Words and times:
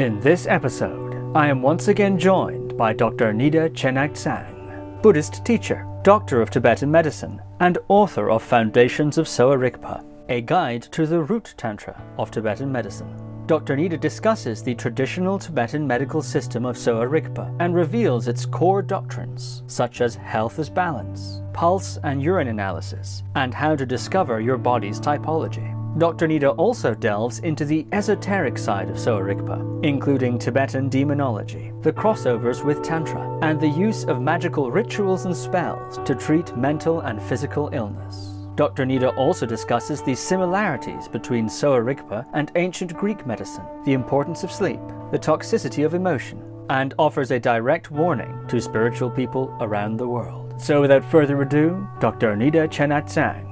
In 0.00 0.18
this 0.20 0.46
episode, 0.46 1.36
I 1.36 1.48
am 1.48 1.60
once 1.60 1.88
again 1.88 2.18
joined 2.18 2.74
by 2.78 2.94
Dr. 2.94 3.34
Nida 3.34 3.68
Chenagtsang, 3.68 5.02
Buddhist 5.02 5.44
teacher, 5.44 5.86
doctor 6.02 6.40
of 6.40 6.48
Tibetan 6.48 6.90
medicine, 6.90 7.38
and 7.60 7.76
author 7.88 8.30
of 8.30 8.42
Foundations 8.42 9.18
of 9.18 9.28
Sowa 9.28 9.58
Rigpa, 9.58 10.02
a 10.30 10.40
guide 10.40 10.84
to 10.92 11.06
the 11.06 11.20
root 11.20 11.52
tantra 11.58 12.02
of 12.16 12.30
Tibetan 12.30 12.72
medicine. 12.72 13.14
Dr. 13.46 13.76
Nida 13.76 14.00
discusses 14.00 14.62
the 14.62 14.74
traditional 14.74 15.38
Tibetan 15.38 15.86
medical 15.86 16.22
system 16.22 16.64
of 16.64 16.78
Sowa 16.78 17.06
Rigpa 17.06 17.54
and 17.60 17.74
reveals 17.74 18.26
its 18.26 18.46
core 18.46 18.80
doctrines, 18.80 19.64
such 19.66 20.00
as 20.00 20.14
health 20.14 20.58
as 20.58 20.70
balance, 20.70 21.42
pulse 21.52 21.98
and 22.04 22.22
urine 22.22 22.48
analysis, 22.48 23.22
and 23.34 23.52
how 23.52 23.76
to 23.76 23.84
discover 23.84 24.40
your 24.40 24.56
body's 24.56 24.98
typology. 24.98 25.76
Dr. 25.98 26.28
Nida 26.28 26.54
also 26.56 26.94
delves 26.94 27.40
into 27.40 27.64
the 27.64 27.84
esoteric 27.90 28.56
side 28.56 28.88
of 28.90 28.98
Sowa 28.98 29.22
Rigpa, 29.22 29.84
including 29.84 30.38
Tibetan 30.38 30.88
demonology, 30.88 31.72
the 31.82 31.92
crossovers 31.92 32.64
with 32.64 32.82
Tantra, 32.82 33.38
and 33.42 33.60
the 33.60 33.68
use 33.68 34.04
of 34.04 34.22
magical 34.22 34.70
rituals 34.70 35.24
and 35.24 35.36
spells 35.36 35.98
to 36.04 36.14
treat 36.14 36.56
mental 36.56 37.00
and 37.00 37.20
physical 37.20 37.70
illness. 37.72 38.36
Dr. 38.54 38.86
Nida 38.86 39.16
also 39.16 39.46
discusses 39.46 40.00
the 40.00 40.14
similarities 40.14 41.08
between 41.08 41.48
Sowa 41.48 41.80
Rigpa 41.80 42.24
and 42.34 42.52
ancient 42.54 42.94
Greek 42.94 43.26
medicine, 43.26 43.64
the 43.84 43.92
importance 43.92 44.44
of 44.44 44.52
sleep, 44.52 44.80
the 45.10 45.18
toxicity 45.18 45.84
of 45.84 45.94
emotion, 45.94 46.40
and 46.70 46.94
offers 46.98 47.32
a 47.32 47.40
direct 47.40 47.90
warning 47.90 48.46
to 48.46 48.60
spiritual 48.60 49.10
people 49.10 49.56
around 49.60 49.96
the 49.96 50.06
world. 50.06 50.54
So 50.60 50.80
without 50.80 51.04
further 51.04 51.42
ado, 51.42 51.88
Dr. 51.98 52.36
Nida 52.36 52.68
Chenagtsang. 52.68 53.49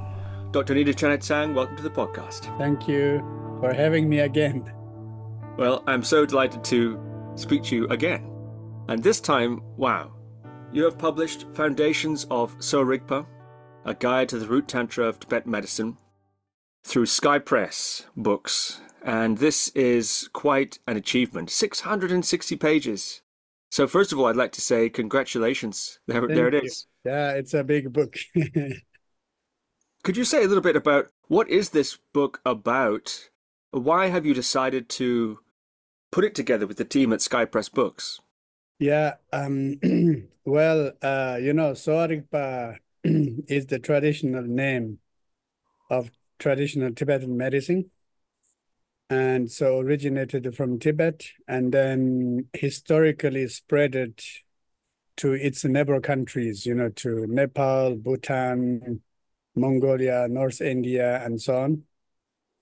Dr. 0.50 0.74
Nida 0.74 0.94
Chenagtsang, 0.94 1.52
welcome 1.52 1.76
to 1.76 1.82
the 1.82 1.90
podcast. 1.90 2.56
Thank 2.56 2.88
you 2.88 3.18
for 3.60 3.74
having 3.74 4.08
me 4.08 4.20
again. 4.20 4.72
Well, 5.58 5.84
I'm 5.86 6.02
so 6.02 6.24
delighted 6.24 6.64
to 6.64 6.98
speak 7.34 7.64
to 7.64 7.76
you 7.76 7.86
again. 7.88 8.32
And 8.88 9.02
this 9.02 9.20
time, 9.20 9.60
wow, 9.76 10.10
you 10.72 10.84
have 10.84 10.96
published 10.96 11.44
Foundations 11.52 12.26
of 12.30 12.56
Sowa 12.60 12.86
Rigpa, 12.86 13.26
a 13.84 13.92
guide 13.92 14.30
to 14.30 14.38
the 14.38 14.46
root 14.46 14.68
tantra 14.68 15.04
of 15.04 15.20
Tibetan 15.20 15.50
medicine, 15.50 15.98
through 16.82 17.04
Sky 17.04 17.38
Press 17.38 18.06
books. 18.16 18.80
And 19.04 19.36
this 19.36 19.68
is 19.74 20.30
quite 20.32 20.78
an 20.86 20.96
achievement 20.96 21.50
660 21.50 22.56
pages. 22.56 23.20
So, 23.70 23.86
first 23.86 24.12
of 24.12 24.18
all, 24.18 24.24
I'd 24.24 24.36
like 24.36 24.52
to 24.52 24.62
say 24.62 24.88
congratulations. 24.88 25.98
There, 26.06 26.26
there 26.26 26.48
it 26.48 26.64
you. 26.64 26.70
Yeah, 27.04 27.32
it's 27.32 27.52
a 27.52 27.62
big 27.62 27.92
book. 27.92 28.16
Could 30.08 30.16
you 30.16 30.24
say 30.24 30.42
a 30.42 30.48
little 30.48 30.62
bit 30.62 30.74
about 30.74 31.10
what 31.26 31.50
is 31.50 31.68
this 31.68 31.98
book 32.14 32.40
about? 32.46 33.28
Why 33.72 34.06
have 34.06 34.24
you 34.24 34.32
decided 34.32 34.88
to 34.88 35.40
put 36.10 36.24
it 36.24 36.34
together 36.34 36.66
with 36.66 36.78
the 36.78 36.86
team 36.86 37.12
at 37.12 37.20
Sky 37.20 37.44
Press 37.44 37.68
Books? 37.68 38.18
Yeah, 38.78 39.16
um, 39.34 39.78
well, 40.46 40.92
uh, 41.02 41.36
you 41.42 41.52
know, 41.52 41.74
Sowa 41.74 42.08
Rigpa 42.08 42.76
is 43.04 43.66
the 43.66 43.78
traditional 43.78 44.44
name 44.44 44.98
of 45.90 46.10
traditional 46.38 46.94
Tibetan 46.94 47.36
medicine. 47.36 47.90
And 49.10 49.52
so 49.52 49.78
originated 49.78 50.56
from 50.56 50.78
Tibet 50.78 51.26
and 51.46 51.70
then 51.70 52.46
historically 52.54 53.46
spread 53.48 53.94
it 53.94 54.24
to 55.18 55.34
its 55.34 55.66
neighbor 55.66 56.00
countries, 56.00 56.64
you 56.64 56.74
know, 56.74 56.88
to 56.88 57.26
Nepal, 57.26 57.96
Bhutan, 57.96 59.02
Mongolia, 59.58 60.26
North 60.28 60.60
India, 60.60 61.22
and 61.24 61.40
so 61.40 61.56
on. 61.56 61.82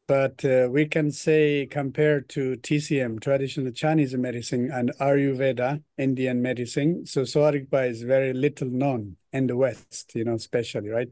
But 0.08 0.44
uh, 0.44 0.68
we 0.70 0.86
can 0.86 1.10
say 1.10 1.66
compared 1.66 2.28
to 2.30 2.56
TCM, 2.56 3.20
traditional 3.20 3.72
Chinese 3.72 4.14
medicine, 4.14 4.70
and 4.70 4.92
Ayurveda, 5.00 5.82
Indian 5.98 6.40
medicine, 6.40 7.04
so 7.06 7.24
Sowa 7.24 7.52
Rigpa 7.52 7.90
is 7.90 8.02
very 8.02 8.32
little 8.32 8.68
known 8.68 9.16
in 9.32 9.48
the 9.48 9.56
West, 9.56 10.14
you 10.14 10.24
know, 10.24 10.34
especially, 10.34 10.90
right? 10.90 11.08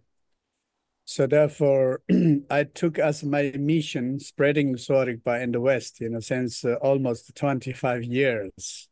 So 1.06 1.26
therefore, 1.26 2.02
I 2.50 2.64
took 2.64 2.98
as 2.98 3.24
my 3.24 3.52
mission 3.58 4.20
spreading 4.20 4.76
Sowa 4.76 5.06
Rigpa 5.06 5.42
in 5.42 5.50
the 5.50 5.60
West, 5.60 6.00
you 6.00 6.08
know, 6.08 6.20
since 6.20 6.64
uh, 6.64 6.74
almost 6.74 7.34
25 7.34 8.04
years. 8.04 8.88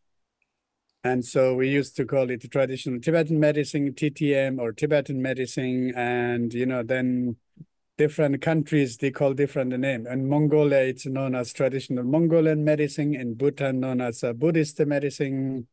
And 1.05 1.25
so 1.25 1.55
we 1.55 1.69
used 1.69 1.97
to 1.97 2.05
call 2.05 2.31
it 2.31 2.49
traditional 2.51 3.01
Tibetan 3.01 3.41
medicine, 3.41 3.93
TTM, 3.93 4.61
or 4.61 4.73
Tibetan 4.73 5.21
medicine. 5.21 5.93
And, 5.97 6.55
you 6.55 6.65
know, 6.65 6.85
then 6.85 7.37
different 7.99 8.41
countries, 8.41 8.99
they 8.99 9.11
call 9.11 9.35
different 9.35 9.71
name. 9.79 10.07
In 10.07 10.29
Mongolia, 10.29 10.79
it's 10.79 11.07
known 11.07 11.35
as 11.35 11.53
traditional 11.53 12.05
Mongolian 12.05 12.65
medicine. 12.65 13.15
In 13.15 13.35
Bhutan, 13.35 13.81
known 13.81 14.01
as 14.01 14.23
uh, 14.23 14.33
Buddhist 14.33 14.79
medicine. 14.81 15.67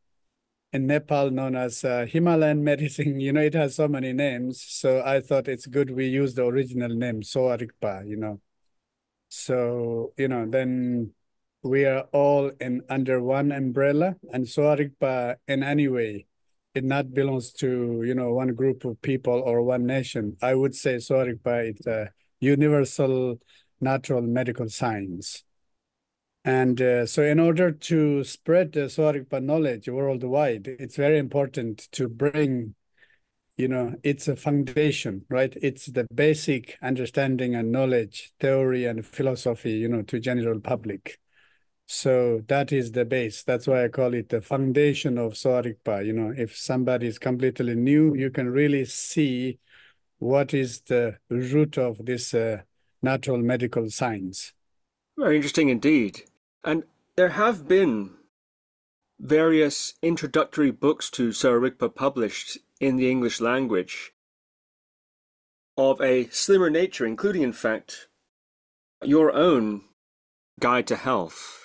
In 0.72 0.86
Nepal, 0.86 1.30
known 1.30 1.54
as 1.54 1.84
uh, 1.84 2.06
Himalayan 2.08 2.64
medicine. 2.72 3.20
You 3.20 3.32
know, 3.32 3.40
it 3.42 3.54
has 3.54 3.76
so 3.76 3.86
many 3.86 4.12
names. 4.12 4.60
So 4.60 5.02
I 5.04 5.20
thought 5.20 5.46
it's 5.46 5.66
good 5.66 5.90
we 5.90 6.06
use 6.06 6.34
the 6.34 6.44
original 6.44 6.88
name, 6.88 7.22
Sowa 7.22 7.56
Rigpa, 7.56 8.04
you 8.08 8.16
know. 8.16 8.40
So, 9.28 10.12
you 10.16 10.26
know, 10.26 10.44
then 10.48 11.12
we 11.62 11.84
are 11.84 12.04
all 12.12 12.50
in 12.60 12.82
under 12.88 13.22
one 13.22 13.52
umbrella 13.52 14.16
and 14.32 14.48
Sowa 14.48 14.76
Rigpa 14.76 15.36
in 15.46 15.62
any 15.62 15.88
way. 15.88 16.26
It 16.74 16.84
not 16.84 17.12
belongs 17.12 17.52
to 17.54 18.02
you 18.04 18.14
know 18.14 18.32
one 18.32 18.54
group 18.54 18.84
of 18.84 19.00
people 19.02 19.42
or 19.44 19.62
one 19.62 19.86
nation. 19.86 20.36
I 20.40 20.54
would 20.54 20.74
say 20.74 20.98
Sowa 20.98 21.26
Rigpa 21.26 21.78
is 21.78 21.86
a 21.86 22.10
universal 22.40 23.40
natural 23.80 24.22
medical 24.22 24.68
science. 24.68 25.44
And 26.42 26.80
uh, 26.80 27.04
so 27.04 27.22
in 27.22 27.38
order 27.38 27.70
to 27.70 28.24
spread 28.24 28.72
the 28.72 28.88
Sowa 28.88 29.12
Rigpa 29.14 29.42
knowledge 29.42 29.88
worldwide 29.88 30.66
it's 30.66 30.96
very 30.96 31.18
important 31.18 31.88
to 31.92 32.08
bring 32.08 32.74
you 33.58 33.68
know 33.68 33.94
it's 34.02 34.28
a 34.28 34.36
foundation 34.36 35.26
right? 35.28 35.54
It's 35.60 35.86
the 35.86 36.06
basic 36.14 36.78
understanding 36.80 37.54
and 37.54 37.70
knowledge 37.70 38.32
theory 38.40 38.86
and 38.86 39.04
philosophy 39.04 39.72
you 39.72 39.88
know 39.88 40.00
to 40.02 40.18
general 40.18 40.60
public 40.60 41.19
so 41.92 42.44
that 42.46 42.70
is 42.70 42.92
the 42.92 43.04
base. 43.04 43.42
That's 43.42 43.66
why 43.66 43.82
I 43.82 43.88
call 43.88 44.14
it 44.14 44.28
the 44.28 44.40
foundation 44.40 45.18
of 45.18 45.36
Sowa 45.36 45.64
Rigpa. 45.64 46.06
You 46.06 46.12
know, 46.12 46.32
if 46.36 46.56
somebody 46.56 47.08
is 47.08 47.18
completely 47.18 47.74
new, 47.74 48.14
you 48.14 48.30
can 48.30 48.48
really 48.48 48.84
see 48.84 49.58
what 50.20 50.54
is 50.54 50.82
the 50.82 51.16
root 51.28 51.78
of 51.78 52.06
this 52.06 52.32
uh, 52.32 52.58
natural 53.02 53.38
medical 53.38 53.90
science. 53.90 54.52
Very 55.18 55.34
interesting 55.34 55.68
indeed. 55.68 56.22
And 56.62 56.84
there 57.16 57.30
have 57.30 57.66
been 57.66 58.10
various 59.18 59.94
introductory 60.00 60.70
books 60.70 61.10
to 61.10 61.32
Sowa 61.32 61.58
Rigpa 61.58 61.92
published 61.92 62.58
in 62.78 62.98
the 62.98 63.10
English 63.10 63.40
language 63.40 64.12
of 65.76 66.00
a 66.00 66.28
slimmer 66.28 66.70
nature, 66.70 67.04
including, 67.04 67.42
in 67.42 67.52
fact, 67.52 68.06
your 69.02 69.32
own 69.32 69.82
Guide 70.60 70.86
to 70.86 70.94
Health 70.94 71.59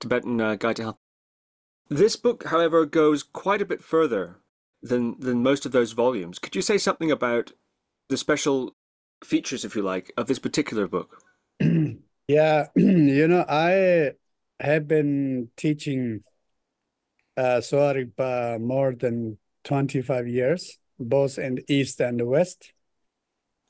Tibetan 0.00 0.40
uh, 0.40 0.56
Guide 0.56 0.76
to 0.76 0.82
Health. 0.82 0.98
This 1.88 2.16
book, 2.16 2.44
however, 2.46 2.84
goes 2.84 3.22
quite 3.22 3.62
a 3.62 3.66
bit 3.66 3.82
further 3.82 4.36
than 4.82 5.18
than 5.20 5.42
most 5.42 5.66
of 5.66 5.72
those 5.72 5.92
volumes. 5.92 6.38
Could 6.38 6.56
you 6.56 6.62
say 6.62 6.78
something 6.78 7.10
about 7.10 7.52
the 8.08 8.16
special 8.16 8.74
features, 9.24 9.64
if 9.64 9.76
you 9.76 9.82
like, 9.82 10.12
of 10.16 10.26
this 10.26 10.38
particular 10.38 10.88
book? 10.88 11.22
yeah, 12.28 12.66
you 12.76 13.28
know, 13.28 13.44
I 13.48 14.12
have 14.60 14.88
been 14.88 15.50
teaching 15.56 16.24
uh, 17.36 17.60
Sowa 17.60 17.94
Rigpa 17.94 18.60
more 18.60 18.94
than 18.94 19.38
25 19.64 20.28
years, 20.28 20.78
both 20.98 21.38
in 21.38 21.56
the 21.56 21.64
East 21.72 22.00
and 22.00 22.18
the 22.18 22.26
West. 22.26 22.72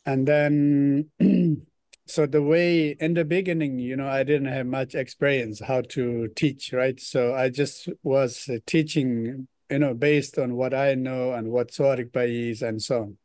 And 0.04 0.26
then 0.26 1.10
so 2.06 2.24
the 2.24 2.42
way 2.42 2.96
in 3.00 3.14
the 3.14 3.24
beginning 3.24 3.78
you 3.78 3.96
know 3.96 4.08
i 4.08 4.22
didn't 4.22 4.46
have 4.46 4.66
much 4.66 4.94
experience 4.94 5.60
how 5.60 5.80
to 5.80 6.28
teach 6.36 6.72
right? 6.72 7.00
So 7.00 7.34
i 7.34 7.48
just 7.48 7.88
was 8.02 8.48
teaching 8.66 9.48
you 9.70 9.78
know 9.78 9.94
based 9.94 10.38
on 10.38 10.54
what 10.54 10.72
i 10.72 10.94
know 10.94 11.32
and 11.32 11.50
what 11.50 11.72
Sowa 11.72 11.96
Rigpa 11.96 12.50
is 12.50 12.62
and 12.62 12.80
so 12.80 13.02
on. 13.02 13.16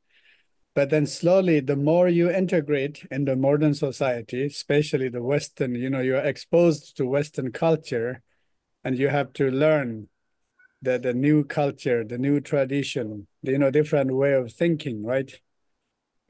But 0.74 0.90
then 0.90 1.06
slowly 1.06 1.60
the 1.60 1.76
more 1.76 2.10
you 2.10 2.32
integrate 2.32 3.06
in 3.12 3.26
the 3.26 3.36
modern 3.36 3.76
society 3.76 4.46
especially 4.46 5.10
the 5.10 5.22
western 5.22 5.76
you 5.76 5.90
know 5.90 6.00
you're 6.00 6.18
exposed 6.18 6.98
to 6.98 7.06
western 7.06 7.52
culture 7.52 8.24
and 8.84 8.98
you 8.98 9.10
have 9.10 9.34
to 9.34 9.52
learn 9.52 10.08
the, 10.82 10.98
the 10.98 11.14
new 11.14 11.44
culture 11.44 12.04
the 12.04 12.18
new 12.18 12.40
tradition 12.40 13.28
the, 13.44 13.52
you 13.52 13.58
know 13.60 13.70
different 13.70 14.16
way 14.16 14.34
of 14.34 14.52
thinking 14.52 15.06
right 15.06 15.40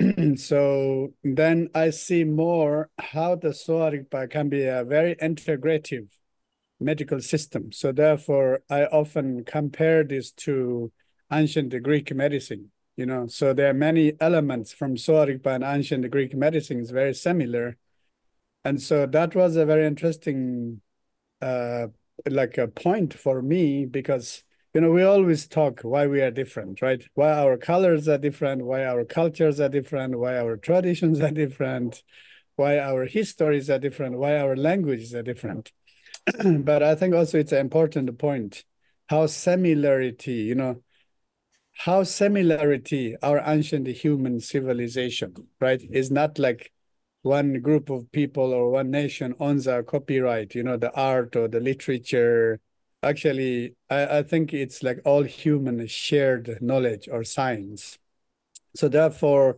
so 0.35 1.13
then 1.23 1.69
I 1.75 1.89
see 1.91 2.23
more 2.23 2.89
how 2.97 3.35
the 3.35 3.53
Sowa 3.53 3.91
Rigpa 3.91 4.29
can 4.29 4.49
be 4.49 4.65
a 4.65 4.83
very 4.83 5.15
integrative 5.15 6.07
medical 6.79 7.19
system. 7.21 7.71
So 7.71 7.91
therefore, 7.91 8.61
I 8.69 8.85
often 8.85 9.43
compare 9.45 10.03
this 10.03 10.31
to 10.45 10.91
ancient 11.31 11.81
Greek 11.83 12.13
medicine. 12.13 12.71
You 12.97 13.05
know, 13.05 13.27
so 13.27 13.53
there 13.53 13.69
are 13.69 13.73
many 13.73 14.13
elements 14.19 14.73
from 14.73 14.97
Sowa 14.97 15.27
Rigpa 15.27 15.55
and 15.55 15.63
ancient 15.63 16.09
Greek 16.11 16.35
medicine 16.35 16.79
is 16.79 16.91
very 16.91 17.13
similar, 17.13 17.77
and 18.63 18.81
so 18.81 19.05
that 19.07 19.35
was 19.35 19.55
a 19.55 19.65
very 19.65 19.87
interesting 19.87 20.81
uh, 21.41 21.87
like 22.29 22.57
a 22.57 22.67
point 22.67 23.13
for 23.13 23.41
me 23.41 23.85
because 23.85 24.43
you 24.73 24.81
know 24.81 24.91
we 24.91 25.03
always 25.03 25.47
talk 25.47 25.81
why 25.81 26.07
we 26.07 26.21
are 26.21 26.31
different, 26.31 26.81
right? 26.81 27.03
Why 27.13 27.33
our 27.33 27.57
colors 27.57 28.07
are 28.07 28.17
different, 28.17 28.65
why 28.65 28.85
our 28.85 29.05
cultures 29.05 29.59
are 29.59 29.69
different, 29.69 30.17
why 30.17 30.37
our 30.37 30.57
traditions 30.57 31.19
are 31.19 31.31
different, 31.31 32.03
why 32.55 32.79
our 32.79 33.05
histories 33.05 33.69
are 33.69 33.79
different, 33.79 34.17
why 34.17 34.37
our 34.37 34.55
languages 34.55 35.13
are 35.13 35.23
different. 35.23 35.71
but 36.43 36.83
I 36.83 36.95
think 36.95 37.15
also 37.15 37.39
it's 37.39 37.51
an 37.51 37.59
important 37.59 38.17
point 38.17 38.63
how 39.09 39.25
similarity, 39.25 40.35
you 40.35 40.55
know, 40.55 40.81
how 41.73 42.03
similarity 42.03 43.15
our 43.21 43.41
ancient 43.45 43.87
human 43.87 44.39
civilization, 44.39 45.33
right, 45.59 45.81
is 45.91 46.09
not 46.09 46.39
like 46.39 46.71
one 47.23 47.59
group 47.59 47.89
of 47.89 48.11
people 48.11 48.53
or 48.53 48.71
one 48.71 48.89
nation 48.89 49.35
owns 49.39 49.67
our 49.67 49.83
copyright, 49.83 50.55
you 50.55 50.63
know, 50.63 50.77
the 50.77 50.93
art 50.93 51.35
or 51.35 51.47
the 51.47 51.59
literature. 51.59 52.61
Actually, 53.03 53.75
I, 53.89 54.19
I 54.19 54.23
think 54.23 54.53
it's 54.53 54.83
like 54.83 55.01
all 55.05 55.23
human 55.23 55.85
shared 55.87 56.59
knowledge 56.61 57.07
or 57.11 57.23
science. 57.23 57.97
So 58.75 58.89
therefore, 58.89 59.57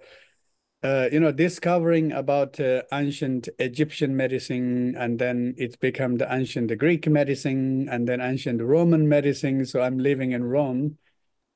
uh, 0.84 1.10
you 1.12 1.20
know, 1.20 1.32
discovering 1.32 2.12
about 2.12 2.60
uh, 2.60 2.84
ancient 2.94 3.50
Egyptian 3.60 4.16
medicine, 4.18 4.96
and 4.98 5.20
then 5.20 5.56
it's 5.58 5.76
become 5.78 6.18
the 6.18 6.34
ancient 6.34 6.78
Greek 6.78 7.08
medicine, 7.08 7.90
and 7.90 8.08
then 8.08 8.22
ancient 8.22 8.62
Roman 8.62 9.10
medicine. 9.10 9.66
So 9.66 9.82
I'm 9.82 10.00
living 10.00 10.32
in 10.34 10.44
Rome. 10.46 10.98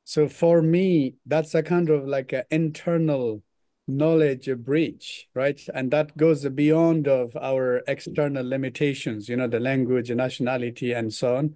So 0.05 0.29
for 0.29 0.61
me, 0.61 1.15
that's 1.25 1.55
a 1.55 1.63
kind 1.63 1.89
of 1.89 2.07
like 2.07 2.33
an 2.33 2.45
internal 2.51 3.43
knowledge 3.87 4.49
breach, 4.57 5.29
right? 5.33 5.61
And 5.73 5.91
that 5.91 6.17
goes 6.17 6.47
beyond 6.49 7.07
of 7.07 7.35
our 7.37 7.83
external 7.87 8.47
limitations, 8.47 9.29
you 9.29 9.37
know, 9.37 9.47
the 9.47 9.59
language, 9.59 10.11
nationality, 10.11 10.93
and 10.93 11.13
so 11.13 11.37
on. 11.37 11.55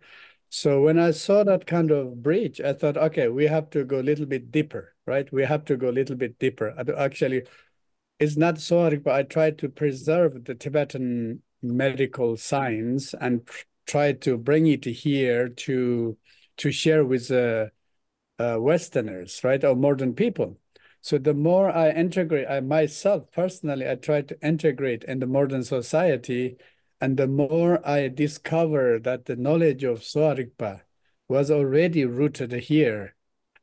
So 0.49 0.81
when 0.83 0.99
I 0.99 1.11
saw 1.11 1.43
that 1.43 1.65
kind 1.65 1.91
of 1.91 2.21
breach, 2.23 2.59
I 2.61 2.73
thought, 2.73 2.97
okay, 2.97 3.27
we 3.29 3.47
have 3.47 3.69
to 3.71 3.83
go 3.85 3.99
a 3.99 4.03
little 4.03 4.25
bit 4.25 4.51
deeper, 4.51 4.95
right? 5.05 5.31
We 5.31 5.43
have 5.43 5.65
to 5.65 5.77
go 5.77 5.89
a 5.89 5.91
little 5.91 6.15
bit 6.15 6.39
deeper. 6.39 6.73
Actually, 6.97 7.43
it's 8.19 8.37
not 8.37 8.59
so, 8.59 8.81
hard, 8.81 9.03
but 9.03 9.15
I 9.15 9.23
tried 9.23 9.57
to 9.59 9.69
preserve 9.69 10.43
the 10.45 10.55
Tibetan 10.55 11.41
medical 11.61 12.37
science 12.37 13.13
and 13.13 13.47
try 13.87 14.13
to 14.13 14.37
bring 14.37 14.67
it 14.67 14.85
here 14.85 15.49
to 15.49 16.17
to 16.57 16.71
share 16.71 17.03
with 17.03 17.31
uh, 17.31 17.67
uh, 18.37 18.57
Westerners, 18.59 19.43
right, 19.43 19.63
or 19.63 19.75
modern 19.75 20.13
people. 20.13 20.59
So 21.01 21.17
the 21.17 21.33
more 21.33 21.69
I 21.71 21.89
integrate, 21.91 22.47
I 22.49 22.59
myself 22.59 23.31
personally, 23.31 23.89
I 23.89 23.95
try 23.95 24.21
to 24.21 24.39
integrate 24.45 25.03
in 25.03 25.19
the 25.19 25.27
modern 25.27 25.63
society, 25.63 26.57
and 26.99 27.17
the 27.17 27.27
more 27.27 27.85
I 27.87 28.07
discover 28.07 28.99
that 28.99 29.25
the 29.25 29.35
knowledge 29.35 29.83
of 29.83 30.03
Sowa 30.03 30.81
was 31.27 31.49
already 31.49 32.05
rooted 32.05 32.51
here 32.53 33.15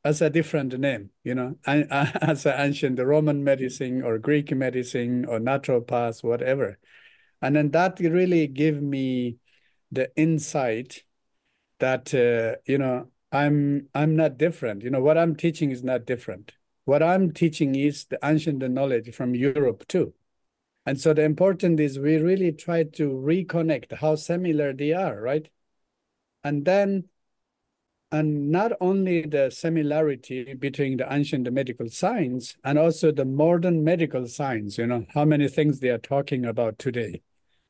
as 0.05 0.21
a 0.23 0.31
different 0.31 0.79
name, 0.79 1.11
you 1.23 1.35
know, 1.35 1.57
as 1.67 2.47
an 2.47 2.55
ancient 2.59 2.99
Roman 2.99 3.45
medicine 3.45 4.03
or 4.03 4.19
Greek 4.19 4.51
medicine 4.53 5.25
or 5.25 5.39
naturopath, 5.39 6.25
whatever. 6.25 6.79
And 7.43 7.57
then 7.57 7.71
that 7.73 8.01
really 8.01 8.47
gave 8.49 8.83
me 8.83 9.39
the 9.93 10.11
insight 10.17 11.05
that, 11.81 12.15
uh, 12.15 12.61
you 12.67 12.79
know, 12.79 13.11
I'm 13.33 13.89
I'm 13.95 14.17
not 14.17 14.39
different. 14.39 14.83
You 14.83 14.91
know, 14.91 15.03
what 15.03 15.19
I'm 15.19 15.37
teaching 15.37 15.71
is 15.71 15.85
not 15.85 16.07
different. 16.07 16.55
What 16.89 17.03
I'm 17.03 17.33
teaching 17.33 17.75
is 17.75 18.07
the 18.07 18.19
ancient 18.25 18.61
knowledge 18.61 19.15
from 19.15 19.35
Europe 19.35 19.87
too. 19.89 20.15
And 20.87 20.99
so 20.99 21.13
the 21.13 21.23
important 21.23 21.79
is 21.81 21.99
we 21.99 22.17
really 22.17 22.51
try 22.51 22.85
to 22.85 23.11
reconnect 23.11 23.99
how 23.99 24.15
similar 24.15 24.73
they 24.73 24.95
are, 24.95 25.21
right? 25.21 25.51
And 26.43 26.65
then, 26.65 27.11
and 28.11 28.51
not 28.51 28.73
only 28.81 29.21
the 29.27 29.51
similarity 29.51 30.55
between 30.55 30.97
the 30.97 31.13
ancient 31.13 31.53
medical 31.53 31.91
science 31.91 32.57
and 32.65 32.79
also 32.79 33.13
the 33.13 33.27
modern 33.27 33.85
medical 33.85 34.27
science, 34.27 34.79
you 34.79 34.87
know, 34.87 35.05
how 35.13 35.27
many 35.27 35.47
things 35.47 35.81
they 35.81 35.91
are 35.91 35.99
talking 35.99 36.47
about 36.47 36.79
today. 36.79 37.21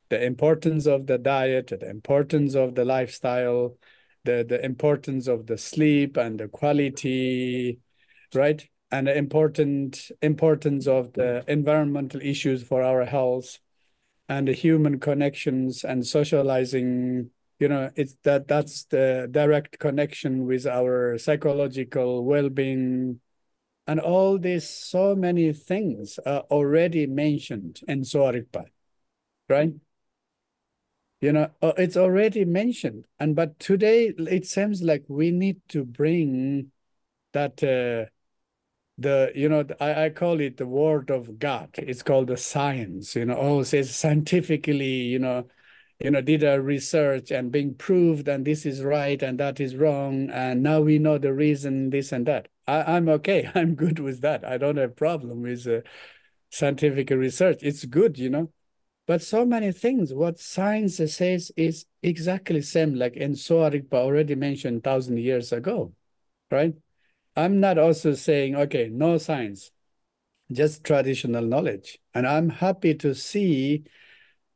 The 0.07 0.23
importance 0.23 0.85
of 0.85 1.07
the 1.07 1.17
diet, 1.17 1.67
the 1.77 1.89
importance 1.89 2.55
of 2.55 2.73
the 2.73 2.85
lifestyle, 2.85 3.75
the, 4.23 4.45
the 4.47 4.63
importance 4.63 5.27
of 5.27 5.45
the 5.45 5.57
sleep 5.57 6.15
and 6.15 6.39
the 6.39 6.47
quality, 6.47 7.79
right? 8.33 8.65
And 8.91 9.07
the 9.07 9.17
important 9.17 10.11
importance 10.21 10.87
of 10.87 11.13
the 11.13 11.43
environmental 11.47 12.21
issues 12.21 12.63
for 12.63 12.81
our 12.81 13.05
health 13.05 13.59
and 14.27 14.47
the 14.47 14.53
human 14.53 14.99
connections 14.99 15.83
and 15.83 16.05
socializing 16.05 17.31
you 17.59 17.67
know 17.67 17.91
it's 17.95 18.15
that 18.23 18.47
that's 18.47 18.85
the 18.85 19.27
direct 19.29 19.79
connection 19.79 20.45
with 20.45 20.65
our 20.65 21.17
psychological 21.17 22.23
well-being. 22.23 23.19
And 23.85 23.99
all 23.99 24.37
these 24.37 24.69
so 24.69 25.15
many 25.15 25.51
things 25.51 26.19
are 26.25 26.41
already 26.51 27.07
mentioned 27.07 27.81
in 27.87 28.03
Sowa 28.03 28.33
right? 29.49 29.73
You 31.21 31.33
know 31.33 31.49
uh, 31.61 31.73
it's 31.77 31.97
already 31.97 32.45
mentioned. 32.45 33.05
And 33.19 33.35
but 33.35 33.59
today 33.59 34.13
it 34.17 34.45
seems 34.45 34.81
like 34.81 35.03
we 35.07 35.31
need 35.31 35.59
to 35.69 35.83
bring 35.83 36.71
that 37.33 37.61
uh, 37.63 38.09
the 39.01 39.31
you 39.35 39.49
know 39.49 39.65
I, 39.79 40.05
I 40.05 40.09
call 40.09 40.39
it 40.39 40.57
the 40.57 40.67
word 40.67 41.09
of 41.09 41.39
God. 41.39 41.69
It's 41.77 42.03
called 42.03 42.27
the 42.27 42.37
science. 42.37 43.15
You 43.15 43.25
know, 43.25 43.37
oh, 43.37 43.63
says 43.63 43.95
scientifically. 43.95 44.85
You 44.85 45.19
know, 45.19 45.47
you 45.99 46.11
know, 46.11 46.21
did 46.21 46.43
a 46.43 46.61
research 46.61 47.31
and 47.31 47.51
being 47.51 47.75
proved, 47.75 48.27
and 48.27 48.45
this 48.45 48.65
is 48.65 48.83
right 48.83 49.21
and 49.21 49.39
that 49.39 49.59
is 49.59 49.75
wrong, 49.75 50.29
and 50.29 50.63
now 50.63 50.81
we 50.81 50.99
know 50.99 51.17
the 51.17 51.33
reason 51.33 51.89
this 51.89 52.11
and 52.11 52.25
that. 52.27 52.47
I, 52.67 52.95
I'm 52.95 53.09
okay. 53.09 53.49
I'm 53.55 53.75
good 53.75 53.99
with 53.99 54.21
that. 54.21 54.45
I 54.45 54.57
don't 54.57 54.77
have 54.77 54.95
problem 54.95 55.41
with 55.43 55.67
uh, 55.67 55.81
scientific 56.51 57.09
research. 57.09 57.59
It's 57.63 57.85
good, 57.85 58.17
you 58.17 58.29
know. 58.29 58.51
But 59.07 59.23
so 59.23 59.43
many 59.43 59.71
things, 59.71 60.13
what 60.13 60.39
science 60.39 60.97
says 60.97 61.51
is 61.57 61.85
exactly 62.03 62.61
same, 62.61 62.93
like 62.93 63.15
in 63.15 63.33
Sowa 63.33 63.71
Rigpa 63.71 63.95
already 63.95 64.35
mentioned 64.35 64.83
thousand 64.83 65.17
years 65.17 65.51
ago, 65.51 65.93
right? 66.51 66.75
I'm 67.35 67.59
not 67.59 67.77
also 67.77 68.13
saying, 68.13 68.55
okay, 68.55 68.89
no 68.91 69.17
science, 69.17 69.71
just 70.51 70.83
traditional 70.83 71.43
knowledge. 71.43 71.99
And 72.13 72.27
I'm 72.27 72.49
happy 72.49 72.95
to 72.95 73.13
see 73.15 73.85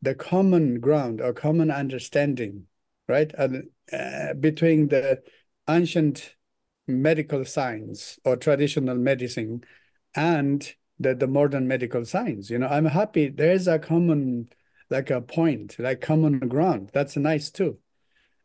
the 0.02 0.16
common 0.16 0.80
ground 0.80 1.22
or 1.22 1.34
common 1.34 1.72
understanding, 1.72 2.68
right, 3.08 3.34
uh, 3.38 4.34
between 4.40 4.90
the 4.90 5.22
ancient 5.70 6.36
medical 6.88 7.46
science 7.46 8.20
or 8.26 8.36
traditional 8.36 8.96
medicine 8.98 9.64
and 10.16 10.74
the, 11.00 11.16
the 11.16 11.28
modern 11.28 11.68
medical 11.68 12.06
science. 12.06 12.50
You 12.50 12.58
know, 12.60 12.68
I'm 12.68 12.86
happy 12.86 13.30
there's 13.30 13.68
a 13.68 13.80
common, 13.80 14.50
like 14.90 15.10
a 15.10 15.22
point, 15.22 15.78
like 15.80 16.02
common 16.02 16.40
ground. 16.40 16.90
That's 16.94 17.16
nice 17.16 17.50
too. 17.50 17.78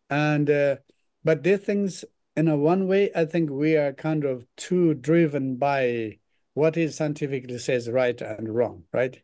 And, 0.08 0.48
uh, 0.48 0.76
but 1.24 1.42
these 1.42 1.60
things 1.60 2.04
in 2.38 2.46
a 2.46 2.56
one 2.56 2.86
way, 2.86 3.10
I 3.16 3.24
think 3.24 3.50
we 3.50 3.76
are 3.76 3.92
kind 3.92 4.24
of 4.24 4.46
too 4.56 4.94
driven 4.94 5.56
by 5.56 6.18
what 6.54 6.76
is 6.76 6.94
scientifically 6.94 7.58
says 7.58 7.90
right 7.90 8.20
and 8.20 8.48
wrong, 8.54 8.84
right? 8.92 9.20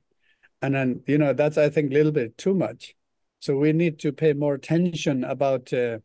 And 0.60 0.74
then, 0.74 1.04
you 1.06 1.18
know, 1.18 1.32
that's, 1.32 1.56
I 1.56 1.68
think, 1.70 1.92
a 1.92 1.94
little 1.94 2.10
bit 2.10 2.36
too 2.36 2.54
much. 2.54 2.96
So 3.38 3.56
we 3.56 3.72
need 3.72 4.00
to 4.00 4.10
pay 4.10 4.32
more 4.32 4.54
attention 4.54 5.22
about 5.22 5.72
uh, 5.72 5.98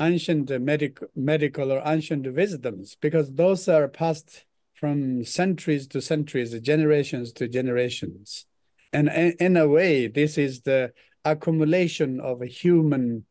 ancient 0.00 0.48
medic 0.62 1.00
medical 1.14 1.70
or 1.70 1.82
ancient 1.84 2.32
wisdoms, 2.32 2.96
because 2.98 3.30
those 3.32 3.68
are 3.68 3.86
passed 3.86 4.46
from 4.72 5.24
centuries 5.24 5.86
to 5.88 6.00
centuries, 6.00 6.58
generations 6.60 7.32
to 7.34 7.46
generations. 7.46 8.46
And 8.90 9.08
in 9.38 9.58
a 9.58 9.68
way, 9.68 10.06
this 10.06 10.38
is 10.38 10.62
the 10.62 10.92
accumulation 11.26 12.20
of 12.20 12.40
human 12.40 13.26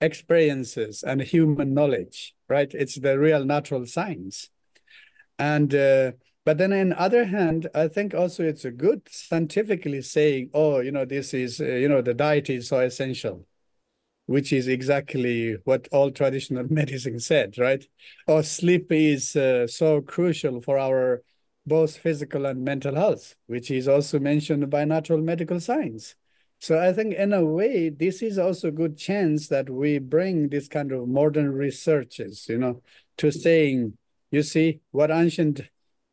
experiences 0.00 1.02
and 1.02 1.20
human 1.20 1.74
knowledge, 1.74 2.34
right? 2.48 2.72
It's 2.72 2.96
the 2.96 3.18
real 3.18 3.44
natural 3.44 3.86
science. 3.86 4.48
And 5.38 5.74
uh, 5.74 6.12
but 6.46 6.58
then 6.58 6.72
on 6.72 6.90
the 6.90 7.00
other 7.00 7.24
hand, 7.24 7.68
I 7.74 7.88
think 7.88 8.14
also 8.14 8.44
it's 8.44 8.64
a 8.64 8.70
good 8.70 9.02
scientifically 9.10 10.00
saying, 10.00 10.50
oh, 10.54 10.78
you 10.78 10.92
know, 10.92 11.04
this 11.04 11.34
is, 11.34 11.60
uh, 11.60 11.64
you 11.64 11.88
know, 11.88 12.02
the 12.02 12.14
diet 12.14 12.48
is 12.48 12.68
so 12.68 12.78
essential, 12.78 13.44
which 14.26 14.52
is 14.52 14.68
exactly 14.68 15.56
what 15.64 15.88
all 15.90 16.12
traditional 16.12 16.64
medicine 16.70 17.18
said, 17.18 17.58
right? 17.58 17.84
Or 18.28 18.44
sleep 18.44 18.92
is 18.92 19.34
uh, 19.34 19.66
so 19.66 20.00
crucial 20.00 20.60
for 20.60 20.78
our 20.78 21.22
both 21.66 21.96
physical 21.96 22.46
and 22.46 22.64
mental 22.64 22.94
health, 22.94 23.34
which 23.46 23.70
is 23.72 23.88
also 23.88 24.20
mentioned 24.20 24.70
by 24.70 24.84
natural 24.84 25.20
medical 25.20 25.58
science. 25.58 26.14
So 26.66 26.80
I 26.80 26.92
think 26.92 27.14
in 27.14 27.32
a 27.32 27.44
way, 27.44 27.90
this 27.90 28.22
is 28.22 28.40
also 28.40 28.66
a 28.66 28.72
good 28.72 28.98
chance 28.98 29.46
that 29.50 29.70
we 29.70 30.00
bring 30.00 30.48
this 30.48 30.66
kind 30.66 30.90
of 30.90 31.06
modern 31.06 31.52
researches, 31.52 32.48
you 32.48 32.58
know, 32.58 32.82
to 33.18 33.30
saying, 33.30 33.96
you 34.32 34.42
see, 34.42 34.80
what 34.90 35.12
ancient 35.12 35.60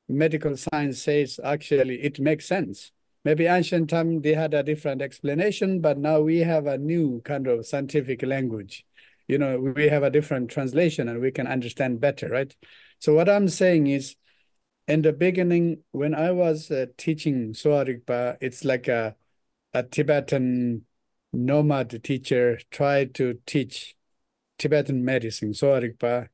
medical 0.07 0.55
science 0.55 1.01
says, 1.01 1.39
actually, 1.43 2.03
it 2.03 2.19
makes 2.19 2.45
sense. 2.45 2.91
Maybe 3.25 3.47
ancient 3.47 3.89
time, 3.89 4.21
they 4.21 4.35
had 4.35 4.53
a 4.53 4.61
different 4.61 5.01
explanation, 5.01 5.81
but 5.81 5.97
now 5.97 6.19
we 6.19 6.41
have 6.41 6.67
a 6.67 6.77
new 6.77 7.21
kind 7.25 7.47
of 7.47 7.65
scientific 7.65 8.21
language. 8.21 8.85
you 9.27 9.39
know, 9.39 9.59
we 9.59 9.87
have 9.87 10.03
a 10.03 10.11
different 10.11 10.51
translation 10.51 11.09
and 11.09 11.19
we 11.19 11.31
can 11.31 11.47
understand 11.47 11.99
better, 11.99 12.29
right? 12.29 12.55
So 12.99 13.15
what 13.15 13.27
I'm 13.27 13.49
saying 13.49 13.87
is, 13.87 14.15
in 14.87 15.01
the 15.01 15.13
beginning, 15.13 15.79
when 15.93 16.13
I 16.13 16.29
was 16.29 16.69
uh, 16.69 16.85
teaching 16.95 17.55
Sowa 17.55 17.85
Rigpa, 17.85 18.37
it's 18.39 18.63
like 18.63 18.87
a, 18.87 19.15
a 19.73 19.83
Tibetan 19.83 20.85
nomad 21.31 22.03
teacher 22.03 22.59
tried 22.71 23.15
to 23.15 23.39
teach 23.45 23.95
Tibetan 24.57 25.03
medicine, 25.03 25.53
Sowa 25.53 25.81
Rigpa, 25.81 26.29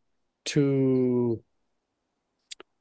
to 0.45 1.43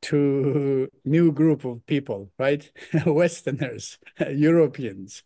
to 0.01 0.89
new 1.05 1.33
group 1.33 1.65
of 1.65 1.85
people, 1.87 2.31
right? 2.39 2.71
Westerners, 3.07 3.99
Europeans. 4.31 5.23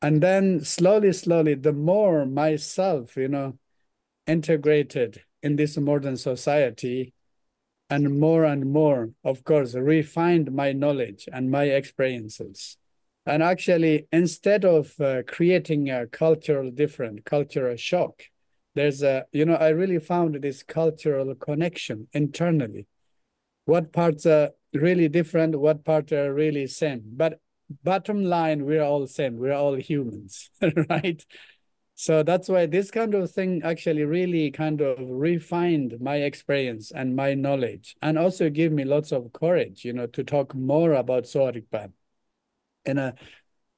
And 0.00 0.20
then 0.20 0.64
slowly, 0.64 1.12
slowly, 1.12 1.54
the 1.54 1.72
more 1.72 2.26
myself, 2.26 3.16
you 3.16 3.28
know, 3.28 3.58
integrated 4.26 5.22
in 5.42 5.56
this 5.56 5.76
modern 5.76 6.16
society, 6.16 7.14
and 7.90 8.18
more 8.18 8.44
and 8.44 8.72
more, 8.72 9.10
of 9.22 9.44
course, 9.44 9.74
refined 9.74 10.52
my 10.52 10.72
knowledge 10.72 11.28
and 11.32 11.50
my 11.50 11.64
experiences. 11.64 12.78
And 13.24 13.42
actually, 13.42 14.08
instead 14.10 14.64
of 14.64 15.00
uh, 15.00 15.22
creating 15.26 15.90
a 15.90 16.06
cultural 16.06 16.70
different, 16.70 17.24
cultural 17.24 17.76
shock, 17.76 18.22
there's 18.74 19.02
a, 19.02 19.26
you 19.32 19.44
know, 19.44 19.54
I 19.54 19.68
really 19.68 20.00
found 20.00 20.34
this 20.42 20.62
cultural 20.62 21.34
connection 21.36 22.08
internally. 22.12 22.86
What 23.64 23.92
parts 23.92 24.26
are 24.26 24.50
really 24.74 25.08
different, 25.08 25.58
what 25.58 25.84
parts 25.84 26.12
are 26.12 26.34
really 26.34 26.66
same. 26.66 27.02
But 27.04 27.38
bottom 27.84 28.24
line, 28.24 28.64
we're 28.64 28.82
all 28.82 29.06
same. 29.06 29.36
We're 29.36 29.54
all 29.54 29.74
humans, 29.74 30.50
right? 30.90 31.24
So 31.94 32.24
that's 32.24 32.48
why 32.48 32.66
this 32.66 32.90
kind 32.90 33.14
of 33.14 33.30
thing 33.30 33.62
actually 33.62 34.02
really 34.02 34.50
kind 34.50 34.80
of 34.80 34.98
refined 34.98 35.98
my 36.00 36.16
experience 36.16 36.90
and 36.90 37.14
my 37.14 37.34
knowledge 37.34 37.94
and 38.02 38.18
also 38.18 38.50
give 38.50 38.72
me 38.72 38.84
lots 38.84 39.12
of 39.12 39.32
courage, 39.32 39.84
you 39.84 39.92
know, 39.92 40.06
to 40.08 40.24
talk 40.24 40.54
more 40.54 40.94
about 40.94 41.28
Sowa 41.28 41.52
Rigpa 41.52 41.92
in 42.84 42.98
a 42.98 43.14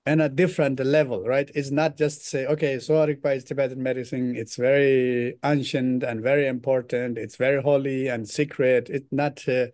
in 0.07 0.21
a 0.21 0.29
different 0.29 0.79
level, 0.81 1.23
right? 1.25 1.51
It's 1.55 1.71
not 1.71 1.97
just 1.97 2.27
say, 2.27 2.45
okay, 2.47 2.77
Sowa 2.77 3.07
Rigpa 3.07 3.37
is 3.37 3.45
Tibetan 3.45 3.83
medicine. 3.83 4.37
It's 4.37 4.57
very 4.57 5.39
ancient 5.43 6.03
and 6.03 6.21
very 6.21 6.47
important. 6.47 7.17
It's 7.17 7.37
very 7.37 7.63
holy 7.63 8.09
and 8.09 8.29
secret. 8.29 8.91
It's 8.91 9.11
not 9.11 9.49
uh, 9.49 9.69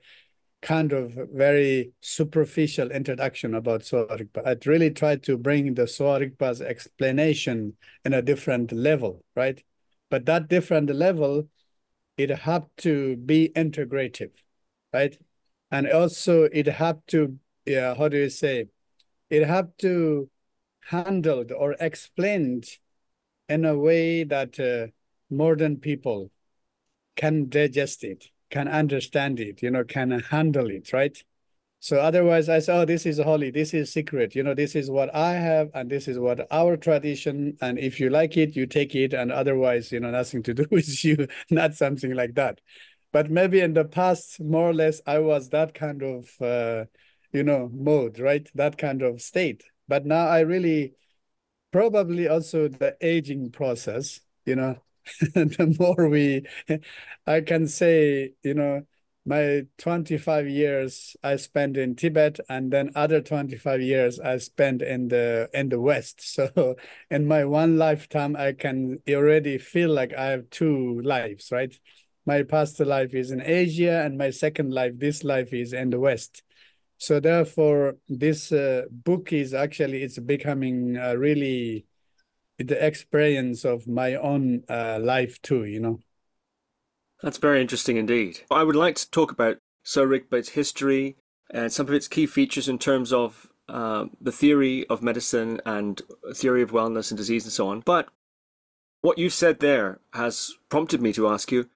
kind 0.63 0.93
of 0.93 1.19
very 1.33 1.93
superficial 2.01 2.93
introduction 2.93 3.55
about 3.55 3.85
Sowa 3.85 4.07
Rigpa. 4.19 4.47
I 4.47 4.57
really 4.69 4.91
tried 4.91 5.25
to 5.25 5.37
bring 5.37 5.75
the 5.75 5.89
Sowa 5.89 6.21
Rigpa's 6.21 6.61
explanation 6.61 7.75
in 8.05 8.13
a 8.13 8.23
different 8.23 8.71
level, 8.71 9.25
right? 9.35 9.61
But 10.11 10.27
that 10.27 10.49
different 10.49 10.91
level, 10.91 11.49
it 12.17 12.31
had 12.31 12.67
to 12.79 13.17
be 13.17 13.51
integrative, 13.57 14.31
right? 14.93 15.19
And 15.73 15.91
also 15.91 16.45
it 16.45 16.67
had 16.67 17.01
to, 17.09 17.39
yeah, 17.65 17.95
how 17.95 18.09
do 18.09 18.19
you 18.19 18.29
say, 18.29 18.67
it 19.31 19.47
had 19.47 19.77
to 19.79 20.29
handled 20.87 21.53
or 21.53 21.77
explained 21.81 22.67
in 23.49 23.65
a 23.65 23.79
way 23.79 24.25
that 24.25 24.59
uh, 24.59 24.91
modern 25.33 25.77
people 25.77 26.31
can 27.17 27.49
digest 27.49 28.03
it 28.05 28.31
can 28.51 28.69
understand 28.69 29.41
it, 29.41 29.63
you 29.63 29.71
know, 29.71 29.85
can 29.85 30.11
handle 30.11 30.69
it, 30.71 30.93
right? 30.93 31.23
So 31.79 31.99
otherwise 31.99 32.49
I 32.49 32.59
say, 32.59 32.75
oh, 32.75 32.85
this 32.85 33.07
is 33.07 33.19
holy, 33.19 33.51
this 33.51 33.73
is 33.73 33.93
secret, 33.93 34.35
you 34.35 34.43
know, 34.43 34.55
this 34.55 34.75
is 34.75 34.91
what 34.91 35.15
I 35.15 35.33
have 35.35 35.71
and 35.73 35.89
this 35.89 36.09
is 36.09 36.19
what 36.19 36.47
our 36.51 36.77
tradition. 36.77 37.57
And 37.63 37.79
if 37.79 37.99
you 37.99 38.11
like 38.11 38.37
it, 38.37 38.55
you 38.55 38.67
take 38.67 38.95
it. 38.95 39.15
And 39.15 39.33
otherwise, 39.33 39.91
you 39.91 40.01
know, 40.01 40.11
nothing 40.11 40.43
to 40.43 40.55
do 40.55 40.67
with 40.71 41.03
you, 41.05 41.27
not 41.51 41.75
something 41.75 42.13
like 42.13 42.35
that. 42.35 42.61
But 43.13 43.31
maybe 43.31 43.61
in 43.61 43.73
the 43.73 43.85
past, 43.85 44.41
more 44.41 44.69
or 44.69 44.75
less, 44.75 45.01
I 45.07 45.21
was 45.21 45.49
that 45.51 45.73
kind 45.75 46.03
of, 46.03 46.31
uh, 46.41 46.85
you 47.33 47.43
know, 47.43 47.71
mode, 47.73 48.19
right? 48.19 48.49
That 48.55 48.79
kind 48.79 49.03
of 49.03 49.21
state. 49.23 49.65
But 49.89 50.07
now 50.07 50.27
I 50.29 50.41
really, 50.41 50.95
probably 51.73 52.29
also 52.29 52.69
the 52.69 52.97
aging 53.01 53.51
process, 53.53 54.21
you 54.47 54.57
know, 54.57 54.77
the 55.35 55.77
more 55.79 56.09
we, 56.09 56.47
I 57.27 57.41
can 57.41 57.67
say, 57.69 58.35
you 58.43 58.55
know, 58.55 58.83
my 59.27 59.67
25 59.79 60.49
years 60.49 61.15
I 61.23 61.37
spent 61.37 61.77
in 61.77 61.95
Tibet 61.95 62.41
and 62.49 62.73
then 62.73 62.91
other 62.95 63.21
25 63.21 63.81
years 63.83 64.19
I 64.19 64.39
spent 64.39 64.83
in 64.83 65.09
the 65.09 65.51
in 65.53 65.69
the 65.69 65.81
West. 65.81 66.21
So 66.55 66.77
in 67.11 67.27
my 67.29 67.45
one 67.45 67.77
lifetime, 67.79 68.35
I 68.37 68.53
can 68.53 69.01
already 69.11 69.59
feel 69.59 69.91
like 69.91 70.15
I 70.15 70.27
have 70.27 70.51
two 70.51 71.01
lives, 71.03 71.53
right? 71.53 71.79
My 72.27 72.43
past 72.43 72.81
life 72.81 73.15
is 73.15 73.31
in 73.31 73.43
Asia 73.43 74.03
and 74.05 74.17
my 74.19 74.31
second 74.31 74.73
life, 74.73 74.93
this 74.99 75.25
life 75.25 75.53
is 75.53 75.73
in 75.73 75.91
the 75.91 76.01
West. 76.01 76.43
So 77.01 77.19
therefore, 77.19 77.97
this 78.11 78.53
uh, 78.53 78.83
book 78.91 79.33
is 79.33 79.55
actually, 79.55 80.03
it's 80.03 80.19
becoming 80.19 80.99
uh, 80.99 81.15
really 81.15 81.87
the 82.59 82.87
experience 82.87 83.65
of 83.65 83.89
my 83.89 84.17
own 84.17 84.65
uh, 84.69 84.99
life 85.01 85.41
too, 85.41 85.65
you 85.65 85.81
know. 85.81 86.01
That's 87.23 87.39
very 87.39 87.63
interesting 87.63 87.97
indeed. 87.97 88.41
I 88.51 88.65
would 88.65 88.77
like 88.77 88.97
to 88.97 89.11
talk 89.11 89.33
about 89.33 89.57
Sowa 89.83 90.09
Rigpa's 90.09 90.51
history 90.51 91.17
and 91.51 91.73
some 91.73 91.89
of 91.89 91.95
its 91.95 92.07
key 92.07 92.27
features 92.27 92.69
in 92.69 92.79
terms 92.79 93.15
of 93.15 93.49
uh, 93.67 94.07
the 94.21 94.33
theory 94.33 94.87
of 94.89 95.03
medicine 95.03 95.59
and 95.65 96.03
theory 96.35 96.61
of 96.61 96.71
wellness 96.71 97.11
and 97.11 97.17
disease 97.17 97.45
and 97.45 97.53
so 97.53 97.69
on. 97.69 97.81
But 97.81 98.09
what 99.01 99.17
you 99.17 99.31
said 99.31 99.61
there 99.61 100.01
has 100.13 100.53
prompted 100.69 101.01
me 101.01 101.15
to 101.15 101.29
ask 101.29 101.51
you 101.51 101.71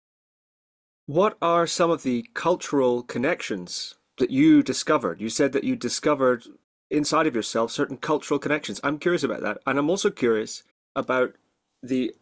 what 1.06 1.38
are 1.40 1.66
some 1.66 1.90
of 1.90 2.02
the 2.02 2.28
cultural 2.34 3.02
connections 3.02 3.94
that 4.18 4.30
you 4.30 4.62
discovered? 4.62 5.20
You 5.20 5.28
said 5.28 5.52
that 5.52 5.64
you 5.64 5.76
discovered 5.76 6.44
inside 6.90 7.26
of 7.26 7.34
yourself 7.34 7.70
certain 7.70 7.96
cultural 7.96 8.38
connections. 8.38 8.80
I'm 8.82 8.98
curious 8.98 9.22
about 9.22 9.42
that. 9.42 9.58
And 9.66 9.78
I'm 9.78 9.90
also 9.90 10.10
curious 10.10 10.62
about 10.94 11.34
the 11.82 12.14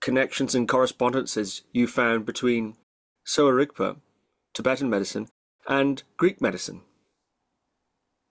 connections 0.00 0.54
and 0.54 0.68
correspondences 0.68 1.62
you 1.72 1.86
found 1.86 2.26
between 2.26 2.76
Sowa 3.24 3.52
Rigpa, 3.52 3.96
Tibetan 4.52 4.90
medicine, 4.90 5.28
and 5.68 6.02
Greek 6.16 6.40
medicine. 6.40 6.82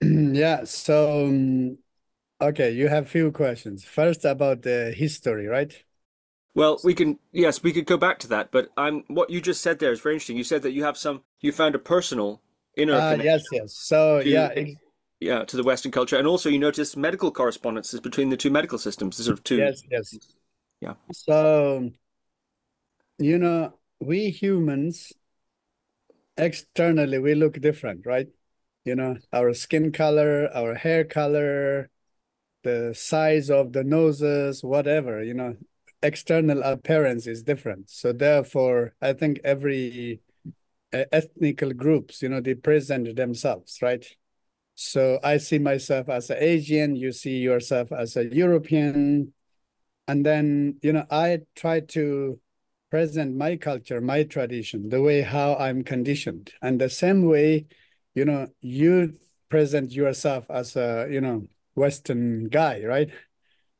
yeah, 0.00 0.64
so 0.64 1.26
um, 1.26 1.78
okay, 2.40 2.70
you 2.70 2.88
have 2.88 3.08
few 3.08 3.30
questions. 3.32 3.84
First 3.84 4.24
about 4.24 4.62
the 4.62 4.94
history, 4.96 5.46
right? 5.46 5.82
Well, 6.54 6.78
we 6.84 6.94
can 6.94 7.18
yes, 7.32 7.62
we 7.62 7.72
could 7.72 7.86
go 7.86 7.96
back 7.96 8.20
to 8.20 8.28
that, 8.28 8.52
but 8.52 8.68
I'm 8.76 9.04
what 9.08 9.30
you 9.30 9.40
just 9.40 9.60
said 9.60 9.78
there 9.78 9.92
is 9.92 10.00
very 10.00 10.14
interesting. 10.14 10.36
You 10.36 10.44
said 10.44 10.62
that 10.62 10.72
you 10.72 10.84
have 10.84 10.96
some 10.96 11.22
you 11.40 11.50
found 11.50 11.74
a 11.74 11.80
personal 11.80 12.40
uh, 12.78 13.16
yes, 13.22 13.44
yes. 13.52 13.74
So 13.76 14.20
to, 14.22 14.28
yeah, 14.28 14.64
yeah, 15.20 15.44
to 15.44 15.56
the 15.56 15.62
Western 15.62 15.92
culture, 15.92 16.16
and 16.16 16.26
also 16.26 16.48
you 16.48 16.58
notice 16.58 16.96
medical 16.96 17.30
correspondences 17.30 18.00
between 18.00 18.30
the 18.30 18.36
two 18.36 18.50
medical 18.50 18.78
systems. 18.78 19.16
The 19.16 19.24
sort 19.24 19.38
of 19.38 19.44
two. 19.44 19.56
Yes, 19.56 19.82
yes. 19.90 20.18
Yeah. 20.80 20.94
So, 21.12 21.90
you 23.18 23.38
know, 23.38 23.74
we 24.00 24.30
humans 24.30 25.12
externally 26.36 27.18
we 27.18 27.34
look 27.34 27.60
different, 27.60 28.06
right? 28.06 28.28
You 28.84 28.96
know, 28.96 29.16
our 29.32 29.54
skin 29.54 29.92
color, 29.92 30.50
our 30.54 30.74
hair 30.74 31.04
color, 31.04 31.90
the 32.64 32.92
size 32.94 33.50
of 33.50 33.72
the 33.72 33.84
noses, 33.84 34.62
whatever. 34.62 35.22
You 35.22 35.34
know, 35.34 35.56
external 36.02 36.62
appearance 36.62 37.26
is 37.26 37.42
different. 37.42 37.88
So 37.88 38.12
therefore, 38.12 38.94
I 39.00 39.12
think 39.14 39.40
every 39.44 40.20
Uh, 40.94 41.04
ethnical 41.10 41.72
groups, 41.72 42.22
you 42.22 42.28
know, 42.28 42.40
they 42.40 42.54
present 42.54 43.16
themselves, 43.16 43.78
right? 43.82 44.06
So 44.76 45.18
I 45.24 45.38
see 45.38 45.58
myself 45.58 46.08
as 46.08 46.30
an 46.30 46.36
Asian, 46.38 46.94
you 46.94 47.10
see 47.10 47.38
yourself 47.38 47.90
as 47.90 48.16
a 48.16 48.32
European. 48.32 49.32
And 50.06 50.24
then, 50.24 50.78
you 50.82 50.92
know, 50.92 51.04
I 51.10 51.40
try 51.56 51.80
to 51.80 52.38
present 52.92 53.34
my 53.34 53.56
culture, 53.56 54.00
my 54.00 54.22
tradition, 54.22 54.88
the 54.88 55.02
way 55.02 55.22
how 55.22 55.56
I'm 55.56 55.82
conditioned. 55.82 56.52
And 56.62 56.80
the 56.80 56.90
same 56.90 57.24
way, 57.24 57.66
you 58.14 58.24
know, 58.24 58.46
you 58.60 59.18
present 59.48 59.90
yourself 59.90 60.46
as 60.48 60.76
a, 60.76 61.08
you 61.10 61.20
know, 61.20 61.48
Western 61.74 62.44
guy, 62.44 62.84
right? 62.84 63.10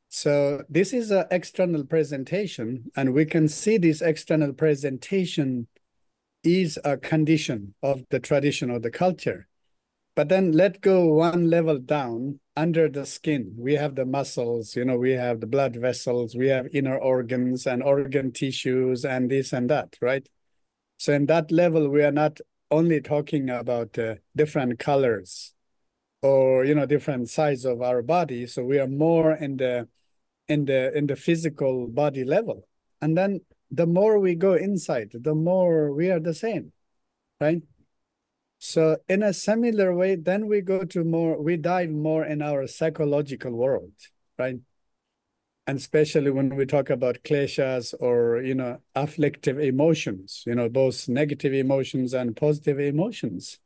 So 0.08 0.64
this 0.68 0.92
is 0.92 1.12
an 1.12 1.26
external 1.30 1.84
presentation, 1.84 2.90
and 2.96 3.14
we 3.14 3.24
can 3.24 3.46
see 3.46 3.78
this 3.78 4.02
external 4.02 4.52
presentation 4.52 5.68
is 6.44 6.78
a 6.84 6.96
condition 6.96 7.74
of 7.82 8.04
the 8.10 8.20
tradition 8.20 8.70
or 8.70 8.78
the 8.78 8.90
culture. 8.90 9.48
But 10.14 10.28
then 10.28 10.52
let 10.52 10.80
go 10.80 11.06
one 11.06 11.50
level 11.50 11.78
down 11.78 12.38
under 12.54 12.88
the 12.88 13.04
skin. 13.04 13.54
We 13.58 13.74
have 13.74 13.96
the 13.96 14.06
muscles, 14.06 14.76
you 14.76 14.84
know, 14.84 14.96
we 14.96 15.12
have 15.12 15.40
the 15.40 15.46
blood 15.48 15.74
vessels, 15.74 16.36
we 16.36 16.48
have 16.48 16.68
inner 16.72 16.96
organs 16.96 17.66
and 17.66 17.82
organ 17.82 18.30
tissues 18.30 19.04
and 19.04 19.28
this 19.30 19.52
and 19.52 19.68
that, 19.70 19.96
right? 20.00 20.28
So 20.98 21.12
in 21.12 21.26
that 21.26 21.50
level, 21.50 21.88
we 21.88 22.02
are 22.02 22.12
not 22.12 22.38
only 22.70 23.00
talking 23.00 23.50
about 23.50 23.98
uh, 23.98 24.16
different 24.36 24.78
colors 24.78 25.52
or 26.22 26.64
you 26.64 26.74
know 26.74 26.86
different 26.86 27.28
size 27.28 27.64
of 27.64 27.82
our 27.82 28.02
body. 28.02 28.46
So 28.46 28.64
we 28.64 28.78
are 28.78 28.88
more 28.88 29.32
in 29.32 29.56
the 29.56 29.88
in 30.48 30.64
the 30.64 30.96
in 30.96 31.06
the 31.06 31.16
physical 31.16 31.86
body 31.88 32.24
level. 32.24 32.66
And 33.00 33.16
then 33.16 33.40
the 33.76 33.86
more 33.86 34.18
we 34.18 34.34
go 34.34 34.54
inside, 34.54 35.12
the 35.14 35.34
more 35.34 35.92
we 35.92 36.10
are 36.10 36.20
the 36.20 36.34
same, 36.34 36.72
right? 37.40 37.62
So 38.58 38.96
in 39.08 39.22
a 39.22 39.32
similar 39.34 39.94
way, 39.94 40.16
then 40.16 40.46
we 40.46 40.60
go 40.60 40.84
to 40.84 41.04
more, 41.04 41.40
we 41.40 41.56
dive 41.56 41.90
more 41.90 42.24
in 42.24 42.40
our 42.42 42.66
psychological 42.66 43.52
world, 43.52 43.92
right? 44.38 44.58
And 45.66 45.78
especially 45.78 46.30
when 46.30 46.54
we 46.56 46.66
talk 46.66 46.90
about 46.90 47.22
kleshas 47.24 47.94
or, 47.98 48.42
you 48.42 48.54
know, 48.54 48.80
afflictive 48.94 49.58
emotions, 49.58 50.42
you 50.46 50.54
know, 50.54 50.68
both 50.68 51.08
negative 51.08 51.54
emotions 51.54 52.12
and 52.12 52.36
positive 52.36 52.78
emotions. 52.78 53.58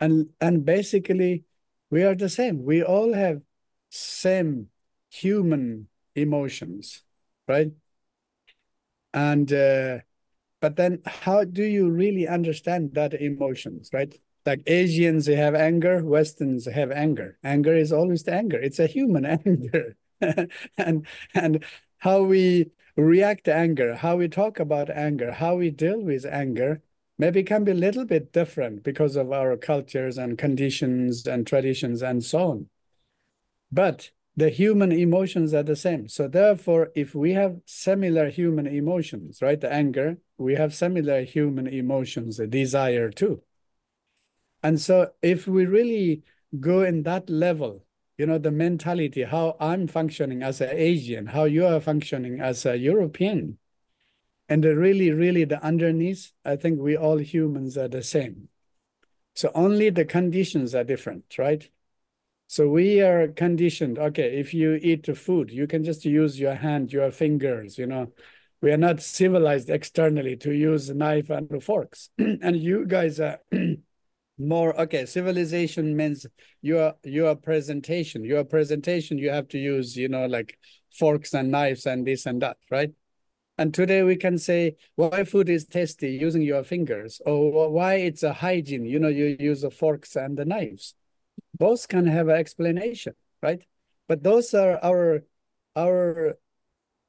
And, 0.00 0.30
and 0.40 0.64
basically, 0.64 1.44
we 1.90 2.04
are 2.04 2.14
the 2.14 2.30
same. 2.30 2.64
We 2.64 2.82
all 2.82 3.12
have 3.12 3.42
same 3.90 4.68
human 5.10 5.88
emotions, 6.14 7.02
right? 7.46 7.72
And 9.14 9.52
uh, 9.52 9.98
but 10.60 10.76
then 10.76 11.02
how 11.06 11.44
do 11.44 11.64
you 11.64 11.90
really 11.90 12.28
understand 12.28 12.94
that 12.94 13.14
emotions, 13.14 13.90
right? 13.92 14.14
Like 14.46 14.62
Asians 14.66 15.26
they 15.26 15.36
have 15.36 15.54
anger, 15.54 16.04
Westerns 16.04 16.66
have 16.66 16.90
anger. 16.90 17.38
Anger 17.44 17.74
is 17.74 17.92
always 17.92 18.24
the 18.24 18.34
anger. 18.34 18.58
It's 18.58 18.78
a 18.78 18.86
human 18.86 19.24
anger. 19.46 19.96
and 20.78 21.06
and 21.34 21.64
how 21.98 22.22
we 22.22 22.70
react 22.96 23.44
to 23.44 23.54
anger, 23.54 23.96
how 23.96 24.16
we 24.16 24.28
talk 24.28 24.60
about 24.60 24.90
anger, 24.90 25.32
how 25.32 25.56
we 25.56 25.70
deal 25.70 26.00
with 26.00 26.24
anger 26.26 26.82
maybe 27.18 27.42
can 27.42 27.64
be 27.64 27.70
a 27.72 27.74
little 27.74 28.04
bit 28.04 28.32
different 28.32 28.82
because 28.82 29.16
of 29.16 29.30
our 29.32 29.56
cultures 29.56 30.18
and 30.18 30.38
conditions 30.38 31.26
and 31.26 31.46
traditions 31.46 32.02
and 32.02 32.24
so 32.24 32.50
on. 32.50 32.68
But 33.70 34.10
the 34.36 34.48
human 34.48 34.92
emotions 34.92 35.52
are 35.52 35.62
the 35.62 35.76
same. 35.76 36.08
So 36.08 36.26
therefore, 36.26 36.90
if 36.94 37.14
we 37.14 37.32
have 37.32 37.60
similar 37.66 38.30
human 38.30 38.66
emotions, 38.66 39.42
right, 39.42 39.60
the 39.60 39.70
anger, 39.70 40.18
we 40.38 40.54
have 40.54 40.74
similar 40.74 41.22
human 41.22 41.66
emotions, 41.66 42.38
the 42.38 42.46
desire 42.46 43.10
too. 43.10 43.42
And 44.62 44.80
so 44.80 45.10
if 45.20 45.46
we 45.46 45.66
really 45.66 46.22
go 46.58 46.82
in 46.82 47.02
that 47.02 47.28
level, 47.28 47.84
you 48.16 48.26
know, 48.26 48.38
the 48.38 48.50
mentality, 48.50 49.24
how 49.24 49.56
I'm 49.58 49.86
functioning 49.86 50.42
as 50.42 50.60
an 50.60 50.70
Asian, 50.70 51.26
how 51.26 51.44
you 51.44 51.66
are 51.66 51.80
functioning 51.80 52.40
as 52.40 52.64
a 52.64 52.76
European, 52.76 53.58
and 54.48 54.64
really, 54.64 55.10
really 55.10 55.44
the 55.44 55.62
underneath, 55.64 56.32
I 56.44 56.56
think 56.56 56.80
we 56.80 56.96
all 56.96 57.18
humans 57.18 57.76
are 57.76 57.88
the 57.88 58.02
same. 58.02 58.48
So 59.34 59.50
only 59.54 59.90
the 59.90 60.04
conditions 60.04 60.74
are 60.74 60.84
different, 60.84 61.38
right? 61.38 61.68
So 62.52 62.68
we 62.68 63.00
are 63.00 63.28
conditioned. 63.28 63.98
Okay, 63.98 64.38
if 64.38 64.52
you 64.52 64.74
eat 64.74 65.06
food, 65.16 65.50
you 65.50 65.66
can 65.66 65.82
just 65.82 66.04
use 66.04 66.38
your 66.38 66.54
hand, 66.54 66.92
your 66.92 67.10
fingers. 67.10 67.78
You 67.78 67.86
know, 67.86 68.12
we 68.60 68.70
are 68.72 68.76
not 68.76 69.00
civilized 69.00 69.70
externally 69.70 70.36
to 70.36 70.52
use 70.52 70.90
knife 70.90 71.30
and 71.30 71.64
forks. 71.64 72.10
and 72.18 72.54
you 72.54 72.84
guys 72.84 73.20
are 73.20 73.38
more 74.38 74.78
okay. 74.82 75.06
Civilization 75.06 75.96
means 75.96 76.26
your 76.60 76.92
your 77.04 77.36
presentation. 77.36 78.22
Your 78.22 78.44
presentation, 78.44 79.16
you 79.16 79.30
have 79.30 79.48
to 79.48 79.58
use, 79.58 79.96
you 79.96 80.10
know, 80.10 80.26
like 80.26 80.58
forks 80.90 81.32
and 81.32 81.50
knives 81.50 81.86
and 81.86 82.06
this 82.06 82.26
and 82.26 82.42
that, 82.42 82.58
right? 82.70 82.92
And 83.56 83.72
today 83.72 84.02
we 84.02 84.16
can 84.16 84.36
say 84.36 84.76
why 84.96 85.24
food 85.24 85.48
is 85.48 85.64
tasty 85.64 86.10
using 86.10 86.42
your 86.42 86.64
fingers, 86.64 87.22
or 87.24 87.70
why 87.70 87.94
it's 87.94 88.22
a 88.22 88.34
hygiene. 88.34 88.84
You 88.84 88.98
know, 88.98 89.08
you 89.08 89.38
use 89.40 89.62
the 89.62 89.70
forks 89.70 90.16
and 90.16 90.36
the 90.36 90.44
knives 90.44 90.94
both 91.54 91.88
can 91.88 92.06
have 92.06 92.28
an 92.28 92.36
explanation, 92.36 93.14
right? 93.42 93.64
But 94.08 94.22
those 94.22 94.54
are 94.54 94.78
our 94.82 95.24
our 95.74 96.34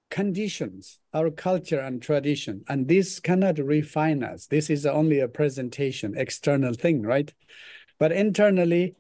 conditions, 0.10 1.00
our 1.14 1.32
culture 1.32 1.80
and 1.80 2.02
tradition, 2.02 2.64
and 2.70 2.88
this 2.88 3.20
cannot 3.20 3.58
refine 3.58 4.24
us. 4.24 4.46
This 4.48 4.70
is 4.70 4.86
only 4.86 5.20
a 5.20 5.28
presentation, 5.28 6.14
external 6.16 6.74
thing, 6.74 7.02
right? 7.02 7.34
But 8.00 8.12
internally, 8.12 8.96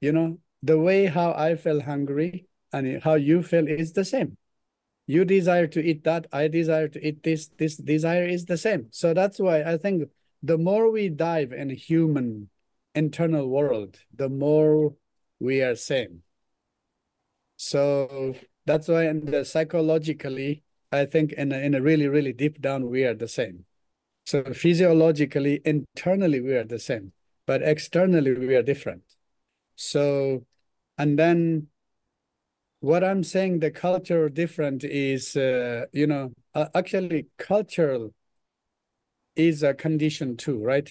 you 0.00 0.12
know, 0.12 0.38
the 0.62 0.78
way 0.78 1.06
how 1.06 1.32
I 1.32 1.56
feel 1.56 1.80
hungry 1.80 2.46
and 2.72 3.02
how 3.02 3.14
you 3.14 3.42
feel 3.42 3.66
is 3.66 3.92
the 3.92 4.04
same. 4.04 4.36
You 5.06 5.24
desire 5.24 5.66
to 5.68 5.80
eat 5.82 6.04
that, 6.04 6.26
I 6.32 6.48
desire 6.48 6.88
to 6.88 7.04
eat 7.04 7.22
this, 7.22 7.48
this 7.58 7.76
desire 7.76 8.26
is 8.26 8.44
the 8.44 8.58
same. 8.58 8.88
So 8.90 9.14
that's 9.14 9.40
why 9.40 9.62
I 9.62 9.76
think 9.76 10.08
the 10.42 10.58
more 10.58 10.90
we 10.90 11.08
dive 11.08 11.52
in 11.52 11.70
human 11.70 12.48
internal 12.94 13.48
world, 13.48 13.98
the 14.14 14.28
more 14.28 14.94
we 15.38 15.62
are 15.62 15.76
same. 15.76 16.22
So 17.56 18.34
that's 18.66 18.88
why 18.88 19.12
the 19.12 19.44
psychologically, 19.44 20.64
I 20.90 21.06
think 21.06 21.32
in 21.32 21.52
a, 21.52 21.58
in 21.58 21.74
a 21.74 21.82
really, 21.82 22.08
really 22.08 22.32
deep 22.32 22.60
down, 22.60 22.88
we 22.88 23.04
are 23.04 23.14
the 23.14 23.28
same. 23.28 23.64
So 24.24 24.44
physiologically, 24.44 25.60
internally, 25.64 26.40
we 26.40 26.54
are 26.54 26.64
the 26.64 26.78
same, 26.78 27.12
but 27.46 27.62
externally, 27.62 28.34
we 28.34 28.54
are 28.54 28.62
different. 28.62 29.02
So, 29.76 30.46
and 30.98 31.18
then 31.18 31.68
what 32.80 33.04
I'm 33.04 33.24
saying, 33.24 33.60
the 33.60 33.70
culture 33.70 34.28
different 34.28 34.84
is, 34.84 35.36
uh, 35.36 35.86
you 35.92 36.06
know, 36.06 36.32
uh, 36.54 36.68
actually 36.74 37.26
cultural 37.38 38.14
is 39.36 39.62
a 39.62 39.74
condition 39.74 40.36
too, 40.36 40.62
right? 40.62 40.90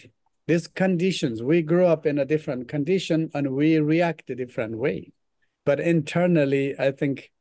These 0.49 0.67
conditions, 0.67 1.43
we 1.43 1.62
grew 1.62 1.85
up 1.85 2.07
in 2.07 2.17
a 2.17 2.25
different 2.25 2.67
condition 2.67 3.29
and 3.35 3.51
we 3.51 3.77
react 3.77 4.31
a 4.31 4.35
different 4.35 4.75
way. 4.75 5.12
But 5.63 5.79
internally, 5.79 6.73
I 6.77 6.89
think 6.91 7.31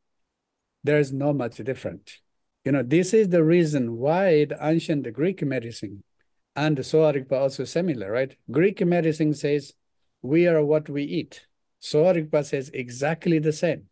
there's 0.84 1.10
not 1.10 1.34
much 1.34 1.56
different. 1.56 2.18
You 2.66 2.72
know, 2.72 2.82
this 2.82 3.14
is 3.14 3.30
the 3.30 3.42
reason 3.42 3.96
why 3.96 4.44
the 4.44 4.58
ancient 4.60 5.10
Greek 5.14 5.42
medicine 5.42 6.04
and 6.54 6.76
the 6.76 6.84
Sowa 6.84 7.14
Rigpa 7.14 7.32
also 7.32 7.64
similar, 7.64 8.12
right? 8.12 8.36
Greek 8.50 8.84
medicine 8.84 9.32
says, 9.32 9.72
we 10.20 10.46
are 10.46 10.62
what 10.62 10.90
we 10.90 11.02
eat. 11.02 11.46
Sowa 11.80 12.12
Rigpa 12.12 12.44
says 12.44 12.70
exactly 12.74 13.38
the 13.38 13.54
same. 13.54 13.84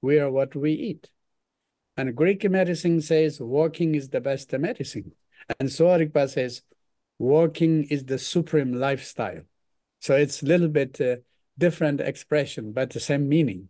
We 0.00 0.18
are 0.18 0.30
what 0.30 0.56
we 0.56 0.72
eat. 0.72 1.10
And 1.98 2.16
Greek 2.16 2.50
medicine 2.50 3.02
says 3.02 3.40
walking 3.40 3.94
is 3.94 4.08
the 4.08 4.22
best 4.22 4.50
medicine. 4.54 5.12
And 5.60 5.68
Sowa 5.68 5.98
Rigpa 5.98 6.30
says 6.30 6.62
Walking 7.18 7.84
is 7.84 8.04
the 8.04 8.18
supreme 8.18 8.72
lifestyle. 8.72 9.42
So 10.00 10.16
it's 10.16 10.42
a 10.42 10.46
little 10.46 10.68
bit 10.68 11.00
uh, 11.00 11.16
different 11.56 12.00
expression, 12.00 12.72
but 12.72 12.90
the 12.90 13.00
same 13.00 13.28
meaning, 13.28 13.68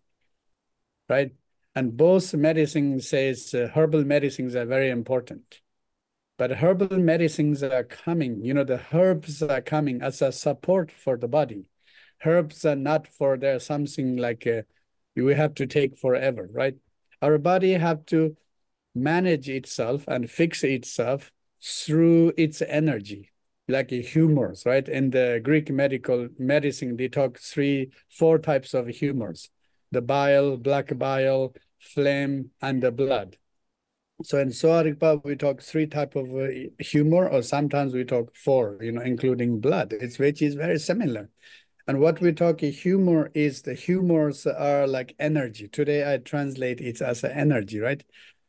right? 1.09 1.33
And 1.75 1.97
both 1.97 2.33
medicine 2.35 3.01
says 3.01 3.53
uh, 3.55 3.69
herbal 3.75 4.05
medicines 4.05 4.55
are 4.55 4.65
very 4.65 4.91
important. 4.91 5.61
But 6.39 6.53
herbal 6.53 6.99
medicines 6.99 7.63
are 7.63 7.85
coming, 7.85 8.45
you 8.45 8.55
know, 8.55 8.65
the 8.65 8.81
herbs 8.93 9.43
are 9.43 9.61
coming 9.61 10.03
as 10.03 10.23
a 10.23 10.33
support 10.33 10.91
for 10.91 11.17
the 11.17 11.29
body. 11.29 11.69
Herbs 12.25 12.65
are 12.65 12.77
not 12.77 13.07
for 13.07 13.37
there 13.37 13.61
something 13.61 14.17
like 14.17 14.47
uh, 14.47 14.63
we 15.15 15.35
have 15.35 15.55
to 15.55 15.67
take 15.67 15.97
forever, 15.97 16.49
right? 16.51 16.77
Our 17.23 17.39
body 17.39 17.75
have 17.75 18.07
to 18.07 18.37
manage 18.95 19.49
itself 19.49 20.05
and 20.09 20.31
fix 20.31 20.65
itself 20.65 21.31
through 21.61 22.33
its 22.37 22.63
energy 22.63 23.31
like 23.69 23.91
humors, 23.91 24.65
right? 24.67 24.87
In 24.89 25.11
the 25.11 25.41
Greek 25.43 25.71
medical 25.71 26.29
medicine, 26.39 26.97
they 26.97 27.09
talk 27.09 27.39
three, 27.39 27.91
four 28.11 28.39
types 28.39 28.75
of 28.75 28.87
humors: 28.89 29.51
the 29.91 30.03
bile, 30.03 30.57
black 30.57 30.97
bile, 30.99 31.55
phlegm, 31.79 32.51
and 32.61 32.83
the 32.83 32.93
blood. 32.93 33.37
So 34.23 34.39
in 34.39 34.53
Sowa 34.53 34.85
Rigpa, 34.85 35.25
we 35.25 35.35
talk 35.35 35.61
three 35.61 35.87
type 35.87 36.15
of 36.15 36.35
uh, 36.35 36.47
humor, 36.79 37.29
or 37.29 37.43
sometimes 37.43 37.93
we 37.93 38.05
talk 38.05 38.35
four, 38.37 38.79
you 38.81 38.93
know, 38.93 39.03
including 39.03 39.61
blood. 39.61 39.93
It's 39.93 40.19
which 40.19 40.41
is 40.41 40.55
very 40.55 40.79
similar. 40.79 41.31
And 41.87 42.01
what 42.01 42.21
we 42.21 42.33
talk 42.33 42.61
humor 42.61 43.31
is 43.35 43.63
the 43.63 43.75
humors 43.75 44.47
are 44.47 44.87
like 44.87 45.15
energy. 45.19 45.69
Today 45.69 46.11
I 46.11 46.19
translate 46.19 46.81
it 46.81 47.03
as 47.03 47.25
energy, 47.25 47.79
right? 47.81 48.03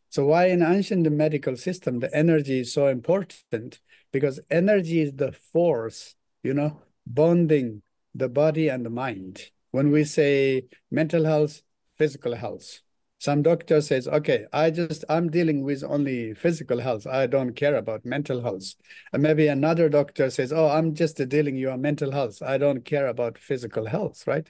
So 0.09 0.27
why 0.27 0.45
in 0.47 0.61
ancient 0.61 1.11
medical 1.11 1.57
system 1.57 1.99
the 1.99 2.15
energy 2.15 2.61
is 2.61 2.71
so 2.71 2.87
important? 2.87 3.81
Because 4.15 4.39
energy 4.49 5.01
is 5.01 5.11
the 5.11 5.33
force, 5.33 6.15
you 6.41 6.53
know, 6.53 6.79
bonding 7.05 7.81
the 8.13 8.29
body 8.29 8.69
and 8.69 8.85
the 8.85 8.89
mind. 8.89 9.51
When 9.71 9.91
we 9.91 10.05
say 10.05 10.67
mental 10.89 11.25
health, 11.25 11.61
physical 11.97 12.33
health, 12.33 12.79
some 13.19 13.41
doctor 13.41 13.81
says, 13.81 14.07
okay, 14.07 14.45
I 14.53 14.71
just, 14.71 15.03
I'm 15.09 15.29
dealing 15.29 15.63
with 15.63 15.83
only 15.83 16.33
physical 16.33 16.79
health. 16.79 17.05
I 17.05 17.27
don't 17.27 17.57
care 17.57 17.75
about 17.75 18.05
mental 18.05 18.41
health. 18.41 18.75
And 19.11 19.21
maybe 19.21 19.47
another 19.47 19.89
doctor 19.89 20.29
says, 20.29 20.53
oh, 20.53 20.69
I'm 20.69 20.95
just 20.95 21.17
dealing 21.27 21.57
your 21.57 21.75
mental 21.75 22.13
health. 22.13 22.41
I 22.41 22.57
don't 22.57 22.85
care 22.85 23.07
about 23.07 23.37
physical 23.37 23.85
health, 23.85 24.25
right? 24.25 24.49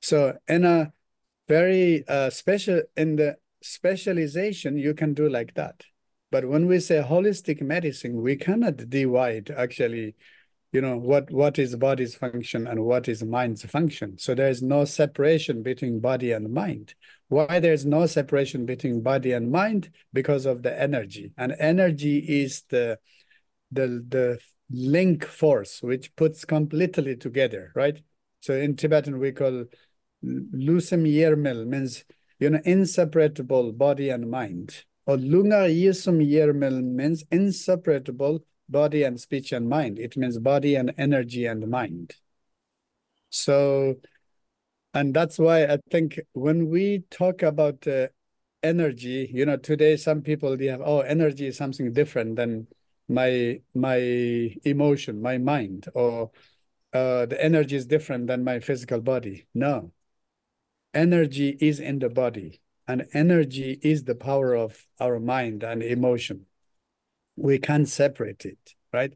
So 0.00 0.38
in 0.46 0.64
a 0.64 0.92
very 1.48 2.06
uh, 2.06 2.30
special, 2.30 2.82
in 2.96 3.16
the 3.16 3.36
specialization, 3.64 4.78
you 4.78 4.94
can 4.94 5.12
do 5.12 5.28
like 5.28 5.54
that. 5.54 5.82
But 6.34 6.46
when 6.46 6.66
we 6.66 6.80
say 6.80 6.96
holistic 7.00 7.62
medicine, 7.62 8.20
we 8.20 8.34
cannot 8.34 8.90
divide 8.90 9.52
actually, 9.56 10.16
you 10.72 10.80
know 10.80 10.96
what 10.98 11.30
what 11.30 11.60
is 11.60 11.76
body's 11.76 12.16
function 12.16 12.66
and 12.66 12.84
what 12.84 13.06
is 13.06 13.22
mind's 13.22 13.64
function. 13.64 14.18
So 14.18 14.34
there 14.34 14.48
is 14.48 14.60
no 14.60 14.84
separation 14.84 15.62
between 15.62 16.00
body 16.00 16.32
and 16.32 16.52
mind. 16.52 16.96
Why 17.28 17.60
there's 17.60 17.86
no 17.86 18.06
separation 18.06 18.66
between 18.66 19.00
body 19.00 19.30
and 19.30 19.52
mind? 19.52 19.90
Because 20.12 20.44
of 20.44 20.64
the 20.64 20.76
energy. 20.76 21.30
And 21.38 21.54
energy 21.60 22.18
is 22.18 22.64
the 22.68 22.98
the 23.70 24.04
the 24.08 24.40
link 24.72 25.24
force 25.24 25.84
which 25.84 26.16
puts 26.16 26.44
completely 26.44 27.14
together 27.14 27.70
right? 27.76 28.02
So 28.40 28.54
in 28.54 28.74
tibetan 28.74 29.20
we 29.20 29.30
call 29.30 29.66
lusum 30.24 31.06
yermel 31.06 31.64
means 31.64 32.04
you 32.40 32.50
know 32.50 32.60
inseparable 32.64 33.70
body 33.70 34.08
and 34.08 34.28
mind 34.28 34.84
or 35.06 35.16
lunga 35.16 35.68
yisum 35.68 36.24
yermel 36.26 36.82
means 36.82 37.24
inseparable 37.30 38.44
body 38.68 39.02
and 39.02 39.20
speech 39.20 39.52
and 39.52 39.68
mind. 39.68 39.98
It 39.98 40.16
means 40.16 40.38
body 40.38 40.74
and 40.74 40.94
energy 40.96 41.46
and 41.46 41.68
mind. 41.68 42.14
So, 43.30 43.96
and 44.94 45.12
that's 45.12 45.38
why 45.38 45.64
I 45.64 45.78
think 45.90 46.20
when 46.32 46.70
we 46.70 47.04
talk 47.10 47.42
about 47.42 47.86
uh, 47.86 48.08
energy, 48.62 49.30
you 49.32 49.44
know, 49.44 49.56
today 49.56 49.96
some 49.96 50.22
people 50.22 50.56
they 50.56 50.66
have 50.66 50.80
oh, 50.80 51.00
energy 51.00 51.46
is 51.48 51.56
something 51.56 51.92
different 51.92 52.36
than 52.36 52.66
my 53.08 53.60
my 53.74 53.98
emotion, 54.64 55.20
my 55.20 55.38
mind, 55.38 55.88
or 55.94 56.30
uh, 56.92 57.26
the 57.26 57.42
energy 57.42 57.76
is 57.76 57.86
different 57.86 58.26
than 58.28 58.44
my 58.44 58.60
physical 58.60 59.00
body. 59.00 59.46
No, 59.54 59.92
energy 60.94 61.56
is 61.60 61.80
in 61.80 61.98
the 61.98 62.08
body, 62.08 62.60
and 62.86 63.06
energy 63.12 63.78
is 63.82 64.04
the 64.04 64.14
power 64.14 64.54
of 64.54 64.86
our 65.00 65.18
mind 65.18 65.62
and 65.62 65.82
emotion 65.82 66.46
we 67.36 67.58
can't 67.58 67.88
separate 67.88 68.44
it, 68.44 68.74
right? 68.92 69.12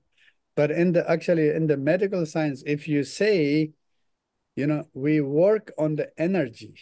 But 0.56 0.70
in 0.70 0.92
the 0.92 1.08
actually 1.08 1.50
in 1.50 1.66
the 1.66 1.76
medical 1.76 2.26
science, 2.26 2.62
if 2.66 2.88
you 2.88 3.04
say, 3.04 3.72
you 4.56 4.66
know, 4.66 4.88
we 4.92 5.20
work 5.20 5.72
on 5.78 5.96
the 5.96 6.10
energy 6.20 6.74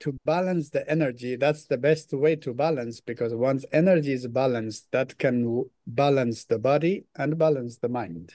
to 0.00 0.16
balance 0.24 0.70
the 0.70 0.88
energy, 0.90 1.36
that's 1.36 1.66
the 1.66 1.76
best 1.76 2.12
way 2.12 2.34
to 2.36 2.54
balance 2.54 3.00
because 3.00 3.34
once 3.34 3.64
energy 3.72 4.12
is 4.12 4.26
balanced, 4.26 4.90
that 4.90 5.18
can 5.18 5.64
balance 5.86 6.44
the 6.44 6.58
body 6.58 7.04
and 7.14 7.38
balance 7.38 7.78
the 7.78 7.88
mind. 7.88 8.32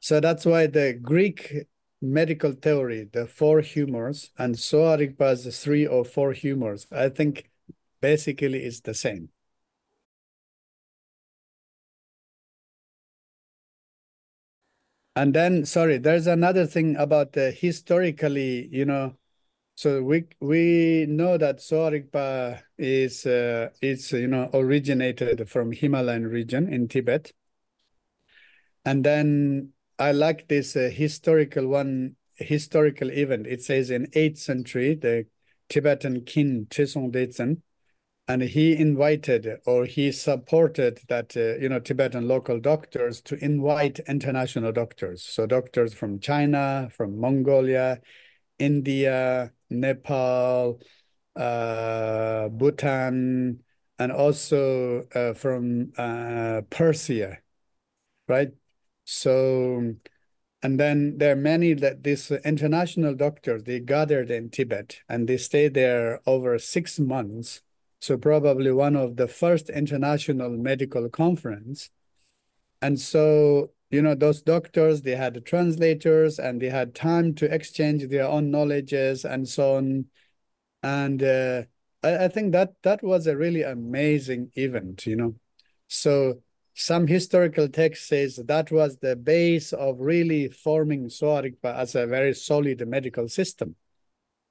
So 0.00 0.20
that's 0.20 0.46
why 0.46 0.66
the 0.66 0.94
Greek 0.94 1.66
medical 2.00 2.52
theory, 2.52 3.08
the 3.12 3.26
four 3.26 3.60
humors, 3.60 4.30
and 4.38 4.56
Rigpa's 4.56 5.62
three 5.62 5.86
or 5.86 6.04
four 6.04 6.32
humors, 6.32 6.86
I 6.92 7.08
think 7.10 7.50
basically 8.00 8.64
is 8.64 8.80
the 8.82 8.94
same. 8.94 9.30
And 15.16 15.34
then, 15.34 15.66
sorry, 15.66 15.98
there's 15.98 16.26
another 16.26 16.66
thing 16.66 16.96
about 16.96 17.36
uh, 17.36 17.50
historically, 17.50 18.68
you 18.68 18.84
know, 18.84 19.16
so 19.76 20.02
we 20.02 20.26
we 20.40 21.06
know 21.08 21.38
that 21.38 21.58
Sowa 21.60 21.90
Rigpa 21.92 22.62
is 22.78 23.26
uh, 23.26 23.70
is 23.82 24.12
you 24.12 24.28
know 24.28 24.50
originated 24.54 25.48
from 25.48 25.72
Himalayan 25.72 26.26
region 26.26 26.72
in 26.72 26.88
Tibet, 26.88 27.32
and 28.84 29.04
then 29.04 29.72
I 30.00 30.12
like 30.12 30.48
this 30.48 30.76
uh, 30.76 30.90
historical 30.92 31.68
one 31.68 32.16
historical 32.36 33.10
event. 33.10 33.46
It 33.46 33.62
says 33.62 33.90
in 33.90 34.08
eighth 34.14 34.38
century, 34.38 34.94
the 34.94 35.26
Tibetan 35.68 36.24
king 36.24 36.66
Trisong 36.70 37.12
Detsen 37.12 37.60
and 38.26 38.42
he 38.42 38.76
invited 38.76 39.58
or 39.66 39.84
he 39.84 40.12
supported 40.12 41.00
that 41.08 41.36
uh, 41.36 41.56
you 41.58 41.68
know 41.68 41.80
Tibetan 41.80 42.28
local 42.28 42.60
doctors 42.60 43.20
to 43.22 43.34
invite 43.44 43.98
international 44.08 44.72
doctors 44.72 45.22
so 45.22 45.46
doctors 45.46 45.94
from 45.94 46.20
China 46.20 46.88
from 46.96 47.18
Mongolia 47.20 48.00
India 48.58 49.52
Nepal 49.68 50.80
uh, 51.36 52.48
Bhutan 52.48 53.60
and 53.98 54.12
also 54.12 55.06
uh, 55.14 55.34
from 55.34 55.92
uh, 55.98 56.62
Persia 56.70 57.38
right 58.28 58.52
so 59.10 59.94
and 60.62 60.78
then 60.78 61.18
there 61.18 61.32
are 61.32 61.36
many 61.36 61.72
that 61.74 62.02
these 62.04 62.30
international 62.30 63.14
doctors 63.14 63.64
they 63.64 63.80
gathered 63.80 64.30
in 64.30 64.50
Tibet 64.50 65.00
and 65.08 65.28
they 65.28 65.36
stayed 65.36 65.74
there 65.74 66.20
over 66.26 66.58
six 66.58 66.98
months 66.98 67.62
so 68.00 68.16
probably 68.16 68.72
one 68.72 68.96
of 68.96 69.16
the 69.16 69.28
first 69.28 69.68
international 69.68 70.50
medical 70.50 71.08
conference. 71.10 71.90
And 72.80 72.98
so, 72.98 73.72
you 73.90 74.00
know, 74.00 74.14
those 74.14 74.40
doctors, 74.40 75.02
they 75.02 75.16
had 75.16 75.44
translators 75.44 76.38
and 76.38 76.60
they 76.60 76.70
had 76.70 76.94
time 76.94 77.34
to 77.34 77.54
exchange 77.54 78.08
their 78.08 78.26
own 78.26 78.50
knowledges 78.50 79.26
and 79.26 79.46
so 79.46 79.76
on. 79.76 80.06
And 80.82 81.22
uh, 81.22 81.64
I, 82.02 82.24
I 82.24 82.28
think 82.28 82.52
that 82.52 82.72
that 82.84 83.02
was 83.02 83.26
a 83.26 83.36
really 83.36 83.62
amazing 83.62 84.50
event, 84.54 85.04
you 85.04 85.16
know. 85.16 85.34
So 85.88 86.40
some 86.74 87.06
historical 87.06 87.68
text 87.68 88.08
says 88.08 88.36
that 88.36 88.70
was 88.70 88.98
the 88.98 89.16
base 89.16 89.72
of 89.72 90.00
really 90.00 90.48
forming 90.48 91.08
Sowa 91.08 91.42
Rigpa 91.42 91.74
as 91.74 91.94
a 91.94 92.06
very 92.06 92.34
solid 92.34 92.86
medical 92.88 93.28
system. 93.28 93.76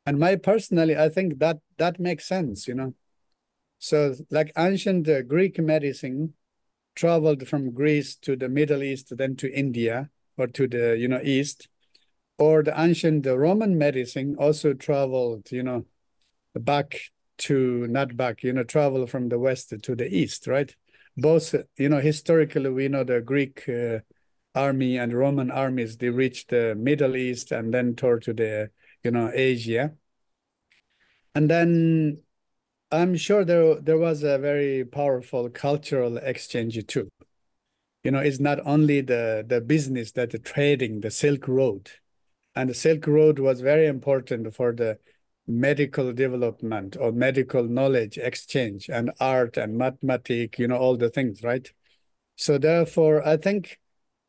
And 0.05 0.19
my 0.19 0.35
personally, 0.35 0.97
I 0.97 1.09
think 1.09 1.39
that 1.39 1.59
that 1.77 1.99
makes 1.99 2.27
sense, 2.27 2.67
you 2.67 2.75
know. 2.75 2.93
So 3.79 4.15
like 4.29 4.51
ancient 4.57 5.07
Greek 5.27 5.59
medicine 5.59 6.33
traveled 6.95 7.47
from 7.47 7.71
Greece 7.71 8.15
to 8.17 8.35
the 8.35 8.49
Middle 8.49 8.83
East, 8.83 9.15
then 9.17 9.35
to 9.37 9.51
India 9.51 10.09
or 10.37 10.47
to 10.47 10.67
the, 10.67 10.97
you 10.97 11.07
know, 11.07 11.21
East, 11.23 11.67
or 12.37 12.63
the 12.63 12.79
ancient 12.79 13.25
Roman 13.25 13.77
medicine 13.77 14.35
also 14.37 14.73
traveled, 14.73 15.51
you 15.51 15.63
know, 15.63 15.85
back 16.55 16.99
to, 17.37 17.87
not 17.87 18.17
back, 18.17 18.43
you 18.43 18.53
know, 18.53 18.63
travel 18.63 19.05
from 19.07 19.29
the 19.29 19.39
West 19.39 19.73
to 19.81 19.95
the 19.95 20.07
East, 20.13 20.47
right? 20.47 20.75
Both, 21.21 21.55
you 21.77 21.89
know, 21.89 21.99
historically, 21.99 22.69
we 22.69 22.87
know 22.87 23.03
the 23.03 23.21
Greek 23.21 23.67
uh, 23.67 23.99
army 24.55 24.97
and 24.97 25.13
Roman 25.13 25.51
armies, 25.51 25.97
they 25.97 26.09
reached 26.09 26.49
the 26.49 26.75
Middle 26.75 27.15
East 27.15 27.51
and 27.51 27.73
then 27.73 27.95
toward 27.95 28.23
to 28.23 28.33
the, 28.33 28.71
you 29.03 29.11
know, 29.11 29.31
Asia. 29.33 29.95
And 31.35 31.49
then 31.49 32.21
I'm 32.91 33.15
sure 33.15 33.45
there 33.45 33.75
there 33.81 33.97
was 33.97 34.23
a 34.23 34.37
very 34.37 34.83
powerful 34.85 35.49
cultural 35.49 36.17
exchange 36.17 36.85
too. 36.87 37.09
You 38.03 38.11
know, 38.11 38.19
it's 38.19 38.39
not 38.39 38.59
only 38.65 39.01
the 39.01 39.45
the 39.47 39.61
business 39.61 40.11
that 40.13 40.31
the 40.31 40.39
trading, 40.39 41.01
the 41.01 41.11
Silk 41.11 41.47
Road, 41.47 41.91
and 42.55 42.69
the 42.69 42.73
Silk 42.73 43.07
Road 43.07 43.39
was 43.39 43.61
very 43.61 43.87
important 43.87 44.53
for 44.55 44.73
the 44.73 44.99
medical 45.49 46.13
development 46.13 46.95
or 46.99 47.11
medical 47.11 47.63
knowledge 47.63 48.17
exchange 48.17 48.87
and 48.89 49.11
art 49.19 49.57
and 49.57 49.77
mathematics. 49.77 50.59
You 50.59 50.67
know, 50.67 50.77
all 50.77 50.95
the 50.95 51.09
things, 51.09 51.43
right? 51.43 51.69
So 52.35 52.57
therefore, 52.57 53.27
I 53.27 53.35
think 53.37 53.79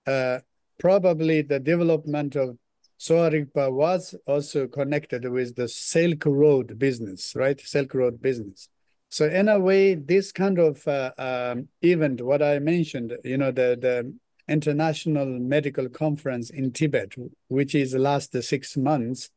uh, 0.07 0.39
probably 0.79 1.43
the 1.43 1.61
development 1.61 2.35
of 2.37 2.57
Sowa 2.99 3.31
was 3.55 4.15
also 4.27 4.67
connected 4.67 5.29
with 5.29 5.57
the 5.57 5.69
Silk 5.69 6.27
Road 6.27 6.79
business, 6.79 7.35
right? 7.37 7.61
Silk 7.61 7.95
Road 7.95 8.21
business. 8.21 8.69
So 9.11 9.27
in 9.27 9.49
a 9.49 9.59
way, 9.59 9.95
this 9.95 10.33
kind 10.33 10.59
of 10.59 10.87
uh, 10.87 11.13
um, 11.19 11.69
event, 11.83 12.21
what 12.21 12.43
I 12.43 12.59
mentioned, 12.59 13.17
you 13.25 13.37
know, 13.37 13.51
the 13.51 13.77
the 13.81 14.15
international 14.49 15.27
medical 15.27 15.89
conference 15.89 16.51
in 16.51 16.73
Tibet, 16.73 17.15
which 17.49 17.75
is 17.75 17.95
last 17.95 18.41
six 18.43 18.77
months, 18.77 19.31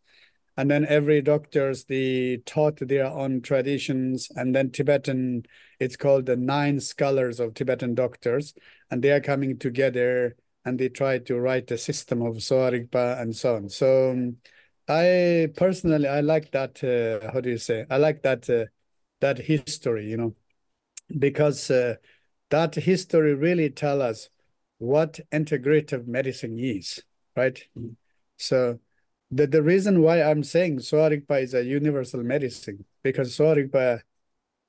and 0.57 0.69
then 0.69 0.85
every 0.87 1.21
doctors 1.21 1.85
they 1.85 2.37
taught 2.45 2.77
their 2.79 3.05
own 3.05 3.41
traditions, 3.41 4.29
and 4.35 4.55
then 4.55 4.71
Tibetan, 4.71 5.43
it's 5.79 5.95
called 5.95 6.25
the 6.25 6.35
nine 6.35 6.79
scholars 6.79 7.39
of 7.39 7.53
Tibetan 7.53 7.95
doctors, 7.95 8.53
and 8.91 9.01
they 9.01 9.11
are 9.11 9.21
coming 9.21 9.57
together 9.57 10.35
and 10.65 10.79
they 10.79 10.89
try 10.89 11.17
to 11.19 11.39
write 11.39 11.69
a 11.71 11.77
system 11.77 12.21
of 12.21 12.41
Sowa 12.41 12.71
Rigpa 12.71 13.19
and 13.19 13.35
so 13.35 13.55
on. 13.55 13.69
So 13.69 14.11
um, 14.11 14.37
I 14.87 15.49
personally, 15.55 16.07
I 16.07 16.21
like 16.21 16.51
that, 16.51 16.83
uh, 16.83 17.31
how 17.31 17.41
do 17.41 17.49
you 17.49 17.57
say? 17.57 17.85
I 17.89 17.97
like 17.97 18.21
that, 18.23 18.49
uh, 18.49 18.65
that 19.21 19.39
history, 19.39 20.09
you 20.09 20.17
know, 20.17 20.35
because 21.19 21.69
uh, 21.69 21.95
that 22.49 22.75
history 22.75 23.33
really 23.33 23.69
tell 23.69 24.01
us 24.01 24.29
what 24.77 25.19
integrative 25.31 26.07
medicine 26.07 26.57
is, 26.59 27.03
right? 27.35 27.67
Mm 27.75 27.83
-hmm. 27.83 27.95
So 28.37 28.79
the, 29.37 29.47
the 29.47 29.63
reason 29.63 30.01
why 30.01 30.21
I'm 30.21 30.43
saying 30.43 30.79
Sowa 30.79 31.11
is 31.39 31.53
a 31.53 31.63
universal 31.63 32.23
medicine, 32.23 32.85
because 33.03 33.35
Sowa 33.35 34.01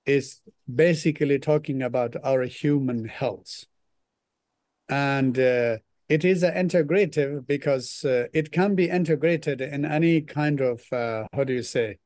is 0.07 0.41
basically 0.73 1.39
talking 1.39 1.83
about 1.83 2.17
our 2.23 2.43
human 2.43 3.07
health. 3.07 3.65
And 4.89 5.39
uh, 5.39 5.79
it 6.09 6.25
is 6.25 6.43
integrative 6.43 7.47
because 7.47 8.05
uh, 8.05 8.27
it 8.33 8.53
can 8.53 8.75
be 8.75 8.91
integrated 8.91 9.61
in 9.61 9.85
any 9.85 10.21
kind 10.21 10.61
of 10.61 10.93
uh, 10.93 11.25
how 11.33 11.45
do 11.45 11.55
you 11.55 11.63
say 11.63 11.99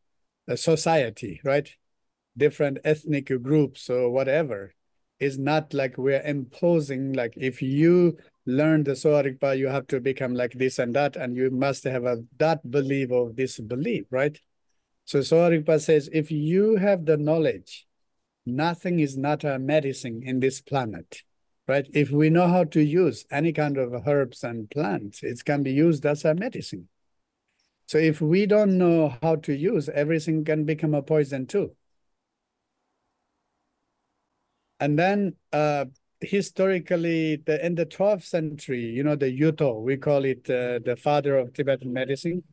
a 0.47 0.57
society 0.57 1.41
right? 1.45 1.75
Different 2.37 2.79
ethnic 2.85 3.27
groups 3.43 3.91
or 3.91 4.11
whatever 4.11 4.75
is 5.21 5.39
not 5.39 5.75
like 5.75 5.99
we're 5.99 6.23
imposing, 6.23 7.13
like 7.13 7.35
if 7.37 7.61
you 7.61 8.17
learn 8.47 8.85
the 8.85 8.93
Sowa 8.93 9.25
Rigpa, 9.25 9.59
you 9.59 9.69
have 9.69 9.87
to 9.89 10.01
become 10.01 10.35
like 10.35 10.53
this 10.53 10.79
and 10.79 10.95
that, 10.95 11.17
and 11.17 11.37
you 11.37 11.51
must 11.51 11.85
have 11.85 12.05
a 12.05 12.23
that 12.39 12.71
belief 12.71 13.11
or 13.11 13.33
this 13.33 13.59
belief, 13.59 14.05
right? 14.11 14.39
So 15.05 15.21
Sowa 15.21 15.51
Rigpa 15.51 15.81
says, 15.81 16.09
if 16.13 16.31
you 16.31 16.77
have 16.77 17.05
the 17.05 17.17
knowledge, 17.17 17.87
nothing 18.47 19.01
is 19.01 19.17
not 19.17 19.45
a 19.45 19.59
medicine 19.59 20.23
in 20.25 20.41
this 20.41 20.61
planet, 20.61 21.23
right? 21.67 21.89
If 21.93 22.11
we 22.11 22.31
know 22.31 22.47
how 22.47 22.65
to 22.65 22.81
use 22.81 23.27
any 23.31 23.53
kind 23.53 23.77
of 23.77 24.07
herbs 24.07 24.45
and 24.45 24.71
plants, 24.71 25.23
it 25.23 25.45
can 25.45 25.63
be 25.63 25.73
used 25.73 26.07
as 26.07 26.25
a 26.25 26.35
medicine. 26.35 26.89
So 27.87 27.97
if 27.97 28.21
we 28.21 28.45
don't 28.45 28.77
know 28.77 29.17
how 29.23 29.37
to 29.37 29.55
use, 29.55 29.89
everything 29.89 30.45
can 30.45 30.65
become 30.65 30.95
a 30.95 31.03
poison 31.03 31.47
too. 31.47 31.73
And 34.81 34.99
then 34.99 35.35
uh, 35.53 35.87
historically, 36.21 37.37
the, 37.37 37.65
in 37.65 37.75
the 37.75 37.87
12th 37.87 38.25
century, 38.25 38.85
you 38.85 39.03
know, 39.03 39.17
the 39.17 39.27
Yuthok, 39.27 39.83
we 39.83 39.97
call 39.97 40.25
it 40.25 40.49
uh, 40.51 40.81
the 40.85 40.97
father 40.97 41.37
of 41.37 41.53
Tibetan 41.53 41.93
medicine. 41.93 42.45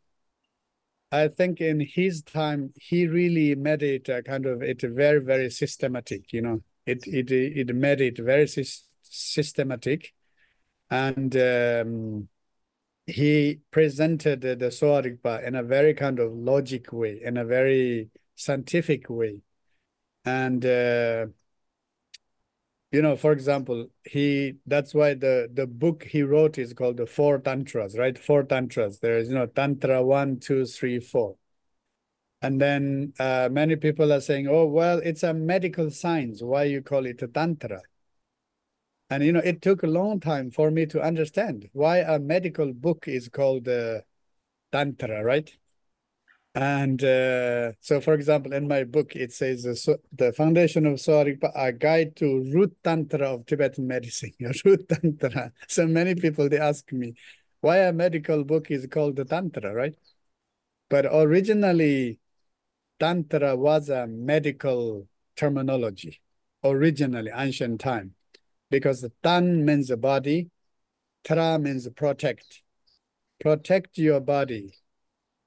I 1.12 1.28
think 1.28 1.62
in 1.62 1.80
his 1.80 2.24
time, 2.24 2.74
he 2.76 3.08
really 3.08 3.56
made 3.56 3.84
it 3.84 4.10
a 4.10 4.22
kind 4.24 4.46
of 4.46 4.62
it 4.62 4.82
very, 4.82 5.20
very 5.20 5.50
systematic, 5.50 6.34
you 6.34 6.42
know, 6.42 6.62
it, 6.86 7.08
it, 7.08 7.32
it 7.32 7.76
made 7.76 8.02
it 8.02 8.18
very 8.18 8.48
systematic. 9.02 10.14
And 10.90 11.36
um, 11.38 12.28
he 13.08 13.60
presented 13.72 14.42
the 14.42 14.72
Sowa 14.72 15.04
Rigpa 15.04 15.46
in 15.46 15.56
a 15.56 15.64
very 15.64 15.94
kind 15.94 16.20
of 16.20 16.34
logic 16.34 16.92
way, 16.92 17.22
in 17.24 17.38
a 17.38 17.46
very 17.46 18.10
scientific 18.36 19.10
way. 19.10 19.42
And 20.26 20.66
uh, 20.66 21.28
you 22.91 23.02
know, 23.02 23.15
for 23.15 23.32
example, 23.32 23.88
he 24.04 24.56
that's 24.65 24.93
why 24.93 25.13
the 25.15 25.50
the 25.54 25.67
book 25.67 26.04
he 26.04 26.24
wrote 26.24 26.58
is 26.58 26.74
called 26.74 26.98
the 26.98 27.06
Four 27.06 27.39
Tantras, 27.39 27.98
right? 27.98 28.17
Four 28.17 28.43
Tantras. 28.43 29.00
There 29.00 29.17
is, 29.17 29.30
you 29.30 29.36
know, 29.36 29.48
Tantra 29.48 30.04
one, 30.04 30.39
two, 30.39 30.65
three, 30.65 31.00
four. 31.00 31.36
And 32.41 32.62
then 32.62 33.13
uh, 33.19 33.50
many 33.52 33.76
people 33.76 34.13
are 34.13 34.21
saying, 34.21 34.48
oh, 34.48 34.65
well, 34.65 35.00
it's 35.04 35.24
a 35.24 35.34
medical 35.34 35.89
science. 35.89 36.43
Why 36.43 36.65
you 36.65 36.82
call 36.82 37.06
it 37.06 37.21
a 37.24 37.28
Tantra? 37.28 37.82
And, 39.10 39.24
you 39.24 39.32
know, 39.32 39.39
it 39.39 39.62
took 39.62 39.84
a 39.84 39.88
long 39.88 40.19
time 40.19 40.52
for 40.52 40.69
me 40.71 40.86
to 40.88 41.02
understand 41.02 41.69
why 41.74 42.00
a 42.00 42.19
medical 42.19 42.74
book 42.74 43.08
is 43.08 43.30
called 43.30 43.67
uh, 43.67 44.02
Tantra, 44.71 45.24
right? 45.24 45.56
And 46.56 47.04
uh, 47.04 47.74
so, 47.82 48.00
for 48.00 48.13
example, 48.13 48.54
in 48.54 48.65
my 48.65 48.86
book, 48.86 49.13
it 49.13 49.34
says 49.34 49.68
so 49.84 49.98
the 50.13 50.32
foundation 50.32 50.86
of 50.86 51.02
Sowa 51.02 51.26
Rigpa, 51.26 51.52
a 51.54 51.74
guide 51.74 52.15
to 52.15 52.50
root 52.54 52.74
tantra 52.82 53.34
of 53.34 53.46
Tibetan 53.46 53.86
medicine, 53.86 54.32
root 54.65 54.88
tantra. 54.88 55.52
So 55.68 55.86
many 55.86 56.15
people, 56.15 56.48
they 56.48 56.58
ask 56.58 56.89
me, 56.94 57.15
why 57.60 57.80
a 57.80 57.91
medical 57.91 58.46
book 58.46 58.72
is 58.72 58.88
called 58.89 59.18
the 59.18 59.26
tantra, 59.26 59.74
right? 59.74 59.96
But 60.89 61.08
originally, 61.12 62.20
tantra 63.02 63.58
was 63.58 63.89
a 63.89 64.08
medical 64.08 65.10
terminology, 65.36 66.22
originally, 66.63 67.32
ancient 67.36 67.82
time, 67.82 68.13
because 68.72 69.02
the 69.02 69.12
tan 69.22 69.65
means 69.65 69.89
the 69.89 69.98
body, 69.98 70.52
tra 71.26 71.60
means 71.60 71.86
protect. 71.89 72.62
Protect 73.41 73.98
your 73.98 74.22
body 74.22 74.74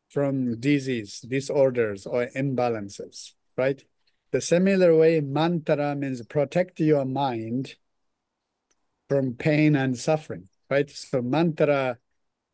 from 0.09 0.59
disease, 0.59 1.21
disorders, 1.21 2.07
or 2.07 2.27
imbalances, 2.37 3.33
right? 3.57 3.85
The 4.31 4.41
similar 4.41 4.97
way, 4.97 5.21
mantra 5.21 5.95
means 5.95 6.25
protect 6.27 6.81
your 6.81 7.05
mind 7.05 7.77
from 9.09 9.35
pain 9.35 9.75
and 9.77 9.99
suffering, 9.99 10.49
right? 10.71 10.91
So 10.91 11.23
mantra 11.23 11.99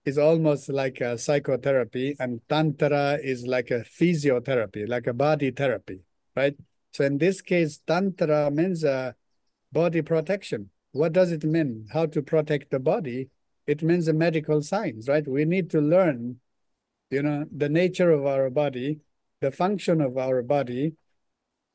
is 0.05 0.19
almost 0.19 0.69
like 0.69 1.01
a 1.01 1.17
psychotherapy 1.19 2.15
and 2.21 2.41
tantra 2.49 3.19
is 3.23 3.47
like 3.47 3.71
a 3.71 3.81
physiotherapy, 3.81 4.87
like 4.89 5.07
a 5.07 5.15
body 5.15 5.51
therapy, 5.51 6.01
right? 6.37 6.57
So 6.93 7.05
in 7.05 7.19
this 7.19 7.41
case, 7.41 7.81
tantra 7.87 8.51
means 8.51 8.85
a 8.85 9.15
body 9.73 10.03
protection. 10.03 10.71
What 10.93 11.13
does 11.13 11.33
it 11.33 11.43
mean? 11.45 11.87
How 11.93 12.07
to 12.07 12.23
protect 12.23 12.71
the 12.71 12.79
body? 12.79 13.31
It 13.67 13.83
means 13.83 14.07
a 14.07 14.13
medical 14.13 14.63
science, 14.63 15.09
right? 15.09 15.27
We 15.27 15.45
need 15.45 15.71
to 15.71 15.81
learn 15.81 16.37
you 17.15 17.23
know, 17.23 17.47
the 17.57 17.69
nature 17.69 18.11
of 18.11 18.27
our 18.27 18.51
body, 18.51 19.01
the 19.41 19.51
function 19.51 20.01
of 20.01 20.19
our 20.19 20.43
body, 20.43 20.95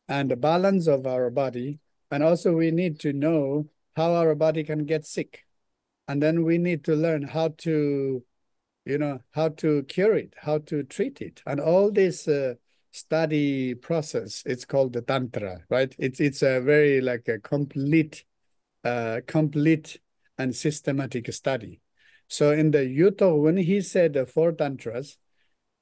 and 0.08 0.30
the 0.30 0.36
balance 0.36 0.88
of 0.88 1.08
our 1.08 1.30
body. 1.30 1.80
And 2.12 2.23
also 2.23 2.54
we 2.54 2.71
need 2.71 2.99
to 3.02 3.13
know 3.13 3.69
how 3.95 4.13
our 4.15 4.36
body 4.36 4.63
can 4.63 4.86
get 4.86 5.06
sick. 5.06 5.45
And 6.08 6.21
then 6.21 6.43
we 6.43 6.58
need 6.58 6.84
to 6.86 6.95
learn 6.95 7.21
how 7.21 7.49
to, 7.60 8.23
you 8.86 8.97
know, 8.97 9.19
how 9.32 9.49
to 9.49 9.84
cure 9.84 10.15
it, 10.15 10.34
how 10.41 10.58
to 10.69 10.84
treat 10.84 11.21
it. 11.21 11.41
And 11.45 11.60
all 11.62 11.91
this 11.91 12.28
uh, 12.28 12.56
study 12.91 13.75
process, 13.75 14.43
it's 14.45 14.65
called 14.65 14.93
the 14.93 15.02
Tantra, 15.02 15.62
right? 15.69 15.95
It's, 15.99 16.19
it's 16.19 16.41
a 16.41 16.60
very 16.60 16.99
like 16.99 17.28
a 17.28 17.39
complete, 17.39 18.25
uh, 18.84 19.21
complete 19.28 19.99
and 20.38 20.56
systematic 20.56 21.32
study. 21.32 21.82
So 22.28 22.52
in 22.52 22.71
the 22.71 22.80
Yuthok, 22.80 23.41
when 23.41 23.58
he 23.58 23.82
said 23.82 24.13
the 24.13 24.25
four 24.25 24.52
tantras, 24.52 25.17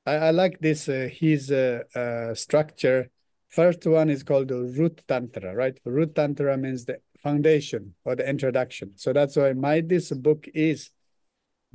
I, 0.08 0.16
I 0.16 0.32
like 0.32 0.60
this 0.60 0.88
uh, 0.88 1.10
his 1.12 1.52
uh, 1.52 1.84
uh, 1.94 2.34
structure. 2.34 3.12
First 3.50 3.86
one 3.86 4.10
is 4.10 4.24
called 4.24 4.48
the 4.48 4.56
root 4.78 5.04
tantra, 5.08 5.54
right? 5.54 5.78
Root 5.84 6.16
tantra 6.16 6.58
means 6.58 6.86
the 6.86 7.02
foundation 7.18 7.94
or 8.06 8.16
the 8.16 8.28
introduction. 8.28 8.94
So 8.96 9.14
that's 9.14 9.36
why 9.36 9.54
my 9.54 9.82
this 9.82 10.12
book 10.12 10.48
is 10.54 10.92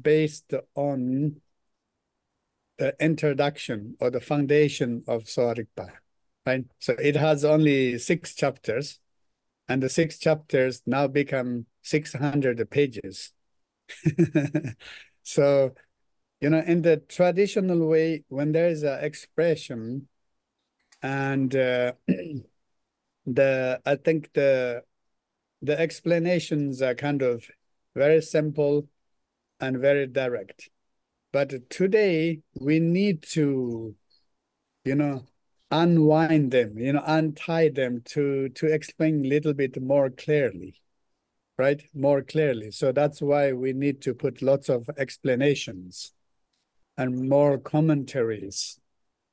based 0.00 0.54
on 0.74 1.40
the 2.78 2.96
introduction 3.00 3.96
or 4.00 4.10
the 4.10 4.20
foundation 4.20 5.04
of 5.06 5.28
Sowa 5.28 5.54
right? 6.46 6.64
So 6.78 6.94
it 6.94 7.16
has 7.16 7.44
only 7.44 7.98
six 7.98 8.34
chapters, 8.34 8.98
and 9.68 9.82
the 9.82 9.88
six 9.88 10.18
chapters 10.18 10.82
now 10.86 11.06
become 11.06 11.66
600 11.82 12.68
pages. 12.70 13.32
so, 15.22 15.74
you 16.42 16.50
know, 16.50 16.58
in 16.58 16.82
the 16.82 16.96
traditional 16.96 17.86
way, 17.86 18.24
when 18.28 18.50
there 18.50 18.68
is 18.68 18.82
an 18.82 19.02
expression 19.04 20.08
and 21.00 21.54
uh, 21.54 21.92
the, 23.26 23.80
I 23.86 23.94
think 23.94 24.32
the, 24.32 24.82
the 25.62 25.78
explanations 25.78 26.82
are 26.82 26.96
kind 26.96 27.22
of 27.22 27.44
very 27.94 28.20
simple 28.20 28.88
and 29.60 29.78
very 29.78 30.08
direct. 30.08 30.68
But 31.32 31.70
today 31.70 32.40
we 32.60 32.80
need 32.80 33.22
to, 33.34 33.94
you 34.84 34.94
know, 34.96 35.26
unwind 35.70 36.50
them, 36.50 36.76
you 36.76 36.92
know, 36.92 37.04
untie 37.06 37.68
them 37.68 38.02
to 38.06 38.50
to 38.50 38.66
explain 38.66 39.24
a 39.24 39.28
little 39.28 39.54
bit 39.54 39.80
more 39.80 40.10
clearly 40.10 40.74
right? 41.58 41.82
More 41.94 42.22
clearly. 42.22 42.70
So 42.72 42.92
that's 42.92 43.20
why 43.20 43.52
we 43.52 43.72
need 43.74 44.00
to 44.02 44.14
put 44.14 44.42
lots 44.42 44.68
of 44.70 44.88
explanations 44.98 46.12
and 46.96 47.28
more 47.28 47.58
commentaries 47.58 48.78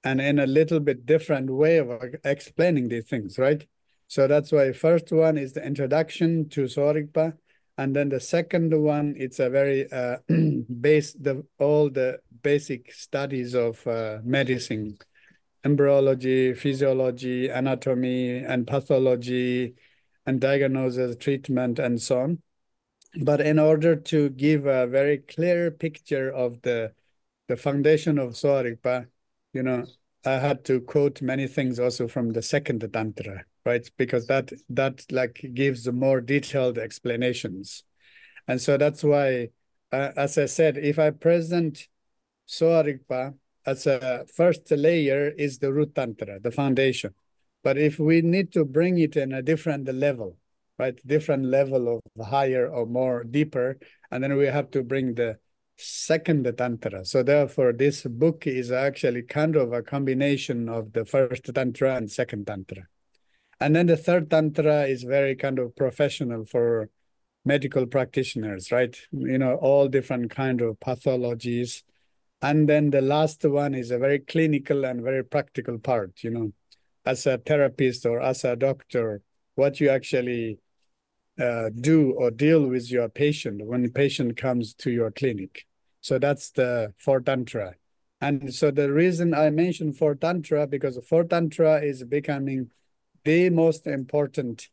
and 0.04 0.22
in 0.22 0.40
a 0.40 0.48
little 0.48 0.80
bit 0.80 1.06
different 1.06 1.50
way 1.50 1.78
of 1.78 1.90
explaining 2.24 2.88
these 2.88 3.06
things, 3.06 3.38
right? 3.38 3.66
So 4.08 4.28
that's 4.28 4.52
why 4.52 4.72
first 4.72 5.12
one 5.12 5.38
is 5.38 5.54
the 5.54 5.64
introduction 5.64 6.50
to 6.50 6.68
Sowa 6.68 6.96
Rigpa. 6.96 7.38
And 7.78 7.96
then 7.96 8.10
the 8.10 8.20
second 8.20 8.74
one, 8.74 9.14
it's 9.18 9.40
a 9.40 9.50
very 9.50 9.92
uh, 9.92 10.18
base, 10.82 11.14
the 11.14 11.46
all 11.60 11.90
the 11.90 12.20
basic 12.42 12.92
studies 12.92 13.54
of 13.54 13.86
uh, 13.88 14.20
medicine, 14.24 14.98
embryology, 15.64 16.54
physiology, 16.54 17.50
anatomy, 17.50 18.38
and 18.38 18.66
pathology, 18.66 19.76
and 20.26 20.42
diagnosis, 20.42 21.16
treatment, 21.18 21.80
and 21.80 22.02
so 22.02 22.22
on. 22.22 22.42
But 23.22 23.42
in 23.42 23.60
order 23.60 23.96
to 23.96 24.30
give 24.30 24.66
a 24.66 24.88
very 24.88 25.20
clear 25.20 25.72
picture 25.72 26.32
of 26.32 26.62
the, 26.62 26.94
the 27.50 27.58
foundation 27.58 28.20
of 28.20 28.38
Sowa 28.38 28.64
Rigpa, 28.64 29.08
you 29.54 29.64
know, 29.64 29.84
I 30.24 30.34
had 30.34 30.64
to 30.66 30.82
quote 30.82 31.22
many 31.22 31.48
things 31.48 31.80
also 31.80 32.08
from 32.08 32.30
the 32.30 32.44
second 32.44 32.88
Tantra, 32.94 33.44
right? 33.66 33.90
Because 33.98 34.28
that 34.28 34.52
that 34.70 35.04
like 35.12 35.44
gives 35.54 35.92
more 35.92 36.22
detailed 36.22 36.78
explanations. 36.78 37.84
And 38.48 38.62
so 38.62 38.78
that's 38.78 39.04
why, 39.04 39.50
uh, 39.92 40.12
as 40.16 40.38
I 40.38 40.46
said, 40.46 40.78
if 40.78 41.00
I 41.00 41.10
present 41.10 41.88
Sowa 42.46 42.84
Rigpa 42.84 43.34
as 43.66 43.88
a 43.88 44.26
first 44.34 44.70
layer 44.70 45.30
is 45.30 45.58
the 45.58 45.74
root 45.74 45.96
Tantra, 45.96 46.40
the 46.40 46.52
foundation. 46.52 47.16
But 47.64 47.80
if 47.80 47.98
we 47.98 48.22
need 48.22 48.54
to 48.54 48.64
bring 48.64 49.00
it 49.00 49.18
in 49.18 49.34
a 49.34 49.42
different 49.42 49.92
level, 49.92 50.38
right, 50.78 51.00
different 51.06 51.46
level 51.46 51.98
of 51.98 52.26
higher 52.28 52.68
or 52.68 52.86
more 52.86 53.24
deeper, 53.24 53.80
and 54.12 54.24
then 54.24 54.38
we 54.38 54.46
have 54.46 54.70
to 54.72 54.84
bring 54.84 55.16
the 55.16 55.40
second 55.80 56.52
tantra. 56.58 57.06
So 57.06 57.24
therefore, 57.24 57.74
this 57.74 58.04
book 58.04 58.46
is 58.48 58.72
actually 58.72 59.24
kind 59.24 59.56
of 59.56 59.74
a 59.74 59.82
combination 59.82 60.70
of 60.70 60.94
the 60.94 61.06
first 61.06 61.46
tantra 61.54 61.96
and 61.96 62.12
second 62.12 62.48
tantra. 62.48 62.88
And 63.60 63.76
then 63.76 63.88
the 63.88 63.98
third 63.98 64.30
tantra 64.30 64.84
is 64.84 65.04
very 65.04 65.36
kind 65.36 65.60
of 65.60 65.76
professional 65.76 66.46
for 66.46 66.90
medical 67.46 67.86
practitioners, 67.88 68.72
right? 68.72 68.98
You 69.12 69.38
know, 69.38 69.56
all 69.56 69.88
different 69.88 70.32
kind 70.32 70.62
of 70.62 70.80
pathologies. 70.80 71.84
And 72.42 72.70
then 72.70 72.90
the 72.90 73.02
last 73.02 73.44
one 73.44 73.74
is 73.74 73.92
a 73.92 73.98
very 73.98 74.20
clinical 74.20 74.86
and 74.86 75.02
very 75.02 75.24
practical 75.24 75.78
part, 75.78 76.24
you 76.24 76.32
know, 76.32 76.54
as 77.06 77.26
a 77.26 77.38
therapist 77.38 78.06
or 78.06 78.22
as 78.22 78.44
a 78.44 78.56
doctor, 78.56 79.22
what 79.56 79.80
you 79.80 79.90
actually 79.90 80.60
uh, 81.40 81.70
do 81.70 82.12
or 82.12 82.32
deal 82.32 82.68
with 82.68 82.92
your 82.92 83.10
patient 83.10 83.66
when 83.66 83.90
patient 83.92 84.38
comes 84.38 84.74
to 84.74 84.92
your 84.92 85.12
clinic. 85.12 85.66
So 86.02 86.20
that's 86.20 86.52
the 86.52 86.94
four 86.98 87.22
tantra. 87.22 87.76
And 88.22 88.54
so 88.54 88.72
the 88.72 88.92
reason 88.92 89.34
I 89.34 89.50
mentioned 89.50 89.98
four 89.98 90.16
tantra 90.16 90.68
because 90.68 91.00
four 91.08 91.24
tantra 91.24 91.82
is 91.82 92.04
becoming 92.04 92.72
the 93.24 93.50
most 93.50 93.88
important 93.88 94.70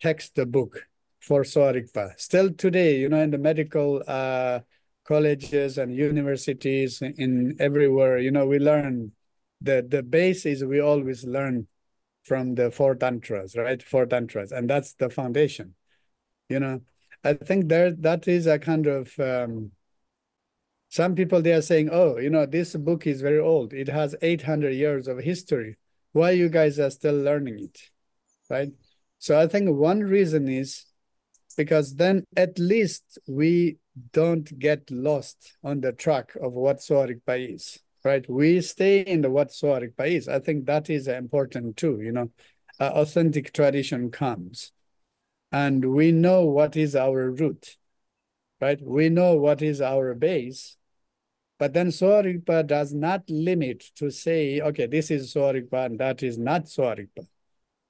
textbook 0.00 0.88
for 1.20 1.44
Sowa 1.44 1.74
Rigpa. 1.74 2.18
Still 2.18 2.52
today, 2.52 2.98
you 2.98 3.08
know, 3.08 3.20
in 3.20 3.30
the 3.30 3.38
medical 3.38 4.02
uh, 4.06 4.60
colleges 5.04 5.78
and 5.78 5.94
universities 5.94 7.00
in 7.02 7.56
everywhere, 7.60 8.18
you 8.18 8.30
know, 8.30 8.46
we 8.46 8.58
learn 8.58 9.12
the 9.60 9.86
the 9.88 10.02
base 10.02 10.44
is 10.44 10.64
we 10.64 10.80
always 10.80 11.24
learn 11.24 11.68
from 12.24 12.54
the 12.54 12.70
four 12.70 12.94
tantras, 12.94 13.56
right? 13.56 13.82
Four 13.82 14.06
tantras, 14.06 14.52
and 14.52 14.68
that's 14.68 14.94
the 14.94 15.08
foundation. 15.08 15.74
You 16.48 16.60
know, 16.60 16.80
I 17.22 17.34
think 17.34 17.68
there 17.68 17.92
that 17.92 18.26
is 18.26 18.46
a 18.46 18.58
kind 18.58 18.86
of 18.86 19.18
um, 19.20 19.70
some 20.92 21.14
people 21.14 21.40
they 21.40 21.54
are 21.54 21.62
saying, 21.62 21.88
oh, 21.90 22.18
you 22.18 22.28
know, 22.28 22.44
this 22.44 22.76
book 22.76 23.06
is 23.06 23.22
very 23.22 23.38
old. 23.38 23.72
It 23.72 23.88
has 23.88 24.14
800 24.20 24.74
years 24.74 25.08
of 25.08 25.20
history. 25.20 25.78
Why 26.12 26.32
you 26.32 26.50
guys 26.50 26.78
are 26.78 26.90
still 26.90 27.16
learning 27.16 27.60
it, 27.60 27.80
right? 28.50 28.68
So 29.18 29.40
I 29.40 29.46
think 29.46 29.70
one 29.70 30.00
reason 30.00 30.48
is 30.48 30.84
because 31.56 31.94
then 31.94 32.26
at 32.36 32.58
least 32.58 33.18
we 33.26 33.78
don't 34.12 34.58
get 34.58 34.90
lost 34.90 35.56
on 35.64 35.80
the 35.80 35.92
track 35.92 36.34
of 36.42 36.52
what 36.52 36.82
Sowa 36.82 37.08
Rigpa 37.08 37.54
is, 37.54 37.78
right? 38.04 38.28
We 38.28 38.60
stay 38.60 39.00
in 39.00 39.22
the 39.22 39.30
what 39.30 39.48
Sowa 39.48 39.80
Rigpa 39.80 40.06
is. 40.06 40.28
I 40.28 40.40
think 40.40 40.66
that 40.66 40.90
is 40.90 41.08
important 41.08 41.78
too, 41.78 42.00
you 42.02 42.12
know, 42.12 42.30
uh, 42.78 42.90
authentic 42.96 43.54
tradition 43.54 44.10
comes 44.10 44.72
and 45.50 45.94
we 45.94 46.12
know 46.12 46.44
what 46.44 46.76
is 46.76 46.94
our 46.94 47.30
root, 47.30 47.78
right? 48.60 48.78
We 48.82 49.08
know 49.08 49.36
what 49.36 49.62
is 49.62 49.80
our 49.80 50.14
base 50.14 50.76
but 51.58 51.72
then 51.72 51.88
Sowa 51.88 52.24
Rigpa 52.24 52.66
does 52.66 52.92
not 52.92 53.22
limit 53.28 53.84
to 53.96 54.10
say, 54.10 54.60
okay, 54.60 54.86
this 54.86 55.10
is 55.10 55.32
Sowa 55.32 55.54
Rigpa 55.54 55.86
and 55.86 55.98
that 56.00 56.22
is 56.22 56.38
not 56.38 56.64
Sowa 56.64 56.96
Rigpa. 56.96 57.26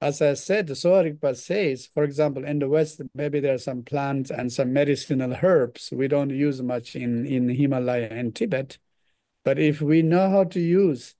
As 0.01 0.21
I 0.21 0.33
said, 0.33 0.67
Sowa 0.67 1.03
Rigpa 1.03 1.35
says, 1.35 1.87
for 1.93 2.03
example, 2.03 2.45
in 2.45 2.59
the 2.59 2.67
West, 2.67 3.01
maybe 3.15 3.39
there 3.39 3.55
are 3.55 3.59
some 3.59 3.83
plants 3.83 4.31
and 4.31 4.51
some 4.51 4.73
medicinal 4.73 5.35
herbs 5.41 5.89
we 5.91 6.07
don't 6.07 6.29
use 6.29 6.61
much 6.61 6.95
in, 6.95 7.25
in 7.25 7.49
Himalaya 7.49 8.09
and 8.11 8.35
Tibet. 8.35 8.77
But 9.43 9.59
if 9.59 9.81
we 9.81 10.01
know 10.01 10.29
how 10.29 10.43
to 10.45 10.59
use 10.59 11.15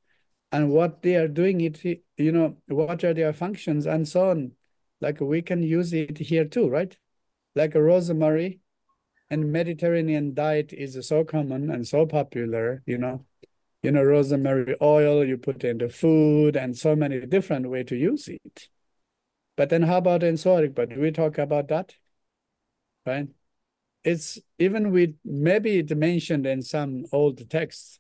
and 0.52 0.70
what 0.70 1.02
they 1.02 1.16
are 1.16 1.28
doing, 1.28 1.62
it 1.62 1.84
you 2.18 2.32
know, 2.32 2.58
what 2.68 3.04
are 3.04 3.14
their 3.14 3.34
functions 3.34 3.86
and 3.86 4.08
so 4.08 4.30
on, 4.30 4.52
like 5.02 5.20
we 5.20 5.42
can 5.42 5.64
use 5.64 5.94
it 5.94 6.18
here 6.18 6.46
too, 6.46 6.70
right? 6.70 6.96
Like 7.56 7.76
rosemary, 7.76 8.60
and 9.34 9.52
Mediterranean 9.52 10.36
diet 10.36 10.74
is 10.74 10.96
so 11.08 11.24
common 11.24 11.72
and 11.72 11.88
so 11.88 12.06
popular, 12.06 12.84
you 12.86 13.00
know, 13.00 13.26
you 13.82 13.92
know, 13.92 14.04
rosemary 14.04 14.76
oil, 14.80 15.26
you 15.26 15.38
put 15.40 15.64
in 15.64 15.80
the 15.80 15.90
food 15.90 16.56
and 16.56 16.78
so 16.78 16.96
many 16.96 17.20
different 17.26 17.68
way 17.68 17.84
to 17.84 17.96
use 17.96 18.28
it. 18.28 18.70
But 19.58 19.70
then 19.70 19.82
how 19.82 19.98
about 19.98 20.22
in 20.22 20.38
But 20.76 20.90
do 20.90 21.00
we 21.00 21.10
talk 21.10 21.40
about 21.40 21.68
that? 21.70 21.96
Right? 23.08 23.30
It's 24.04 24.38
even 24.60 24.92
we 24.92 25.16
maybe 25.26 25.80
it 25.80 25.98
mentioned 25.98 26.46
in 26.46 26.62
some 26.62 27.06
old 27.12 27.50
texts, 27.50 28.00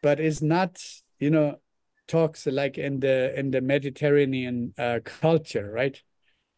but 0.00 0.20
it's 0.20 0.42
not, 0.42 0.80
you 1.18 1.30
know, 1.30 1.58
talks 2.06 2.46
like 2.46 2.78
in 2.78 3.00
the 3.00 3.36
in 3.36 3.50
the 3.50 3.60
Mediterranean 3.60 4.74
uh, 4.78 5.00
culture, 5.04 5.72
right? 5.72 6.00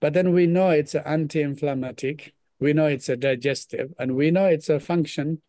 But 0.03 0.13
then 0.13 0.35
we 0.35 0.47
know 0.47 0.69
it's 0.69 0.95
anti-inflammatory 0.95 2.34
we 2.61 2.73
know 2.73 2.87
it's 2.87 3.09
a 3.09 3.17
digestive 3.17 3.93
and 3.99 4.15
we 4.17 4.31
know 4.31 4.47
it's 4.47 4.69
a 4.69 4.81
function. 4.81 5.43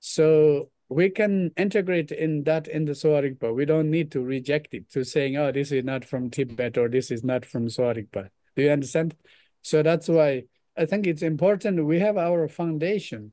So 0.00 0.70
we 0.88 1.10
can 1.10 1.52
integrate 1.56 2.10
in 2.10 2.44
that 2.44 2.68
in 2.68 2.84
the 2.84 2.92
Sowa 2.92 3.22
Rigpa. 3.22 3.54
We 3.54 3.64
don't 3.64 3.90
need 3.90 4.10
to 4.12 4.22
reject 4.22 4.74
it 4.74 4.90
to 4.90 5.04
saying, 5.04 5.36
oh, 5.36 5.52
this 5.52 5.72
is 5.72 5.84
not 5.84 6.04
from 6.04 6.30
Tibet 6.30 6.76
or 6.76 6.88
this 6.88 7.10
is 7.10 7.24
not 7.24 7.44
from 7.44 7.68
Sowa 7.68 7.94
Rigpa. 7.94 8.28
Do 8.56 8.62
you 8.62 8.70
understand? 8.70 9.14
So 9.62 9.82
that's 9.82 10.08
why 10.08 10.44
I 10.76 10.86
think 10.86 11.06
it's 11.06 11.22
important 11.22 11.84
we 11.84 12.00
have 12.00 12.16
our 12.16 12.48
foundation, 12.48 13.32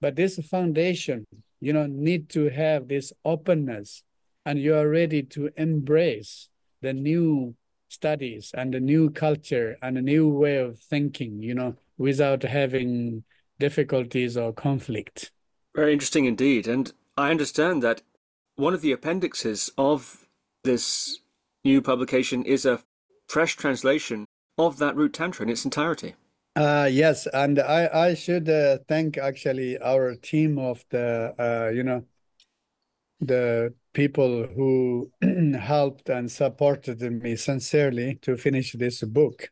but 0.00 0.16
this 0.16 0.38
foundation, 0.38 1.26
you 1.60 1.72
know, 1.72 1.86
need 1.86 2.28
to 2.30 2.48
have 2.48 2.88
this 2.88 3.12
openness 3.24 4.02
and 4.44 4.58
you 4.58 4.74
are 4.74 4.88
ready 4.88 5.22
to 5.22 5.50
embrace 5.56 6.48
the 6.80 6.92
new 6.92 7.54
studies 7.88 8.52
and 8.54 8.74
the 8.74 8.80
new 8.80 9.10
culture 9.10 9.76
and 9.82 9.96
a 9.96 10.02
new 10.02 10.28
way 10.28 10.56
of 10.56 10.80
thinking, 10.80 11.42
you 11.42 11.54
know, 11.54 11.76
without 11.98 12.42
having 12.42 13.24
difficulties 13.58 14.36
or 14.36 14.52
conflict. 14.52 15.30
Very 15.74 15.92
interesting 15.92 16.24
indeed. 16.24 16.66
And 16.66 16.92
I 17.16 17.30
understand 17.30 17.82
that 17.82 18.02
one 18.56 18.74
of 18.74 18.82
the 18.82 18.92
appendixes 18.92 19.70
of 19.78 20.26
this 20.64 21.20
new 21.64 21.80
publication 21.80 22.44
is 22.44 22.66
a 22.66 22.80
fresh 23.28 23.56
translation 23.56 24.26
of 24.58 24.78
that 24.78 24.96
root 24.96 25.14
tantra 25.14 25.44
in 25.44 25.50
its 25.50 25.64
entirety. 25.64 26.14
Uh, 26.54 26.88
yes, 26.90 27.26
and 27.32 27.58
I 27.58 28.08
I 28.08 28.14
should 28.14 28.48
uh, 28.48 28.78
thank 28.86 29.16
actually 29.16 29.78
our 29.78 30.14
team 30.16 30.58
of 30.58 30.84
the 30.90 31.34
uh, 31.38 31.70
you 31.70 31.82
know 31.82 32.04
the 33.20 33.74
people 33.94 34.46
who 34.46 35.10
helped 35.58 36.10
and 36.10 36.30
supported 36.30 37.00
me 37.00 37.36
sincerely 37.36 38.16
to 38.22 38.36
finish 38.36 38.72
this 38.72 39.02
book. 39.02 39.50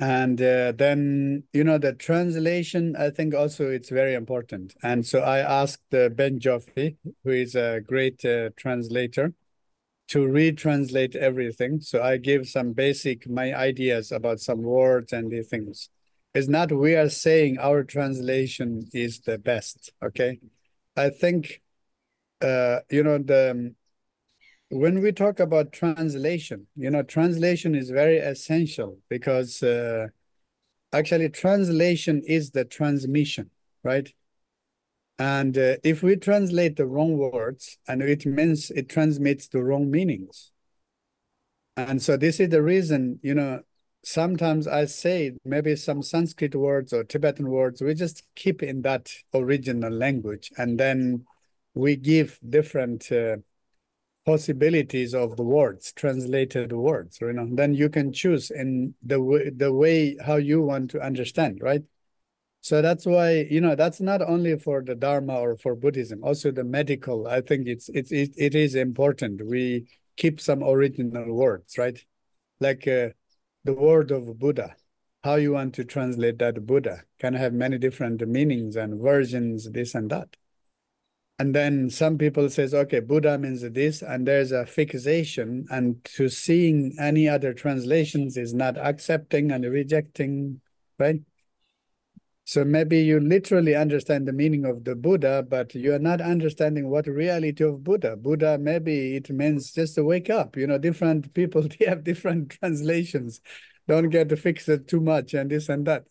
And 0.00 0.40
uh, 0.42 0.72
then, 0.72 1.44
you 1.52 1.62
know, 1.62 1.78
the 1.78 1.92
translation, 1.92 2.96
I 2.96 3.10
think 3.10 3.34
also 3.34 3.68
it's 3.68 3.90
very 3.90 4.14
important. 4.14 4.74
And 4.82 5.06
so 5.06 5.20
I 5.20 5.38
asked 5.38 5.94
uh, 5.94 6.08
Ben 6.08 6.40
Joffe, 6.40 6.96
who 7.22 7.30
is 7.30 7.54
a 7.54 7.80
great 7.80 8.24
uh, 8.24 8.50
translator, 8.56 9.34
to 10.08 10.18
retranslate 10.18 11.16
everything. 11.16 11.80
So 11.80 12.02
I 12.02 12.18
give 12.18 12.46
some 12.46 12.72
basic, 12.72 13.28
my 13.28 13.54
ideas 13.54 14.12
about 14.12 14.40
some 14.40 14.62
words 14.62 15.12
and 15.12 15.30
these 15.30 15.48
things. 15.48 15.88
It's 16.34 16.48
not 16.48 16.72
we 16.72 16.96
are 16.96 17.08
saying 17.08 17.58
our 17.58 17.84
translation 17.84 18.88
is 18.92 19.20
the 19.20 19.38
best, 19.38 19.92
okay? 20.04 20.40
I 20.96 21.10
think, 21.10 21.62
uh, 22.40 22.80
you 22.90 23.04
know, 23.04 23.18
the 23.18 23.74
when 24.74 25.00
we 25.00 25.12
talk 25.12 25.38
about 25.38 25.70
translation, 25.70 26.66
you 26.74 26.90
know, 26.90 27.04
translation 27.04 27.76
is 27.76 27.90
very 27.90 28.18
essential 28.18 28.98
because 29.08 29.62
uh, 29.62 30.08
actually 30.92 31.28
translation 31.28 32.22
is 32.26 32.50
the 32.50 32.64
transmission, 32.64 33.50
right? 33.84 34.12
And 35.16 35.56
uh, 35.56 35.76
if 35.84 36.02
we 36.02 36.16
translate 36.16 36.74
the 36.74 36.86
wrong 36.86 37.16
words, 37.16 37.78
and 37.86 38.02
it 38.02 38.26
means 38.26 38.72
it 38.72 38.88
transmits 38.88 39.46
the 39.46 39.62
wrong 39.62 39.92
meanings. 39.92 40.50
And 41.76 42.02
so 42.02 42.16
this 42.16 42.40
is 42.40 42.48
the 42.48 42.62
reason, 42.62 43.20
you 43.22 43.34
know, 43.34 43.60
sometimes 44.02 44.66
I 44.66 44.86
say 44.86 45.34
maybe 45.44 45.76
some 45.76 46.02
Sanskrit 46.02 46.56
words 46.56 46.92
or 46.92 47.04
Tibetan 47.04 47.48
words, 47.48 47.80
we 47.80 47.94
just 47.94 48.24
keep 48.34 48.60
in 48.60 48.82
that 48.82 49.12
original 49.32 49.92
language. 49.92 50.50
And 50.58 50.80
then 50.80 51.26
we 51.74 51.94
give 51.94 52.40
different 52.48 53.12
uh, 53.12 53.36
possibilities 54.24 55.14
of 55.14 55.36
the 55.36 55.42
words, 55.42 55.92
translated 55.92 56.72
words, 56.72 57.18
you 57.20 57.32
know, 57.32 57.48
then 57.52 57.74
you 57.74 57.88
can 57.88 58.12
choose 58.12 58.50
in 58.50 58.94
the 59.02 59.20
way, 59.20 59.50
the 59.50 59.72
way 59.72 60.16
how 60.24 60.36
you 60.36 60.62
want 60.62 60.90
to 60.90 61.00
understand, 61.00 61.58
right? 61.60 61.82
So 62.62 62.80
that's 62.80 63.04
why, 63.04 63.46
you 63.50 63.60
know, 63.60 63.74
that's 63.74 64.00
not 64.00 64.22
only 64.22 64.58
for 64.58 64.82
the 64.82 64.94
Dharma 64.94 65.34
or 65.34 65.56
for 65.56 65.76
Buddhism, 65.76 66.24
also 66.24 66.50
the 66.50 66.64
medical, 66.64 67.26
I 67.28 67.42
think 67.42 67.66
it's, 67.68 67.90
it's, 67.90 68.10
it, 68.10 68.32
it 68.38 68.54
is 68.54 68.74
important. 68.74 69.46
We 69.46 69.86
keep 70.16 70.40
some 70.40 70.62
original 70.62 71.30
words, 71.34 71.76
right? 71.76 72.02
Like 72.60 72.88
uh, 72.88 73.10
the 73.64 73.74
word 73.74 74.10
of 74.10 74.38
Buddha, 74.38 74.76
how 75.22 75.34
you 75.34 75.52
want 75.52 75.74
to 75.74 75.84
translate 75.84 76.38
that 76.38 76.66
Buddha 76.66 77.04
can 77.18 77.34
have 77.34 77.52
many 77.52 77.76
different 77.76 78.26
meanings 78.26 78.76
and 78.76 79.00
versions, 79.00 79.70
this 79.70 79.94
and 79.94 80.10
that 80.10 80.34
and 81.38 81.54
then 81.54 81.90
some 81.90 82.16
people 82.16 82.48
says 82.48 82.74
okay 82.74 83.00
buddha 83.00 83.36
means 83.38 83.62
this 83.62 84.02
and 84.02 84.26
there's 84.26 84.52
a 84.52 84.64
fixation 84.66 85.66
and 85.70 86.02
to 86.04 86.28
seeing 86.28 86.94
any 87.00 87.28
other 87.28 87.52
translations 87.52 88.36
is 88.36 88.54
not 88.54 88.76
accepting 88.78 89.50
and 89.50 89.64
rejecting 89.64 90.60
right 90.98 91.20
So 92.46 92.62
maybe 92.64 93.00
you 93.02 93.20
literally 93.20 93.74
understand 93.74 94.28
the 94.28 94.32
meaning 94.32 94.66
of 94.66 94.84
the 94.84 94.94
Buddha, 94.94 95.42
but 95.48 95.74
you 95.74 95.94
are 95.94 95.98
not 95.98 96.20
understanding 96.20 96.90
what 96.90 97.06
reality 97.06 97.64
of 97.64 97.82
Buddha. 97.82 98.16
Buddha, 98.16 98.58
maybe 98.58 99.16
it 99.16 99.30
means 99.30 99.72
just 99.72 99.94
to 99.94 100.04
wake 100.04 100.28
up. 100.28 100.56
You 100.56 100.66
know, 100.66 100.76
different 100.78 101.32
people, 101.32 101.62
they 101.78 101.86
have 101.86 102.04
different 102.04 102.50
translations. 102.60 103.40
Don't 103.88 104.10
get 104.10 104.28
to 104.28 104.36
fix 104.36 104.68
it 104.68 104.88
too 104.88 105.00
much 105.00 105.32
and 105.34 105.50
this 105.50 105.68
and 105.70 105.86
that. 105.86 106.04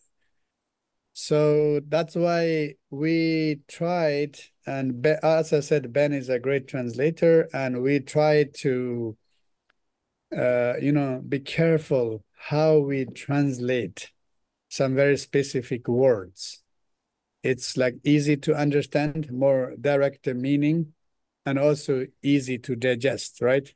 So 1.13 1.79
that's 1.87 2.15
why 2.15 2.73
we 2.89 3.61
tried, 3.67 4.39
and 4.65 5.05
as 5.05 5.53
I 5.53 5.59
said, 5.59 5.93
Ben 5.93 6.11
is 6.11 6.27
a 6.27 6.39
great 6.39 6.67
translator, 6.67 7.47
and 7.53 7.83
we 7.83 7.99
tried 7.99 8.55
to, 8.55 9.15
uh, 10.35 10.73
you 10.81 10.91
know, 10.91 11.21
be 11.27 11.39
careful 11.39 12.25
how 12.33 12.79
we 12.79 13.05
translate 13.05 14.11
some 14.69 14.95
very 14.95 15.17
specific 15.17 15.87
words. 15.87 16.63
It's 17.43 17.77
like 17.77 17.97
easy 18.03 18.35
to 18.37 18.55
understand, 18.55 19.31
more 19.31 19.75
direct 19.79 20.25
meaning, 20.25 20.93
and 21.45 21.59
also 21.59 22.07
easy 22.23 22.57
to 22.57 22.75
digest, 22.75 23.39
right? 23.39 23.71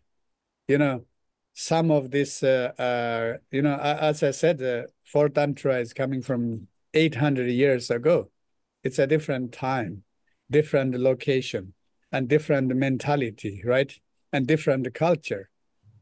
You 0.67 0.79
know, 0.79 1.05
some 1.53 1.91
of 1.91 2.09
this, 2.09 2.41
uh, 2.41 2.71
uh, 2.79 3.37
you 3.51 3.61
know, 3.61 3.77
as 3.77 4.23
I 4.23 4.31
said, 4.31 4.61
uh, 4.61 4.87
Four 5.03 5.29
Tantra 5.29 5.79
is 5.79 5.93
coming 5.93 6.23
from 6.23 6.67
800 6.97 7.49
years 7.49 7.89
ago. 7.89 8.29
It's 8.83 8.99
a 8.99 9.07
different 9.07 9.51
time, 9.53 10.03
different 10.49 10.95
location, 10.95 11.73
and 12.11 12.27
different 12.27 12.75
mentality, 12.75 13.61
right? 13.63 13.93
And 14.33 14.47
different 14.47 14.93
culture. 14.93 15.49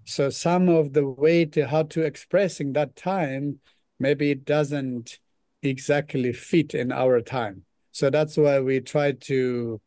So 0.06 0.30
some 0.30 0.70
of 0.70 0.94
the 0.94 1.08
way 1.08 1.46
to 1.46 1.68
how 1.68 1.84
to 1.84 2.04
express 2.04 2.60
in 2.60 2.74
that 2.74 2.96
time 2.96 3.60
maybe 4.00 4.32
it 4.32 4.46
doesn't 4.46 5.20
exactly 5.62 6.34
fit 6.34 6.74
in 6.74 6.92
our 6.92 7.22
time. 7.22 7.64
So 7.92 8.10
that's 8.10 8.38
why 8.38 8.60
we 8.60 8.82
try 8.82 9.14
to, 9.14 9.82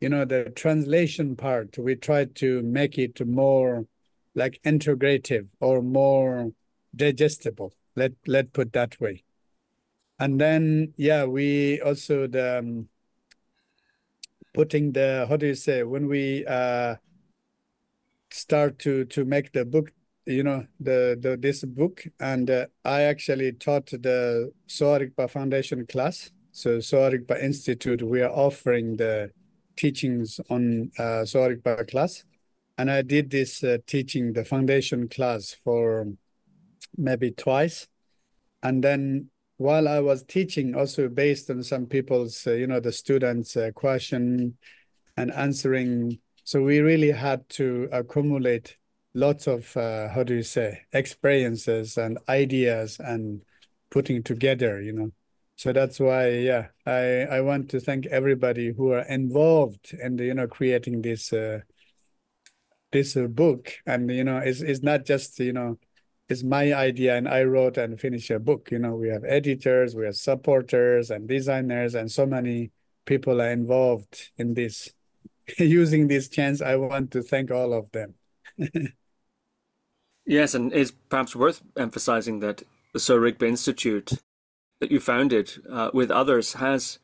you 0.00 0.08
know, 0.08 0.24
the 0.24 0.52
translation 0.54 1.36
part, 1.36 1.76
we 1.78 1.96
try 1.96 2.26
to 2.36 2.62
make 2.62 2.98
it 2.98 3.26
more 3.26 3.86
like 4.34 4.60
integrative 4.64 5.48
or 5.60 5.82
more 5.82 6.52
digestible. 6.94 7.72
Let 7.96 8.12
let 8.26 8.52
put 8.52 8.72
that 8.72 9.00
way. 9.00 9.24
And 10.22 10.40
then 10.40 10.94
yeah, 10.96 11.24
we 11.24 11.80
also 11.80 12.28
the 12.28 12.60
um, 12.60 12.88
putting 14.54 14.92
the 14.92 15.26
how 15.28 15.36
do 15.36 15.48
you 15.48 15.56
say 15.56 15.82
when 15.82 16.06
we 16.06 16.46
uh 16.46 16.94
start 18.30 18.78
to 18.78 19.04
to 19.06 19.24
make 19.24 19.50
the 19.52 19.64
book 19.64 19.92
you 20.26 20.44
know 20.44 20.64
the, 20.78 21.18
the 21.20 21.36
this 21.36 21.64
book 21.64 22.04
and 22.20 22.50
uh, 22.50 22.66
i 22.84 23.02
actually 23.02 23.50
taught 23.50 23.86
the 23.86 24.52
Sowa 24.68 25.00
Rigpa 25.00 25.28
foundation 25.28 25.86
class. 25.86 26.30
So 26.52 26.78
Sowa 26.78 27.10
Rigpa 27.10 27.42
institute 27.42 28.00
we 28.00 28.22
are 28.22 28.30
offering 28.30 28.98
the 28.98 29.32
teachings 29.76 30.38
on 30.48 30.92
uh, 31.00 31.24
Sowa 31.24 31.56
class. 31.90 32.22
And 32.78 32.92
i 32.92 33.02
did 33.02 33.30
this 33.30 33.64
uh, 33.64 33.78
teaching 33.88 34.34
the 34.34 34.44
foundation 34.44 35.08
class 35.08 35.56
for 35.64 36.06
maybe 36.96 37.32
twice. 37.32 37.88
And 38.62 38.84
then 38.84 39.31
while 39.62 39.88
i 39.88 40.00
was 40.00 40.24
teaching 40.24 40.74
also 40.74 41.08
based 41.08 41.48
on 41.50 41.62
some 41.62 41.86
people's 41.86 42.46
uh, 42.46 42.52
you 42.52 42.66
know 42.66 42.80
the 42.80 42.92
students 42.92 43.56
uh, 43.56 43.70
question 43.74 44.56
and 45.16 45.32
answering. 45.32 46.18
So 46.44 46.62
we 46.62 46.80
really 46.80 47.12
had 47.12 47.48
to 47.50 47.88
accumulate 47.92 48.76
lots 49.14 49.46
of 49.46 49.76
uh, 49.76 50.08
how 50.08 50.22
do 50.22 50.34
you 50.34 50.42
say 50.42 50.82
experiences 50.92 51.98
and 51.98 52.18
ideas 52.28 52.98
and 52.98 53.42
putting 53.90 54.22
together 54.22 54.80
you 54.80 54.92
know. 54.92 55.12
So 55.56 55.72
that's 55.72 56.00
why 56.00 56.30
yeah 56.30 56.68
i 56.86 57.26
i 57.30 57.40
want 57.40 57.70
to 57.70 57.80
thank 57.80 58.06
everybody 58.06 58.72
who 58.72 58.92
are 58.92 59.02
involved 59.02 59.92
in 59.92 60.16
the, 60.16 60.24
you 60.24 60.34
know 60.34 60.48
creating 60.48 61.02
this 61.02 61.32
uh, 61.32 61.60
this 62.90 63.16
uh, 63.16 63.26
book. 63.26 63.72
And 63.86 64.10
you 64.10 64.24
know 64.24 64.38
it's, 64.38 64.60
it's 64.60 64.82
not 64.82 65.04
just 65.04 65.38
you 65.38 65.52
know 65.52 65.78
it's 66.32 66.42
my 66.42 66.72
idea 66.74 67.16
and 67.16 67.28
i 67.28 67.42
wrote 67.42 67.76
and 67.76 68.00
finished 68.00 68.30
a 68.30 68.38
book. 68.38 68.70
You 68.72 68.78
know 68.78 68.94
we 68.96 69.08
have 69.08 69.24
editors 69.24 69.94
we 69.94 70.04
have 70.06 70.16
supporters 70.16 71.10
and 71.10 71.28
designers 71.28 71.94
and 71.94 72.10
so 72.10 72.24
many 72.26 72.72
people 73.04 73.40
are 73.40 73.50
involved 73.50 74.30
in 74.36 74.54
this 74.54 74.92
using 75.58 76.08
this 76.08 76.28
chance. 76.28 76.60
I 76.60 76.76
want 76.76 77.10
to 77.12 77.22
thank 77.22 77.50
all 77.50 77.72
of 77.72 77.90
them. 77.92 78.14
Yes, 80.24 80.54
and 80.54 80.72
it's 80.72 80.92
perhaps 80.92 81.34
worth 81.34 81.62
emphasizing 81.76 82.38
that 82.40 82.62
the 82.92 83.00
Sowa 83.00 83.32
Rigpa 83.32 83.42
Institute 83.48 84.12
that 84.80 84.92
you 84.92 85.00
founded 85.00 85.52
uh, 85.68 85.90
with 85.92 86.12
others 86.12 86.52
has 86.54 87.00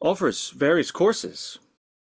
offers 0.00 0.50
various 0.50 0.90
courses 0.90 1.58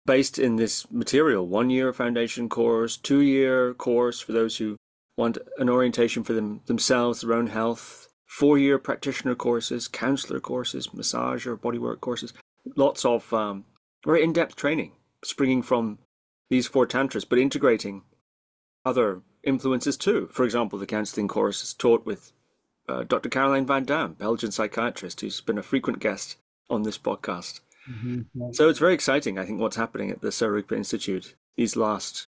based 0.05 0.39
in 0.39 0.57
this 0.57 0.91
material. 0.91 1.47
One 1.47 1.71
year 1.71 1.93
foundation 1.95 2.51
course, 2.51 2.99
two 2.99 3.21
year 3.21 3.73
course 3.73 4.21
for 4.21 4.33
those 4.33 4.59
who 4.59 4.77
want 5.19 5.37
an 5.59 5.69
orientation 5.69 6.23
for 6.23 6.33
them 6.33 6.63
themselves, 6.67 7.21
their 7.21 7.35
own 7.35 7.49
health, 7.49 8.09
four 8.25 8.57
year 8.57 8.79
practitioner 8.79 9.35
courses, 9.35 9.89
counselor 9.89 10.41
courses, 10.41 10.95
massage 10.95 11.45
or 11.47 11.57
bodywork 11.57 12.01
courses, 12.01 12.33
lots 12.77 13.05
of 13.05 13.31
um, 13.35 13.65
very 14.07 14.23
in 14.23 14.33
depth 14.33 14.57
training 14.57 14.93
springing 15.25 15.61
from 15.63 15.99
these 16.49 16.69
four 16.69 16.87
tantras, 16.87 17.25
but 17.25 17.39
integrating 17.39 18.03
other 18.85 19.21
influences 19.43 19.97
too. 19.97 20.29
For 20.33 20.45
example, 20.45 20.79
the 20.79 20.87
counseling 20.87 21.29
course 21.29 21.63
is 21.63 21.75
taught 21.75 22.07
with 22.07 22.33
uh, 22.89 23.03
Dr. 23.03 23.29
Caroline 23.29 23.67
Van 23.67 23.85
Damme, 23.85 24.15
Belgian 24.15 24.53
psychiatrist, 24.53 25.21
who's 25.21 25.41
been 25.41 25.59
a 25.59 25.63
frequent 25.63 25.99
guest 25.99 26.37
on 26.71 26.85
this 26.85 26.97
podcast. 26.97 27.61
Mm-hmm. 27.91 28.53
So 28.53 28.69
it's 28.69 28.79
very 28.79 28.95
exciting, 28.95 29.39
I 29.39 29.45
think, 29.45 29.61
what's 29.61 29.77
happening 29.77 30.11
at 30.11 30.21
the 30.21 30.31
Sowa 30.31 30.63
Rigpa 30.63 30.77
Institute 30.77 31.35
these 31.57 31.75
last 31.75 32.29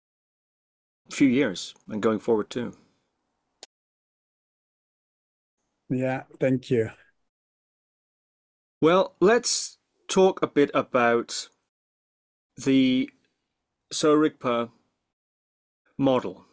few 1.11 1.28
years 1.28 1.74
and 1.88 2.02
going 2.02 2.18
forward 2.18 2.50
too. 2.50 2.72
Yeah, 5.88 6.24
thank 6.40 6.70
you. 6.70 6.90
Well, 8.80 9.14
let's 9.20 9.78
talk 10.09 10.42
a 10.42 10.46
bit 10.46 10.70
about 10.74 11.48
the 12.57 13.11
Sowa 13.92 14.30
Rigpa 14.30 14.70
model. 15.96 16.44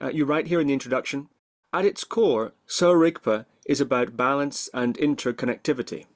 Uh, 0.00 0.10
you 0.10 0.24
write 0.24 0.48
here 0.48 0.60
in 0.60 0.66
the 0.66 0.72
introduction 0.72 1.28
At 1.72 1.84
its 1.84 2.04
core, 2.04 2.52
Sowa 2.66 2.94
Rigpa 2.94 3.46
is 3.66 3.80
about 3.80 4.16
balance 4.16 4.70
and 4.72 4.96
interconnectivity. 4.98 6.06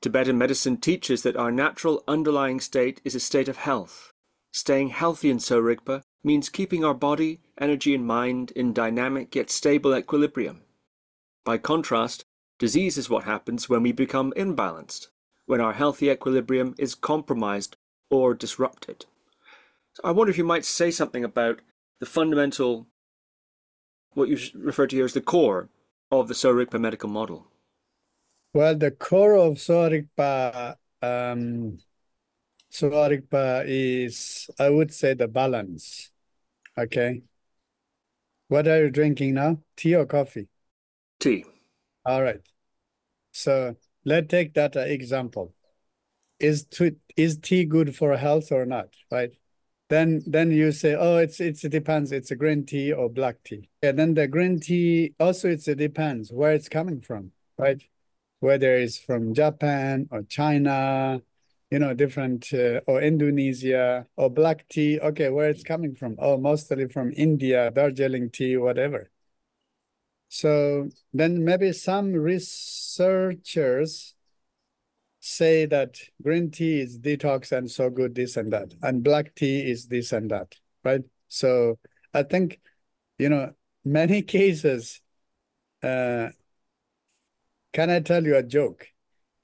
Tibetan 0.00 0.38
medicine 0.38 0.76
teaches 0.76 1.22
that 1.22 1.36
our 1.36 1.50
natural 1.50 2.04
underlying 2.06 2.60
state 2.60 3.00
is 3.04 3.14
a 3.14 3.20
state 3.20 3.48
of 3.48 3.56
health. 3.56 4.12
Staying 4.52 4.90
healthy 4.90 5.30
in 5.30 5.38
Sowa 5.38 5.62
Rigpa 5.62 6.02
means 6.26 6.48
keeping 6.48 6.84
our 6.84 6.92
body, 6.92 7.40
energy, 7.58 7.94
and 7.94 8.06
mind 8.06 8.50
in 8.50 8.72
dynamic 8.72 9.34
yet 9.34 9.48
stable 9.48 9.96
equilibrium. 9.96 10.60
By 11.44 11.56
contrast, 11.56 12.24
disease 12.58 12.98
is 12.98 13.08
what 13.08 13.24
happens 13.24 13.68
when 13.68 13.82
we 13.82 13.92
become 13.92 14.34
imbalanced, 14.36 15.06
when 15.46 15.60
our 15.60 15.72
healthy 15.72 16.10
equilibrium 16.10 16.74
is 16.76 16.94
compromised 16.94 17.76
or 18.10 18.34
disrupted. 18.34 19.06
So 19.94 20.02
I 20.04 20.10
wonder 20.10 20.30
if 20.30 20.36
you 20.36 20.44
might 20.44 20.64
say 20.64 20.90
something 20.90 21.24
about 21.24 21.60
the 22.00 22.06
fundamental 22.06 22.88
what 24.16 24.28
you 24.28 24.38
refer 24.54 24.86
to 24.86 24.96
here 24.96 25.04
as 25.04 25.12
the 25.12 25.20
core 25.20 25.68
of 26.10 26.28
the 26.28 26.34
Sowa 26.34 26.64
Rigpa 26.64 26.80
medical 26.80 27.08
model? 27.08 27.46
Well, 28.54 28.74
the 28.74 28.90
core 28.90 29.36
of 29.36 29.60
Sowa 29.60 29.90
Rigpa, 29.90 30.76
um, 31.02 31.78
is, 33.68 34.50
I 34.58 34.70
would 34.70 34.92
say, 34.92 35.14
the 35.14 35.28
balance. 35.28 36.10
Okay. 36.78 37.22
What 38.48 38.68
are 38.68 38.84
you 38.84 38.90
drinking 38.90 39.34
now? 39.34 39.58
Tea 39.76 39.96
or 39.96 40.06
coffee? 40.06 40.48
Tea. 41.18 41.44
All 42.04 42.22
right. 42.22 42.40
So 43.32 43.76
let's 44.04 44.28
take 44.28 44.54
that 44.54 44.76
uh, 44.76 44.80
example. 44.80 45.54
Is, 46.38 46.64
to, 46.66 46.96
is 47.16 47.38
tea 47.38 47.64
good 47.64 47.96
for 47.96 48.16
health 48.16 48.52
or 48.52 48.66
not? 48.66 48.90
Right 49.10 49.32
then 49.88 50.22
then 50.26 50.50
you 50.50 50.72
say 50.72 50.94
oh 50.94 51.16
it's 51.18 51.40
it's 51.40 51.64
it 51.64 51.68
depends 51.70 52.10
it's 52.12 52.30
a 52.30 52.36
green 52.36 52.64
tea 52.64 52.92
or 52.92 53.08
black 53.08 53.36
tea 53.44 53.68
and 53.82 53.98
then 53.98 54.14
the 54.14 54.26
green 54.26 54.58
tea 54.58 55.14
also 55.20 55.48
it's 55.48 55.68
it 55.68 55.78
depends 55.78 56.32
where 56.32 56.52
it's 56.52 56.68
coming 56.68 57.00
from 57.00 57.30
right 57.58 57.82
whether 58.40 58.76
it's 58.76 58.98
from 58.98 59.32
japan 59.32 60.08
or 60.10 60.22
china 60.24 61.20
you 61.70 61.78
know 61.78 61.94
different 61.94 62.52
uh, 62.52 62.80
or 62.86 63.02
indonesia 63.02 64.06
or 64.16 64.30
black 64.30 64.66
tea 64.68 64.98
okay 65.00 65.28
where 65.28 65.50
it's 65.50 65.64
coming 65.64 65.94
from 65.94 66.16
oh 66.18 66.36
mostly 66.36 66.86
from 66.88 67.12
india 67.16 67.70
darjeeling 67.70 68.30
tea 68.30 68.56
whatever 68.56 69.10
so 70.28 70.88
then 71.12 71.44
maybe 71.44 71.72
some 71.72 72.12
researchers 72.12 74.16
say 75.26 75.66
that 75.66 75.98
green 76.22 76.50
tea 76.50 76.80
is 76.80 76.98
detox 76.98 77.50
and 77.50 77.70
so 77.70 77.90
good, 77.90 78.14
this 78.14 78.36
and 78.36 78.52
that, 78.52 78.72
and 78.82 79.02
black 79.02 79.34
tea 79.34 79.68
is 79.68 79.86
this 79.86 80.12
and 80.12 80.30
that, 80.30 80.54
right? 80.84 81.02
So 81.28 81.78
I 82.14 82.22
think, 82.22 82.60
you 83.18 83.28
know, 83.28 83.52
many 83.84 84.22
cases, 84.36 85.00
uh, 85.82 86.28
can 87.72 87.90
I 87.90 88.00
tell 88.00 88.24
you 88.24 88.36
a 88.36 88.42
joke? 88.42 88.88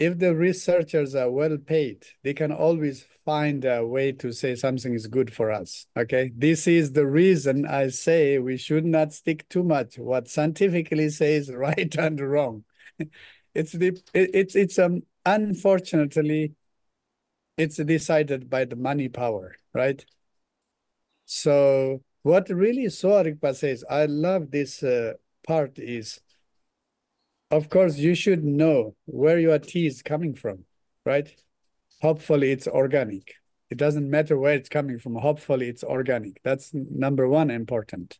If 0.03 0.19
the 0.19 0.35
researchers 0.35 1.15
are 1.15 1.31
well 1.31 1.57
paid, 1.59 2.05
they 2.25 2.35
can 2.35 2.51
always 2.51 3.05
find 3.25 3.65
a 3.65 3.87
way 3.87 4.11
to 4.11 4.33
say 4.33 4.57
something 4.57 4.95
is 4.95 5.07
good 5.07 5.33
for 5.33 5.53
us. 5.53 5.87
Okay, 5.97 6.33
this 6.37 6.67
is 6.67 6.93
the 6.93 7.07
reason 7.07 7.67
I 7.67 7.89
say 7.89 8.39
we 8.41 8.57
should 8.57 8.85
not 8.85 9.13
stick 9.13 9.49
too 9.49 9.63
much 9.63 9.99
what 9.99 10.27
scientifically 10.29 11.09
says 11.11 11.53
right 11.55 11.95
and 11.97 12.21
wrong. 12.21 12.65
it's 13.55 13.73
the 13.73 13.89
it, 14.13 14.31
it's 14.35 14.57
it's 14.57 14.79
um 14.79 15.03
unfortunately 15.25 16.55
it's 17.57 17.77
decided 17.77 18.51
by 18.51 18.65
the 18.65 18.77
money 18.77 19.09
power, 19.09 19.55
right? 19.73 20.05
So 21.27 22.03
what 22.23 22.49
really 22.49 22.89
Sowa 22.89 23.25
Rigpa 23.25 23.55
says, 23.55 23.85
I 23.89 24.07
love 24.07 24.51
this 24.51 24.83
uh, 24.83 25.13
part 25.47 25.79
is, 25.79 26.21
of 27.53 27.69
course, 27.69 27.99
you 27.99 28.15
should 28.15 28.45
know 28.45 28.97
where 29.05 29.39
your 29.39 29.59
tea 29.61 29.87
is 29.87 30.03
coming 30.03 30.35
from, 30.35 30.65
right? 31.07 31.33
Hopefully 32.01 32.51
it's 32.51 32.67
organic. 32.67 33.35
It 33.71 33.79
doesn't 33.79 34.11
matter 34.11 34.37
where 34.37 34.55
it's 34.55 34.69
coming 34.69 34.99
from. 34.99 35.15
Hopefully 35.15 35.69
it's 35.69 35.85
organic. 35.85 36.41
That's 36.43 36.73
number 36.75 37.29
one 37.29 37.51
important. 37.51 38.19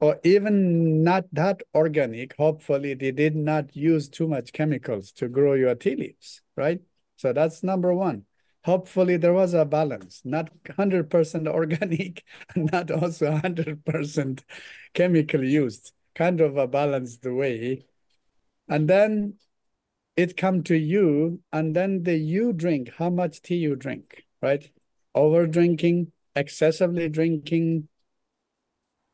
Or 0.00 0.20
even 0.22 1.02
not 1.02 1.24
that 1.32 1.62
organic, 1.74 2.36
hopefully 2.36 2.94
they 2.94 3.10
did 3.10 3.34
not 3.34 3.74
use 3.74 4.08
too 4.08 4.28
much 4.28 4.52
chemicals 4.52 5.10
to 5.12 5.28
grow 5.28 5.54
your 5.54 5.74
tea 5.74 5.96
leaves, 5.96 6.42
right? 6.56 6.80
So 7.16 7.32
that's 7.32 7.62
number 7.62 7.92
one 7.92 8.26
hopefully 8.64 9.16
there 9.18 9.32
was 9.32 9.54
a 9.54 9.64
balance, 9.64 10.22
not 10.24 10.50
100% 10.64 11.46
organic, 11.60 12.24
not 12.56 12.90
also 12.90 13.30
100% 13.30 14.42
chemical 14.94 15.44
used, 15.44 15.92
kind 16.14 16.40
of 16.40 16.56
a 16.56 16.66
balanced 16.66 17.24
way. 17.24 17.84
And 18.68 18.88
then 18.88 19.34
it 20.16 20.36
come 20.36 20.62
to 20.64 20.76
you, 20.76 21.40
and 21.52 21.74
then 21.74 22.04
the 22.04 22.16
you 22.16 22.52
drink, 22.52 22.90
how 22.96 23.10
much 23.10 23.42
tea 23.42 23.56
you 23.56 23.76
drink, 23.76 24.24
right? 24.40 24.70
Over 25.14 25.46
drinking, 25.46 26.12
excessively 26.36 27.08
drinking, 27.08 27.88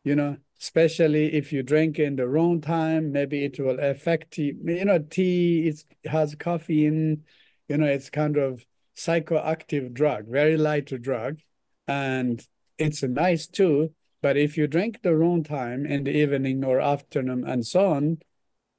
you 0.05 0.15
know, 0.15 0.37
especially 0.61 1.35
if 1.35 1.53
you 1.53 1.63
drink 1.63 1.99
in 1.99 2.17
the 2.17 2.29
wrong 2.29 2.61
time, 2.61 3.13
maybe 3.13 3.45
it 3.45 3.59
will 3.59 3.81
affect 3.81 4.37
you. 4.39 4.59
You 4.65 4.85
know, 4.85 4.99
tea 4.99 5.69
it 5.69 5.85
has 6.09 6.35
caffeine, 6.35 7.25
you 7.69 7.79
know, 7.79 7.87
it's 7.87 8.11
kind 8.11 8.37
of 8.37 8.65
psychoactive 8.97 9.93
drug, 9.95 10.27
very 10.27 10.57
light 10.57 10.87
drug, 11.01 11.41
and 11.87 12.47
it's 12.79 13.03
nice 13.03 13.47
too. 13.47 13.95
But 14.23 14.37
if 14.37 14.59
you 14.59 14.67
drink 14.67 15.01
the 15.03 15.17
wrong 15.17 15.43
time 15.43 15.87
in 15.87 16.05
the 16.05 16.15
evening 16.15 16.63
or 16.63 16.79
afternoon 16.81 17.45
and 17.45 17.67
so 17.67 17.87
on, 17.89 18.19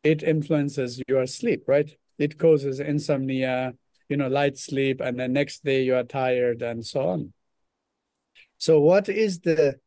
it 0.03 0.23
influences 0.23 1.01
your 1.07 1.25
sleep, 1.27 1.63
right? 1.67 1.95
It 2.17 2.37
causes 2.37 2.79
insomnia, 2.79 3.73
you 4.09 4.17
know, 4.17 4.27
light 4.27 4.57
sleep, 4.57 5.01
and 5.01 5.19
the 5.19 5.27
next 5.27 5.63
day 5.63 5.83
you 5.83 5.95
are 5.95 6.03
tired 6.03 6.61
and 6.61 6.85
so 6.85 7.01
on. 7.09 7.33
So 8.57 8.79
what 8.79 9.09
is 9.09 9.39
the 9.39 9.79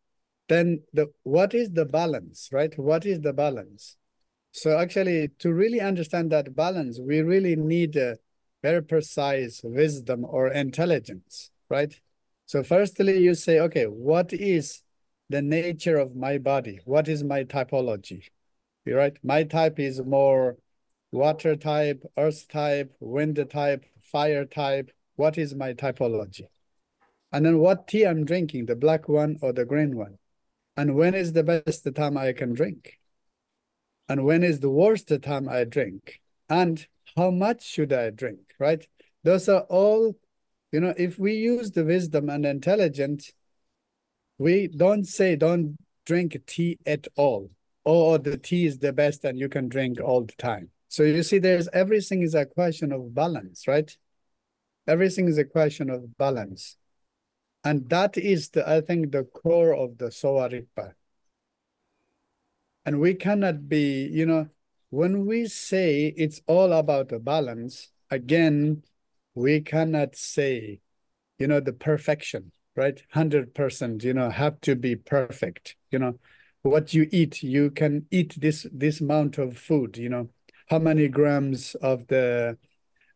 then 0.48 0.82
the 0.92 1.10
what 1.22 1.54
is 1.54 1.72
the 1.72 1.84
balance, 1.84 2.48
right? 2.52 2.76
What 2.78 3.06
is 3.06 3.20
the 3.20 3.32
balance? 3.32 3.96
So 4.52 4.78
actually, 4.78 5.30
to 5.40 5.52
really 5.52 5.80
understand 5.80 6.30
that 6.32 6.54
balance, 6.54 7.00
we 7.00 7.22
really 7.22 7.56
need 7.56 7.96
a 7.96 8.18
very 8.62 8.82
precise 8.82 9.60
wisdom 9.64 10.24
or 10.24 10.48
intelligence, 10.48 11.50
right? 11.68 11.98
So 12.46 12.62
firstly, 12.62 13.18
you 13.18 13.34
say, 13.34 13.58
okay, 13.60 13.84
what 13.84 14.32
is 14.32 14.82
the 15.28 15.42
nature 15.42 15.96
of 15.96 16.14
my 16.14 16.38
body? 16.38 16.80
What 16.84 17.08
is 17.08 17.24
my 17.24 17.44
typology? 17.44 18.28
Right? 18.86 19.16
My 19.22 19.44
type 19.44 19.78
is 19.78 20.02
more 20.02 20.56
water 21.10 21.56
type, 21.56 22.04
earth 22.18 22.48
type, 22.48 22.94
wind 23.00 23.44
type, 23.50 23.84
fire 24.02 24.44
type. 24.44 24.90
What 25.16 25.38
is 25.38 25.54
my 25.54 25.72
typology? 25.72 26.48
And 27.32 27.46
then 27.46 27.58
what 27.58 27.88
tea 27.88 28.04
I'm 28.04 28.24
drinking, 28.24 28.66
the 28.66 28.76
black 28.76 29.08
one 29.08 29.38
or 29.40 29.52
the 29.52 29.64
green 29.64 29.96
one? 29.96 30.18
And 30.76 30.94
when 30.94 31.14
is 31.14 31.32
the 31.32 31.42
best 31.42 31.86
time 31.94 32.18
I 32.18 32.32
can 32.32 32.52
drink? 32.52 32.98
And 34.08 34.24
when 34.24 34.42
is 34.42 34.60
the 34.60 34.70
worst 34.70 35.10
time 35.22 35.48
I 35.48 35.64
drink? 35.64 36.20
And 36.48 36.86
how 37.16 37.30
much 37.30 37.64
should 37.64 37.92
I 37.92 38.10
drink, 38.10 38.40
right? 38.58 38.86
Those 39.22 39.48
are 39.48 39.62
all, 39.62 40.16
you 40.72 40.80
know, 40.80 40.94
if 40.96 41.18
we 41.18 41.34
use 41.34 41.70
the 41.70 41.84
wisdom 41.84 42.28
and 42.28 42.44
intelligence, 42.44 43.32
we 44.36 44.66
don't 44.66 45.04
say 45.04 45.36
don't 45.36 45.76
drink 46.04 46.36
tea 46.46 46.78
at 46.84 47.06
all. 47.16 47.50
Or 47.84 48.18
the 48.18 48.38
tea 48.38 48.66
is 48.66 48.78
the 48.78 48.92
best 48.92 49.24
and 49.24 49.38
you 49.38 49.48
can 49.48 49.68
drink 49.68 50.00
all 50.00 50.24
the 50.24 50.34
time. 50.34 50.70
So 50.88 51.02
you 51.02 51.22
see, 51.22 51.38
there's 51.38 51.68
everything 51.72 52.22
is 52.22 52.34
a 52.34 52.46
question 52.46 52.92
of 52.92 53.14
balance, 53.14 53.66
right? 53.66 53.94
Everything 54.86 55.28
is 55.28 55.38
a 55.38 55.44
question 55.44 55.90
of 55.90 56.16
balance. 56.16 56.76
And 57.64 57.88
that 57.88 58.16
is, 58.18 58.50
the, 58.50 58.68
I 58.68 58.80
think, 58.82 59.10
the 59.10 59.24
core 59.24 59.74
of 59.74 59.98
the 59.98 60.10
Sowa 60.10 60.50
Rigpa. 60.50 60.92
And 62.84 63.00
we 63.00 63.14
cannot 63.14 63.68
be, 63.68 64.06
you 64.06 64.26
know, 64.26 64.48
when 64.90 65.26
we 65.26 65.46
say 65.48 66.14
it's 66.16 66.40
all 66.46 66.72
about 66.72 67.10
a 67.10 67.18
balance, 67.18 67.90
again, 68.10 68.82
we 69.34 69.60
cannot 69.60 70.14
say, 70.14 70.80
you 71.38 71.46
know, 71.46 71.60
the 71.60 71.72
perfection, 71.72 72.52
right? 72.76 73.02
100%, 73.14 74.04
you 74.04 74.14
know, 74.14 74.30
have 74.30 74.60
to 74.60 74.76
be 74.76 74.94
perfect. 74.94 75.76
You 75.90 75.98
know, 75.98 76.18
what 76.64 76.94
you 76.94 77.06
eat, 77.12 77.42
you 77.42 77.70
can 77.70 78.06
eat 78.10 78.40
this, 78.40 78.66
this 78.72 79.00
amount 79.00 79.36
of 79.36 79.56
food, 79.56 79.98
you 79.98 80.08
know, 80.08 80.30
how 80.68 80.78
many 80.78 81.08
grams 81.08 81.74
of 81.76 82.06
the, 82.06 82.56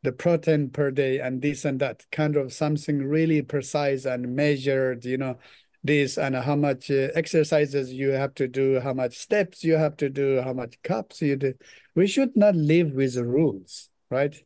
the 0.03 0.13
protein 0.13 0.69
per 0.69 0.91
day 0.91 1.19
and 1.19 1.41
this 1.41 1.65
and 1.65 1.81
that 1.81 2.05
kind 2.13 2.37
of 2.37 2.53
something 2.53 3.03
really 3.07 3.41
precise 3.41 4.05
and 4.05 4.37
measured, 4.37 5.07
you 5.07 5.17
know, 5.17 5.39
this 5.83 6.19
and 6.19 6.37
how 6.37 6.57
much 6.57 6.91
uh, 6.91 7.09
exercises 7.15 7.91
you 7.91 8.11
have 8.11 8.35
to 8.35 8.49
do, 8.49 8.81
how 8.81 8.93
much 8.93 9.17
steps 9.17 9.65
you 9.65 9.77
have 9.77 9.97
to 9.97 10.11
do, 10.11 10.43
how 10.43 10.53
much 10.53 10.77
cups 10.83 11.23
you 11.23 11.37
do. 11.37 11.55
We 11.95 12.07
should 12.07 12.37
not 12.37 12.55
live 12.55 12.93
with 12.93 13.17
rules, 13.17 13.89
right? 14.11 14.37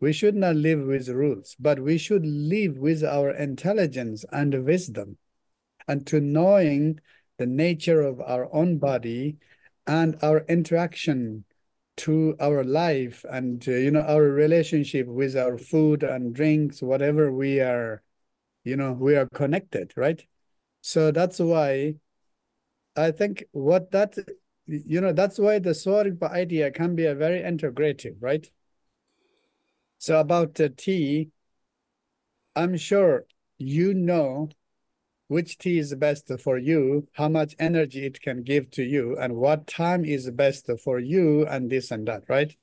We 0.00 0.14
should 0.14 0.36
not 0.36 0.56
live 0.56 0.80
with 0.80 1.08
rules, 1.08 1.54
but 1.60 1.80
we 1.80 1.98
should 1.98 2.24
live 2.24 2.78
with 2.78 3.04
our 3.04 3.30
intelligence 3.30 4.24
and 4.32 4.64
wisdom 4.64 5.18
and 5.86 6.06
to 6.06 6.20
knowing 6.20 6.98
the 7.42 7.46
nature 7.46 8.00
of 8.00 8.20
our 8.20 8.48
own 8.54 8.78
body 8.78 9.36
and 9.86 10.16
our 10.22 10.44
interaction 10.48 11.44
to 11.96 12.36
our 12.40 12.62
life 12.62 13.24
and 13.30 13.68
uh, 13.68 13.72
you 13.72 13.90
know 13.90 14.00
our 14.02 14.22
relationship 14.22 15.06
with 15.08 15.36
our 15.36 15.58
food 15.58 16.04
and 16.04 16.34
drinks 16.34 16.80
whatever 16.80 17.32
we 17.32 17.60
are 17.60 18.02
you 18.62 18.76
know 18.76 18.92
we 18.92 19.16
are 19.16 19.28
connected 19.34 19.92
right 19.96 20.24
so 20.82 21.10
that's 21.10 21.38
why 21.38 21.94
I 22.96 23.10
think 23.10 23.44
what 23.52 23.90
that, 23.92 24.16
you 24.66 25.00
know, 25.00 25.12
that's 25.12 25.38
why 25.38 25.58
the 25.58 25.70
Sowa 25.70 26.04
Rigpa 26.04 26.30
idea 26.30 26.70
can 26.70 26.94
be 26.94 27.06
a 27.06 27.14
very 27.14 27.40
integrative, 27.40 28.16
right? 28.20 28.46
So 29.98 30.20
about 30.20 30.54
the 30.54 30.68
tea, 30.68 31.30
I'm 32.54 32.76
sure 32.76 33.24
you 33.56 33.94
know 33.94 34.50
which 35.32 35.58
tea 35.58 35.78
is 35.78 35.94
best 35.94 36.30
for 36.40 36.58
you, 36.58 37.08
how 37.14 37.28
much 37.28 37.56
energy 37.58 38.04
it 38.06 38.20
can 38.20 38.42
give 38.42 38.70
to 38.72 38.82
you, 38.82 39.16
and 39.18 39.34
what 39.36 39.66
time 39.66 40.04
is 40.04 40.30
best 40.30 40.70
for 40.84 40.98
you, 40.98 41.46
and 41.46 41.70
this 41.70 41.90
and 41.90 42.06
that, 42.06 42.22
right? 42.28 42.54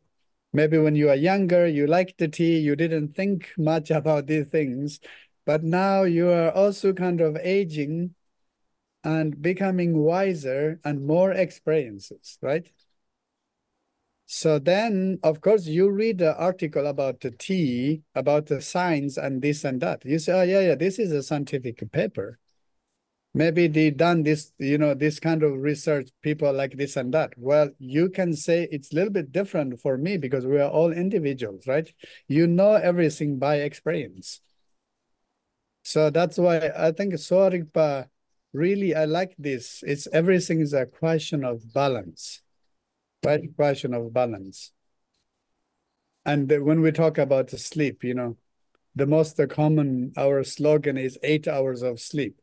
Maybe 0.54 0.78
when 0.78 0.96
you 0.96 1.10
are 1.10 1.16
younger, 1.16 1.68
you 1.68 1.88
liked 1.88 2.20
the 2.20 2.28
tea, 2.28 2.60
you 2.60 2.76
didn't 2.76 3.16
think 3.16 3.52
much 3.58 3.92
about 3.92 4.28
these 4.28 4.48
things, 4.48 5.00
but 5.46 5.64
now 5.64 6.04
you 6.04 6.30
are 6.30 6.52
also 6.52 6.94
kind 6.94 7.22
of 7.22 7.38
aging 7.38 8.16
and 9.04 9.42
becoming 9.42 9.98
wiser 9.98 10.80
and 10.84 11.06
more 11.06 11.32
experiences, 11.32 12.38
right? 12.42 12.72
So 14.32 14.60
then, 14.60 15.20
of 15.24 15.42
course, 15.42 15.66
you 15.66 15.90
read 15.90 16.20
the 16.20 16.38
article 16.38 16.86
about 16.86 17.22
the 17.22 17.32
tea, 17.32 18.04
about 18.14 18.46
the 18.46 18.62
science 18.62 19.18
and 19.18 19.42
this 19.42 19.64
and 19.64 19.82
that. 19.82 20.06
You 20.06 20.20
say, 20.20 20.34
oh, 20.34 20.44
yeah, 20.44 20.60
yeah, 20.60 20.76
this 20.76 21.00
is 21.00 21.12
a 21.12 21.24
scientific 21.24 21.92
paper. 21.92 22.38
Maybe 23.34 23.68
they 23.68 23.92
done 23.92 24.24
this, 24.24 24.52
you 24.58 24.78
know, 24.78 24.96
this 24.96 25.20
kind 25.20 25.44
of 25.44 25.54
research, 25.54 26.10
people 26.24 26.52
like 26.52 26.74
this 26.74 26.96
and 26.96 27.14
that. 27.14 27.34
Well, 27.38 27.70
you 27.78 28.10
can 28.10 28.36
say 28.36 28.68
it's 28.72 28.92
a 28.92 28.96
little 28.96 29.14
bit 29.14 29.32
different 29.32 29.80
for 29.80 29.98
me 29.98 30.18
because 30.18 30.48
we 30.48 30.60
are 30.60 30.70
all 30.70 30.92
individuals, 30.92 31.68
right? 31.68 31.92
You 32.28 32.48
know 32.48 32.74
everything 32.74 33.38
by 33.38 33.58
experience. 33.58 34.42
So 35.84 36.10
that's 36.10 36.38
why 36.38 36.72
I 36.76 36.92
think 36.92 37.14
Sowa 37.20 37.52
Rigpa 37.52 38.08
really, 38.52 38.96
I 38.96 39.06
like 39.06 39.36
this. 39.38 39.84
It's 39.86 40.08
everything 40.12 40.60
is 40.60 40.74
a 40.74 40.88
question 40.88 41.44
of 41.44 41.72
balance, 41.74 42.42
right? 43.24 43.42
Question 43.56 43.94
of 43.94 44.12
balance. 44.12 44.72
And 46.26 46.50
when 46.50 46.82
we 46.82 46.92
talk 46.92 47.18
about 47.18 47.52
sleep, 47.52 48.04
you 48.04 48.14
know, 48.14 48.38
the 48.96 49.06
most 49.06 49.40
common, 49.50 50.14
our 50.18 50.44
slogan 50.44 50.98
is 50.98 51.18
eight 51.24 51.48
hours 51.48 51.82
of 51.82 52.00
sleep. 52.00 52.39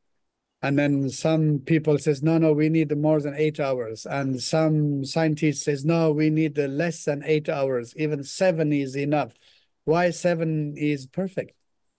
And 0.67 0.77
then 0.77 1.09
some 1.11 1.61
people 1.61 1.97
says, 1.97 2.25
no, 2.25 2.39
no, 2.39 2.53
we 2.53 2.69
need 2.69 2.91
more 2.99 3.21
than 3.21 3.37
eight 3.37 3.61
hours. 3.61 4.05
And 4.05 4.43
some 4.43 5.05
scientists 5.05 5.63
says, 5.63 5.85
no, 5.85 6.11
we 6.11 6.29
need 6.29 6.59
less 6.59 7.05
than 7.05 7.23
eight 7.25 7.49
hours. 7.49 7.95
Even 7.97 8.25
seven 8.25 8.73
is 8.73 8.97
enough. 8.97 9.33
why 9.85 10.11
seven 10.11 10.75
is 10.77 11.07
perfect. 11.07 11.53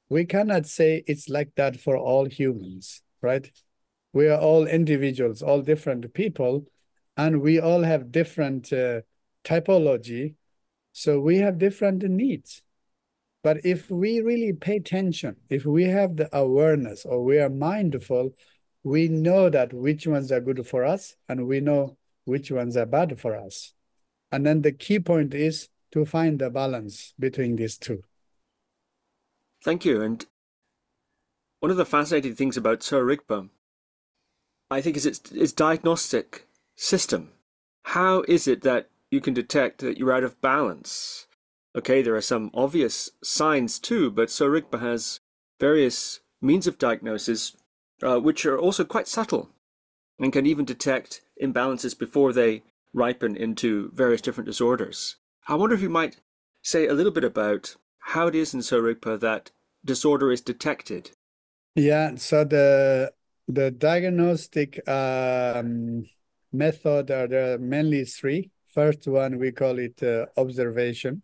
We 0.09 0.25
cannot 0.25 0.65
say 0.65 1.01
it's 1.07 1.29
like 1.29 1.55
that 1.55 1.79
for 1.79 1.95
all 1.95 2.25
humans, 2.25 3.01
right? 3.21 3.49
We 4.11 4.27
are 4.27 4.37
all 4.37 4.67
individuals, 4.67 5.41
all 5.41 5.61
different 5.61 6.13
people, 6.13 6.65
and 7.15 7.39
we 7.39 7.61
all 7.61 7.83
have 7.83 8.11
different 8.11 8.73
uh, 8.73 9.03
typology. 9.45 10.35
So 10.91 11.21
we 11.21 11.37
have 11.37 11.57
different 11.57 12.03
needs. 12.03 12.63
But 13.43 13.65
if 13.65 13.89
we 13.89 14.19
really 14.19 14.51
pay 14.51 14.75
attention, 14.75 15.37
if 15.49 15.65
we 15.65 15.85
have 15.85 16.17
the 16.17 16.27
awareness 16.37 17.05
or 17.05 17.23
we 17.23 17.39
are 17.39 17.49
mindful, 17.49 18.33
we 18.87 19.09
know 19.09 19.49
that 19.49 19.73
which 19.73 20.07
ones 20.07 20.31
are 20.31 20.39
good 20.39 20.65
for 20.65 20.85
us 20.85 21.15
and 21.27 21.45
we 21.45 21.59
know 21.59 21.97
which 22.23 22.51
ones 22.51 22.77
are 22.77 22.85
bad 22.85 23.19
for 23.19 23.35
us. 23.35 23.73
And 24.31 24.45
then 24.45 24.61
the 24.61 24.71
key 24.71 24.99
point 24.99 25.33
is 25.33 25.69
to 25.91 26.05
find 26.05 26.39
the 26.39 26.49
balance 26.49 27.13
between 27.19 27.57
these 27.57 27.77
two. 27.77 28.03
Thank 29.63 29.83
you. 29.83 30.01
And 30.01 30.25
one 31.59 31.71
of 31.71 31.77
the 31.77 31.85
fascinating 31.85 32.35
things 32.35 32.55
about 32.55 32.79
Sowa 32.79 33.03
Rigpa, 33.03 33.49
I 34.71 34.81
think, 34.81 34.95
is 34.95 35.05
its, 35.05 35.31
its 35.31 35.51
diagnostic 35.51 36.47
system. 36.75 37.31
How 37.83 38.23
is 38.27 38.47
it 38.47 38.61
that 38.61 38.89
you 39.11 39.21
can 39.21 39.33
detect 39.33 39.79
that 39.79 39.97
you're 39.97 40.13
out 40.13 40.23
of 40.23 40.39
balance? 40.41 41.27
Okay, 41.75 42.01
there 42.01 42.15
are 42.15 42.21
some 42.21 42.51
obvious 42.53 43.11
signs 43.23 43.79
too, 43.79 44.11
but 44.11 44.29
Sowa 44.29 44.61
Rigpa 44.61 44.79
has 44.79 45.19
various 45.59 46.21
means 46.41 46.67
of 46.67 46.77
diagnosis 46.77 47.55
uh, 48.03 48.19
which 48.19 48.45
are 48.45 48.57
also 48.57 48.83
quite 48.83 49.07
subtle 49.07 49.49
and 50.19 50.33
can 50.33 50.45
even 50.45 50.65
detect 50.65 51.21
imbalances 51.41 51.97
before 51.97 52.33
they 52.33 52.63
ripen 52.93 53.35
into 53.35 53.91
various 53.93 54.21
different 54.21 54.47
disorders. 54.47 55.17
I 55.47 55.55
wonder 55.55 55.75
if 55.75 55.81
you 55.81 55.89
might 55.89 56.17
say 56.61 56.87
a 56.87 56.93
little 56.93 57.11
bit 57.11 57.23
about 57.23 57.75
how 57.99 58.27
it 58.27 58.35
is 58.35 58.53
in 58.53 58.61
Sowa 58.61 58.95
that 59.19 59.51
disorder 59.85 60.31
is 60.31 60.41
detected. 60.41 61.11
Yeah, 61.75 62.15
so 62.15 62.43
the 62.43 63.13
the 63.47 63.71
diagnostic 63.71 64.87
um, 64.89 66.05
method 66.51 67.11
are 67.11 67.27
there 67.27 67.57
mainly 67.57 68.03
three. 68.03 68.51
First 68.73 69.07
one 69.07 69.37
we 69.37 69.51
call 69.51 69.77
it 69.79 70.01
uh, 70.03 70.25
observation. 70.35 71.21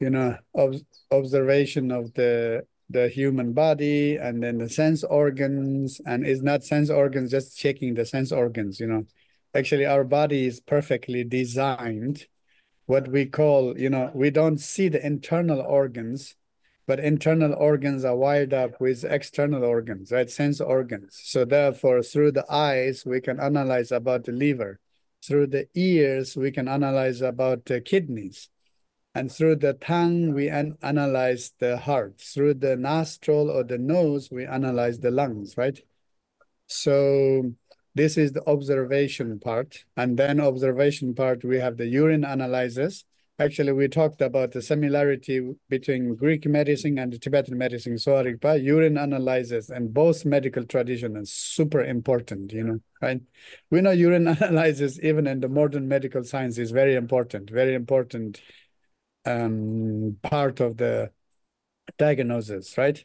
You 0.00 0.10
know, 0.10 0.36
ob 0.54 0.74
observation 1.10 1.90
of 1.90 2.12
the 2.14 2.66
the 2.90 3.08
human 3.08 3.52
body 3.52 4.16
and 4.16 4.42
then 4.42 4.58
the 4.58 4.68
sense 4.68 5.04
organs. 5.04 6.00
And 6.04 6.26
it's 6.26 6.42
not 6.42 6.64
sense 6.64 6.90
organs 6.90 7.30
just 7.30 7.56
checking 7.56 7.94
the 7.94 8.04
sense 8.04 8.32
organs 8.32 8.80
you 8.80 8.86
know. 8.86 9.06
Actually 9.54 9.86
our 9.86 10.04
body 10.04 10.46
is 10.46 10.60
perfectly 10.60 11.24
designed 11.24 12.26
what 12.86 13.08
we 13.08 13.24
call 13.26 13.78
you 13.78 13.88
know 13.88 14.10
we 14.14 14.30
don't 14.30 14.58
see 14.58 14.88
the 14.88 15.04
internal 15.04 15.60
organs 15.60 16.34
but 16.86 16.98
internal 16.98 17.54
organs 17.54 18.04
are 18.04 18.16
wired 18.16 18.52
up 18.52 18.80
with 18.80 19.04
external 19.04 19.64
organs 19.64 20.10
right? 20.10 20.28
Sense 20.28 20.60
organs. 20.60 21.20
So 21.22 21.44
therefore 21.44 22.02
through 22.02 22.32
the 22.32 22.52
eyes 22.52 23.04
we 23.06 23.20
can 23.20 23.38
analyze 23.38 23.92
about 23.92 24.24
the 24.24 24.32
liver. 24.32 24.80
Through 25.24 25.48
the 25.48 25.68
ears 25.74 26.36
we 26.36 26.50
can 26.50 26.66
analyze 26.66 27.20
about 27.20 27.66
the 27.66 27.80
kidneys 27.80 28.48
and 29.20 29.30
through 29.30 29.56
the 29.56 29.74
tongue, 29.74 30.32
we 30.32 30.48
an 30.48 30.78
analyze 30.80 31.52
the 31.58 31.76
heart. 31.76 32.18
Through 32.18 32.54
the 32.54 32.74
nostril 32.74 33.50
or 33.50 33.62
the 33.64 33.76
nose, 33.76 34.30
we 34.30 34.46
analyze 34.46 34.98
the 35.00 35.10
lungs, 35.10 35.58
right? 35.58 35.78
So 36.68 37.52
this 37.94 38.16
is 38.16 38.32
the 38.32 38.42
observation 38.48 39.38
part. 39.38 39.84
And 39.94 40.16
then 40.16 40.40
observation 40.40 41.14
part, 41.14 41.44
we 41.44 41.58
have 41.58 41.76
the 41.76 41.86
urine 41.86 42.24
analysis. 42.24 43.04
Actually, 43.38 43.72
we 43.72 43.88
talked 43.88 44.22
about 44.22 44.52
the 44.52 44.62
similarity 44.62 45.54
between 45.68 46.14
Greek 46.14 46.46
medicine 46.46 46.98
and 46.98 47.20
Tibetan 47.20 47.58
medicine, 47.58 47.98
Sowa 47.98 48.24
Rigpa, 48.24 48.62
urine 48.62 48.96
analysis, 48.96 49.68
and 49.68 49.92
both 49.92 50.24
medical 50.24 50.64
tradition 50.64 51.14
is 51.18 51.30
super 51.30 51.84
important, 51.84 52.52
you 52.52 52.64
know, 52.64 52.80
right? 53.02 53.20
We 53.70 53.82
know 53.82 53.90
urine 53.90 54.28
analysis, 54.40 54.98
even 55.02 55.26
in 55.26 55.40
the 55.40 55.48
modern 55.50 55.88
medical 55.88 56.24
science, 56.24 56.56
is 56.56 56.70
very 56.70 56.94
important, 56.94 57.50
very 57.50 57.74
important 57.74 58.40
um, 59.24 60.18
part 60.22 60.60
of 60.60 60.76
the 60.76 61.10
diagnosis, 61.98 62.76
right? 62.78 63.04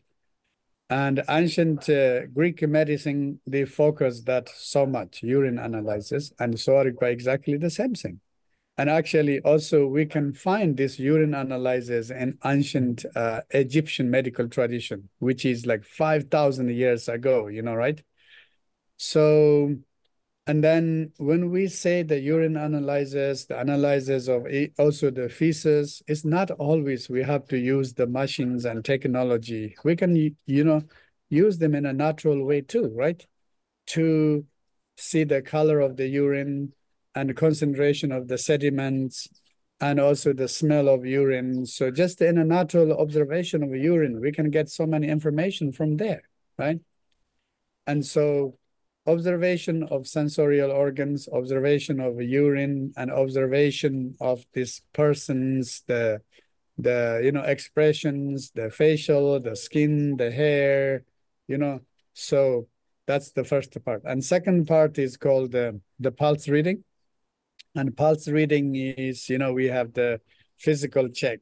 And 0.89 1.23
ancient 1.27 1.89
uh, 1.89 2.27
Greek 2.27 2.61
medicine, 2.61 3.39
they 3.47 3.65
focus 3.65 4.21
that 4.21 4.49
so 4.49 4.85
much, 4.85 5.23
urine 5.23 5.57
analysis, 5.57 6.31
and 6.39 6.59
Sowa 6.59 6.85
Rigpa 6.85 7.11
exactly 7.11 7.57
the 7.57 7.71
same 7.71 7.95
thing. 7.95 8.19
And 8.77 8.89
actually, 8.89 9.39
also, 9.39 9.87
we 9.87 10.05
can 10.05 10.33
find 10.33 10.75
this 10.75 10.99
urine 10.99 11.33
analysis 11.33 12.11
in 12.11 12.37
ancient 12.43 13.05
uh, 13.15 13.41
Egyptian 13.51 14.11
medical 14.11 14.49
tradition, 14.49 15.09
which 15.19 15.45
is 15.45 15.65
like 15.65 15.85
5,000 15.85 16.69
years 16.69 17.07
ago, 17.07 17.47
you 17.47 17.61
know, 17.61 17.73
right? 17.73 18.03
So 18.97 19.75
and 20.47 20.63
then 20.63 21.11
when 21.17 21.49
we 21.49 21.67
say 21.67 22.03
the 22.03 22.19
urine 22.19 22.55
analysis, 22.55 23.45
the 23.45 23.59
analysis 23.59 24.27
of 24.27 24.45
also 24.77 25.09
the 25.09 25.27
feces, 25.27 26.03
it's 26.07 26.23
not 26.23 26.51
always 26.51 27.09
we 27.09 27.23
have 27.23 27.47
to 27.47 27.57
use 27.57 27.93
the 27.93 28.05
machines 28.05 28.63
and 28.65 28.85
technology. 28.85 29.75
We 29.83 29.95
can, 29.95 30.15
you 30.45 30.63
know, 30.63 30.83
use 31.29 31.57
them 31.57 31.73
in 31.73 31.87
a 31.87 31.93
natural 31.93 32.45
way 32.45 32.61
too, 32.61 32.91
right? 32.95 33.25
To 33.87 34.45
see 34.97 35.23
the 35.23 35.41
color 35.41 35.79
of 35.79 35.97
the 35.97 36.07
urine 36.07 36.73
and 37.15 37.35
concentration 37.35 38.11
of 38.11 38.27
the 38.27 38.37
sediments 38.37 39.27
and 39.81 39.99
also 39.99 40.31
the 40.31 40.47
smell 40.47 40.87
of 40.89 41.07
urine. 41.07 41.65
So 41.65 41.89
just 41.89 42.21
in 42.21 42.37
a 42.37 42.45
natural 42.45 42.93
observation 42.93 43.63
of 43.63 43.75
urine, 43.75 44.21
we 44.21 44.31
can 44.31 44.51
get 44.51 44.69
so 44.69 44.85
many 44.85 45.07
information 45.07 45.71
from 45.71 45.97
there, 45.97 46.21
right? 46.59 46.79
And 47.87 48.05
so 48.05 48.59
observation 49.07 49.83
of 49.83 50.07
sensorial 50.07 50.71
organs, 50.71 51.27
observation 51.31 51.99
of 51.99 52.21
urine, 52.21 52.93
and 52.97 53.11
observation 53.11 54.15
of 54.19 54.45
this 54.53 54.81
person's 54.93 55.83
the 55.87 56.21
the 56.77 57.21
you 57.23 57.31
know 57.31 57.41
expressions, 57.41 58.51
the 58.51 58.69
facial, 58.69 59.39
the 59.39 59.55
skin, 59.55 60.17
the 60.17 60.31
hair, 60.31 61.03
you 61.47 61.57
know. 61.57 61.81
So 62.13 62.67
that's 63.05 63.31
the 63.31 63.43
first 63.43 63.77
part. 63.85 64.01
And 64.05 64.23
second 64.23 64.67
part 64.67 64.97
is 64.97 65.17
called 65.17 65.51
the 65.51 65.79
the 65.99 66.11
pulse 66.11 66.47
reading. 66.47 66.83
And 67.75 67.95
pulse 67.95 68.27
reading 68.27 68.75
is, 68.75 69.29
you 69.29 69.37
know, 69.37 69.51
we 69.51 69.65
have 69.65 69.93
the 69.93 70.21
physical 70.57 71.09
check 71.09 71.41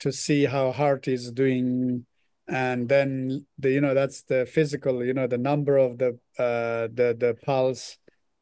to 0.00 0.10
see 0.10 0.46
how 0.46 0.72
heart 0.72 1.06
is 1.06 1.30
doing 1.30 2.06
and 2.50 2.88
then 2.88 3.46
the 3.58 3.70
you 3.70 3.80
know 3.80 3.94
that's 3.94 4.22
the 4.22 4.44
physical 4.44 5.04
you 5.04 5.14
know 5.14 5.26
the 5.26 5.38
number 5.38 5.76
of 5.76 5.98
the 5.98 6.18
the 6.40 7.16
the 7.18 7.36
pulse 7.44 7.98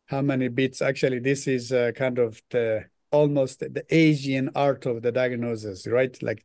how 0.06 0.22
many 0.22 0.48
beats 0.48 0.80
actually 0.80 1.18
this 1.18 1.46
is 1.46 1.72
uh, 1.72 1.92
kind 1.94 2.18
of 2.18 2.40
the 2.50 2.84
almost 3.10 3.60
the 3.60 3.84
asian 3.90 4.50
art 4.54 4.86
of 4.86 5.02
the 5.02 5.12
diagnosis 5.12 5.86
right 5.86 6.22
like 6.22 6.44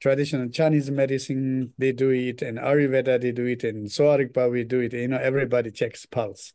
traditional 0.00 0.48
chinese 0.48 0.90
medicine 0.90 1.72
they 1.78 1.92
do 1.92 2.10
it 2.10 2.42
in 2.42 2.56
ayurveda 2.56 3.20
they 3.20 3.32
do 3.32 3.46
it 3.46 3.64
and 3.64 3.90
Sowa 3.90 4.18
Rigpa 4.18 4.50
we 4.50 4.64
do 4.64 4.80
it 4.80 4.92
you 4.92 5.08
know 5.08 5.18
everybody 5.18 5.70
checks 5.70 6.06
pulse 6.06 6.52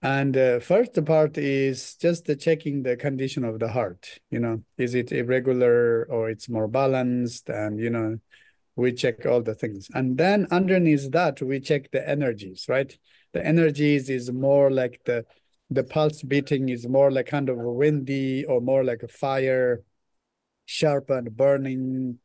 and 0.00 0.36
uh, 0.36 0.58
first 0.60 1.04
part 1.04 1.38
is 1.38 1.96
just 1.96 2.24
the 2.24 2.36
checking 2.36 2.82
the 2.82 2.96
condition 2.96 3.44
of 3.44 3.58
the 3.58 3.68
heart 3.68 4.18
you 4.30 4.38
know 4.38 4.62
is 4.78 4.94
it 4.94 5.12
irregular 5.12 6.06
or 6.08 6.30
it's 6.30 6.48
more 6.48 6.68
balanced 6.68 7.48
and 7.48 7.78
you 7.78 7.90
know 7.90 8.18
we 8.76 8.92
check 8.92 9.26
all 9.26 9.42
the 9.42 9.54
things. 9.54 9.88
And 9.94 10.16
then 10.16 10.46
underneath 10.50 11.10
that, 11.12 11.42
we 11.42 11.60
check 11.60 11.90
the 11.90 12.06
energies, 12.08 12.66
right? 12.68 12.96
The 13.32 13.44
energies 13.44 14.10
is 14.10 14.30
more 14.30 14.70
like 14.70 15.00
the 15.04 15.24
the 15.70 15.84
pulse 15.84 16.22
beating 16.22 16.68
is 16.68 16.86
more 16.86 17.10
like 17.10 17.26
kind 17.26 17.48
of 17.48 17.56
windy 17.58 18.44
or 18.44 18.60
more 18.60 18.84
like 18.84 19.02
a 19.02 19.08
fire, 19.08 19.82
sharp 20.66 21.10
and 21.10 21.34
burning, 21.36 22.18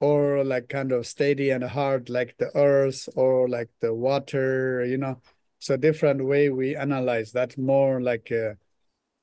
or 0.00 0.44
like 0.44 0.68
kind 0.68 0.92
of 0.92 1.06
steady 1.06 1.50
and 1.50 1.64
hard 1.64 2.08
like 2.10 2.36
the 2.38 2.50
earth 2.56 3.08
or 3.16 3.48
like 3.48 3.70
the 3.80 3.94
water, 3.94 4.84
you 4.84 4.98
know. 4.98 5.20
So 5.58 5.76
different 5.76 6.24
way 6.24 6.48
we 6.50 6.76
analyze 6.76 7.32
that 7.32 7.56
more 7.58 8.00
like 8.00 8.30
a, 8.30 8.56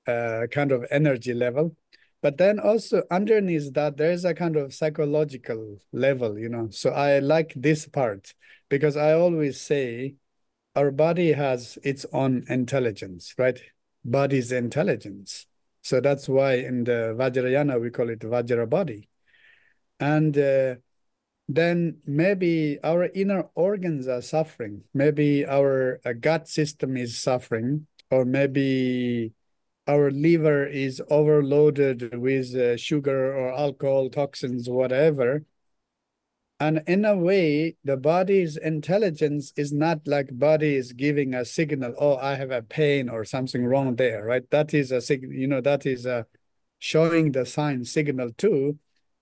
a 0.07 0.47
kind 0.51 0.71
of 0.71 0.85
energy 0.91 1.33
level 1.33 1.75
but 2.21 2.37
then 2.37 2.59
also 2.59 3.03
underneath 3.11 3.73
that 3.73 3.97
there 3.97 4.11
is 4.11 4.25
a 4.25 4.33
kind 4.33 4.55
of 4.55 4.73
psychological 4.73 5.77
level 5.91 6.37
you 6.37 6.49
know 6.49 6.69
so 6.69 6.91
i 6.91 7.19
like 7.19 7.53
this 7.55 7.87
part 7.87 8.33
because 8.69 8.97
i 8.97 9.13
always 9.13 9.59
say 9.61 10.15
our 10.75 10.91
body 10.91 11.33
has 11.33 11.77
its 11.83 12.05
own 12.13 12.45
intelligence 12.47 13.33
right? 13.37 13.59
Body's 14.05 14.51
intelligence. 14.51 15.45
So 15.81 15.99
that's 15.99 16.29
why 16.29 16.53
in 16.55 16.83
the 16.83 17.15
vajrayana 17.17 17.81
we 17.81 17.89
call 17.89 18.09
it 18.09 18.19
vajra 18.19 18.69
body. 18.69 19.09
And 19.99 20.37
uh, 20.37 20.75
then 21.47 21.97
maybe 22.05 22.79
our 22.83 23.05
inner 23.05 23.49
organs 23.55 24.07
are 24.07 24.21
suffering. 24.21 24.83
Maybe 24.93 25.45
our 25.45 25.99
uh, 26.05 26.13
gut 26.13 26.47
system 26.47 26.95
is 26.95 27.17
suffering 27.17 27.87
or 28.11 28.23
maybe 28.23 29.33
our 29.87 30.11
liver 30.11 30.67
is 30.67 31.01
overloaded 31.09 32.15
with 32.15 32.55
uh, 32.55 32.77
sugar 32.77 33.35
or 33.35 33.51
alcohol, 33.51 34.09
toxins, 34.09 34.69
whatever. 34.69 35.43
And 36.59 36.83
in 36.87 37.05
a 37.05 37.15
way, 37.15 37.77
the 37.85 37.95
body's 37.95 38.57
intelligence 38.57 39.53
is 39.55 39.71
not 39.71 40.05
like 40.05 40.37
body 40.37 40.75
is 40.75 40.91
giving 40.91 41.33
a 41.33 41.45
signal, 41.45 41.93
oh, 41.97 42.17
I 42.17 42.35
have 42.35 42.51
a 42.51 42.61
pain 42.61 43.07
or 43.07 43.23
something 43.23 43.65
wrong 43.65 43.95
there, 43.95 44.25
right? 44.25 44.49
That 44.51 44.73
is 44.73 44.91
a 44.91 44.99
signal, 44.99 45.31
you 45.31 45.47
know, 45.47 45.61
that 45.61 45.85
is 45.85 46.05
a 46.05 46.25
showing 46.77 47.31
the 47.31 47.45
sign 47.45 47.85
signal 47.85 48.31
too. 48.37 48.77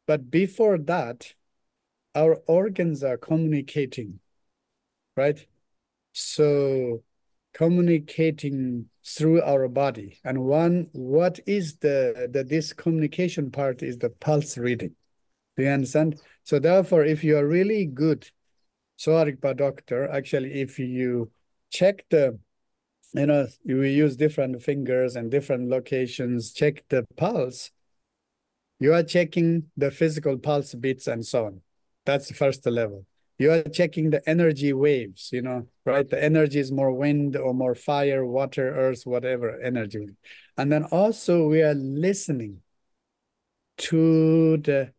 But 0.07 0.31
before 0.31 0.79
that, 0.79 1.33
our 2.15 2.41
organs 2.47 3.03
are 3.03 3.17
communicating, 3.17 4.19
right? 5.15 5.45
So 6.13 7.03
communicating 7.53 8.85
through 9.05 9.41
our 9.43 9.67
body. 9.67 10.19
And 10.23 10.43
one, 10.43 10.87
what 10.91 11.39
is 11.45 11.75
the, 11.77 12.29
the 12.31 12.43
this 12.43 12.73
communication 12.73 13.51
part 13.51 13.83
is 13.83 13.99
the 13.99 14.09
pulse 14.09 14.57
reading. 14.57 14.95
Do 15.55 15.63
you 15.63 15.69
understand? 15.69 16.19
So 16.47 16.59
therefore, 16.59 17.03
if 17.03 17.25
you 17.25 17.37
are 17.37 17.45
really 17.45 17.85
good 17.85 18.31
Sowa 18.97 19.25
Rigpa 19.25 19.57
doctor, 19.57 20.09
actually, 20.09 20.61
if 20.61 20.79
you 20.79 21.29
check 21.69 22.05
the, 22.09 22.39
you 23.13 23.25
know, 23.25 23.47
we 23.65 23.91
use 23.91 24.15
different 24.15 24.63
fingers 24.63 25.17
and 25.17 25.29
different 25.29 25.67
locations, 25.69 26.53
check 26.53 26.85
the 26.87 27.05
pulse, 27.17 27.71
you 28.79 28.93
are 28.93 29.03
checking 29.03 29.65
the 29.75 29.91
physical 29.91 30.37
pulse 30.37 30.73
beats 30.73 31.07
and 31.07 31.25
so 31.25 31.47
on. 31.47 31.61
That's 32.05 32.29
the 32.29 32.33
first 32.33 32.65
level 32.65 33.05
you 33.37 33.51
are 33.51 33.61
checking 33.63 34.09
the 34.09 34.27
energy 34.27 34.73
waves, 34.73 35.29
you 35.31 35.41
know, 35.41 35.67
right? 35.85 36.09
The 36.09 36.23
energy 36.23 36.59
is 36.59 36.71
more 36.71 36.91
wind 36.91 37.35
or 37.35 37.53
more 37.53 37.75
fire, 37.75 38.25
water, 38.25 38.75
earth, 38.75 39.05
whatever 39.05 39.61
energy. 39.61 40.07
And 40.57 40.71
then 40.71 40.85
also 40.85 41.47
we 41.47 41.61
are 41.61 41.75
listening 41.75 42.61
to 43.77 44.57
the 44.57 44.93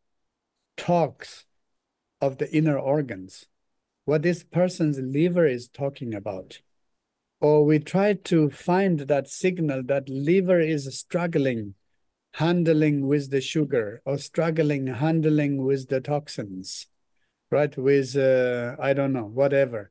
talks 0.79 1.45
of 2.23 2.39
the 2.39 2.51
inner 2.57 2.79
organs, 2.79 3.47
what 4.07 4.23
this 4.23 4.43
person's 4.43 4.99
liver 4.99 5.47
is 5.47 5.69
talking 5.69 6.15
about. 6.15 6.61
Or 7.41 7.65
we 7.67 7.79
try 7.81 8.15
to 8.15 8.49
find 8.51 9.01
that 9.01 9.29
signal 9.29 9.83
that 9.85 10.09
liver 10.09 10.61
is 10.61 10.99
struggling, 10.99 11.75
handling 12.35 13.07
with 13.07 13.31
the 13.31 13.43
sugar 13.43 14.01
or 14.07 14.19
struggling, 14.19 14.87
handling 14.87 15.65
with 15.65 15.91
the 15.91 16.01
toxins 16.01 16.87
right? 17.51 17.77
With, 17.77 18.17
uh, 18.17 18.77
I 18.81 18.93
don't 18.93 19.13
know, 19.13 19.25
whatever. 19.25 19.91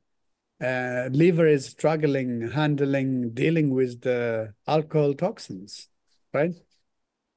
Uh, 0.61 1.09
liver 1.11 1.47
is 1.47 1.65
struggling, 1.67 2.51
handling, 2.51 3.31
dealing 3.33 3.69
with 3.69 4.01
the 4.01 4.53
alcohol 4.67 5.13
toxins, 5.13 5.87
right? 6.33 6.53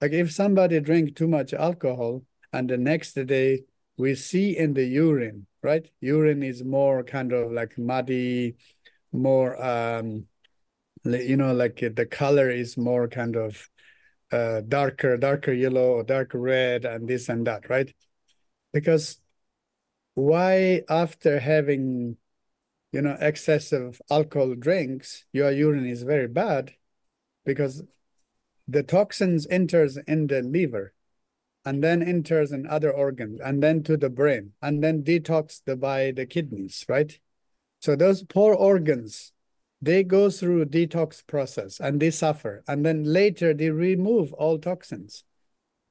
Like 0.00 0.12
if 0.12 0.32
somebody 0.32 0.80
drink 0.80 1.16
too 1.16 1.28
much 1.28 1.52
alcohol 1.52 2.22
and 2.52 2.68
the 2.68 2.76
next 2.76 3.14
day 3.14 3.64
we 3.96 4.14
see 4.14 4.56
in 4.56 4.74
the 4.74 4.84
urine, 4.84 5.46
right? 5.62 5.90
Urine 6.00 6.42
is 6.42 6.64
more 6.64 7.02
kind 7.04 7.32
of 7.32 7.52
like 7.52 7.76
muddy, 7.78 8.56
more, 9.12 9.62
um, 9.62 10.26
you 11.04 11.36
know, 11.36 11.52
like 11.52 11.76
the 11.80 12.06
color 12.06 12.50
is 12.50 12.76
more 12.76 13.08
kind 13.08 13.36
of 13.36 13.68
uh, 14.32 14.62
darker, 14.66 15.16
darker 15.16 15.52
yellow 15.52 15.94
or 15.94 16.02
dark 16.02 16.30
red 16.32 16.84
and 16.84 17.08
this 17.08 17.28
and 17.28 17.46
that, 17.46 17.68
right? 17.68 17.92
Because 18.72 19.20
why 20.14 20.82
after 20.88 21.40
having 21.40 22.16
you 22.92 23.00
know 23.02 23.16
excessive 23.20 24.00
alcohol 24.10 24.54
drinks 24.54 25.24
your 25.32 25.50
urine 25.50 25.86
is 25.86 26.02
very 26.02 26.26
bad 26.28 26.72
because 27.44 27.82
the 28.66 28.82
toxins 28.82 29.46
enters 29.50 29.96
in 30.06 30.26
the 30.26 30.42
liver 30.42 30.92
and 31.64 31.82
then 31.84 32.02
enters 32.02 32.52
in 32.52 32.66
other 32.66 32.90
organs 32.90 33.40
and 33.40 33.62
then 33.62 33.82
to 33.82 33.96
the 33.96 34.10
brain 34.10 34.52
and 34.62 34.82
then 34.82 35.02
detox 35.02 35.62
the, 35.64 35.76
by 35.76 36.10
the 36.10 36.26
kidneys 36.26 36.84
right 36.88 37.18
so 37.80 37.96
those 37.96 38.22
poor 38.22 38.54
organs 38.54 39.32
they 39.82 40.02
go 40.02 40.28
through 40.28 40.64
detox 40.64 41.26
process 41.26 41.80
and 41.80 42.00
they 42.00 42.10
suffer 42.10 42.62
and 42.68 42.84
then 42.84 43.04
later 43.04 43.54
they 43.54 43.70
remove 43.70 44.32
all 44.34 44.58
toxins 44.58 45.24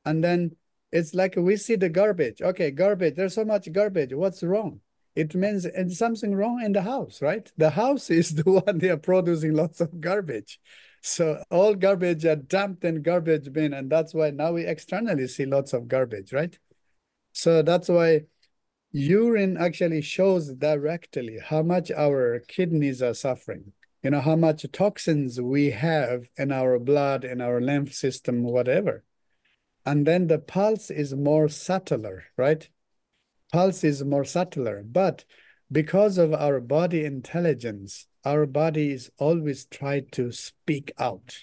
and 0.06 0.24
then 0.24 0.56
it's 0.92 1.14
like 1.14 1.36
we 1.36 1.56
see 1.58 1.76
the 1.76 1.90
garbage. 1.90 2.42
Okay, 2.42 2.72
garbage. 2.72 3.16
There's 3.16 3.36
so 3.36 3.46
much 3.46 3.72
garbage. 3.72 4.14
What's 4.14 4.44
wrong? 4.44 4.82
It 5.16 5.36
means 5.36 5.66
it's 5.66 5.98
something 5.98 6.36
wrong 6.36 6.62
in 6.64 6.72
the 6.72 6.82
house, 6.82 7.22
right? 7.22 7.52
The 7.58 7.72
house 7.72 8.10
is 8.10 8.36
the 8.36 8.50
one 8.50 8.80
they 8.80 8.90
are 8.90 8.98
producing 8.98 9.54
lots 9.54 9.82
of 9.82 10.00
garbage. 10.00 10.60
So 11.02 11.44
all 11.50 11.76
garbage 11.76 12.26
are 12.26 12.36
dumped 12.36 12.84
in 12.84 13.02
garbage 13.02 13.52
bin, 13.54 13.74
and 13.74 13.90
that's 13.90 14.14
why 14.14 14.32
now 14.32 14.54
we 14.54 14.66
externally 14.66 15.28
see 15.28 15.46
lots 15.46 15.74
of 15.74 15.88
garbage, 15.88 16.34
right? 16.34 16.58
So 17.32 17.62
that's 17.62 17.90
why 17.90 18.26
urine 18.92 19.58
actually 19.58 20.02
shows 20.02 20.54
directly 20.54 21.40
how 21.44 21.62
much 21.62 21.92
our 21.92 22.40
kidneys 22.48 23.02
are 23.02 23.14
suffering. 23.14 23.72
You 24.04 24.12
know 24.12 24.22
how 24.22 24.36
much 24.36 24.66
toxins 24.72 25.42
we 25.42 25.72
have 25.72 26.30
in 26.38 26.52
our 26.52 26.80
blood, 26.80 27.26
in 27.26 27.42
our 27.42 27.60
lymph 27.60 27.94
system, 27.94 28.44
whatever. 28.44 29.04
And 29.86 30.06
then 30.06 30.28
the 30.28 30.40
pulse 30.40 30.90
is 30.90 31.14
more 31.14 31.50
subtler, 31.50 32.26
right? 32.38 32.68
Pulse 33.52 33.84
is 33.84 34.04
more 34.04 34.26
subtler, 34.26 34.84
but 34.84 35.26
because 35.72 36.18
of 36.18 36.34
our 36.34 36.60
body 36.60 37.04
intelligence, 37.06 38.08
our 38.30 38.46
body 38.46 38.92
is 38.92 39.10
always 39.18 39.66
try 39.66 40.02
to 40.12 40.32
speak 40.32 40.92
out, 41.00 41.36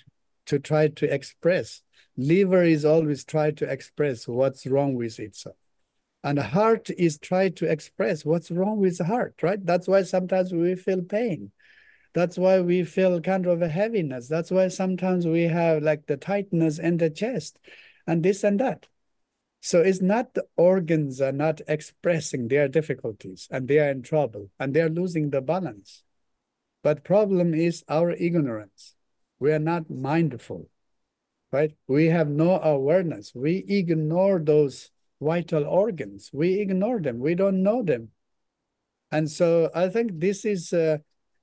to 0.47 0.61
try 0.61 0.87
to 0.87 1.13
express. 1.13 1.83
Liver 2.17 2.63
is 2.63 2.85
always 2.85 3.25
try 3.25 3.51
to 3.51 3.69
express 3.69 4.29
what's 4.29 4.69
wrong 4.69 4.95
with 4.95 5.19
itself. 5.19 5.57
And 6.23 6.39
heart 6.39 6.89
is 6.97 7.19
try 7.19 7.49
to 7.51 7.71
express 7.71 8.25
what's 8.25 8.53
wrong 8.53 8.79
with 8.79 8.99
the 8.99 9.05
heart, 9.05 9.35
right? 9.43 9.65
That's 9.65 9.89
why 9.89 10.03
sometimes 10.03 10.53
we 10.53 10.77
feel 10.77 11.03
pain. 11.03 11.51
That's 12.15 12.39
why 12.39 12.61
we 12.61 12.85
feel 12.85 13.21
kind 13.21 13.47
of 13.47 13.63
a 13.63 13.69
heaviness. 13.69 14.29
That's 14.29 14.53
why 14.53 14.69
sometimes 14.69 15.27
we 15.27 15.43
have 15.43 15.83
like 15.83 16.07
the 16.07 16.17
tightness 16.17 16.79
in 16.79 16.99
the 16.99 17.11
chest 17.11 17.59
and 18.07 18.23
this 18.23 18.45
and 18.45 18.61
that. 18.61 18.87
So 19.61 19.81
it's 19.81 20.01
not 20.01 20.35
the 20.35 20.47
organs 20.57 21.21
are 21.21 21.33
not 21.33 21.61
expressing 21.67 22.47
their 22.47 22.69
difficulties 22.69 23.49
and 23.51 23.67
they 23.67 23.81
are 23.81 23.91
in 23.91 24.03
trouble 24.03 24.51
and 24.61 24.73
they 24.73 24.83
are 24.83 24.89
losing 24.89 25.31
the 25.31 25.41
balance. 25.41 26.05
But 26.87 27.03
problem 27.03 27.53
is 27.53 27.83
our 27.89 28.13
ignorance. 28.13 28.95
We 29.41 29.51
are 29.51 29.59
not 29.59 29.91
mindful, 29.91 30.69
right? 31.51 31.75
We 31.89 32.07
have 32.07 32.29
no 32.29 32.61
awareness. 32.61 33.33
We 33.35 33.65
ignore 33.67 34.39
those 34.39 34.93
vital 35.21 35.67
organs. 35.67 36.31
We 36.33 36.61
ignore 36.61 37.01
them. 37.01 37.19
We 37.19 37.35
don't 37.35 37.65
know 37.65 37.83
them. 37.83 38.11
And 39.11 39.29
so 39.29 39.69
I 39.75 39.89
think 39.89 40.21
this 40.21 40.45
is, 40.45 40.73
uh, 40.73 40.99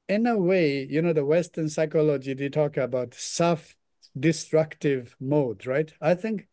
in 0.08 0.28
a 0.28 0.38
way, 0.38 0.88
you 0.90 1.02
know, 1.02 1.12
the 1.12 1.26
Western 1.26 1.68
psychology, 1.68 2.34
they 2.34 2.48
talk 2.48 2.78
about 2.78 3.14
self-destructive 3.14 5.18
mode, 5.20 5.68
right? 5.68 5.94
I 6.00 6.16
think 6.16 6.48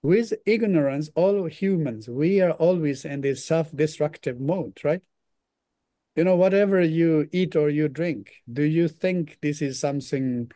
with 0.00 0.32
ignorance, 0.46 1.10
all 1.14 1.44
humans, 1.44 2.08
we 2.08 2.40
are 2.40 2.52
always 2.52 3.04
in 3.04 3.20
this 3.20 3.44
self-destructive 3.44 4.40
mode, 4.40 4.78
right? 4.82 5.02
You 6.16 6.24
know, 6.24 6.36
whatever 6.36 6.80
you 6.82 7.28
eat 7.32 7.56
or 7.56 7.70
you 7.70 7.88
drink, 7.88 8.32
do 8.52 8.62
you 8.62 8.88
think 8.88 9.38
this 9.42 9.62
is 9.62 9.78
something, 9.78 10.50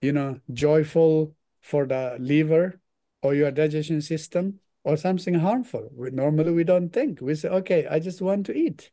you 0.00 0.12
know, 0.12 0.40
joyful 0.52 1.36
for 1.62 1.86
the 1.86 2.16
liver 2.20 2.80
or 3.22 3.34
your 3.34 3.50
digestion 3.50 4.02
system 4.02 4.60
or 4.84 4.96
something 4.96 5.34
harmful? 5.34 5.90
We, 5.94 6.10
normally, 6.10 6.52
we 6.52 6.64
don't 6.64 6.90
think. 6.90 7.20
We 7.20 7.34
say, 7.36 7.48
okay, 7.48 7.86
I 7.86 8.00
just 8.00 8.22
want 8.22 8.46
to 8.46 8.54
eat 8.54 8.90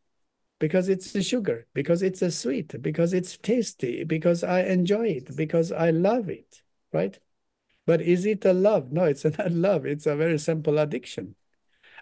because 0.60 0.90
it's 0.90 1.16
a 1.16 1.24
sugar, 1.24 1.68
because 1.74 2.02
it's 2.04 2.22
a 2.22 2.32
sweet, 2.32 2.82
because 2.82 3.14
it's 3.14 3.38
tasty, 3.38 4.04
because 4.06 4.44
I 4.44 4.62
enjoy 4.64 5.08
it, 5.08 5.36
because 5.36 5.72
I 5.72 5.92
love 5.92 6.30
it, 6.30 6.64
right? 6.94 7.18
But 7.86 8.02
is 8.02 8.26
it 8.26 8.46
a 8.46 8.54
love? 8.54 8.92
No, 8.92 9.06
it's 9.06 9.26
not 9.40 9.52
love. 9.52 9.86
It's 9.86 10.06
a 10.08 10.16
very 10.16 10.40
simple 10.40 10.80
addiction. 10.80 11.36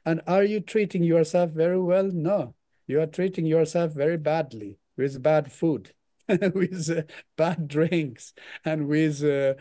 And 0.06 0.22
are 0.28 0.44
you 0.44 0.62
treating 0.62 1.04
yourself 1.04 1.52
very 1.52 1.82
well? 1.82 2.12
No, 2.14 2.56
you 2.88 3.02
are 3.02 3.08
treating 3.08 3.46
yourself 3.46 3.92
very 3.94 4.18
badly 4.18 4.80
with 4.96 5.22
bad 5.22 5.52
food, 5.52 5.94
with 6.28 6.90
uh, 6.90 7.04
bad 7.36 7.68
drinks, 7.68 8.34
and 8.66 8.88
with 8.88 9.24
uh, 9.24 9.54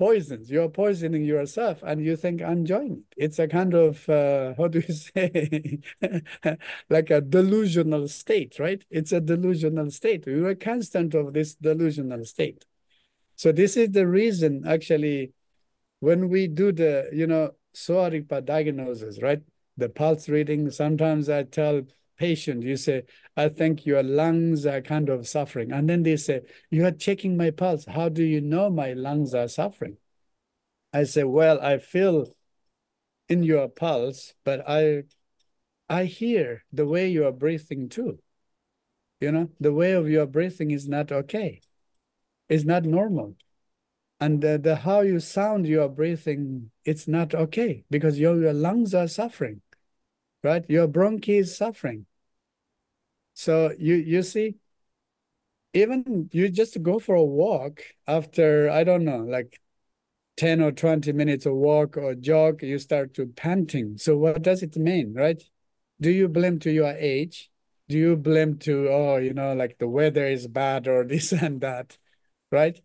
poisons. 0.00 0.50
You're 0.50 0.70
poisoning 0.70 1.24
yourself 1.24 1.82
and 1.82 2.02
you 2.02 2.16
think 2.16 2.40
I'm 2.40 2.60
enjoying 2.60 3.04
it. 3.04 3.24
It's 3.24 3.38
a 3.38 3.46
kind 3.46 3.74
of, 3.74 4.08
uh, 4.08 4.54
how 4.58 4.68
do 4.68 4.80
you 4.80 4.94
say, 4.94 5.78
like 6.88 7.10
a 7.10 7.20
delusional 7.20 8.08
state, 8.08 8.58
right? 8.58 8.82
It's 8.90 9.12
a 9.12 9.20
delusional 9.20 9.90
state. 9.90 10.24
We 10.26 10.40
were 10.40 10.54
constant 10.54 11.14
of 11.14 11.34
this 11.34 11.54
delusional 11.54 12.24
state. 12.24 12.64
So 13.36 13.52
this 13.52 13.76
is 13.76 13.90
the 13.90 14.06
reason 14.06 14.64
actually 14.66 15.32
when 16.00 16.30
we 16.30 16.46
do 16.48 16.72
the, 16.72 17.10
you 17.12 17.26
know, 17.26 17.50
Sowa 17.74 18.10
Rigpa 18.10 18.42
diagnosis, 18.42 19.20
right? 19.22 19.42
The 19.76 19.90
pulse 19.90 20.30
reading, 20.30 20.70
sometimes 20.70 21.28
I 21.28 21.42
tell 21.42 21.82
patient, 22.20 22.62
you 22.62 22.76
say, 22.76 23.04
I 23.34 23.48
think 23.48 23.86
your 23.86 24.02
lungs 24.02 24.66
are 24.66 24.82
kind 24.82 25.08
of 25.08 25.26
suffering. 25.26 25.72
And 25.72 25.88
then 25.88 26.02
they 26.02 26.16
say, 26.16 26.42
you 26.70 26.84
are 26.84 26.92
checking 26.92 27.34
my 27.34 27.50
pulse. 27.50 27.86
How 27.86 28.10
do 28.10 28.22
you 28.22 28.42
know 28.42 28.68
my 28.68 28.92
lungs 28.92 29.34
are 29.34 29.48
suffering? 29.48 29.96
I 30.92 31.04
say, 31.04 31.24
well, 31.24 31.58
I 31.62 31.78
feel 31.78 32.26
in 33.30 33.42
your 33.42 33.68
pulse, 33.68 34.34
but 34.44 34.68
I 34.68 35.04
I 35.88 36.04
hear 36.04 36.64
the 36.72 36.86
way 36.86 37.08
you 37.08 37.26
are 37.26 37.32
breathing 37.32 37.88
too. 37.88 38.18
You 39.20 39.32
know, 39.32 39.48
the 39.58 39.72
way 39.72 39.92
of 39.92 40.08
your 40.08 40.26
breathing 40.26 40.70
is 40.70 40.86
not 40.86 41.10
okay. 41.10 41.60
It's 42.48 42.64
not 42.64 42.84
normal. 42.84 43.36
And 44.20 44.42
the, 44.42 44.58
the 44.58 44.76
how 44.76 45.00
you 45.00 45.18
sound 45.20 45.66
your 45.66 45.88
breathing, 45.88 46.70
it's 46.84 47.08
not 47.08 47.34
okay 47.34 47.84
because 47.90 48.18
your, 48.18 48.38
your 48.40 48.52
lungs 48.52 48.94
are 48.94 49.08
suffering, 49.08 49.62
right? 50.44 50.68
Your 50.68 50.86
bronchi 50.86 51.40
is 51.40 51.56
suffering. 51.56 52.06
So 53.34 53.72
you 53.78 53.94
you 53.96 54.22
see, 54.22 54.56
even 55.72 56.28
you 56.32 56.48
just 56.50 56.82
go 56.82 56.98
for 56.98 57.14
a 57.14 57.24
walk 57.24 57.82
after, 58.06 58.70
I 58.70 58.84
don't 58.84 59.04
know, 59.04 59.18
like 59.18 59.60
10 60.36 60.60
or 60.60 60.72
20 60.72 61.12
minutes 61.12 61.46
of 61.46 61.54
walk 61.54 61.96
or 61.96 62.14
jog, 62.14 62.62
you 62.62 62.78
start 62.78 63.14
to 63.14 63.26
panting. 63.26 63.98
So 63.98 64.16
what 64.18 64.42
does 64.42 64.62
it 64.62 64.76
mean, 64.76 65.14
right? 65.14 65.42
Do 66.00 66.10
you 66.10 66.28
blame 66.28 66.58
to 66.60 66.70
your 66.72 66.92
age? 66.92 67.50
Do 67.88 67.98
you 67.98 68.16
blame 68.16 68.58
to, 68.60 68.88
oh, 68.90 69.16
you 69.18 69.34
know, 69.34 69.54
like 69.54 69.78
the 69.78 69.88
weather 69.88 70.26
is 70.26 70.46
bad 70.48 70.88
or 70.88 71.04
this 71.08 71.32
and 71.32 71.60
that, 71.60 71.98
right? 72.50 72.80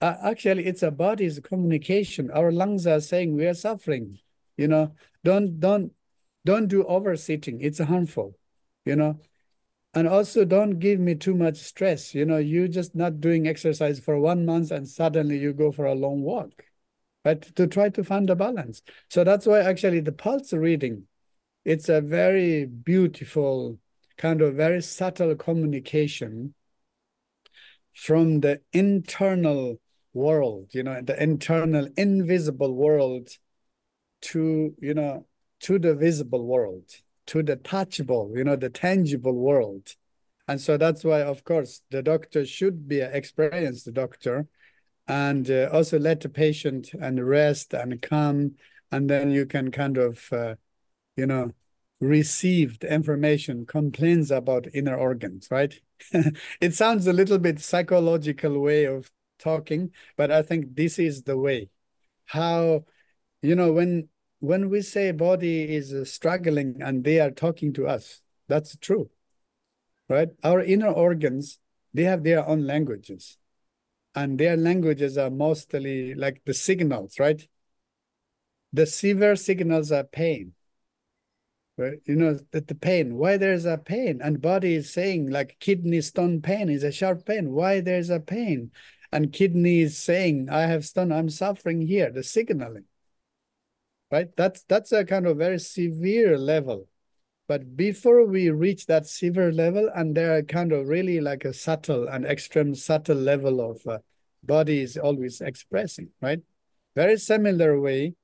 Uh, 0.00 0.16
actually, 0.24 0.66
it's 0.66 0.82
a 0.82 0.90
body's 0.90 1.40
communication. 1.40 2.30
Our 2.30 2.52
lungs 2.52 2.86
are 2.86 3.00
saying 3.00 3.34
we 3.34 3.46
are 3.46 3.54
suffering, 3.54 4.18
you 4.56 4.68
know, 4.68 4.94
don't, 5.24 5.60
don't, 5.60 5.92
don't 6.44 6.68
do 6.68 6.84
oversitting. 6.84 7.58
It's 7.60 7.78
harmful, 7.80 8.38
you 8.84 8.96
know, 8.96 9.20
and 9.94 10.08
also 10.08 10.44
don't 10.44 10.78
give 10.78 11.00
me 11.00 11.14
too 11.14 11.34
much 11.34 11.56
stress. 11.58 12.14
You 12.14 12.24
know, 12.24 12.38
you 12.38 12.68
just 12.68 12.94
not 12.94 13.20
doing 13.20 13.46
exercise 13.46 14.00
for 14.00 14.18
one 14.18 14.44
month 14.44 14.70
and 14.70 14.88
suddenly 14.88 15.38
you 15.38 15.52
go 15.52 15.72
for 15.72 15.86
a 15.86 15.94
long 15.94 16.22
walk 16.22 16.64
right? 17.24 17.40
To 17.56 17.66
try 17.66 17.88
to 17.90 18.04
find 18.04 18.28
a 18.30 18.36
balance. 18.36 18.82
So 19.08 19.24
that's 19.24 19.46
why 19.46 19.60
actually 19.60 20.00
the 20.00 20.12
pulse 20.12 20.52
reading, 20.52 21.06
it's 21.64 21.88
a 21.88 22.00
very 22.00 22.66
beautiful, 22.66 23.78
kind 24.18 24.42
of 24.42 24.54
very 24.54 24.82
subtle 24.82 25.34
communication 25.34 26.54
from 27.94 28.40
the 28.40 28.60
internal 28.72 29.80
world, 30.12 30.68
you 30.72 30.82
know, 30.82 31.00
the 31.00 31.20
internal 31.20 31.88
invisible 31.96 32.74
world 32.74 33.28
to, 34.20 34.74
you 34.78 34.94
know, 34.94 35.26
to 35.60 35.78
the 35.78 35.94
visible 35.94 36.44
world, 36.46 36.90
to 37.26 37.42
the 37.42 37.56
touchable, 37.56 38.36
you 38.36 38.44
know, 38.44 38.56
the 38.56 38.70
tangible 38.70 39.34
world. 39.34 39.94
And 40.46 40.60
so 40.60 40.76
that's 40.76 41.04
why, 41.04 41.22
of 41.22 41.44
course, 41.44 41.82
the 41.90 42.02
doctor 42.02 42.44
should 42.44 42.86
be 42.86 43.00
an 43.00 43.12
experienced 43.14 43.92
doctor 43.92 44.46
and 45.06 45.50
uh, 45.50 45.68
also 45.72 45.98
let 45.98 46.20
the 46.20 46.28
patient 46.28 46.92
and 46.94 47.26
rest 47.26 47.74
and 47.74 48.00
calm 48.00 48.54
and 48.90 49.10
then 49.10 49.30
you 49.30 49.44
can 49.46 49.70
kind 49.70 49.98
of 49.98 50.32
uh, 50.32 50.54
you 51.16 51.26
know 51.26 51.50
receive 52.00 52.78
the 52.80 52.92
information 52.92 53.66
complaints 53.66 54.30
about 54.30 54.66
inner 54.74 54.96
organs 54.96 55.48
right 55.50 55.80
it 56.60 56.74
sounds 56.74 57.06
a 57.06 57.12
little 57.12 57.38
bit 57.38 57.60
psychological 57.60 58.58
way 58.60 58.84
of 58.84 59.10
talking 59.38 59.90
but 60.16 60.30
i 60.30 60.42
think 60.42 60.74
this 60.74 60.98
is 60.98 61.22
the 61.22 61.36
way 61.36 61.68
how 62.26 62.84
you 63.42 63.54
know 63.54 63.72
when 63.72 64.08
when 64.46 64.70
we 64.70 64.80
say 64.82 65.10
body 65.10 65.74
is 65.74 65.92
uh, 65.92 66.04
struggling 66.04 66.80
and 66.80 67.04
they 67.04 67.20
are 67.20 67.30
talking 67.30 67.72
to 67.72 67.86
us 67.86 68.20
that's 68.48 68.76
true 68.78 69.10
right 70.08 70.28
our 70.42 70.62
inner 70.62 70.90
organs 70.90 71.58
they 71.92 72.04
have 72.04 72.24
their 72.24 72.46
own 72.46 72.66
languages 72.66 73.38
and 74.14 74.38
their 74.38 74.56
languages 74.56 75.18
are 75.18 75.30
mostly 75.30 76.14
like 76.14 76.42
the 76.44 76.54
signals, 76.54 77.18
right? 77.18 77.46
The 78.72 78.86
severe 78.86 79.36
signals 79.36 79.90
are 79.92 80.04
pain. 80.04 80.52
Right? 81.76 81.98
You 82.04 82.14
know, 82.14 82.38
that 82.52 82.68
the 82.68 82.76
pain, 82.76 83.16
why 83.16 83.36
there's 83.36 83.64
a 83.64 83.76
pain, 83.76 84.20
and 84.22 84.40
body 84.40 84.74
is 84.74 84.92
saying 84.92 85.30
like 85.30 85.56
kidney 85.58 86.00
stone 86.02 86.40
pain 86.40 86.68
is 86.68 86.84
a 86.84 86.92
sharp 86.92 87.26
pain. 87.26 87.50
Why 87.50 87.80
there's 87.80 88.10
a 88.10 88.20
pain? 88.20 88.70
And 89.10 89.32
kidney 89.32 89.80
is 89.80 89.98
saying, 89.98 90.48
I 90.50 90.62
have 90.62 90.84
stone, 90.84 91.10
I'm 91.10 91.28
suffering 91.28 91.82
here, 91.82 92.12
the 92.12 92.22
signaling. 92.22 92.84
Right? 94.14 94.28
That's 94.36 94.62
that's 94.68 94.92
a 94.92 95.04
kind 95.04 95.26
of 95.26 95.38
very 95.38 95.58
severe 95.58 96.38
level. 96.38 96.86
But 97.48 97.76
before 97.76 98.24
we 98.24 98.48
reach 98.48 98.86
that 98.86 99.08
severe 99.08 99.50
level, 99.50 99.90
and 99.92 100.16
there 100.16 100.36
are 100.36 100.42
kind 100.42 100.70
of 100.70 100.86
really 100.86 101.20
like 101.20 101.44
a 101.44 101.52
subtle 101.52 102.06
and 102.06 102.24
extreme 102.24 102.76
subtle 102.76 103.16
level 103.16 103.60
of 103.60 103.84
uh, 103.88 103.98
body 104.44 104.78
is 104.82 104.96
always 104.96 105.40
expressing, 105.40 106.10
right? 106.22 106.38
Very 106.94 107.18
similar 107.18 107.80
way. 107.80 108.14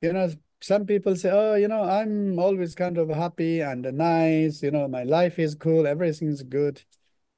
You 0.00 0.14
know, 0.14 0.30
some 0.62 0.86
people 0.86 1.16
say, 1.16 1.30
oh, 1.30 1.56
you 1.56 1.68
know, 1.68 1.82
I'm 1.82 2.38
always 2.38 2.74
kind 2.74 2.96
of 2.96 3.10
happy 3.10 3.60
and 3.60 3.82
nice, 3.92 4.62
you 4.62 4.70
know, 4.70 4.88
my 4.88 5.02
life 5.02 5.38
is 5.38 5.54
cool, 5.54 5.86
everything's 5.86 6.42
good. 6.42 6.82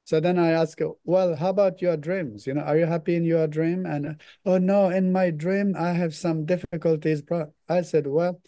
So 0.09 0.19
then 0.19 0.39
I 0.39 0.49
ask, 0.49 0.79
well, 1.03 1.35
how 1.35 1.49
about 1.49 1.83
your 1.83 1.95
dreams? 1.95 2.47
You 2.47 2.55
know, 2.55 2.61
are 2.61 2.75
you 2.75 2.87
happy 2.87 3.13
in 3.13 3.23
your 3.25 3.45
dream? 3.45 3.85
And 3.85 4.19
oh 4.43 4.57
no, 4.57 4.89
in 4.89 5.11
my 5.11 5.29
dream 5.29 5.75
I 5.77 5.91
have 5.91 6.15
some 6.15 6.47
difficulties. 6.47 7.21
I 7.69 7.83
said, 7.83 8.07
well, 8.07 8.41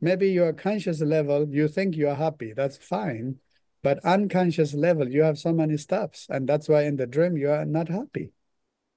maybe 0.00 0.32
your 0.32 0.52
conscious 0.52 1.00
level, 1.00 1.46
you 1.48 1.68
think 1.68 1.94
you're 1.94 2.16
happy, 2.16 2.54
that's 2.54 2.76
fine. 2.78 3.36
But 3.84 4.04
unconscious 4.04 4.74
level, 4.74 5.08
you 5.08 5.22
have 5.22 5.38
so 5.38 5.52
many 5.52 5.76
stuffs. 5.76 6.26
And 6.28 6.48
that's 6.48 6.68
why 6.68 6.82
in 6.82 6.96
the 6.96 7.06
dream 7.06 7.36
you 7.36 7.52
are 7.52 7.64
not 7.64 7.88
happy. 7.88 8.32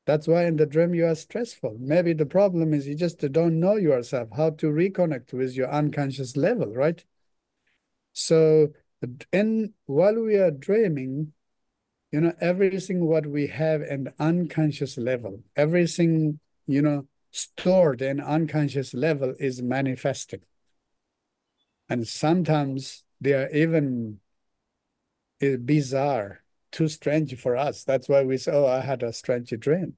That's 0.08 0.28
why 0.28 0.46
in 0.46 0.56
the 0.56 0.66
dream 0.66 0.96
you 0.96 1.06
are 1.06 1.14
stressful. 1.14 1.78
Maybe 1.80 2.14
the 2.14 2.26
problem 2.26 2.74
is 2.74 2.88
you 2.88 2.96
just 2.96 3.20
don't 3.20 3.60
know 3.60 3.76
yourself, 3.76 4.30
how 4.36 4.50
to 4.50 4.66
reconnect 4.66 5.32
with 5.32 5.56
your 5.56 5.70
unconscious 5.70 6.36
level, 6.36 6.74
right? 6.74 7.06
So 8.14 8.70
in 9.32 9.74
while 9.86 10.20
we 10.20 10.38
are 10.38 10.50
dreaming, 10.50 11.34
you 12.12 12.22
know, 12.22 12.34
everything 12.42 13.06
what 13.06 13.28
we 13.28 13.48
have 13.48 13.82
in 13.82 14.12
unconscious 14.20 14.98
level, 14.98 15.44
everything, 15.56 16.40
you 16.66 16.82
know, 16.82 17.08
stored 17.32 18.02
in 18.02 18.20
unconscious 18.20 18.94
level 18.94 19.36
is 19.40 19.62
manifesting. 19.62 20.42
And 21.88 22.08
sometimes 22.08 23.04
they 23.22 23.34
are 23.34 23.50
even 23.52 24.20
eh, 25.42 25.58
bizarre, 25.58 26.42
too 26.72 26.88
strange 26.88 27.36
for 27.40 27.56
us. 27.56 27.84
That's 27.84 28.10
why 28.10 28.24
we 28.24 28.38
say, 28.38 28.52
oh, 28.54 28.66
I 28.66 28.82
had 28.82 29.04
a 29.04 29.14
strange 29.14 29.50
dream. 29.60 29.98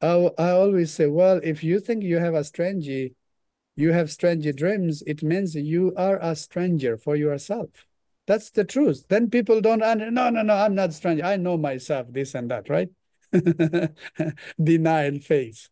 I, 0.00 0.30
I 0.38 0.50
always 0.50 0.92
say, 0.92 1.06
well, 1.06 1.40
if 1.42 1.62
you 1.62 1.80
think 1.80 2.02
you 2.02 2.16
have 2.18 2.34
a 2.34 2.44
strange, 2.44 2.86
you 2.86 3.92
have 3.92 4.10
strange 4.10 4.46
dreams, 4.56 5.02
it 5.06 5.22
means 5.22 5.54
you 5.54 5.92
are 5.96 6.18
a 6.22 6.34
stranger 6.34 6.96
for 6.96 7.16
yourself. 7.16 7.86
That's 8.30 8.50
the 8.50 8.62
truth. 8.62 9.06
Then 9.08 9.28
people 9.28 9.60
don't, 9.60 9.80
no, 9.80 10.30
no, 10.30 10.30
no, 10.30 10.54
I'm 10.54 10.76
not 10.76 10.92
strange. 10.92 11.20
I 11.20 11.34
know 11.34 11.56
myself, 11.56 12.06
this 12.10 12.36
and 12.36 12.48
that, 12.48 12.68
right? 12.68 12.88
Denial 14.62 15.18
phase. 15.18 15.68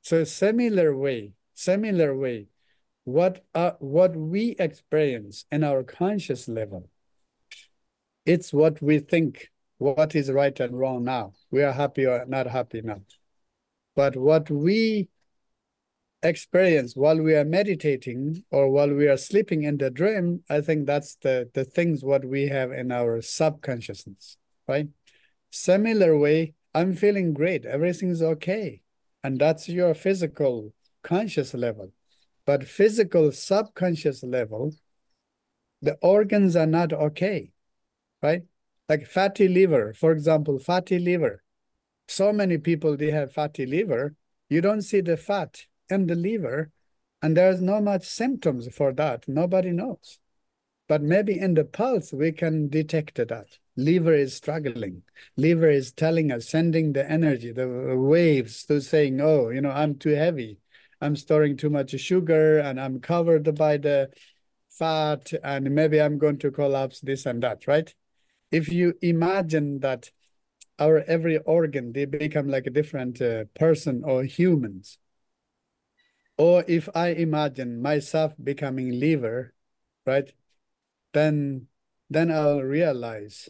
So 0.00 0.22
similar 0.22 0.96
way, 0.96 1.32
similar 1.52 2.16
way, 2.16 2.46
what 3.02 3.44
uh, 3.56 3.72
what 3.80 4.14
we 4.14 4.54
experience 4.60 5.46
in 5.50 5.64
our 5.64 5.82
conscious 5.82 6.46
level, 6.46 6.88
it's 8.24 8.52
what 8.52 8.80
we 8.80 9.00
think, 9.00 9.50
what 9.78 10.14
is 10.14 10.30
right 10.30 10.60
and 10.60 10.78
wrong 10.78 11.02
now. 11.02 11.32
We 11.50 11.64
are 11.64 11.72
happy 11.72 12.06
or 12.06 12.24
not 12.24 12.46
happy 12.46 12.82
now. 12.82 13.02
But 13.96 14.14
what 14.14 14.48
we 14.48 15.08
experience 16.22 16.94
while 16.94 17.20
we 17.20 17.34
are 17.34 17.44
meditating 17.44 18.44
or 18.50 18.70
while 18.70 18.92
we 18.92 19.08
are 19.08 19.16
sleeping 19.16 19.62
in 19.62 19.78
the 19.78 19.90
dream, 19.90 20.42
I 20.48 20.60
think 20.60 20.86
that's 20.86 21.16
the, 21.16 21.50
the 21.54 21.64
things 21.64 22.04
what 22.04 22.24
we 22.24 22.48
have 22.48 22.72
in 22.72 22.92
our 22.92 23.20
subconsciousness, 23.20 24.36
right? 24.68 24.88
Similar 25.50 26.16
way, 26.16 26.54
I'm 26.74 26.94
feeling 26.94 27.32
great, 27.34 27.64
everything's 27.64 28.22
okay. 28.22 28.82
And 29.22 29.38
that's 29.38 29.68
your 29.68 29.94
physical 29.94 30.72
conscious 31.02 31.54
level. 31.54 31.92
But 32.46 32.64
physical 32.64 33.32
subconscious 33.32 34.22
level, 34.22 34.72
the 35.82 35.96
organs 36.02 36.56
are 36.56 36.66
not 36.66 36.92
okay, 36.92 37.52
right? 38.22 38.42
Like 38.88 39.06
fatty 39.06 39.48
liver, 39.48 39.94
for 39.94 40.12
example, 40.12 40.58
fatty 40.58 40.98
liver 40.98 41.42
so 42.10 42.32
many 42.32 42.58
people 42.58 42.96
they 42.96 43.12
have 43.12 43.32
fatty 43.32 43.64
liver 43.64 44.14
you 44.48 44.60
don't 44.60 44.82
see 44.82 45.00
the 45.00 45.16
fat 45.16 45.66
in 45.90 46.06
the 46.06 46.14
liver 46.14 46.70
and 47.22 47.36
there's 47.36 47.60
no 47.60 47.80
much 47.80 48.06
symptoms 48.06 48.72
for 48.74 48.92
that. 48.94 49.28
Nobody 49.28 49.70
knows. 49.70 50.18
But 50.88 51.02
maybe 51.02 51.38
in 51.38 51.54
the 51.54 51.64
pulse 51.64 52.12
we 52.12 52.32
can 52.32 52.68
detect 52.68 53.16
that. 53.16 53.58
Liver 53.76 54.14
is 54.14 54.34
struggling. 54.34 55.02
Liver 55.36 55.70
is 55.70 55.92
telling 55.92 56.32
us 56.32 56.48
sending 56.48 56.92
the 56.92 57.08
energy 57.08 57.52
the 57.52 57.68
waves 57.96 58.64
to 58.66 58.80
saying 58.80 59.20
oh 59.20 59.50
you 59.50 59.60
know 59.60 59.70
i'm 59.70 59.96
too 59.96 60.10
heavy. 60.10 60.58
I'm 61.00 61.16
storing 61.16 61.56
too 61.56 61.70
much 61.70 61.90
sugar 61.98 62.58
and 62.58 62.80
i'm 62.80 63.00
covered 63.00 63.54
by 63.54 63.76
the 63.76 64.10
fat 64.68 65.32
and 65.44 65.70
maybe 65.70 66.00
i'm 66.00 66.18
going 66.18 66.38
to 66.38 66.50
collapse 66.50 67.00
this 67.00 67.26
and 67.26 67.42
that 67.42 67.66
right? 67.66 67.94
If 68.50 68.68
you 68.68 68.94
imagine 69.00 69.80
that 69.80 70.10
our 70.80 71.04
every 71.06 71.36
organ, 71.38 71.92
they 71.92 72.06
become 72.06 72.48
like 72.48 72.66
a 72.66 72.70
different 72.70 73.20
uh, 73.20 73.44
person 73.54 74.02
or 74.04 74.24
humans. 74.24 74.98
Or 76.40 76.64
if 76.66 76.88
I 76.96 77.08
imagine 77.10 77.82
myself 77.82 78.34
becoming 78.42 78.98
liver, 78.98 79.54
right? 80.06 80.32
Then 81.12 81.68
then 82.10 82.30
I'll 82.32 82.62
realize 82.62 83.48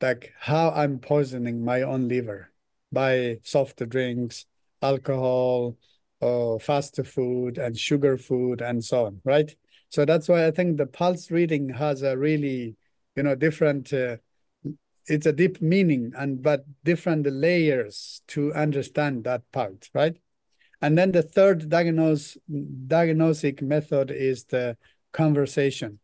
like 0.00 0.32
how 0.40 0.70
I'm 0.70 0.98
poisoning 0.98 1.64
my 1.64 1.82
own 1.82 2.08
liver 2.08 2.52
by 2.92 3.38
soft 3.42 3.86
drinks, 3.88 4.46
alcohol, 4.82 5.76
or 6.20 6.60
fast 6.60 6.96
food 7.06 7.58
and 7.58 7.78
sugar 7.78 8.16
food 8.18 8.60
and 8.62 8.84
so 8.84 9.06
on, 9.06 9.20
right? 9.24 9.54
So 9.90 10.04
that's 10.04 10.28
why 10.28 10.46
I 10.46 10.50
think 10.50 10.76
the 10.76 10.86
pulse 10.86 11.30
reading 11.30 11.70
has 11.70 12.02
a 12.02 12.16
really, 12.16 12.76
you 13.16 13.22
know, 13.22 13.34
different, 13.34 13.92
uh, 13.92 14.18
it's 15.06 15.26
a 15.26 15.32
deep 15.32 15.60
meaning 15.62 16.12
and 16.16 16.42
but 16.42 16.64
different 16.84 17.26
layers 17.26 18.22
to 18.28 18.52
understand 18.54 19.24
that 19.24 19.42
part, 19.52 19.90
right? 19.94 20.16
And 20.84 20.98
then 20.98 21.12
the 21.12 21.22
third 21.22 21.70
diagnose, 21.70 22.36
diagnostic 22.86 23.62
method 23.62 24.10
is 24.10 24.44
the 24.44 24.76
conversation. 25.14 25.98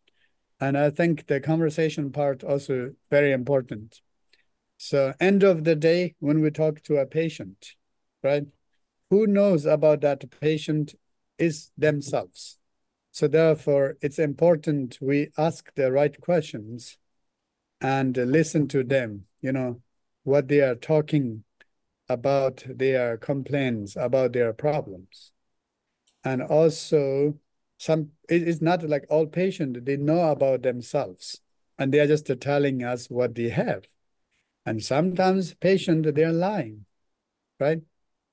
And 0.58 0.78
I 0.78 0.88
think 0.88 1.26
the 1.26 1.38
conversation 1.38 2.10
part 2.12 2.42
also 2.42 2.92
very 3.10 3.32
important. 3.32 4.00
So 4.78 5.12
end 5.20 5.42
of 5.42 5.64
the 5.64 5.76
day, 5.76 6.14
when 6.18 6.40
we 6.40 6.50
talk 6.50 6.80
to 6.84 6.96
a 6.96 7.04
patient, 7.04 7.74
right? 8.22 8.44
Who 9.10 9.26
knows 9.26 9.66
about 9.66 10.00
that 10.00 10.24
patient 10.40 10.94
is 11.36 11.70
themselves. 11.76 12.56
So 13.12 13.28
therefore, 13.28 13.98
it's 14.00 14.18
important 14.18 14.96
we 14.98 15.28
ask 15.36 15.74
the 15.74 15.92
right 15.92 16.18
questions 16.18 16.96
and 17.82 18.16
listen 18.16 18.66
to 18.68 18.82
them, 18.82 19.26
you 19.42 19.52
know, 19.52 19.82
what 20.24 20.48
they 20.48 20.62
are 20.62 20.74
talking 20.74 21.44
about 22.10 22.64
their 22.66 23.16
complaints, 23.16 23.94
about 23.96 24.32
their 24.32 24.52
problems. 24.52 25.30
And 26.24 26.42
also 26.42 27.38
some 27.78 28.10
it's 28.28 28.60
not 28.60 28.82
like 28.82 29.06
all 29.08 29.26
patients 29.26 29.80
they 29.84 29.96
know 29.96 30.30
about 30.30 30.62
themselves 30.62 31.40
and 31.78 31.94
they 31.94 32.00
are 32.00 32.06
just 32.06 32.26
telling 32.40 32.82
us 32.82 33.08
what 33.08 33.36
they 33.36 33.48
have. 33.48 33.84
And 34.66 34.82
sometimes 34.82 35.54
patients 35.54 36.10
they're 36.12 36.32
lying 36.32 36.84
right? 37.60 37.80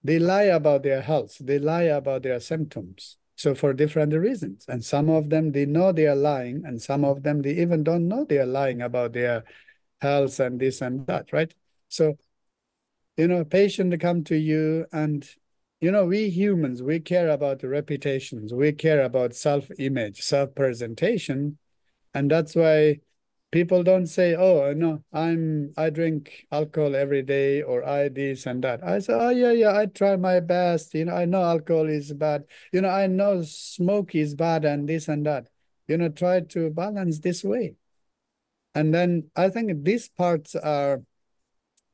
They 0.04 0.20
lie 0.20 0.44
about 0.44 0.84
their 0.84 1.02
health 1.02 1.38
they 1.40 1.60
lie 1.60 1.84
about 1.84 2.24
their 2.24 2.40
symptoms. 2.40 3.18
So 3.36 3.54
for 3.54 3.72
different 3.74 4.14
reasons. 4.14 4.66
And 4.68 4.84
some 4.84 5.10
of 5.10 5.30
them 5.30 5.52
they 5.52 5.68
know 5.68 5.92
they 5.92 6.08
are 6.08 6.16
lying 6.16 6.64
and 6.66 6.82
some 6.82 7.06
of 7.06 7.22
them 7.22 7.44
they 7.44 7.52
even 7.52 7.84
don't 7.84 8.08
know 8.08 8.26
they 8.26 8.40
are 8.40 8.46
lying 8.48 8.82
about 8.82 9.14
their 9.14 9.44
health 10.02 10.40
and 10.40 10.60
this 10.60 10.82
and 10.82 11.06
that 11.08 11.32
right? 11.32 11.54
So 11.90 12.18
you 13.18 13.28
know 13.28 13.44
patient 13.44 13.92
to 13.92 13.98
come 13.98 14.24
to 14.26 14.38
you 14.38 14.86
and 14.92 15.30
you 15.80 15.92
know, 15.92 16.06
we 16.06 16.30
humans, 16.30 16.82
we 16.82 17.00
care 17.00 17.30
about 17.30 17.62
reputations, 17.62 18.52
we 18.52 18.72
care 18.72 19.02
about 19.04 19.36
self-image, 19.36 20.22
self-presentation, 20.24 21.60
and 22.14 22.32
that's 22.32 22.56
why 22.56 23.00
people 23.52 23.84
don't 23.84 24.08
say, 24.08 24.36
"Oh, 24.36 24.74
no, 24.74 25.04
I'm 25.14 25.74
I 25.78 25.90
drink 25.92 26.48
alcohol 26.52 26.96
every 26.96 27.22
day," 27.24 27.62
or 27.62 27.84
"I 27.88 28.10
this 28.10 28.46
and 28.48 28.64
that." 28.64 28.84
I 28.84 29.00
say, 29.00 29.14
"Oh 29.14 29.30
yeah, 29.30 29.52
yeah, 29.52 29.78
I 29.78 29.86
try 29.88 30.16
my 30.16 30.40
best. 30.40 30.94
You 30.96 31.06
know, 31.06 31.14
I 31.16 31.26
know 31.26 31.44
alcohol 31.44 31.88
is 31.90 32.14
bad. 32.14 32.46
You 32.74 32.82
know, 32.82 32.90
I 32.90 33.08
know 33.08 33.44
smoke 33.44 34.16
is 34.16 34.36
bad 34.36 34.66
and 34.66 34.88
this 34.90 35.08
and 35.08 35.26
that. 35.26 35.50
You 35.88 35.98
know, 35.98 36.10
try 36.10 36.42
to 36.42 36.70
balance 36.72 37.20
this 37.20 37.44
way." 37.44 37.76
And 38.76 38.94
then 38.94 39.30
I 39.36 39.50
think 39.50 39.84
these 39.84 40.08
parts 40.10 40.56
are 40.56 41.02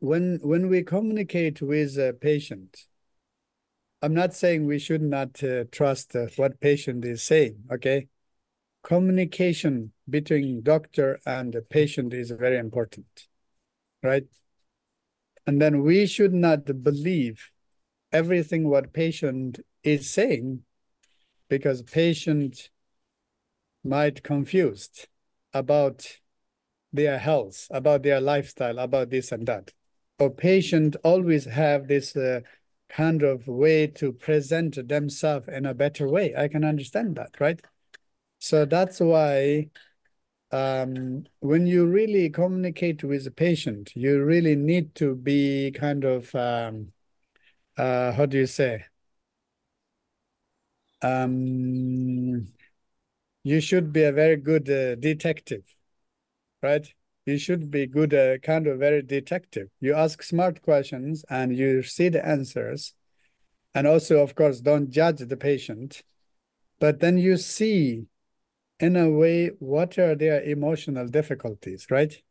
when 0.03 0.39
when 0.43 0.67
we 0.67 0.83
communicate 0.83 1.61
with 1.61 1.97
a 1.97 2.13
patient 2.19 2.87
I'm 4.01 4.13
not 4.13 4.33
saying 4.33 4.65
we 4.65 4.79
should 4.79 5.01
not 5.01 5.41
uh, 5.41 5.63
trust 5.71 6.13
uh, 6.13 6.25
what 6.35 6.59
patient 6.59 7.05
is 7.05 7.23
saying, 7.23 7.63
okay? 7.71 8.09
Communication 8.83 9.93
between 10.09 10.61
doctor 10.61 11.21
and 11.25 11.53
the 11.53 11.61
patient 11.61 12.13
is 12.13 12.29
very 12.31 12.57
important, 12.57 13.27
right? 14.03 14.25
And 15.47 15.61
then 15.61 15.83
we 15.83 16.05
should 16.05 16.33
not 16.33 16.65
believe 16.83 17.49
everything 18.11 18.67
what 18.67 18.91
patient 18.91 19.61
is 19.83 20.09
saying 20.09 20.63
because 21.47 21.81
patient 21.81 22.71
might 23.85 24.21
confused 24.21 25.07
about 25.53 26.19
their 26.91 27.19
health, 27.19 27.67
about 27.71 28.03
their 28.03 28.19
lifestyle, 28.19 28.79
about 28.79 29.09
this 29.09 29.31
and 29.31 29.47
that. 29.47 29.71
Or 30.19 30.29
patient 30.29 30.95
always 31.03 31.45
have 31.45 31.87
this 31.87 32.15
uh, 32.15 32.41
kind 32.89 33.23
of 33.23 33.47
way 33.47 33.87
to 33.87 34.13
present 34.13 34.87
themselves 34.87 35.47
in 35.47 35.65
a 35.65 35.73
better 35.73 36.07
way. 36.07 36.35
I 36.35 36.47
can 36.47 36.63
understand 36.63 37.15
that, 37.15 37.39
right? 37.39 37.59
So 38.39 38.65
that's 38.65 38.99
why 38.99 39.69
um, 40.51 41.25
when 41.39 41.67
you 41.67 41.85
really 41.87 42.29
communicate 42.29 43.03
with 43.03 43.27
a 43.27 43.31
patient, 43.31 43.93
you 43.95 44.23
really 44.23 44.55
need 44.55 44.95
to 44.95 45.15
be 45.15 45.71
kind 45.71 46.03
of, 46.05 46.33
um, 46.35 46.93
uh, 47.77 48.11
how 48.13 48.25
do 48.25 48.37
you 48.37 48.47
say? 48.47 48.85
Um, 51.01 52.47
you 53.43 53.61
should 53.61 53.93
be 53.93 54.03
a 54.03 54.11
very 54.11 54.37
good 54.37 54.69
uh, 54.69 54.95
detective, 54.95 55.63
right? 56.63 56.87
You 57.25 57.37
should 57.37 57.71
be 57.71 57.87
good, 57.87 58.13
uh, 58.13 58.37
kind 58.39 58.67
of 58.67 58.79
very 58.79 59.01
detective. 59.01 59.69
You 59.79 59.93
ask 59.93 60.21
smart 60.21 60.61
questions 60.61 61.23
and 61.29 61.55
you 61.55 61.83
see 61.83 62.09
the 62.09 62.25
answers. 62.25 62.93
And 63.73 63.87
also, 63.87 64.21
of 64.21 64.35
course, 64.35 64.59
don't 64.59 64.89
judge 64.89 65.19
the 65.19 65.37
patient. 65.37 66.03
But 66.79 66.99
then 66.99 67.17
you 67.17 67.37
see, 67.37 68.05
in 68.79 68.95
a 68.95 69.09
way, 69.09 69.51
what 69.59 69.97
are 69.97 70.15
their 70.15 70.41
emotional 70.41 71.07
difficulties, 71.07 71.87
right? 71.89 72.21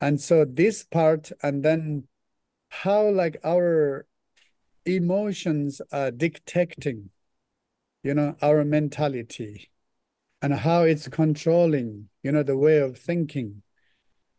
And 0.00 0.20
so 0.20 0.44
this 0.44 0.84
part, 0.84 1.30
and 1.42 1.62
then 1.62 2.08
how 2.68 3.08
like 3.08 3.36
our 3.44 4.06
emotions 4.84 5.80
are 5.92 6.10
dictating, 6.10 7.10
you 8.02 8.14
know, 8.14 8.36
our 8.42 8.64
mentality 8.64 9.70
and 10.42 10.52
how 10.52 10.82
it's 10.82 11.08
controlling, 11.08 12.08
you 12.22 12.32
know, 12.32 12.42
the 12.42 12.56
way 12.56 12.78
of 12.78 12.98
thinking 12.98 13.62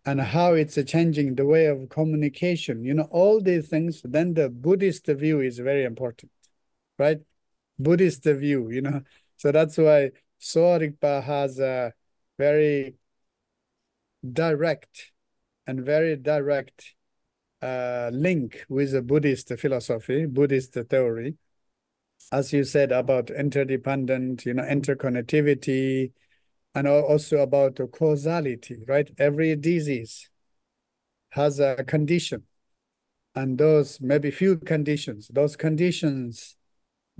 and 0.05 0.21
how 0.21 0.53
it's 0.53 0.77
changing 0.85 1.35
the 1.35 1.45
way 1.45 1.65
of 1.65 1.89
communication, 1.89 2.83
you 2.83 2.93
know, 2.93 3.07
all 3.11 3.41
these 3.41 3.67
things, 3.67 4.01
then 4.03 4.33
the 4.33 4.49
Buddhist 4.49 5.07
view 5.07 5.41
is 5.41 5.57
very 5.59 5.83
important, 5.83 6.31
right? 6.99 7.19
Buddhist 7.79 8.23
view, 8.23 8.69
you 8.69 8.81
know. 8.81 9.01
So 9.37 9.51
that's 9.51 9.77
why 9.77 10.11
Sowa 10.39 10.79
has 11.21 11.59
a 11.59 11.93
very 12.37 12.95
direct 14.31 15.11
and 15.67 15.83
very 15.83 16.15
direct 16.15 16.95
uh, 17.61 18.11
link 18.13 18.65
with 18.69 18.93
the 18.93 19.01
Buddhist 19.01 19.49
philosophy, 19.57 20.25
Buddhist 20.25 20.73
theory. 20.73 21.35
As 22.31 22.53
you 22.53 22.63
said 22.63 22.93
about 22.93 23.29
interdependent, 23.29 24.45
you 24.45 24.53
know, 24.53 24.63
interconnectivity, 24.63 26.11
and 26.75 26.87
also 26.87 27.37
about 27.37 27.77
the 27.77 27.87
causality, 27.87 28.83
right? 28.87 29.09
Every 29.17 29.55
disease 29.55 30.29
has 31.29 31.59
a 31.59 31.83
condition, 31.83 32.43
and 33.33 33.57
those 33.57 33.99
maybe 34.01 34.29
few 34.29 34.57
conditions, 34.57 35.29
those 35.33 35.55
conditions 35.55 36.55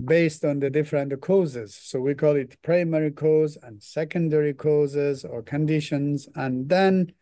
based 0.02 0.44
on 0.44 0.60
the 0.60 0.68
different 0.68 1.18
causes. 1.22 1.74
So 1.74 2.00
we 2.00 2.14
call 2.14 2.36
it 2.36 2.60
primary 2.62 3.10
cause 3.10 3.56
and 3.62 3.82
secondary 3.82 4.52
causes 4.52 5.24
or 5.24 5.42
conditions, 5.42 6.28
and 6.34 6.68
then 6.68 7.12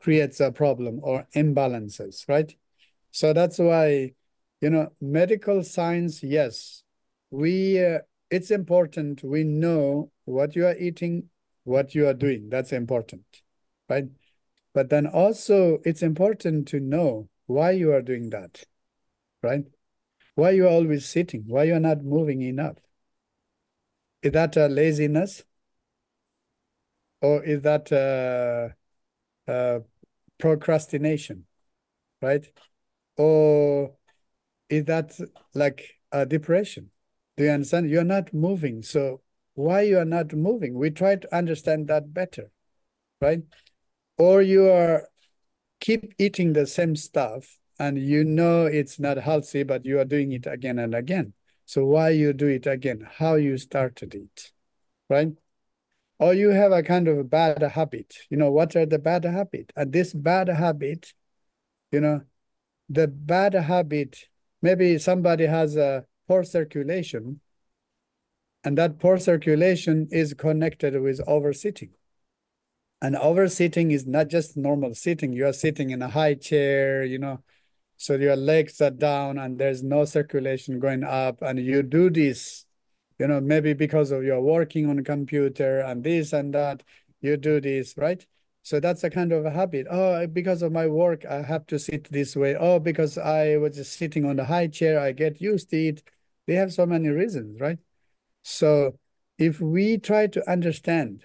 creates 0.00 0.40
a 0.40 0.52
problem 0.52 1.00
or 1.02 1.26
imbalances, 1.34 2.28
right? 2.28 2.54
So 3.10 3.32
that's 3.32 3.58
why, 3.58 4.12
you 4.60 4.70
know, 4.70 4.92
medical 5.00 5.62
science, 5.62 6.22
yes, 6.22 6.82
we, 7.30 7.82
uh, 7.82 8.00
it's 8.30 8.50
important 8.50 9.24
we 9.24 9.44
know 9.44 10.10
what 10.26 10.54
you 10.54 10.66
are 10.66 10.76
eating, 10.76 11.30
what 11.68 11.94
you 11.94 12.06
are 12.08 12.14
doing. 12.14 12.48
That's 12.48 12.72
important, 12.72 13.24
right? 13.88 14.06
But 14.74 14.90
then 14.90 15.06
also 15.06 15.78
it's 15.84 16.02
important 16.02 16.68
to 16.68 16.80
know 16.80 17.28
why 17.46 17.72
you 17.72 17.92
are 17.92 18.02
doing 18.02 18.30
that, 18.30 18.64
right? 19.42 19.64
Why 20.34 20.50
you 20.50 20.66
are 20.66 20.70
always 20.70 21.06
sitting, 21.06 21.44
why 21.46 21.64
you're 21.64 21.80
not 21.80 22.02
moving 22.02 22.42
enough. 22.42 22.76
Is 24.22 24.32
that 24.32 24.56
a 24.56 24.68
laziness? 24.68 25.44
Or 27.20 27.42
is 27.44 27.62
that 27.62 27.90
a, 27.90 28.74
a 29.46 29.82
procrastination, 30.38 31.46
right? 32.22 32.48
Or 33.16 33.94
is 34.68 34.84
that 34.84 35.18
like 35.54 35.96
a 36.12 36.24
depression? 36.24 36.90
Do 37.36 37.44
you 37.44 37.50
understand? 37.50 37.90
You're 37.90 38.04
not 38.04 38.32
moving. 38.32 38.82
So 38.82 39.22
why 39.58 39.82
you 39.82 39.98
are 39.98 40.04
not 40.04 40.32
moving. 40.32 40.74
We 40.74 40.90
try 40.90 41.16
to 41.16 41.36
understand 41.36 41.88
that 41.88 42.14
better, 42.14 42.52
right? 43.20 43.42
Or 44.16 44.40
you 44.40 44.70
are 44.70 45.08
keep 45.80 46.14
eating 46.16 46.52
the 46.52 46.66
same 46.66 46.94
stuff 46.94 47.58
and 47.78 47.98
you 47.98 48.22
know 48.22 48.66
it's 48.66 49.00
not 49.00 49.18
healthy, 49.18 49.64
but 49.64 49.84
you 49.84 49.98
are 49.98 50.04
doing 50.04 50.30
it 50.30 50.46
again 50.46 50.78
and 50.78 50.94
again. 50.94 51.32
So 51.66 51.84
why 51.84 52.10
you 52.10 52.32
do 52.32 52.46
it 52.46 52.66
again? 52.68 53.08
How 53.18 53.34
you 53.34 53.58
started 53.58 54.14
it, 54.14 54.52
right? 55.10 55.32
Or 56.20 56.34
you 56.34 56.50
have 56.50 56.70
a 56.70 56.82
kind 56.84 57.08
of 57.08 57.18
a 57.18 57.24
bad 57.24 57.60
habit. 57.60 58.14
You 58.30 58.36
know, 58.36 58.52
what 58.52 58.76
are 58.76 58.86
the 58.86 58.98
bad 59.00 59.24
habit? 59.24 59.72
And 59.74 59.92
this 59.92 60.12
bad 60.12 60.48
habit, 60.48 61.14
you 61.90 62.00
know, 62.00 62.22
the 62.88 63.08
bad 63.08 63.54
habit, 63.54 64.28
maybe 64.62 64.98
somebody 64.98 65.46
has 65.46 65.76
a 65.76 66.04
poor 66.28 66.44
circulation, 66.44 67.40
and 68.64 68.76
that 68.78 68.98
poor 68.98 69.18
circulation 69.18 70.08
is 70.10 70.34
connected 70.34 71.00
with 71.00 71.24
oversitting. 71.26 71.90
And 73.00 73.14
oversitting 73.14 73.92
is 73.92 74.06
not 74.06 74.28
just 74.28 74.56
normal 74.56 74.94
sitting. 74.94 75.32
You 75.32 75.46
are 75.46 75.52
sitting 75.52 75.90
in 75.90 76.02
a 76.02 76.08
high 76.08 76.34
chair, 76.34 77.04
you 77.04 77.18
know, 77.18 77.42
so 77.96 78.14
your 78.16 78.36
legs 78.36 78.80
are 78.80 78.90
down 78.90 79.38
and 79.38 79.58
there's 79.58 79.82
no 79.82 80.04
circulation 80.04 80.80
going 80.80 81.04
up. 81.04 81.40
And 81.40 81.60
you 81.60 81.82
do 81.82 82.10
this, 82.10 82.66
you 83.18 83.28
know, 83.28 83.40
maybe 83.40 83.72
because 83.72 84.10
of 84.10 84.24
your 84.24 84.40
working 84.40 84.90
on 84.90 84.98
a 84.98 85.02
computer 85.04 85.80
and 85.80 86.02
this 86.02 86.32
and 86.32 86.52
that, 86.54 86.82
you 87.20 87.36
do 87.36 87.60
this, 87.60 87.96
right? 87.96 88.26
So 88.62 88.80
that's 88.80 89.04
a 89.04 89.10
kind 89.10 89.32
of 89.32 89.46
a 89.46 89.50
habit. 89.50 89.86
Oh, 89.90 90.26
because 90.26 90.62
of 90.62 90.72
my 90.72 90.88
work, 90.88 91.24
I 91.24 91.42
have 91.42 91.66
to 91.68 91.78
sit 91.78 92.10
this 92.10 92.34
way. 92.36 92.56
Oh, 92.56 92.80
because 92.80 93.16
I 93.16 93.56
was 93.56 93.76
just 93.76 93.92
sitting 93.92 94.24
on 94.24 94.36
the 94.36 94.44
high 94.44 94.66
chair, 94.66 95.00
I 95.00 95.12
get 95.12 95.40
used 95.40 95.70
to 95.70 95.76
it. 95.76 96.02
They 96.46 96.54
have 96.54 96.72
so 96.72 96.84
many 96.84 97.08
reasons, 97.08 97.60
right? 97.60 97.78
So 98.50 98.98
if 99.36 99.60
we 99.60 99.98
try 99.98 100.26
to 100.28 100.50
understand 100.50 101.22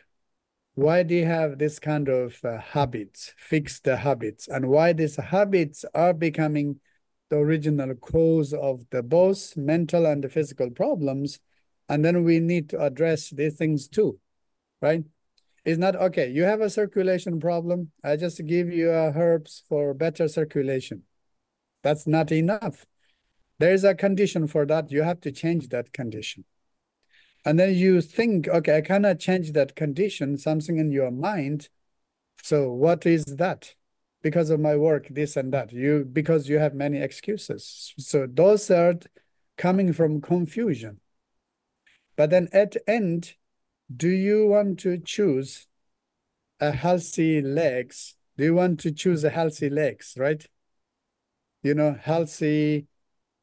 why 0.75 1.05
you 1.07 1.25
have 1.25 1.57
this 1.57 1.79
kind 1.79 2.09
of 2.09 2.37
uh, 2.43 2.57
habits, 2.57 3.33
fixed 3.37 3.85
habits, 3.85 4.49
and 4.49 4.67
why 4.67 4.91
these 4.91 5.15
habits 5.15 5.85
are 5.93 6.13
becoming 6.13 6.81
the 7.29 7.37
original 7.37 7.95
cause 7.95 8.53
of 8.53 8.85
the 8.91 9.01
both 9.01 9.55
mental 9.55 10.05
and 10.05 10.21
the 10.21 10.27
physical 10.27 10.69
problems. 10.69 11.39
And 11.87 12.03
then 12.03 12.25
we 12.25 12.41
need 12.41 12.69
to 12.71 12.81
address 12.83 13.29
these 13.29 13.55
things 13.55 13.87
too, 13.87 14.19
right? 14.81 15.05
It's 15.63 15.79
not, 15.79 15.95
okay, 15.95 16.29
you 16.29 16.43
have 16.43 16.59
a 16.59 16.69
circulation 16.69 17.39
problem. 17.39 17.91
I 18.03 18.17
just 18.17 18.45
give 18.45 18.69
you 18.69 18.91
uh, 18.91 19.13
herbs 19.15 19.63
for 19.69 19.93
better 19.93 20.27
circulation. 20.27 21.03
That's 21.83 22.05
not 22.05 22.33
enough. 22.33 22.85
There 23.59 23.73
is 23.73 23.85
a 23.85 23.95
condition 23.95 24.45
for 24.47 24.65
that. 24.65 24.91
You 24.91 25.03
have 25.03 25.21
to 25.21 25.31
change 25.31 25.69
that 25.69 25.93
condition. 25.93 26.43
And 27.45 27.59
then 27.59 27.75
you 27.75 28.01
think, 28.01 28.47
okay, 28.47 28.77
I 28.77 28.81
cannot 28.81 29.19
change 29.19 29.51
that 29.51 29.75
condition, 29.75 30.37
something 30.37 30.77
in 30.77 30.91
your 30.91 31.11
mind. 31.11 31.69
So 32.41 32.71
what 32.71 33.05
is 33.05 33.25
that? 33.25 33.75
Because 34.21 34.49
of 34.49 34.61
my 34.61 34.77
work, 34.77 35.07
this 35.09 35.35
and 35.35 35.53
that. 35.53 35.73
You 35.73 36.05
because 36.05 36.47
you 36.47 36.57
have 36.59 36.73
many 36.73 37.01
excuses. 37.01 37.93
So 37.97 38.25
those 38.31 38.71
are 38.71 38.95
coming 39.57 39.91
from 39.91 40.21
confusion. 40.21 41.01
But 42.15 42.29
then 42.29 42.47
at 42.53 42.77
end, 42.87 43.33
do 43.93 44.07
you 44.07 44.47
want 44.47 44.79
to 44.79 44.97
choose 44.97 45.67
a 46.61 46.71
healthy 46.71 47.41
legs? 47.41 48.15
Do 48.37 48.45
you 48.45 48.55
want 48.55 48.79
to 48.81 48.91
choose 48.91 49.25
a 49.25 49.29
healthy 49.29 49.69
legs, 49.69 50.15
right? 50.17 50.47
You 51.61 51.73
know, 51.73 51.97
healthy 51.99 52.87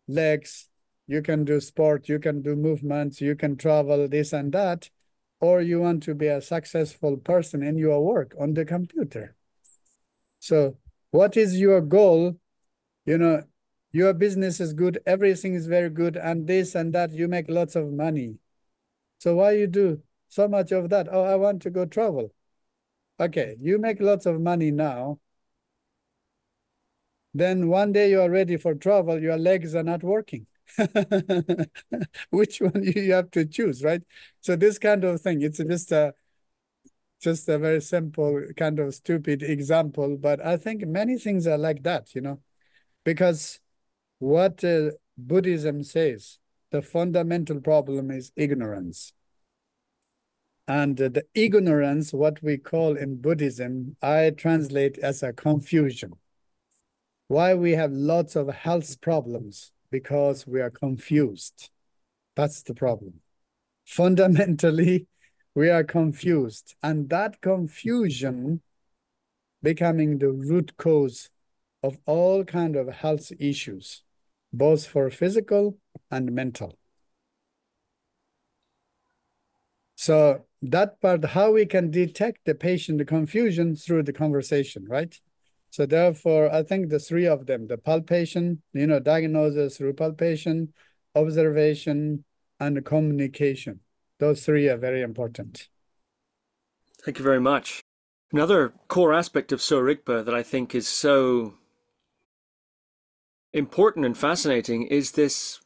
legs, 0.08 0.69
you 1.10 1.20
can 1.22 1.44
do 1.44 1.60
sport, 1.60 2.08
you 2.08 2.20
can 2.20 2.40
do 2.40 2.54
movements, 2.54 3.20
you 3.20 3.34
can 3.34 3.56
travel, 3.56 4.06
this 4.06 4.32
and 4.32 4.52
that, 4.52 4.88
or 5.40 5.60
you 5.60 5.80
want 5.80 6.04
to 6.04 6.14
be 6.14 6.28
a 6.28 6.40
successful 6.40 7.16
person 7.16 7.64
in 7.64 7.76
your 7.76 8.00
work 8.00 8.32
on 8.38 8.54
the 8.54 8.64
computer. 8.64 9.34
So 10.38 10.76
what 11.10 11.36
is 11.36 11.58
your 11.58 11.80
goal? 11.80 12.38
You 13.06 13.18
know, 13.18 13.42
your 13.90 14.12
business 14.14 14.60
is 14.60 14.72
good, 14.72 15.00
everything 15.04 15.54
is 15.54 15.66
very 15.66 15.90
good, 15.90 16.16
and 16.16 16.46
this 16.46 16.76
and 16.76 16.92
that, 16.92 17.10
you 17.10 17.26
make 17.26 17.50
lots 17.50 17.74
of 17.74 17.90
money. 17.90 18.38
So 19.18 19.34
why 19.34 19.56
you 19.56 19.66
do 19.66 20.00
so 20.28 20.46
much 20.46 20.70
of 20.70 20.90
that? 20.90 21.08
Oh, 21.10 21.24
I 21.24 21.34
want 21.34 21.60
to 21.62 21.70
go 21.70 21.86
travel. 21.86 22.32
Okay, 23.18 23.56
you 23.60 23.78
make 23.78 24.00
lots 24.00 24.26
of 24.26 24.40
money 24.40 24.70
now. 24.70 25.18
Then 27.34 27.66
one 27.66 27.90
day 27.90 28.10
you 28.10 28.20
are 28.20 28.30
ready 28.30 28.56
for 28.56 28.76
travel, 28.76 29.20
your 29.20 29.36
legs 29.36 29.74
are 29.74 29.82
not 29.82 30.04
working. 30.04 30.46
which 32.30 32.60
one 32.60 32.82
you 32.82 33.12
have 33.12 33.30
to 33.32 33.44
choose, 33.44 33.82
right? 33.82 34.02
So 34.40 34.56
this 34.56 34.78
kind 34.78 35.04
of 35.04 35.20
thing, 35.20 35.42
it's 35.42 35.58
just 35.58 35.92
a 35.92 36.14
just 37.20 37.48
a 37.48 37.58
very 37.58 37.80
simple 37.82 38.42
kind 38.56 38.78
of 38.78 38.94
stupid 38.94 39.42
example, 39.42 40.16
but 40.16 40.44
I 40.44 40.56
think 40.56 40.86
many 40.86 41.18
things 41.18 41.46
are 41.46 41.58
like 41.58 41.82
that, 41.82 42.14
you 42.14 42.22
know, 42.22 42.40
because 43.04 43.60
what 44.18 44.64
uh, 44.64 44.92
Buddhism 45.18 45.82
says, 45.82 46.38
the 46.70 46.80
fundamental 46.82 47.60
problem 47.60 48.10
is 48.10 48.32
ignorance. 48.36 49.12
And 50.66 51.00
uh, 51.00 51.08
the 51.08 51.24
ignorance, 51.34 52.12
what 52.12 52.42
we 52.42 52.56
call 52.56 52.96
in 52.96 53.20
Buddhism, 53.20 53.96
I 54.00 54.30
translate 54.30 54.98
as 54.98 55.22
a 55.22 55.32
confusion. 55.32 56.12
Why 57.28 57.54
we 57.54 57.72
have 57.72 57.92
lots 57.92 58.34
of 58.36 58.48
health 58.48 59.00
problems 59.00 59.72
because 59.90 60.46
we 60.46 60.60
are 60.60 60.70
confused. 60.70 61.70
That's 62.36 62.62
the 62.62 62.74
problem. 62.74 63.20
Fundamentally, 63.86 65.06
we 65.54 65.68
are 65.68 65.84
confused. 65.84 66.74
And 66.82 67.08
that 67.10 67.40
confusion 67.40 68.62
becoming 69.62 70.18
the 70.18 70.30
root 70.32 70.76
cause 70.76 71.30
of 71.82 71.98
all 72.06 72.44
kind 72.44 72.76
of 72.76 72.88
health 72.88 73.32
issues, 73.38 74.02
both 74.52 74.86
for 74.86 75.10
physical 75.10 75.78
and 76.10 76.32
mental. 76.32 76.78
So 79.96 80.46
that 80.62 81.00
part, 81.00 81.24
how 81.24 81.52
we 81.52 81.66
can 81.66 81.90
detect 81.90 82.46
the 82.46 82.54
patient 82.54 83.06
confusion 83.06 83.76
through 83.76 84.04
the 84.04 84.12
conversation, 84.12 84.86
right? 84.88 85.18
So 85.70 85.86
therefore, 85.86 86.52
I 86.52 86.62
think 86.64 86.88
the 86.88 86.98
three 86.98 87.26
of 87.26 87.46
them, 87.46 87.68
the 87.68 87.78
palpation, 87.78 88.62
you 88.72 88.86
know, 88.86 88.98
diagnosis 88.98 89.76
through 89.76 89.94
palpation, 89.94 90.72
observation, 91.14 92.24
and 92.58 92.84
communication. 92.84 93.80
Those 94.18 94.44
three 94.44 94.68
are 94.68 94.76
very 94.76 95.00
important. 95.00 95.68
Thank 97.02 97.18
you 97.18 97.24
very 97.24 97.40
much. 97.40 97.80
Another 98.32 98.72
core 98.88 99.14
aspect 99.14 99.52
of 99.52 99.60
Sowa 99.60 99.82
Rigpa 99.82 100.24
that 100.24 100.34
I 100.34 100.42
think 100.42 100.74
is 100.74 100.86
so 100.86 101.54
important 103.52 104.06
and 104.06 104.16
fascinating 104.16 104.86
is 104.86 105.12
this 105.12 105.60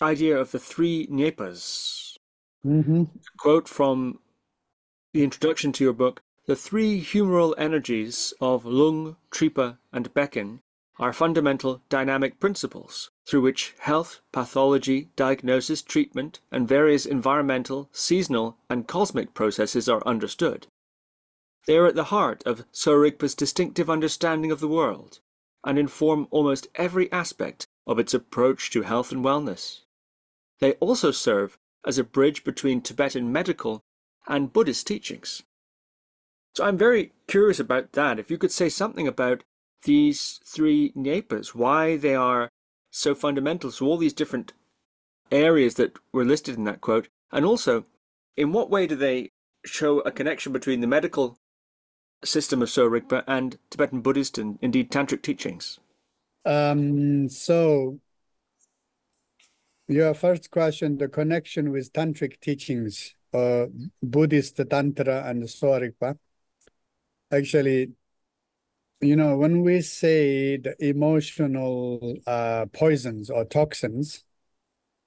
idea 0.00 0.36
of 0.36 0.50
the 0.50 0.58
three 0.58 1.06
nyepas. 1.08 2.16
Mm-hmm. 2.64 3.04
Quote 3.38 3.68
from 3.68 4.18
the 5.12 5.22
introduction 5.22 5.70
to 5.72 5.84
your 5.84 5.92
book 5.92 6.22
the 6.46 6.56
three 6.56 7.00
humoral 7.00 7.54
energies 7.56 8.34
of 8.40 8.66
lung, 8.66 9.16
tripa, 9.30 9.78
and 9.92 10.12
beken 10.12 10.60
are 10.98 11.12
fundamental 11.12 11.82
dynamic 11.88 12.38
principles 12.38 13.10
through 13.26 13.40
which 13.40 13.74
health, 13.78 14.20
pathology, 14.30 15.08
diagnosis, 15.16 15.80
treatment, 15.80 16.40
and 16.52 16.68
various 16.68 17.06
environmental, 17.06 17.88
seasonal, 17.92 18.58
and 18.68 18.86
cosmic 18.86 19.32
processes 19.32 19.88
are 19.88 20.06
understood. 20.06 20.66
They 21.66 21.78
are 21.78 21.86
at 21.86 21.94
the 21.94 22.04
heart 22.04 22.42
of 22.44 22.64
Rigpa's 22.86 23.34
distinctive 23.34 23.88
understanding 23.88 24.52
of 24.52 24.60
the 24.60 24.68
world 24.68 25.20
and 25.64 25.78
inform 25.78 26.28
almost 26.30 26.68
every 26.74 27.10
aspect 27.10 27.66
of 27.86 27.98
its 27.98 28.12
approach 28.12 28.70
to 28.72 28.82
health 28.82 29.10
and 29.10 29.24
wellness. 29.24 29.80
They 30.60 30.74
also 30.74 31.10
serve 31.10 31.58
as 31.86 31.96
a 31.96 32.04
bridge 32.04 32.44
between 32.44 32.82
Tibetan 32.82 33.32
medical 33.32 33.80
and 34.28 34.52
Buddhist 34.52 34.86
teachings. 34.86 35.42
So 36.54 36.64
I'm 36.64 36.78
very 36.78 37.12
curious 37.26 37.58
about 37.58 37.92
that. 37.92 38.20
If 38.20 38.30
you 38.30 38.38
could 38.38 38.52
say 38.52 38.68
something 38.68 39.08
about 39.08 39.42
these 39.82 40.40
three 40.44 40.92
nyepas, 40.96 41.48
why 41.48 41.96
they 41.96 42.14
are 42.14 42.48
so 42.90 43.14
fundamental 43.14 43.72
to 43.72 43.86
all 43.86 43.96
these 43.96 44.12
different 44.12 44.52
areas 45.32 45.74
that 45.74 45.96
were 46.12 46.24
listed 46.24 46.56
in 46.56 46.64
that 46.64 46.80
quote, 46.80 47.08
and 47.32 47.44
also 47.44 47.86
in 48.36 48.52
what 48.52 48.70
way 48.70 48.86
do 48.86 48.94
they 48.94 49.30
show 49.64 49.98
a 50.00 50.12
connection 50.12 50.52
between 50.52 50.80
the 50.80 50.86
medical 50.86 51.36
system 52.24 52.62
of 52.62 52.70
Sowa 52.70 53.00
Rigpa 53.00 53.24
and 53.26 53.58
Tibetan 53.70 54.00
Buddhist 54.00 54.38
and 54.38 54.58
indeed 54.62 54.92
Tantric 54.92 55.22
teachings? 55.22 55.80
Um, 56.44 57.28
so 57.28 57.98
your 59.88 60.14
first 60.14 60.52
question, 60.52 60.98
the 60.98 61.08
connection 61.08 61.72
with 61.72 61.92
Tantric 61.92 62.38
teachings, 62.40 63.16
uh, 63.32 63.66
Buddhist 64.00 64.60
Tantra 64.70 65.24
and 65.28 65.50
Sowa 65.50 65.80
Rigpa 65.80 66.16
actually 67.32 67.92
you 69.00 69.16
know 69.16 69.36
when 69.36 69.62
we 69.62 69.80
say 69.80 70.56
the 70.56 70.74
emotional 70.84 72.16
uh, 72.26 72.66
poisons 72.72 73.28
or 73.30 73.44
toxins 73.44 74.24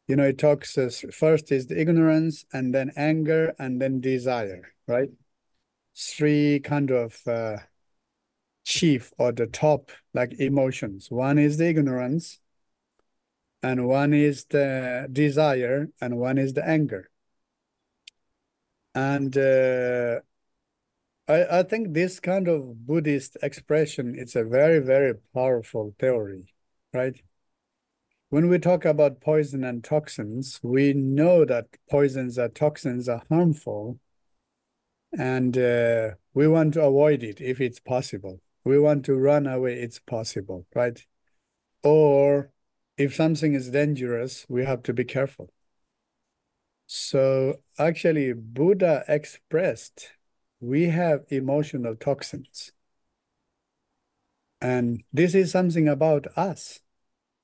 you 0.07 0.15
know 0.15 0.25
it 0.25 0.37
talks 0.37 0.77
uh, 0.77 0.89
first 1.11 1.51
is 1.51 1.67
the 1.67 1.79
ignorance 1.79 2.45
and 2.53 2.73
then 2.73 2.91
anger 2.95 3.53
and 3.59 3.81
then 3.81 3.99
desire 3.99 4.73
right 4.87 5.09
three 5.95 6.59
kind 6.59 6.91
of 6.91 7.19
uh, 7.27 7.57
chief 8.67 9.13
or 9.17 9.31
the 9.31 9.47
top 9.47 9.91
like 10.13 10.33
emotions. 10.39 11.09
One 11.09 11.37
is 11.39 11.57
the 11.57 11.67
ignorance, 11.69 12.39
and 13.63 13.87
one 13.87 14.13
is 14.13 14.45
the 14.45 15.07
desire, 15.11 15.87
and 16.01 16.17
one 16.17 16.37
is 16.37 16.53
the 16.53 16.67
anger. 16.67 17.09
And 18.93 19.35
uh, 19.37 20.19
I, 21.27 21.59
I 21.59 21.63
think 21.63 21.93
this 21.93 22.19
kind 22.19 22.47
of 22.47 22.85
Buddhist 22.85 23.37
expression, 23.41 24.15
it's 24.17 24.35
a 24.35 24.43
very, 24.43 24.79
very 24.79 25.13
powerful 25.33 25.95
theory, 25.99 26.53
right? 26.93 27.21
When 28.29 28.47
we 28.47 28.57
talk 28.57 28.85
about 28.85 29.19
poison 29.19 29.65
and 29.65 29.83
toxins, 29.83 30.61
we 30.63 30.93
know 30.93 31.43
that 31.43 31.67
poisons 31.89 32.39
or 32.39 32.47
toxins 32.47 33.09
are 33.09 33.23
harmful, 33.29 33.99
and 35.17 35.57
uh, 35.57 36.11
we 36.33 36.47
want 36.47 36.73
to 36.73 36.83
avoid 36.83 37.23
it 37.23 37.41
if 37.41 37.61
it's 37.61 37.79
possible. 37.79 38.41
We 38.63 38.79
want 38.79 39.05
to 39.05 39.15
run 39.15 39.47
away, 39.47 39.79
it's 39.79 39.99
possible, 39.99 40.65
right? 40.75 41.03
Or 41.83 42.51
if 42.97 43.15
something 43.15 43.53
is 43.53 43.71
dangerous, 43.71 44.45
we 44.49 44.65
have 44.65 44.83
to 44.83 44.93
be 44.93 45.05
careful. 45.05 45.51
So 46.87 47.61
actually, 47.77 48.33
Buddha 48.33 49.03
expressed 49.07 50.16
we 50.59 50.85
have 50.85 51.25
emotional 51.29 51.95
toxins. 51.95 52.71
And 54.59 55.03
this 55.13 55.35
is 55.35 55.51
something 55.51 55.87
about 55.87 56.27
us, 56.35 56.79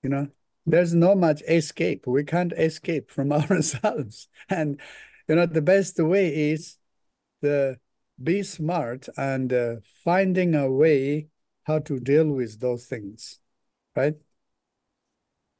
you 0.01 0.09
know. 0.09 0.29
There's 0.65 0.93
no 0.93 1.13
much 1.13 1.41
escape. 1.47 2.07
We 2.07 2.23
can't 2.23 2.53
escape 2.53 3.11
from 3.11 3.31
ourselves. 3.33 4.29
And, 4.49 4.79
you 5.27 5.35
know, 5.35 5.45
the 5.45 5.61
best 5.61 5.99
way 5.99 6.51
is 6.51 6.77
the 7.41 7.79
be 8.21 8.43
smart 8.43 9.09
and 9.17 9.51
uh, 9.51 9.75
finding 10.03 10.55
a 10.55 10.71
way 10.71 11.27
how 11.63 11.79
to 11.79 11.99
deal 11.99 12.27
with 12.27 12.59
those 12.59 12.85
things, 12.85 13.39
right? 13.95 14.15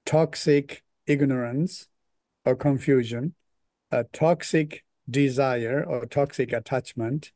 Toxic 0.06 0.84
ignorance 1.08 1.88
or 2.46 2.56
confusion, 2.56 3.36
a 3.92 4.06
toxic 4.06 4.86
desire 5.10 5.84
or 5.84 6.06
toxic 6.06 6.54
attachment, 6.54 7.32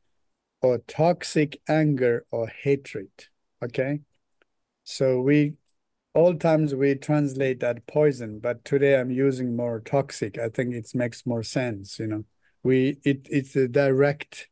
or 0.62 0.78
toxic 0.78 1.60
anger 1.68 2.26
or 2.30 2.48
hatred. 2.48 3.10
Okay. 3.62 4.00
So 4.84 5.20
we 5.20 5.54
all 6.14 6.34
times 6.36 6.74
we 6.74 6.94
translate 6.96 7.60
that 7.60 7.86
poison, 7.86 8.40
but 8.40 8.64
today 8.64 8.98
I'm 9.00 9.10
using 9.10 9.56
more 9.56 9.80
toxic. 9.80 10.38
I 10.38 10.48
think 10.48 10.74
it 10.74 10.90
makes 10.94 11.26
more 11.26 11.42
sense, 11.42 11.98
you 11.98 12.06
know. 12.08 12.24
We 12.62 12.98
it 13.04 13.28
it's 13.30 13.56
a 13.56 13.68
direct 13.68 14.48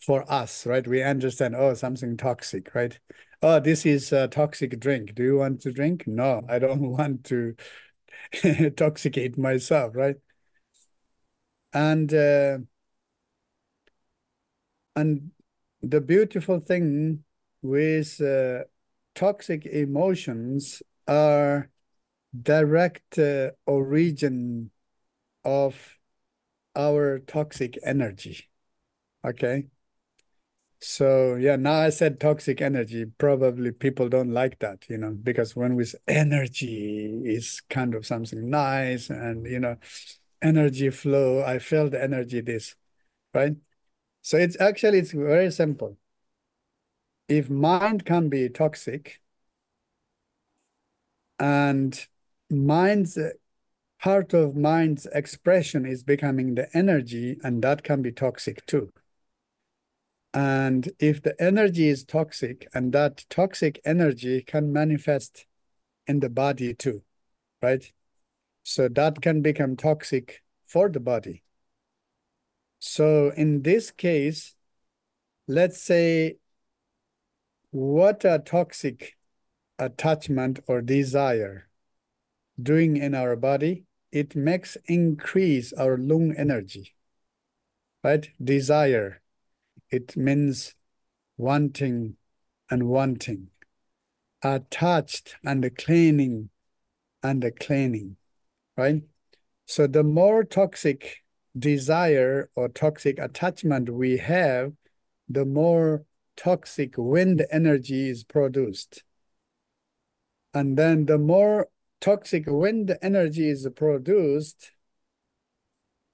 for 0.00 0.30
us, 0.32 0.66
right? 0.66 0.86
We 0.86 1.02
understand, 1.02 1.56
oh, 1.56 1.74
something 1.74 2.16
toxic, 2.16 2.74
right? 2.74 2.98
Oh, 3.42 3.60
this 3.60 3.86
is 3.86 4.12
a 4.12 4.28
toxic 4.28 4.78
drink. 4.80 5.14
Do 5.14 5.22
you 5.24 5.38
want 5.38 5.60
to 5.62 5.72
drink? 5.72 6.06
No, 6.06 6.42
I 6.48 6.58
don't 6.58 6.82
want 6.92 7.24
to 7.26 7.54
toxicate 8.76 9.38
myself, 9.38 9.94
right? 9.96 10.16
And 11.72 12.12
uh, 12.12 12.58
and 14.96 15.30
the 15.82 16.00
beautiful 16.00 16.60
thing 16.60 17.24
with 17.62 18.20
uh, 18.20 18.64
toxic 19.14 19.66
emotions 19.66 20.82
are 21.06 21.70
direct 22.42 23.18
uh, 23.18 23.50
origin 23.66 24.70
of 25.44 25.98
our 26.76 27.18
toxic 27.20 27.78
energy. 27.84 28.48
Okay? 29.24 29.66
So 30.82 31.34
yeah 31.34 31.56
now 31.56 31.80
i 31.80 31.90
said 31.90 32.18
toxic 32.20 32.62
energy. 32.62 33.04
Probably 33.04 33.70
people 33.70 34.08
don't 34.08 34.32
like 34.32 34.58
that 34.60 34.86
you 34.88 34.96
know 34.96 35.10
because 35.12 35.54
when 35.54 35.74
with 35.76 35.94
energy 36.08 37.20
is 37.24 37.60
kind 37.68 37.94
of 37.94 38.06
something 38.06 38.48
nice 38.48 39.10
and 39.10 39.46
you 39.46 39.60
know 39.60 39.76
energy 40.40 40.88
flow. 40.90 41.42
I 41.44 41.58
feel 41.58 41.90
the 41.90 42.02
energy 42.02 42.40
this 42.40 42.76
right 43.34 43.56
so 44.22 44.36
it's 44.36 44.58
actually 44.60 44.98
it's 44.98 45.12
very 45.12 45.50
simple. 45.50 45.96
If 47.28 47.48
mind 47.48 48.04
can 48.04 48.28
be 48.28 48.48
toxic 48.48 49.20
and 51.38 52.06
mind's 52.50 53.18
part 54.00 54.34
of 54.34 54.56
mind's 54.56 55.06
expression 55.06 55.86
is 55.86 56.02
becoming 56.02 56.54
the 56.54 56.68
energy 56.76 57.38
and 57.42 57.62
that 57.62 57.82
can 57.82 58.02
be 58.02 58.12
toxic 58.12 58.64
too. 58.66 58.90
And 60.32 60.90
if 60.98 61.22
the 61.22 61.40
energy 61.42 61.88
is 61.88 62.04
toxic 62.04 62.68
and 62.72 62.92
that 62.92 63.24
toxic 63.28 63.80
energy 63.84 64.42
can 64.42 64.72
manifest 64.72 65.46
in 66.06 66.20
the 66.20 66.30
body 66.30 66.74
too, 66.74 67.02
right? 67.62 67.90
So 68.62 68.88
that 68.88 69.20
can 69.22 69.42
become 69.42 69.76
toxic 69.76 70.42
for 70.64 70.88
the 70.88 71.00
body. 71.00 71.42
So 72.80 73.30
in 73.36 73.62
this 73.62 73.90
case, 73.90 74.56
let's 75.46 75.80
say 75.80 76.38
what 77.70 78.24
a 78.24 78.38
toxic 78.38 79.16
attachment 79.78 80.60
or 80.66 80.80
desire 80.80 81.68
doing 82.60 82.96
in 82.96 83.14
our 83.14 83.36
body, 83.36 83.84
it 84.10 84.34
makes 84.34 84.76
increase 84.86 85.72
our 85.74 85.96
lung 85.98 86.34
energy, 86.36 86.94
right? 88.02 88.28
Desire, 88.42 89.20
it 89.90 90.16
means 90.16 90.74
wanting 91.36 92.16
and 92.70 92.88
wanting, 92.88 93.48
attached 94.42 95.36
and 95.44 95.76
cleaning 95.76 96.48
and 97.22 97.44
cleaning, 97.60 98.16
right? 98.76 99.02
So 99.66 99.86
the 99.86 100.02
more 100.02 100.44
toxic 100.44 101.22
desire 101.58 102.50
or 102.54 102.68
toxic 102.68 103.18
attachment 103.18 103.90
we 103.90 104.16
have, 104.18 104.72
the 105.28 105.44
more 105.44 106.04
toxic 106.36 106.94
wind 106.96 107.44
energy 107.50 108.08
is 108.08 108.24
produced. 108.24 109.02
And 110.54 110.76
then 110.76 111.06
the 111.06 111.18
more 111.18 111.68
toxic 112.00 112.44
wind 112.46 112.96
energy 113.02 113.48
is 113.48 113.68
produced, 113.76 114.72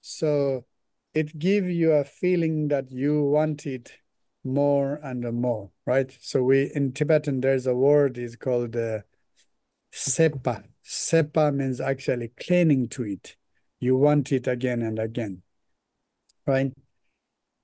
so 0.01 0.65
it 1.13 1.39
gives 1.39 1.69
you 1.69 1.93
a 1.93 2.03
feeling 2.03 2.67
that 2.67 2.91
you 2.91 3.23
want 3.23 3.65
it 3.65 3.93
more 4.43 4.99
and 5.01 5.23
more, 5.33 5.71
right? 5.85 6.15
So 6.21 6.43
we 6.43 6.71
in 6.75 6.91
Tibetan 6.91 7.41
there's 7.41 7.65
a 7.65 7.73
word 7.73 8.17
is 8.17 8.35
called 8.35 8.75
uh, 8.75 8.99
sepa. 9.91 10.65
Sepa 10.85 11.53
means 11.53 11.81
actually 11.81 12.31
clinging 12.39 12.89
to 12.89 13.03
it 13.03 13.36
you 13.79 13.95
want 13.95 14.31
it 14.31 14.47
again 14.47 14.81
and 14.81 14.99
again, 14.99 15.43
right? 16.45 16.73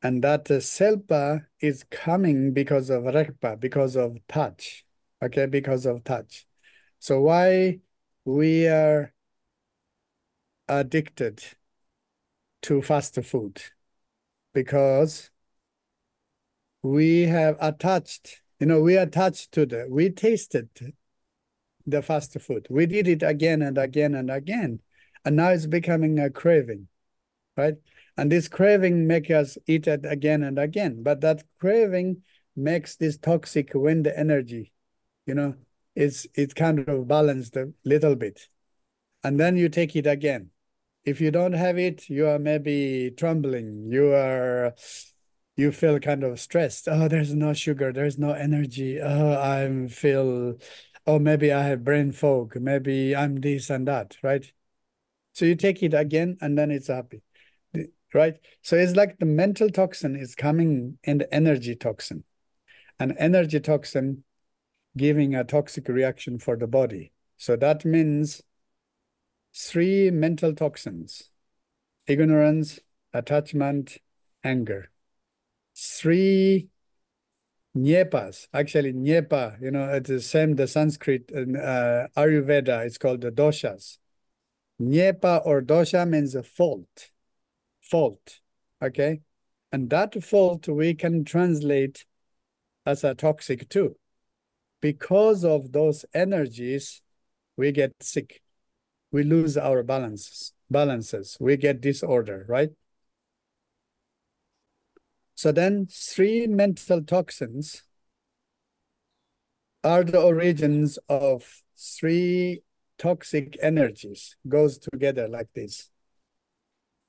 And 0.02 0.24
that 0.24 0.52
uh, 0.52 0.56
selpa 0.56 1.46
is 1.60 1.86
coming 1.90 2.54
because 2.54 2.90
of 2.90 3.04
rekpa, 3.04 3.60
because 3.60 3.96
of 3.96 4.18
touch, 4.28 4.86
okay, 5.22 5.46
because 5.46 5.86
of 5.86 6.04
touch. 6.04 6.46
So 7.00 7.22
why 7.22 7.80
we 8.26 8.68
are 8.68 9.14
addicted 10.68 11.44
to 12.64 12.82
fast 12.82 13.16
food? 13.24 13.62
Because 14.54 15.32
we 16.84 17.22
have 17.24 17.58
attached, 17.60 18.42
you 18.60 18.68
know, 18.68 18.82
we 18.82 18.98
attached 18.98 19.52
to 19.54 19.66
the, 19.66 19.88
we 19.90 20.10
tasted 20.10 20.70
the 21.86 22.02
fast 22.02 22.40
food. 22.40 22.68
We 22.70 22.86
did 22.86 23.08
it 23.08 23.24
again 23.24 23.62
and 23.62 23.78
again 23.78 24.16
and 24.16 24.30
again. 24.30 24.82
And 25.26 25.36
now 25.36 25.50
it's 25.50 25.66
becoming 25.66 26.20
a 26.20 26.30
craving, 26.30 26.88
right? 27.58 27.76
And 28.18 28.32
this 28.32 28.48
craving 28.48 29.08
makes 29.08 29.30
us 29.32 29.58
eat 29.68 29.88
it 29.88 30.06
again 30.06 30.44
and 30.44 30.60
again. 30.60 31.04
But 31.04 31.22
that 31.22 31.44
craving 31.60 32.24
makes 32.56 32.96
this 32.96 33.18
toxic 33.18 33.72
wind 33.74 34.08
energy, 34.08 34.72
you 35.26 35.36
know, 35.36 35.56
it's 35.96 36.28
it 36.36 36.56
kind 36.56 36.80
of 36.88 37.08
balanced 37.08 37.56
a 37.56 37.72
little 37.86 38.16
bit. 38.16 38.50
And 39.24 39.40
then 39.40 39.58
you 39.58 39.70
take 39.70 39.96
it 39.96 40.08
again. 40.08 40.50
If 41.04 41.22
you 41.22 41.32
don't 41.32 41.54
have 41.54 41.78
it, 41.78 42.10
you 42.10 42.28
are 42.28 42.40
maybe 42.40 43.12
trembling. 43.18 43.88
You 43.92 44.14
are 44.14 44.74
you 45.56 45.72
feel 45.72 46.00
kind 46.00 46.24
of 46.24 46.40
stressed. 46.40 46.88
Oh, 46.88 47.08
there's 47.08 47.34
no 47.34 47.54
sugar, 47.54 47.92
there's 47.94 48.18
no 48.18 48.32
energy. 48.34 49.00
Oh, 49.02 49.34
I 49.34 49.88
feel 49.90 50.56
oh 51.06 51.20
maybe 51.20 51.52
I 51.52 51.64
have 51.64 51.84
brain 51.84 52.12
fog, 52.12 52.56
maybe 52.60 53.16
I'm 53.16 53.42
this 53.42 53.70
and 53.70 53.88
that, 53.88 54.18
right? 54.24 54.52
So 55.34 55.46
you 55.46 55.56
take 55.56 55.84
it 55.84 55.94
again 55.94 56.38
and 56.42 56.58
then 56.58 56.72
it's 56.72 56.88
happy, 56.88 57.22
right? 58.14 58.36
So 58.62 58.76
it's 58.76 58.96
like 58.96 59.20
the 59.20 59.26
mental 59.26 59.70
toxin 59.70 60.16
is 60.16 60.36
coming 60.36 61.00
in 61.04 61.18
the 61.18 61.34
energy 61.34 61.76
toxin. 61.76 62.24
An 63.00 63.16
energy 63.18 63.60
toxin 63.60 64.24
giving 64.96 65.34
a 65.34 65.44
toxic 65.44 65.88
reaction 65.88 66.38
for 66.38 66.56
the 66.56 66.68
body. 66.68 67.12
So 67.38 67.56
that 67.56 67.84
means 67.84 68.44
three 69.56 70.12
mental 70.12 70.54
toxins, 70.54 71.30
ignorance, 72.06 72.80
attachment, 73.12 73.98
anger. 74.44 74.92
Three 75.76 76.70
Nyepas, 77.76 78.48
actually 78.54 78.94
Nyepa, 78.94 79.60
you 79.60 79.72
know, 79.72 79.90
it's 79.90 80.10
the 80.10 80.22
same, 80.22 80.56
the 80.56 80.68
Sanskrit, 80.68 81.32
uh, 81.36 82.08
Ayurveda, 82.16 82.86
it's 82.86 83.00
called 83.00 83.22
the 83.22 83.32
doshas. 83.32 83.98
Nyepa 84.82 85.46
or 85.46 85.62
dosha 85.62 86.08
means 86.08 86.36
a 86.36 86.44
fault, 86.44 87.12
fault, 87.82 88.40
okay? 88.82 89.22
And 89.72 89.90
that 89.90 90.24
fault 90.24 90.68
we 90.68 90.94
can 90.94 91.24
translate 91.24 92.06
as 92.86 93.04
a 93.04 93.16
toxic 93.16 93.70
too. 93.70 93.96
Because 94.82 95.46
of 95.46 95.72
those 95.72 96.06
energies, 96.14 97.02
we 97.56 97.72
get 97.72 97.94
sick. 98.02 98.42
We 99.12 99.24
lose 99.24 99.58
our 99.58 99.84
balances, 99.84 100.54
balances. 100.70 101.38
We 101.40 101.56
get 101.56 101.82
disorder, 101.82 102.46
right? 102.50 102.72
So 105.36 105.52
then 105.52 105.88
three 105.90 106.48
mental 106.48 107.02
toxins 107.04 107.84
are 109.84 110.04
the 110.04 110.22
origins 110.22 110.98
of 111.10 111.64
three 111.78 112.62
toxic 113.04 113.58
energies 113.62 114.38
goes 114.48 114.78
together 114.78 115.28
like 115.28 115.50
this, 115.54 115.92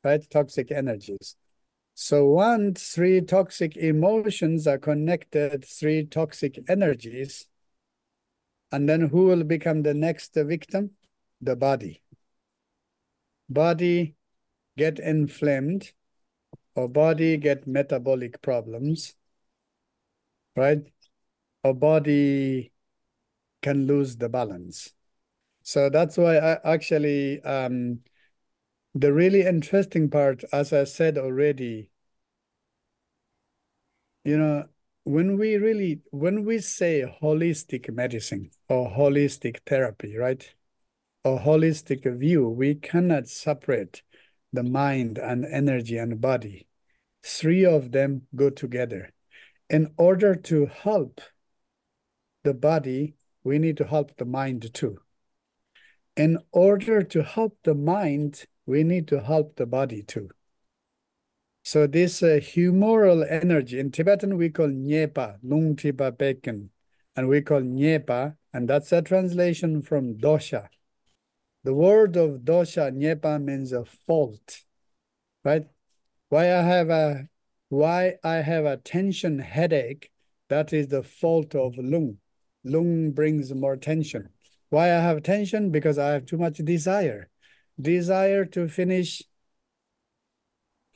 right? 0.03 0.29
Toxic 0.29 0.73
energies. 0.73 1.37
So 1.95 2.27
one, 2.27 2.75
three 2.75 3.21
toxic 3.21 3.77
emotions 3.77 4.67
are 4.67 4.79
connected, 4.79 5.65
three 5.65 6.05
toxic 6.05 6.59
energies. 6.69 7.47
And 8.73 8.89
then 8.89 9.03
who 9.03 9.27
will 9.27 9.45
become 9.45 9.83
the 9.85 9.95
next 9.95 10.35
victim? 10.35 10.91
The 11.41 11.55
body. 11.55 12.03
Body 13.49 14.17
get 14.77 14.99
inflamed 14.99 15.93
or 16.75 16.89
body 16.89 17.37
get 17.37 17.69
metabolic 17.69 18.43
problems, 18.43 19.15
right? 20.57 20.83
Our 21.63 21.75
body 21.75 22.73
can 23.63 23.87
lose 23.87 24.17
the 24.17 24.29
balance. 24.29 24.93
So 25.65 25.89
that's 25.89 26.19
why 26.19 26.37
I 26.37 26.75
actually, 26.75 27.43
um, 27.43 28.01
the 28.95 29.15
really 29.15 29.41
interesting 29.43 30.11
part, 30.11 30.45
as 30.53 30.75
I 30.75 30.85
said 30.85 31.17
already, 31.17 31.91
you 34.25 34.37
know, 34.37 34.67
when 35.05 35.39
we 35.39 35.57
really, 35.57 36.01
when 36.11 36.45
we 36.45 36.59
say 36.59 37.05
holistic 37.23 37.91
medicine 37.93 38.51
or 38.69 38.91
holistic 38.91 39.61
therapy, 39.67 40.17
right? 40.19 40.55
Or 41.25 41.41
holistic 41.41 42.05
view, 42.19 42.47
we 42.47 42.75
cannot 42.75 43.29
separate 43.29 44.03
the 44.53 44.63
mind 44.63 45.17
and 45.17 45.47
energy 45.47 45.97
and 45.97 46.21
body. 46.21 46.67
Three 47.23 47.65
of 47.65 47.93
them 47.93 48.27
go 48.37 48.51
together. 48.51 49.15
In 49.71 49.95
order 49.97 50.35
to 50.35 50.67
help 50.67 51.23
the 52.43 52.53
body, 52.53 53.15
we 53.43 53.59
need 53.59 53.79
to 53.79 53.87
help 53.87 54.19
the 54.19 54.27
mind 54.27 54.73
too. 54.75 54.99
In 56.17 56.39
order 56.53 57.03
to 57.03 57.23
help 57.23 57.59
the 57.65 57.75
mind, 57.75 58.45
we 58.67 58.85
need 58.85 59.09
to 59.09 59.21
help 59.21 59.57
the 59.57 59.67
body 59.67 60.03
too. 60.03 60.31
So 61.65 61.87
this 61.87 62.23
uh, 62.23 62.39
humoral 62.41 63.27
energy, 63.29 63.81
in 63.81 63.91
Tibetan 63.91 64.37
we 64.37 64.51
call 64.51 64.69
nyepa, 64.69 65.39
lung 65.43 65.77
tipa 65.77 66.13
beken, 66.13 66.69
and 67.17 67.29
we 67.29 67.41
call 67.41 67.63
nyepa, 67.63 68.37
and 68.53 68.69
that's 68.69 68.93
a 68.93 69.01
translation 69.01 69.81
from 69.81 70.19
dosha, 70.19 70.69
the 71.65 71.73
word 71.73 72.17
of 72.17 72.41
dosha, 72.41 72.93
nyepa, 72.93 73.43
means 73.43 73.73
a 73.73 73.85
fault, 73.85 74.61
right? 75.43 75.67
Why 76.29 76.55
I 76.55 76.63
have 76.63 76.91
a 76.91 77.29
why 77.71 78.17
I 78.23 78.37
have 78.37 78.67
a 78.67 78.77
tension 78.77 79.39
headache, 79.39 80.11
that 80.49 80.73
is 80.73 80.89
the 80.89 81.03
fault 81.03 81.55
of 81.55 81.79
lung. 81.79 82.19
Lung 82.63 83.11
brings 83.13 83.53
more 83.53 83.77
tension. 83.77 84.29
Why 84.75 84.87
I 84.95 85.01
have 85.01 85.23
tension? 85.23 85.71
Because 85.71 85.99
I 85.99 86.09
have 86.15 86.27
too 86.27 86.39
much 86.39 86.59
desire. 86.59 87.31
Desire 87.81 88.45
to 88.47 88.69
finish 88.69 89.23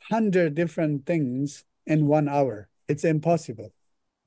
100 0.08 0.54
different 0.54 1.06
things 1.06 1.64
in 1.86 2.06
one 2.06 2.28
hour. 2.28 2.68
It's 2.88 3.04
impossible. 3.04 3.72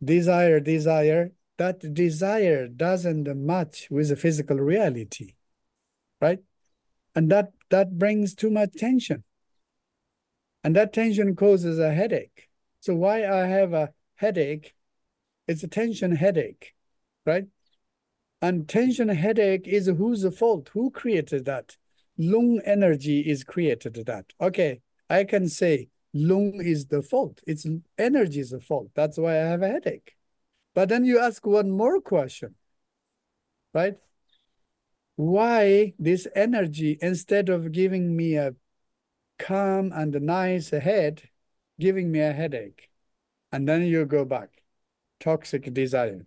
Desire, 0.04 0.60
desire, 0.60 1.32
that 1.58 1.94
desire 1.94 2.68
doesn't 2.68 3.28
match 3.36 3.88
with 3.92 4.10
the 4.10 4.16
physical 4.16 4.58
reality 4.58 5.34
right? 6.22 6.40
And 7.16 7.30
that 7.32 7.52
that 7.70 7.98
brings 7.98 8.36
too 8.36 8.50
much 8.50 8.74
tension. 8.78 9.24
And 10.64 10.76
that 10.76 10.94
tension 10.94 11.36
causes 11.36 11.80
a 11.80 11.94
headache. 11.94 12.50
So 12.80 12.96
why 12.96 13.26
I 13.26 13.48
have 13.48 13.74
a 13.74 13.94
headache, 14.16 14.76
it's 15.48 15.64
a 15.64 15.68
tension 15.68 16.16
headache, 16.16 16.74
right? 17.26 17.46
And 18.42 18.68
tension 18.68 19.10
headache 19.10 19.68
is 19.68 19.88
whose 19.88 20.26
fault? 20.38 20.70
Who 20.74 20.92
created 20.92 21.46
that? 21.46 21.78
Lung 22.18 22.62
energy 22.66 23.22
is 23.22 23.44
created 23.44 23.94
that. 24.06 24.26
Okay, 24.40 24.82
I 25.10 25.24
can 25.24 25.48
say 25.48 25.90
lung 26.14 26.62
is 26.62 26.88
the 26.88 27.02
fault. 27.02 27.42
It's 27.46 27.68
energy 27.98 28.40
is 28.40 28.50
the 28.50 28.60
fault. 28.60 28.90
That's 28.96 29.18
why 29.18 29.34
I 29.34 29.46
have 29.46 29.62
a 29.62 29.68
headache. 29.68 30.16
But 30.74 30.90
then 30.90 31.06
you 31.06 31.20
ask 31.20 31.46
one 31.46 31.70
more 31.70 32.02
question, 32.02 32.56
right? 33.74 33.98
why 35.16 35.94
this 36.00 36.28
energy, 36.36 36.98
instead 37.02 37.50
of 37.50 37.72
giving 37.72 38.16
me 38.16 38.36
a 38.36 38.56
calm 39.40 39.92
and 39.94 40.16
a 40.16 40.20
nice 40.20 40.72
head, 40.72 41.30
giving 41.80 42.12
me 42.12 42.20
a 42.22 42.34
headache. 42.34 42.90
And 43.52 43.68
then 43.68 43.84
you 43.84 44.06
go 44.06 44.26
back, 44.26 44.64
toxic 45.20 45.74
desire. 45.74 46.26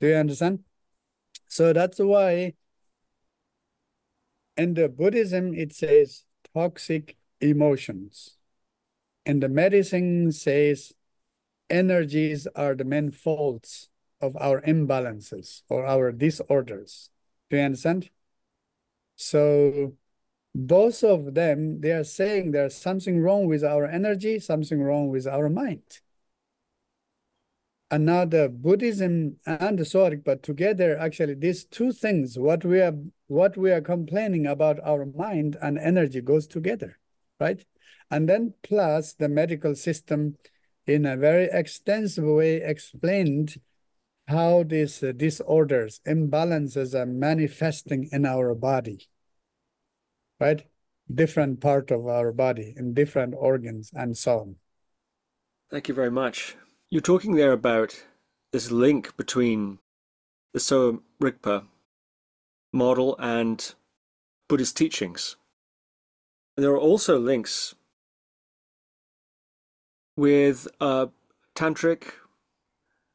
Do 0.00 0.08
you 0.08 0.16
understand? 0.16 0.64
So 1.50 1.72
that's 1.72 1.98
why 1.98 2.54
in 4.56 4.74
the 4.74 4.88
Buddhism, 4.88 5.52
it 5.52 5.74
says 5.74 6.24
toxic 6.54 7.16
emotions. 7.40 8.36
And 9.26 9.42
the 9.42 9.48
medicine 9.48 10.30
says 10.30 10.92
energies 11.68 12.46
are 12.54 12.76
the 12.76 12.84
main 12.84 13.10
faults 13.10 13.88
of 14.20 14.36
our 14.36 14.62
imbalances 14.62 15.62
or 15.68 15.84
our 15.84 16.12
disorders. 16.12 17.10
Do 17.50 17.56
you 17.56 17.64
understand? 17.64 18.10
So 19.16 19.96
both 20.54 21.02
of 21.02 21.34
them, 21.34 21.80
they 21.80 21.90
are 21.90 22.04
saying 22.04 22.52
there's 22.52 22.76
something 22.76 23.20
wrong 23.20 23.46
with 23.46 23.64
our 23.64 23.86
energy, 23.86 24.38
something 24.38 24.80
wrong 24.80 25.08
with 25.08 25.26
our 25.26 25.48
mind. 25.48 26.00
The 27.90 28.52
Buddhism 28.52 29.36
and 29.46 29.78
the 29.78 29.84
Sorik, 29.84 30.24
but 30.24 30.42
together, 30.42 30.96
actually, 30.98 31.34
these 31.34 31.64
two 31.64 31.92
things, 31.92 32.38
what 32.38 32.64
we 32.64 32.80
are 32.80 32.94
what 33.26 33.56
we 33.56 33.70
are 33.72 33.80
complaining 33.80 34.46
about 34.46 34.78
our 34.84 35.06
mind 35.06 35.56
and 35.60 35.78
energy 35.78 36.20
goes 36.20 36.46
together, 36.46 36.98
right? 37.38 37.64
And 38.10 38.28
then 38.28 38.54
plus 38.62 39.14
the 39.14 39.28
medical 39.28 39.74
system 39.74 40.36
in 40.86 41.06
a 41.06 41.16
very 41.16 41.48
extensive 41.52 42.24
way 42.24 42.56
explained 42.56 43.56
how 44.26 44.62
these 44.64 45.00
disorders, 45.16 46.00
imbalances 46.06 46.94
are 46.94 47.06
manifesting 47.06 48.08
in 48.12 48.24
our 48.24 48.54
body, 48.54 49.08
right? 50.38 50.64
Different 51.12 51.60
part 51.60 51.90
of 51.90 52.06
our 52.06 52.32
body, 52.32 52.74
in 52.76 52.94
different 52.94 53.34
organs, 53.36 53.90
and 53.92 54.16
so 54.16 54.38
on. 54.38 54.56
Thank 55.70 55.88
you 55.88 55.94
very 55.94 56.10
much. 56.10 56.56
You're 56.92 57.00
talking 57.00 57.36
there 57.36 57.52
about 57.52 58.02
this 58.50 58.72
link 58.72 59.16
between 59.16 59.78
the 60.52 60.58
Sowa 60.58 60.98
Rigpa 61.22 61.66
model 62.72 63.14
and 63.20 63.74
Buddhist 64.48 64.76
teachings. 64.76 65.36
And 66.56 66.64
there 66.64 66.72
are 66.72 66.78
also 66.78 67.16
links 67.16 67.76
with 70.16 70.66
uh, 70.80 71.06
tantric 71.54 72.14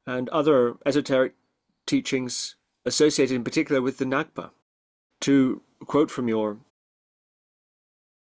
and 0.07 0.29
other 0.29 0.75
esoteric 0.85 1.33
teachings 1.85 2.55
associated 2.85 3.35
in 3.35 3.43
particular 3.43 3.81
with 3.81 3.97
the 3.97 4.05
Ngakpa. 4.05 4.51
To 5.21 5.61
quote 5.85 6.09
from 6.09 6.29
your 6.29 6.59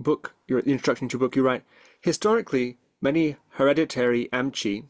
book, 0.01 0.35
your 0.49 0.61
introduction 0.61 1.09
to 1.09 1.19
your 1.19 1.21
book, 1.21 1.37
you 1.37 1.43
write, 1.43 1.65
historically, 2.01 2.79
many 3.03 3.37
hereditary 3.51 4.31
Amchi, 4.33 4.85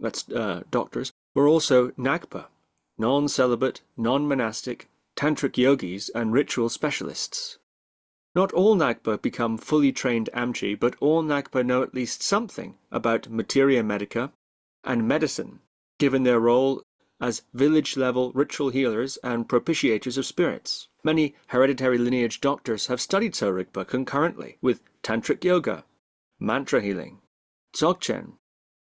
that's 0.00 0.28
uh, 0.30 0.62
doctors, 0.70 1.12
were 1.34 1.46
also 1.46 1.90
Ngakpa, 1.90 2.46
non-celibate, 2.98 3.82
non-monastic, 3.96 4.88
tantric 5.16 5.56
yogis 5.56 6.10
and 6.14 6.32
ritual 6.32 6.68
specialists. 6.68 7.58
Not 8.34 8.52
all 8.52 8.76
Ngakpa 8.76 9.20
become 9.20 9.58
fully 9.58 9.92
trained 9.92 10.30
Amchi, 10.32 10.78
but 10.78 10.96
all 11.00 11.22
Ngakpa 11.22 11.64
know 11.64 11.82
at 11.82 11.94
least 11.94 12.22
something 12.22 12.76
about 12.90 13.28
materia 13.28 13.82
medica 13.82 14.32
and 14.84 15.06
medicine 15.06 15.60
given 15.98 16.22
their 16.22 16.40
role 16.40 16.82
as 17.20 17.42
village 17.52 17.96
level 17.96 18.32
ritual 18.32 18.70
healers 18.70 19.18
and 19.22 19.48
propitiators 19.48 20.16
of 20.16 20.24
spirits. 20.24 20.88
Many 21.04 21.34
hereditary 21.48 21.98
lineage 21.98 22.40
doctors 22.40 22.86
have 22.86 23.00
studied 23.00 23.34
Sowa 23.34 23.62
Rigpa 23.64 23.86
concurrently 23.86 24.56
with 24.62 24.80
tantric 25.02 25.44
yoga, 25.44 25.84
mantra 26.38 26.80
healing, 26.80 27.20
dzogchen, 27.74 28.32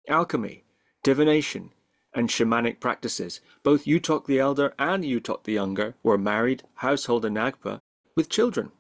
alchemy, 0.08 0.64
divination, 1.04 1.72
and 2.14 2.30
shamanic 2.30 2.80
practices. 2.80 3.42
Both 3.64 3.86
Yuthok 3.86 4.26
the 4.26 4.40
Elder 4.40 4.74
and 4.80 5.04
Yuthok 5.04 5.44
the 5.44 5.54
Younger 5.54 5.96
were 6.04 6.18
married, 6.18 6.64
household 6.76 7.26
in 7.26 7.36
Ngakpa, 7.36 7.80
with 8.16 8.30
children. 8.30 8.72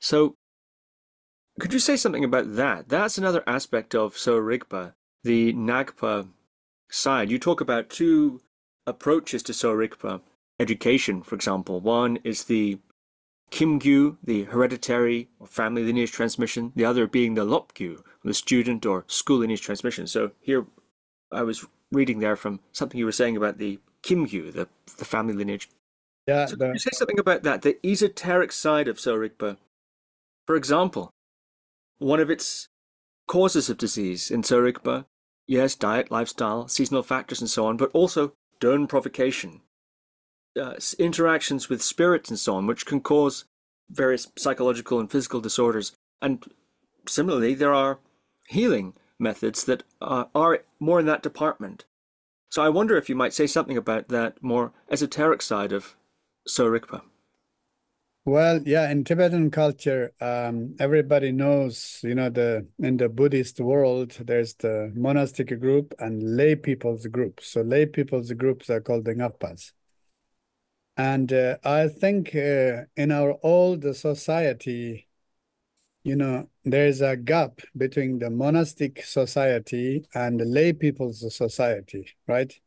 So, 0.00 0.34
could 1.60 1.72
you 1.72 1.78
say 1.78 1.96
something 1.96 2.24
about 2.24 2.56
that? 2.56 2.88
That's 2.88 3.18
another 3.18 3.42
aspect 3.46 3.94
of 3.94 4.16
Sowa 4.16 4.40
Rigpa, 4.40 4.94
the 5.24 5.52
Ngakpa 5.52 6.28
side. 6.90 7.30
You 7.30 7.38
talk 7.38 7.60
about 7.60 7.90
two 7.90 8.40
approaches 8.86 9.42
to 9.44 9.52
Sowa 9.52 9.88
Rigpa 9.88 10.20
education, 10.58 11.22
for 11.22 11.34
example. 11.34 11.80
One 11.80 12.18
is 12.24 12.44
the 12.44 12.78
Kimgyu, 13.50 14.16
the 14.22 14.44
hereditary 14.44 15.28
or 15.38 15.46
family 15.46 15.84
lineage 15.84 16.12
transmission, 16.12 16.72
the 16.74 16.84
other 16.84 17.06
being 17.06 17.34
the 17.34 17.44
Lopgyu, 17.44 18.02
the 18.24 18.34
student 18.34 18.84
or 18.84 19.04
school 19.06 19.38
lineage 19.38 19.62
transmission. 19.62 20.06
So 20.06 20.32
here 20.40 20.66
I 21.30 21.42
was 21.42 21.64
reading 21.92 22.18
there 22.18 22.36
from 22.36 22.60
something 22.72 22.98
you 22.98 23.04
were 23.04 23.12
saying 23.12 23.36
about 23.36 23.58
the 23.58 23.78
Kimgyu, 24.02 24.52
the, 24.52 24.68
the 24.98 25.04
family 25.04 25.34
lineage. 25.34 25.68
Yeah. 26.26 26.46
So 26.46 26.56
the, 26.56 26.68
you 26.68 26.78
say 26.78 26.90
something 26.92 27.18
about 27.18 27.44
that, 27.44 27.62
the 27.62 27.78
esoteric 27.86 28.52
side 28.52 28.88
of 28.88 28.96
Rigpa? 28.96 29.56
For 30.46 30.56
example, 30.56 31.10
one 31.98 32.20
of 32.20 32.30
its 32.30 32.68
causes 33.26 33.70
of 33.70 33.78
disease 33.78 34.30
in 34.30 34.42
Rigpa, 34.42 35.06
yes, 35.46 35.74
diet, 35.74 36.10
lifestyle, 36.10 36.68
seasonal 36.68 37.02
factors, 37.02 37.40
and 37.40 37.50
so 37.50 37.66
on, 37.66 37.76
but 37.76 37.90
also 37.92 38.32
don 38.60 38.86
provocation, 38.86 39.60
uh, 40.56 40.74
interactions 40.98 41.68
with 41.68 41.82
spirits 41.82 42.30
and 42.30 42.38
so 42.38 42.56
on, 42.56 42.66
which 42.66 42.86
can 42.86 43.00
cause 43.00 43.44
various 43.90 44.26
psychological 44.36 44.98
and 44.98 45.10
physical 45.10 45.40
disorders. 45.40 45.92
And 46.20 46.44
similarly, 47.08 47.54
there 47.54 47.74
are 47.74 47.98
healing 48.48 48.94
methods 49.18 49.64
that 49.64 49.82
uh, 50.00 50.24
are 50.34 50.60
more 50.80 51.00
in 51.00 51.06
that 51.06 51.22
department. 51.22 51.84
So 52.50 52.62
I 52.62 52.68
wonder 52.68 52.96
if 52.96 53.08
you 53.08 53.16
might 53.16 53.34
say 53.34 53.46
something 53.46 53.76
about 53.76 54.08
that 54.08 54.42
more 54.42 54.72
esoteric 54.90 55.42
side 55.42 55.72
of 55.72 55.96
Rigpa. 56.48 57.02
Well, 58.24 58.60
yeah, 58.64 58.90
in 58.90 59.04
Tibetan 59.04 59.52
culture, 59.52 60.12
um, 60.20 60.74
everybody 60.80 61.30
knows, 61.30 62.00
you 62.02 62.16
know, 62.16 62.28
the 62.28 62.66
in 62.80 62.96
the 62.96 63.08
Buddhist 63.08 63.60
world, 63.60 64.16
there's 64.18 64.54
the 64.54 64.92
monastic 64.96 65.60
group 65.60 65.94
and 66.00 66.36
lay 66.36 66.56
people's 66.56 67.06
group. 67.06 67.40
So 67.40 67.60
lay 67.62 67.86
people's 67.86 68.32
groups 68.32 68.68
are 68.68 68.80
called 68.80 69.04
the 69.04 69.14
Ngakpas. 69.14 69.72
And 70.96 71.32
uh, 71.32 71.58
I 71.64 71.88
think 71.88 72.34
uh, 72.34 72.84
in 72.96 73.12
our 73.12 73.38
old 73.42 73.84
society, 73.94 75.08
you 76.04 76.16
know, 76.16 76.48
there's 76.64 77.00
a 77.00 77.16
gap 77.16 77.60
between 77.76 78.18
the 78.18 78.30
monastic 78.30 79.04
society 79.04 80.06
and 80.14 80.40
the 80.40 80.44
lay 80.44 80.72
people's 80.72 81.20
society, 81.36 82.08
right? 82.26 82.58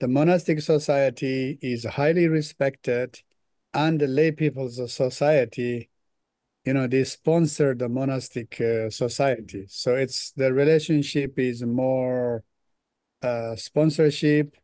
The 0.00 0.08
monastic 0.08 0.60
society 0.60 1.58
is 1.62 1.84
highly 1.84 2.28
respected 2.28 3.20
and 3.74 4.00
the 4.00 4.08
lay 4.08 4.32
people's 4.32 4.76
society, 4.92 5.90
you 6.64 6.74
know, 6.74 6.86
they 6.86 7.04
sponsor 7.04 7.74
the 7.74 7.88
monastic 7.88 8.60
uh, 8.60 8.90
society. 8.90 9.66
So 9.68 9.94
it's 9.96 10.32
the 10.32 10.52
relationship 10.52 11.38
is 11.38 11.62
more 11.62 12.44
uh, 13.22 13.56
sponsorship 13.56 14.56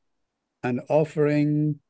and 0.62 0.80
offering, 0.88 1.80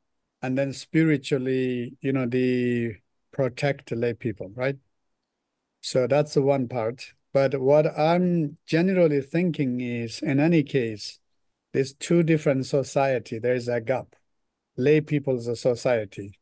and 0.44 0.58
then 0.58 0.74
spiritually, 0.74 1.96
you 2.02 2.12
know, 2.12 2.26
they 2.26 2.98
protect 3.32 3.88
the 3.88 3.96
lay 3.96 4.12
people, 4.12 4.50
right? 4.54 4.76
So 5.80 6.06
that's 6.06 6.34
the 6.34 6.42
one 6.42 6.68
part. 6.68 7.14
But 7.32 7.60
what 7.60 7.86
I'm 7.98 8.58
generally 8.66 9.22
thinking 9.22 9.80
is, 9.80 10.20
in 10.20 10.40
any 10.40 10.62
case, 10.62 11.18
there's 11.72 11.94
two 11.94 12.22
different 12.22 12.66
society. 12.66 13.38
There's 13.38 13.68
a 13.68 13.80
gap, 13.80 14.16
lay 14.76 15.00
people's 15.00 15.46
society 15.60 16.38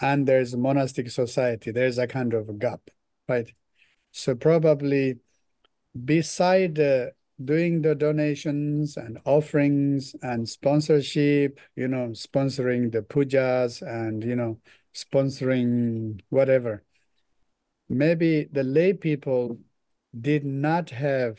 and 0.00 0.26
there's 0.26 0.56
monastic 0.56 1.10
society. 1.10 1.70
There's 1.70 1.98
a 1.98 2.06
kind 2.06 2.34
of 2.34 2.58
gap, 2.58 2.90
right? 3.28 3.50
So 4.12 4.34
probably 4.34 5.20
beside 6.04 6.78
uh, 6.80 7.06
doing 7.42 7.82
the 7.82 7.94
donations 7.94 8.96
and 8.96 9.18
offerings 9.24 10.14
and 10.22 10.48
sponsorship, 10.48 11.58
you 11.76 11.88
know, 11.88 12.08
sponsoring 12.08 12.92
the 12.92 13.02
pujas 13.02 13.82
and, 13.82 14.22
you 14.22 14.36
know, 14.36 14.58
sponsoring 14.94 16.20
whatever, 16.28 16.84
maybe 17.88 18.44
the 18.52 18.62
lay 18.62 18.92
people 18.92 19.58
did 20.18 20.44
not 20.44 20.90
have 20.90 21.38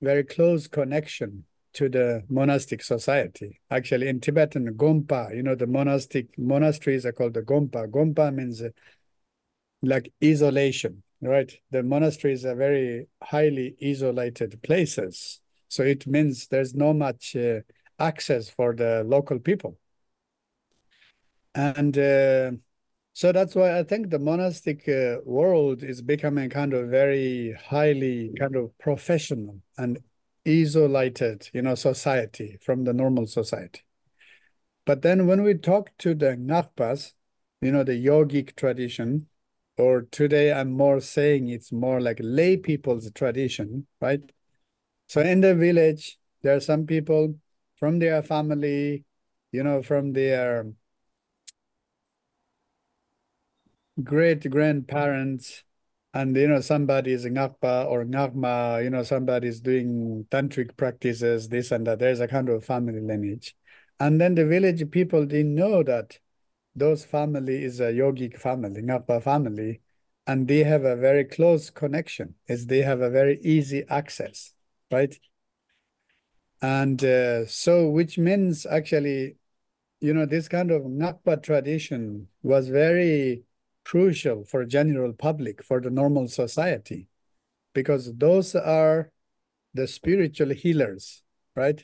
very 0.00 0.24
close 0.24 0.66
connection 0.66 1.44
to 1.74 1.88
the 1.88 2.24
monastic 2.28 2.82
society. 2.82 3.60
Actually, 3.70 4.08
in 4.08 4.20
Tibetan, 4.20 4.74
Gompa, 4.74 5.34
you 5.34 5.42
know, 5.42 5.54
the 5.54 5.66
monastic 5.66 6.26
monasteries 6.38 7.04
are 7.06 7.12
called 7.12 7.34
the 7.34 7.42
Gompa. 7.42 7.86
Gompa 7.88 8.34
means 8.34 8.62
uh, 8.62 8.70
like 9.82 10.12
isolation, 10.24 11.02
right? 11.20 11.52
The 11.70 11.82
monasteries 11.82 12.44
are 12.44 12.54
very 12.54 13.08
highly 13.22 13.76
isolated 13.82 14.62
places. 14.62 15.40
So 15.68 15.82
it 15.82 16.06
means 16.06 16.48
there's 16.48 16.74
no 16.74 16.92
much 16.94 17.36
uh, 17.36 17.60
access 17.98 18.48
for 18.48 18.74
the 18.74 19.04
local 19.04 19.38
people. 19.38 19.78
And 21.54 21.96
uh, 21.98 22.52
so 23.12 23.32
that's 23.32 23.54
why 23.54 23.78
I 23.78 23.82
think 23.82 24.10
the 24.10 24.18
monastic 24.18 24.88
uh, 24.88 25.16
world 25.24 25.82
is 25.82 26.02
becoming 26.02 26.50
kind 26.50 26.72
of 26.72 26.88
very 26.88 27.52
highly 27.52 28.32
kind 28.38 28.54
of 28.54 28.76
professional 28.78 29.60
and 29.76 29.98
isolated, 30.46 31.50
you 31.52 31.62
know, 31.62 31.74
society 31.74 32.58
from 32.62 32.84
the 32.84 32.92
normal 32.92 33.26
society. 33.26 33.82
But 34.86 35.02
then 35.02 35.26
when 35.26 35.42
we 35.42 35.54
talk 35.54 35.90
to 35.98 36.14
the 36.14 36.36
Ngakpas, 36.36 37.12
you 37.60 37.72
know, 37.72 37.84
the 37.84 38.02
yogic 38.02 38.56
tradition, 38.56 39.27
or 39.78 40.02
today 40.02 40.52
I'm 40.52 40.72
more 40.72 41.00
saying 41.00 41.48
it's 41.48 41.72
more 41.72 42.00
like 42.00 42.18
lay 42.20 42.56
people's 42.56 43.10
tradition, 43.12 43.86
right? 44.00 44.20
So 45.08 45.22
in 45.22 45.40
the 45.42 45.54
village, 45.54 46.18
there 46.42 46.56
are 46.56 46.60
some 46.60 46.86
people 46.86 47.36
from 47.76 47.98
their 48.00 48.22
family, 48.22 49.04
you 49.52 49.62
know, 49.62 49.82
from 49.82 50.12
their 50.14 50.66
great 54.02 54.48
grandparents, 54.50 55.64
and 56.14 56.36
you 56.36 56.48
know 56.48 56.60
somebody 56.60 57.12
is 57.12 57.24
ngakpa 57.26 57.86
or 57.86 58.04
ngakma 58.04 58.82
you 58.82 58.90
know 58.90 59.02
somebody 59.02 59.48
is 59.48 59.60
doing 59.60 60.26
tantric 60.30 60.76
practices 60.76 61.48
this 61.48 61.70
and 61.70 61.86
that 61.86 61.98
there's 61.98 62.20
a 62.20 62.26
kind 62.28 62.48
of 62.48 62.64
family 62.64 63.00
lineage 63.00 63.54
and 64.00 64.18
then 64.20 64.34
the 64.34 64.44
village 64.46 64.90
people 64.90 65.26
didn't 65.26 65.54
know 65.54 65.82
that 65.82 66.18
those 66.74 67.04
family 67.04 67.64
is 67.64 67.80
a 67.80 67.92
yogic 67.92 68.38
family 68.38 68.82
ngakpa 68.82 69.22
family 69.22 69.80
and 70.26 70.46
they 70.46 70.62
have 70.64 70.84
a 70.84 70.96
very 70.96 71.24
close 71.24 71.70
connection 71.70 72.34
is 72.46 72.66
they 72.66 72.82
have 72.82 73.00
a 73.00 73.10
very 73.10 73.38
easy 73.42 73.84
access 73.88 74.54
right 74.92 75.18
and 76.60 77.04
uh, 77.04 77.46
so 77.46 77.88
which 77.88 78.18
means 78.18 78.66
actually 78.66 79.36
you 80.00 80.14
know 80.14 80.26
this 80.26 80.48
kind 80.48 80.70
of 80.70 80.82
ngakpa 80.82 81.42
tradition 81.42 82.28
was 82.42 82.68
very 82.68 83.42
crucial 83.88 84.44
for 84.44 84.66
general 84.66 85.14
public, 85.14 85.62
for 85.64 85.80
the 85.80 85.88
normal 85.90 86.28
society, 86.28 87.08
because 87.72 88.14
those 88.16 88.54
are 88.54 89.10
the 89.72 89.86
spiritual 89.88 90.50
healers, 90.50 91.22
right? 91.56 91.82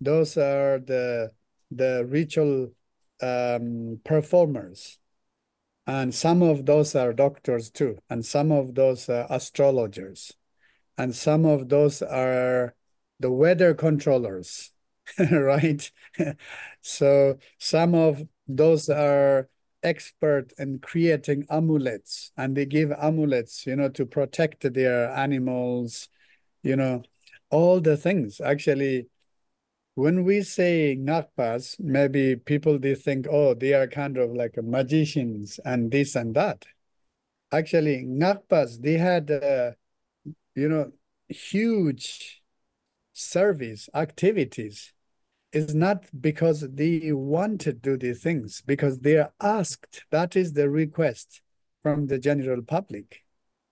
Those 0.00 0.36
are 0.36 0.78
the 0.80 1.32
the 1.70 2.04
ritual 2.06 2.72
um, 3.22 4.00
performers, 4.04 4.98
and 5.86 6.14
some 6.14 6.42
of 6.42 6.66
those 6.66 6.94
are 6.94 7.12
doctors 7.12 7.70
too, 7.70 7.98
and 8.08 8.24
some 8.24 8.52
of 8.52 8.74
those 8.74 9.08
are 9.08 9.26
astrologers, 9.30 10.32
and 10.96 11.14
some 11.14 11.44
of 11.44 11.68
those 11.68 12.02
are 12.02 12.74
the 13.18 13.30
weather 13.30 13.74
controllers, 13.74 14.72
right? 15.30 15.90
so 16.80 17.38
some 17.58 17.94
of 17.94 18.22
those 18.48 18.88
are 18.88 19.48
expert 19.82 20.52
in 20.58 20.78
creating 20.78 21.46
amulets 21.48 22.32
and 22.36 22.56
they 22.56 22.66
give 22.66 22.92
amulets 22.92 23.66
you 23.66 23.74
know 23.74 23.88
to 23.88 24.04
protect 24.04 24.74
their 24.74 25.10
animals 25.12 26.08
you 26.62 26.76
know 26.76 27.02
all 27.50 27.80
the 27.80 27.96
things 27.96 28.40
actually 28.40 29.08
when 30.00 30.24
we 30.24 30.42
say 30.42 30.96
ngakpas 30.98 31.78
maybe 31.80 32.36
people 32.36 32.78
they 32.78 32.94
think 32.94 33.26
oh 33.30 33.54
they 33.54 33.72
are 33.74 33.86
kind 33.86 34.16
of 34.16 34.28
like 34.32 34.54
magicians 34.62 35.60
and 35.64 35.90
this 35.90 36.16
and 36.16 36.34
that 36.34 36.64
actually 37.52 37.96
ngakpas 38.04 38.80
they 38.80 38.96
had 39.08 39.30
uh, 39.30 39.70
you 40.54 40.68
know 40.68 40.86
huge 41.28 42.42
service 43.12 43.88
activities 43.94 44.92
It's 45.52 45.74
not 45.74 46.06
because 46.20 46.60
they 46.80 47.10
want 47.12 47.60
to 47.62 47.72
do 47.72 47.96
these 47.98 48.22
things, 48.22 48.62
because 48.72 49.00
they 49.00 49.16
are 49.18 49.32
asked. 49.40 50.04
That 50.10 50.36
is 50.36 50.52
the 50.52 50.68
request 50.70 51.42
from 51.82 52.06
the 52.06 52.18
general 52.18 52.62
public. 52.62 53.24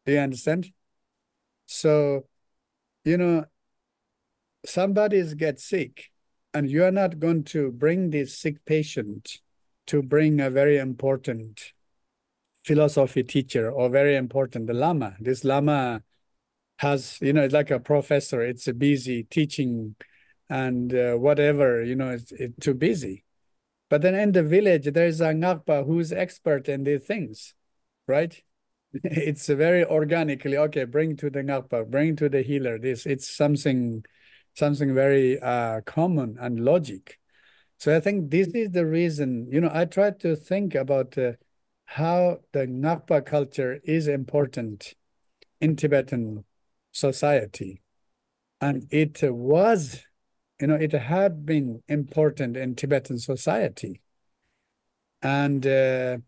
Do 0.04 0.12
you 0.12 0.18
understand? 0.18 0.72
So, 1.66 2.26
you 3.04 3.16
know, 3.16 3.44
somebody 4.66 5.22
gets 5.34 5.64
sick 5.64 6.10
and 6.54 6.70
you 6.70 6.84
are 6.84 6.90
not 6.90 7.18
going 7.18 7.44
to 7.44 7.70
bring 7.70 8.10
this 8.10 8.36
sick 8.36 8.64
patient 8.64 9.38
to 9.86 10.02
bring 10.02 10.40
a 10.40 10.50
very 10.50 10.78
important 10.78 11.72
philosophy 12.64 13.22
teacher 13.22 13.70
or 13.70 13.88
very 13.88 14.16
important 14.16 14.66
the 14.66 14.74
lama. 14.74 15.16
This 15.20 15.44
lama 15.44 16.02
has, 16.78 17.18
you 17.20 17.32
know, 17.32 17.42
it's 17.42 17.54
like 17.54 17.70
a 17.70 17.80
professor. 17.80 18.42
It's 18.42 18.68
a 18.68 18.74
busy 18.74 19.24
teaching 19.24 19.96
and 20.48 20.94
uh, 20.94 21.14
whatever, 21.14 21.82
you 21.82 21.94
know, 21.94 22.10
it's, 22.10 22.32
it's 22.32 22.58
too 22.60 22.74
busy. 22.74 23.24
But 23.90 24.02
then 24.02 24.14
in 24.14 24.32
the 24.32 24.42
village, 24.42 24.86
there's 24.92 25.20
a 25.20 25.32
Ngakpa 25.32 25.86
who's 25.86 26.12
expert 26.12 26.68
in 26.68 26.84
these 26.84 27.04
things, 27.04 27.54
right? 28.06 28.40
It's 29.04 29.46
very 29.46 29.84
organically, 29.84 30.56
okay, 30.56 30.84
bring 30.84 31.16
to 31.18 31.30
the 31.30 31.40
Ngakpa, 31.40 31.90
bring 31.90 32.16
to 32.16 32.28
the 32.28 32.42
healer 32.42 32.78
this. 32.78 33.06
It's 33.06 33.28
something 33.28 34.04
something 34.58 34.94
very 34.94 35.40
uh, 35.40 35.80
common 35.82 36.36
and 36.40 36.64
logic. 36.64 37.18
So 37.78 37.96
I 37.96 38.00
think 38.00 38.30
this 38.30 38.48
is 38.48 38.72
the 38.72 38.84
reason, 38.84 39.46
you 39.50 39.60
know, 39.60 39.70
I 39.72 39.84
try 39.84 40.10
to 40.10 40.34
think 40.34 40.74
about 40.74 41.16
uh, 41.16 41.32
how 41.84 42.40
the 42.52 42.66
Ngakpa 42.66 43.24
culture 43.24 43.80
is 43.84 44.08
important 44.08 44.94
in 45.60 45.76
Tibetan 45.76 46.44
society. 46.90 47.80
And 48.60 48.88
it 48.90 49.22
was, 49.22 50.04
you 50.60 50.66
know, 50.66 50.74
it 50.74 50.92
had 50.92 51.46
been 51.46 51.82
important 51.86 52.56
in 52.56 52.74
Tibetan 52.74 53.20
society. 53.20 54.00
And 55.22 55.64
uh, 55.64 56.18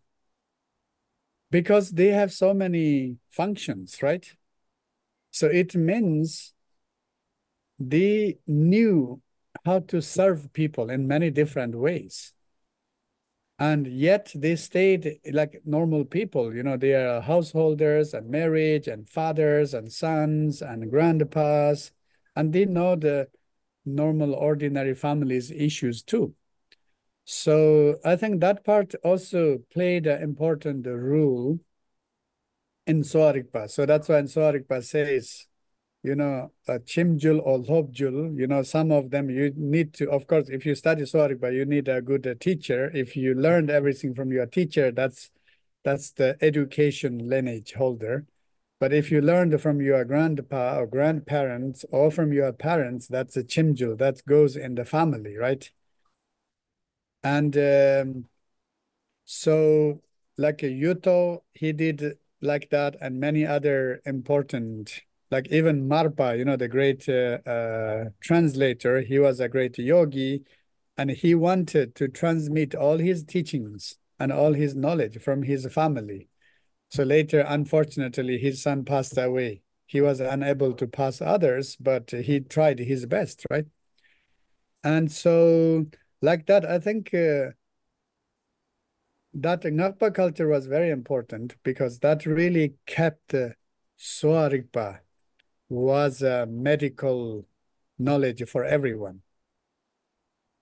because 1.49 1.91
they 1.91 2.07
have 2.07 2.31
so 2.31 2.53
many 2.53 3.17
functions, 3.29 4.01
right? 4.01 4.25
So 5.31 5.47
it 5.47 5.75
means 5.75 6.53
they 7.89 8.37
knew 8.47 9.21
how 9.65 9.79
to 9.79 10.01
serve 10.01 10.51
people 10.53 10.89
in 10.89 11.07
many 11.07 11.29
different 11.29 11.75
ways. 11.75 12.33
And 13.59 13.85
yet 13.85 14.31
they 14.33 14.55
stayed 14.55 15.19
like 15.31 15.61
normal 15.65 16.03
people, 16.03 16.55
you 16.55 16.63
know, 16.63 16.77
they 16.77 16.95
are 16.95 17.21
householders 17.21 18.13
and 18.15 18.27
marriage 18.27 18.87
and 18.87 19.07
fathers 19.07 19.75
and 19.75 19.91
sons 19.91 20.63
and 20.63 20.89
grandpas, 20.89 21.91
and 22.35 22.51
they 22.51 22.65
know 22.65 22.95
the 22.95 23.27
normal, 23.85 24.33
ordinary 24.33 24.95
families' 24.95 25.51
issues 25.51 26.01
too. 26.01 26.33
So 27.23 27.99
I 28.03 28.15
think 28.15 28.41
that 28.41 28.63
part 28.63 28.95
also 29.03 29.59
played 29.71 30.07
an 30.07 30.23
important 30.23 30.87
role 30.87 31.59
in 32.87 33.03
Sowa 33.03 33.33
Rigpa. 33.33 33.69
So 33.69 33.85
that's 33.85 34.09
why 34.09 34.19
in 34.19 34.27
Sowa 34.27 34.53
Rigpa 34.53 34.83
says, 34.83 35.45
you 36.03 36.15
know, 36.15 36.51
a 36.67 36.79
chimjul 36.79 37.39
or 37.43 37.59
lobjul, 37.59 38.37
you 38.37 38.47
know, 38.47 38.63
some 38.63 38.91
of 38.91 39.11
them 39.11 39.29
you 39.29 39.53
need 39.55 39.93
to, 39.93 40.09
of 40.09 40.25
course, 40.27 40.49
if 40.49 40.65
you 40.65 40.73
study 40.73 41.03
Sowa 41.03 41.29
Rigpa, 41.29 41.53
you 41.53 41.65
need 41.65 41.87
a 41.87 42.01
good 42.01 42.25
uh, 42.25 42.33
teacher. 42.39 42.89
If 42.93 43.15
you 43.15 43.35
learned 43.35 43.69
everything 43.69 44.15
from 44.15 44.31
your 44.31 44.47
teacher, 44.47 44.91
that's 44.91 45.29
that's 45.83 46.11
the 46.11 46.37
education 46.41 47.29
lineage 47.29 47.73
holder. 47.73 48.25
But 48.79 48.93
if 48.93 49.11
you 49.11 49.21
learned 49.21 49.61
from 49.61 49.79
your 49.81 50.03
grandpa 50.05 50.79
or 50.79 50.87
grandparents 50.87 51.85
or 51.91 52.09
from 52.09 52.33
your 52.33 52.51
parents, 52.51 53.07
that's 53.07 53.37
a 53.37 53.43
chimjul, 53.43 53.97
that 53.99 54.25
goes 54.25 54.55
in 54.55 54.75
the 54.75 54.85
family, 54.85 55.37
right? 55.37 55.69
And 57.23 57.55
um, 57.57 58.25
so 59.25 60.01
like 60.37 60.63
a 60.63 60.67
Yuthok, 60.67 61.41
he 61.53 61.73
did 61.73 62.17
like 62.41 62.71
that 62.71 62.95
and 62.99 63.19
many 63.19 63.45
other 63.45 64.01
important 64.05 65.03
like 65.31 65.47
even 65.49 65.87
Marpa, 65.87 66.37
you 66.37 66.43
know, 66.43 66.57
the 66.57 66.67
great 66.67 67.07
uh, 67.07 67.39
uh, 67.49 68.09
translator, 68.19 69.01
he 69.01 69.17
was 69.17 69.39
a 69.39 69.47
great 69.47 69.77
yogi, 69.77 70.43
and 70.97 71.09
he 71.09 71.33
wanted 71.33 71.95
to 71.95 72.09
transmit 72.09 72.75
all 72.75 72.97
his 72.97 73.23
teachings 73.23 73.97
and 74.19 74.31
all 74.31 74.53
his 74.53 74.75
knowledge 74.75 75.19
from 75.21 75.43
his 75.43 75.65
family. 75.67 76.27
So 76.91 77.03
later, 77.03 77.45
unfortunately, 77.47 78.37
his 78.37 78.61
son 78.61 78.83
passed 78.83 79.17
away. 79.17 79.61
He 79.87 80.01
was 80.01 80.19
unable 80.19 80.73
to 80.73 80.85
pass 80.85 81.21
others, 81.21 81.77
but 81.77 82.11
he 82.11 82.41
tried 82.41 82.79
his 82.79 83.05
best, 83.05 83.45
right? 83.49 83.65
And 84.83 85.11
so, 85.11 85.85
like 86.21 86.45
that, 86.47 86.65
I 86.65 86.79
think 86.79 87.13
uh, 87.13 87.51
that 89.33 89.61
Ngakpa 89.61 90.13
culture 90.13 90.47
was 90.47 90.67
very 90.67 90.89
important 90.89 91.55
because 91.63 91.99
that 91.99 92.25
really 92.25 92.75
kept 92.85 93.33
uh, 93.33 93.49
was 95.71 96.21
a 96.21 96.45
medical 96.45 97.47
knowledge 97.97 98.43
for 98.49 98.65
everyone. 98.65 99.21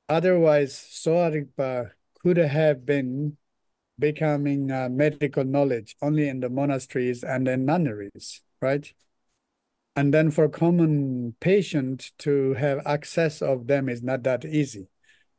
Otherwise, 0.08 0.78
Sowa 0.78 1.32
Rigpa 1.32 1.92
could 2.22 2.38
have 2.38 2.86
been 2.86 3.38
becoming 3.98 4.68
medical 4.96 5.44
knowledge 5.44 5.96
only 6.02 6.30
in 6.30 6.40
the 6.40 6.50
monasteries 6.50 7.24
and 7.24 7.48
in 7.48 7.66
nunneries, 7.66 8.42
right? 8.62 8.94
And 9.96 10.14
then 10.14 10.30
for 10.30 10.48
common 10.48 11.36
patient 11.40 12.12
to 12.20 12.54
have 12.54 12.86
access 12.86 13.42
of 13.42 13.66
them 13.66 13.90
is 13.90 14.04
not 14.04 14.24
that 14.24 14.46
easy. 14.46 14.88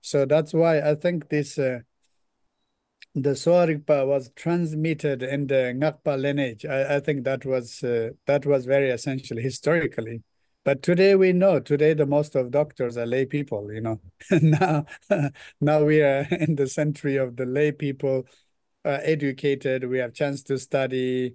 So 0.00 0.26
that's 0.26 0.52
why 0.52 0.80
I 0.80 0.96
think 0.96 1.28
this 1.28 1.58
uh, 1.58 1.80
the 3.14 3.34
Sowa 3.34 3.66
Rigpa 3.66 4.06
was 4.06 4.30
transmitted 4.36 5.22
in 5.22 5.46
the 5.46 5.74
Ngakpa 5.76 6.20
lineage. 6.20 6.64
I, 6.64 6.96
I 6.96 7.00
think 7.00 7.24
that 7.24 7.44
was 7.44 7.82
uh, 7.82 8.10
that 8.26 8.46
was 8.46 8.66
very 8.66 8.90
essential 8.90 9.36
historically. 9.38 10.22
But 10.64 10.82
today 10.82 11.14
we 11.14 11.32
know, 11.32 11.58
today 11.58 11.94
the 11.94 12.06
most 12.06 12.36
of 12.36 12.50
doctors 12.50 12.96
are 12.96 13.06
lay 13.06 13.24
people, 13.24 13.72
you 13.72 13.80
know. 13.80 14.00
now, 14.30 14.84
now 15.60 15.84
we 15.84 16.02
are 16.02 16.26
in 16.30 16.54
the 16.54 16.68
century 16.68 17.16
of 17.16 17.36
the 17.36 17.46
lay 17.46 17.72
people, 17.72 18.26
uh, 18.84 18.98
educated, 19.02 19.88
we 19.88 19.98
have 19.98 20.12
chance 20.12 20.42
to 20.44 20.58
study, 20.58 21.34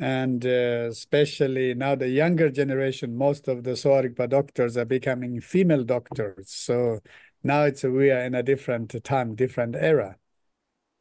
and 0.00 0.44
uh, 0.44 0.88
especially 0.90 1.74
now 1.74 1.94
the 1.94 2.08
younger 2.08 2.50
generation, 2.50 3.16
most 3.16 3.48
of 3.48 3.62
the 3.62 3.76
Sowa 3.76 4.02
Rigpa 4.02 4.28
doctors 4.28 4.76
are 4.76 4.84
becoming 4.84 5.40
female 5.40 5.84
doctors. 5.84 6.50
So 6.50 7.00
now 7.42 7.62
it's 7.62 7.84
we 7.84 8.10
are 8.10 8.24
in 8.24 8.34
a 8.34 8.42
different 8.42 9.02
time, 9.04 9.36
different 9.36 9.76
era. 9.76 10.16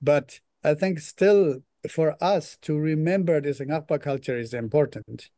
But 0.04 0.42
I 0.66 0.74
think 0.74 1.00
still 1.00 1.64
for 1.90 2.22
us 2.22 2.58
to 2.64 2.78
remember 2.78 3.40
this 3.40 3.60
Ngakpa 3.60 4.02
culture 4.02 4.38
is 4.38 4.54
important, 4.54 5.30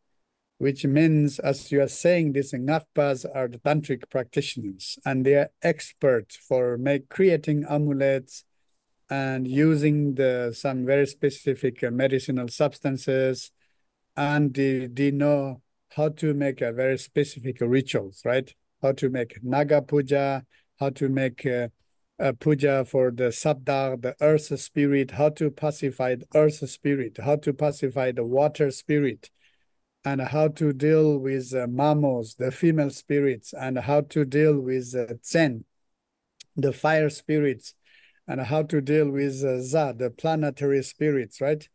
which 0.58 0.86
means, 0.86 1.38
as 1.38 1.72
you 1.72 1.82
are 1.82 1.88
saying, 1.88 2.34
these 2.34 2.52
Ngakpas 2.52 3.26
are 3.36 3.48
the 3.48 3.60
tantric 3.60 4.10
practitioners 4.10 4.98
and 5.06 5.24
they 5.24 5.36
are 5.36 5.52
expert 5.62 6.34
for 6.48 6.80
make 6.80 7.10
creating 7.10 7.64
amulets 7.70 8.44
and 9.08 9.48
using 9.48 10.16
the 10.16 10.52
some 10.58 10.84
very 10.84 11.06
specific 11.06 11.84
uh, 11.84 11.92
medicinal 11.92 12.48
substances 12.48 13.52
and 14.18 14.56
they, 14.56 14.88
they 14.88 15.12
know 15.12 15.62
how 15.96 16.10
to 16.10 16.34
make 16.34 16.62
a 16.62 16.74
very 16.74 16.98
specific 16.98 17.58
rituals, 17.62 18.24
right? 18.26 18.52
How 18.82 18.94
to 18.94 19.12
make 19.12 19.44
Naga 19.44 19.84
puja, 19.84 20.44
how 20.80 20.90
to 20.90 21.08
make 21.08 21.46
uh, 21.46 21.68
uh, 22.20 22.32
puja 22.34 22.86
for 22.86 23.12
the 23.12 23.26
sabdar, 23.26 24.02
the 24.02 24.16
earth 24.22 24.58
spirit, 24.60 25.12
how 25.12 25.30
to 25.30 25.52
pacify 25.52 26.16
the 26.16 26.28
earth 26.36 26.68
spirit, 26.70 27.18
how 27.24 27.36
to 27.36 27.54
pacify 27.54 28.12
the 28.12 28.24
water 28.24 28.72
spirit, 28.72 29.30
and 30.04 30.22
how 30.22 30.48
to 30.48 30.72
deal 30.72 31.18
with 31.18 31.54
uh, 31.54 31.68
mamos, 31.68 32.36
the 32.36 32.52
female 32.52 32.90
spirits, 32.90 33.54
and 33.54 33.80
how 33.80 34.02
to 34.02 34.24
deal 34.24 34.60
with 34.60 34.96
uh, 34.96 35.16
zen, 35.26 35.66
the 36.56 36.72
fire 36.72 37.10
spirits, 37.10 37.74
and 38.28 38.42
how 38.42 38.64
to 38.64 38.82
deal 38.82 39.10
with 39.10 39.44
uh, 39.44 39.62
za, 39.62 39.94
the 39.98 40.10
planetary 40.10 40.84
spirits, 40.84 41.42
right? 41.42 41.68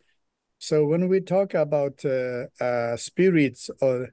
So 0.59 0.85
when 0.85 1.09
we 1.09 1.21
talk 1.21 1.55
about 1.55 2.05
uh, 2.05 2.47
uh, 2.63 2.97
spirits 2.97 3.71
or 3.81 4.11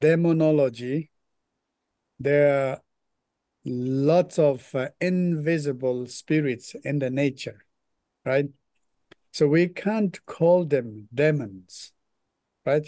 demonology, 0.00 1.10
there 2.18 2.80
lots 3.66 4.38
of 4.38 4.72
uh, 4.74 4.88
invisible 5.00 6.06
spirits 6.06 6.74
in 6.84 7.00
the 7.00 7.10
nature, 7.10 7.64
right? 8.24 8.46
So 9.32 9.48
we 9.48 9.68
can't 9.68 10.24
call 10.24 10.64
them 10.64 11.08
demons, 11.12 11.92
right? 12.64 12.86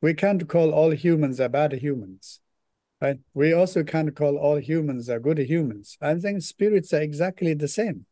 We 0.00 0.14
can't 0.14 0.48
call 0.48 0.72
all 0.72 0.92
humans 0.92 1.40
are 1.40 1.48
bad 1.48 1.72
humans, 1.72 2.40
right? 3.00 3.18
We 3.34 3.52
also 3.52 3.82
can't 3.82 4.14
call 4.14 4.38
all 4.38 4.56
humans 4.56 5.10
are 5.10 5.20
good 5.20 5.38
humans. 5.38 5.98
I 6.00 6.14
think 6.14 6.42
spirits 6.42 6.94
are 6.94 7.02
exactly 7.02 7.54
the 7.54 7.68
same. 7.68 8.06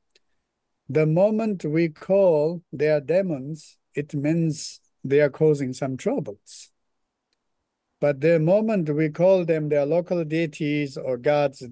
The 0.88 1.06
moment 1.06 1.64
we 1.64 1.88
call 1.88 2.62
they 2.72 2.88
are 2.88 3.00
demons, 3.00 3.76
it 3.94 4.12
means 4.12 4.80
they 5.04 5.20
are 5.20 5.30
causing 5.30 5.72
some 5.72 5.96
troubles. 5.96 6.72
But 8.00 8.20
the 8.20 8.38
moment 8.38 8.88
we 8.94 9.08
call 9.08 9.44
them 9.44 9.68
their 9.68 9.84
local 9.84 10.24
deities 10.24 10.96
or 10.96 11.16
gods, 11.16 11.62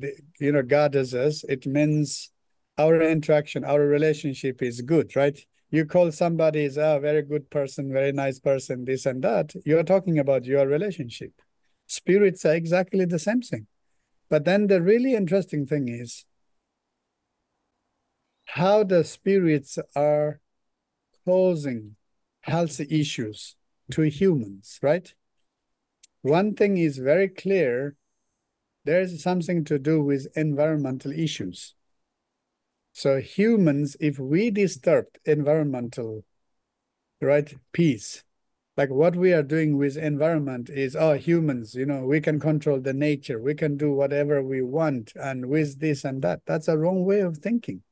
you 0.41 0.53
know, 0.53 0.63
goddesses, 0.63 1.45
it 1.49 1.67
means 1.67 2.31
our 2.79 3.01
interaction, 3.01 3.65
our 3.65 3.81
relationship 3.81 4.61
is 4.61 4.81
good, 4.81 5.15
right? 5.15 5.39
You 5.71 5.85
call 5.85 6.11
somebody 6.13 6.65
is 6.65 6.77
a 6.77 6.99
very 7.01 7.23
good 7.23 7.49
person, 7.51 7.93
very 7.93 8.13
nice 8.13 8.39
person, 8.41 8.85
this 8.85 9.07
and 9.07 9.23
that. 9.23 9.55
You're 9.65 9.85
talking 9.85 10.19
about 10.19 10.45
your 10.45 10.67
relationship. 10.67 11.33
Spirits 11.87 12.45
are 12.45 12.55
exactly 12.55 13.05
the 13.05 13.19
same 13.19 13.43
thing. 13.43 13.67
But 14.29 14.45
then 14.45 14.67
the 14.67 14.83
really 14.83 15.15
interesting 15.15 15.67
thing 15.67 15.89
is 15.89 16.25
how 18.47 18.83
the 18.83 19.05
spirits 19.05 19.79
are 19.95 20.41
causing 21.25 21.97
health 22.41 22.81
issues 22.81 23.57
to 23.93 24.03
humans, 24.03 24.79
right? 24.83 25.13
One 26.27 26.57
thing 26.57 26.77
is 26.77 26.99
very 26.99 27.29
clear. 27.29 27.95
There's 28.85 29.23
something 29.23 29.63
to 29.67 29.79
do 29.79 30.03
with 30.03 30.27
environmental 30.37 31.13
issues. 31.13 31.77
So 32.93 33.21
humans, 33.21 33.97
if 34.01 34.19
we 34.19 34.51
disturb 34.51 35.07
environmental 35.25 36.25
right 37.21 37.55
peace, 37.73 38.25
like 38.77 38.91
what 38.91 39.15
we 39.15 39.33
are 39.33 39.45
doing 39.45 39.77
with 39.77 39.97
environment 39.97 40.69
is 40.69 40.97
oh 40.97 41.13
humans 41.15 41.77
you 41.77 41.87
know 41.87 42.05
we 42.05 42.21
can 42.21 42.41
control 42.41 42.81
the 42.81 42.93
nature 42.93 43.41
we 43.41 43.55
can 43.55 43.77
do 43.77 43.93
whatever 43.93 44.43
we 44.43 44.61
want 44.63 45.13
and 45.15 45.47
with 45.47 45.79
this 45.79 46.05
and 46.05 46.23
that. 46.23 46.41
That's 46.45 46.67
a 46.67 46.77
wrong 46.77 47.05
way 47.05 47.21
of 47.21 47.39
thinking. 47.39 47.85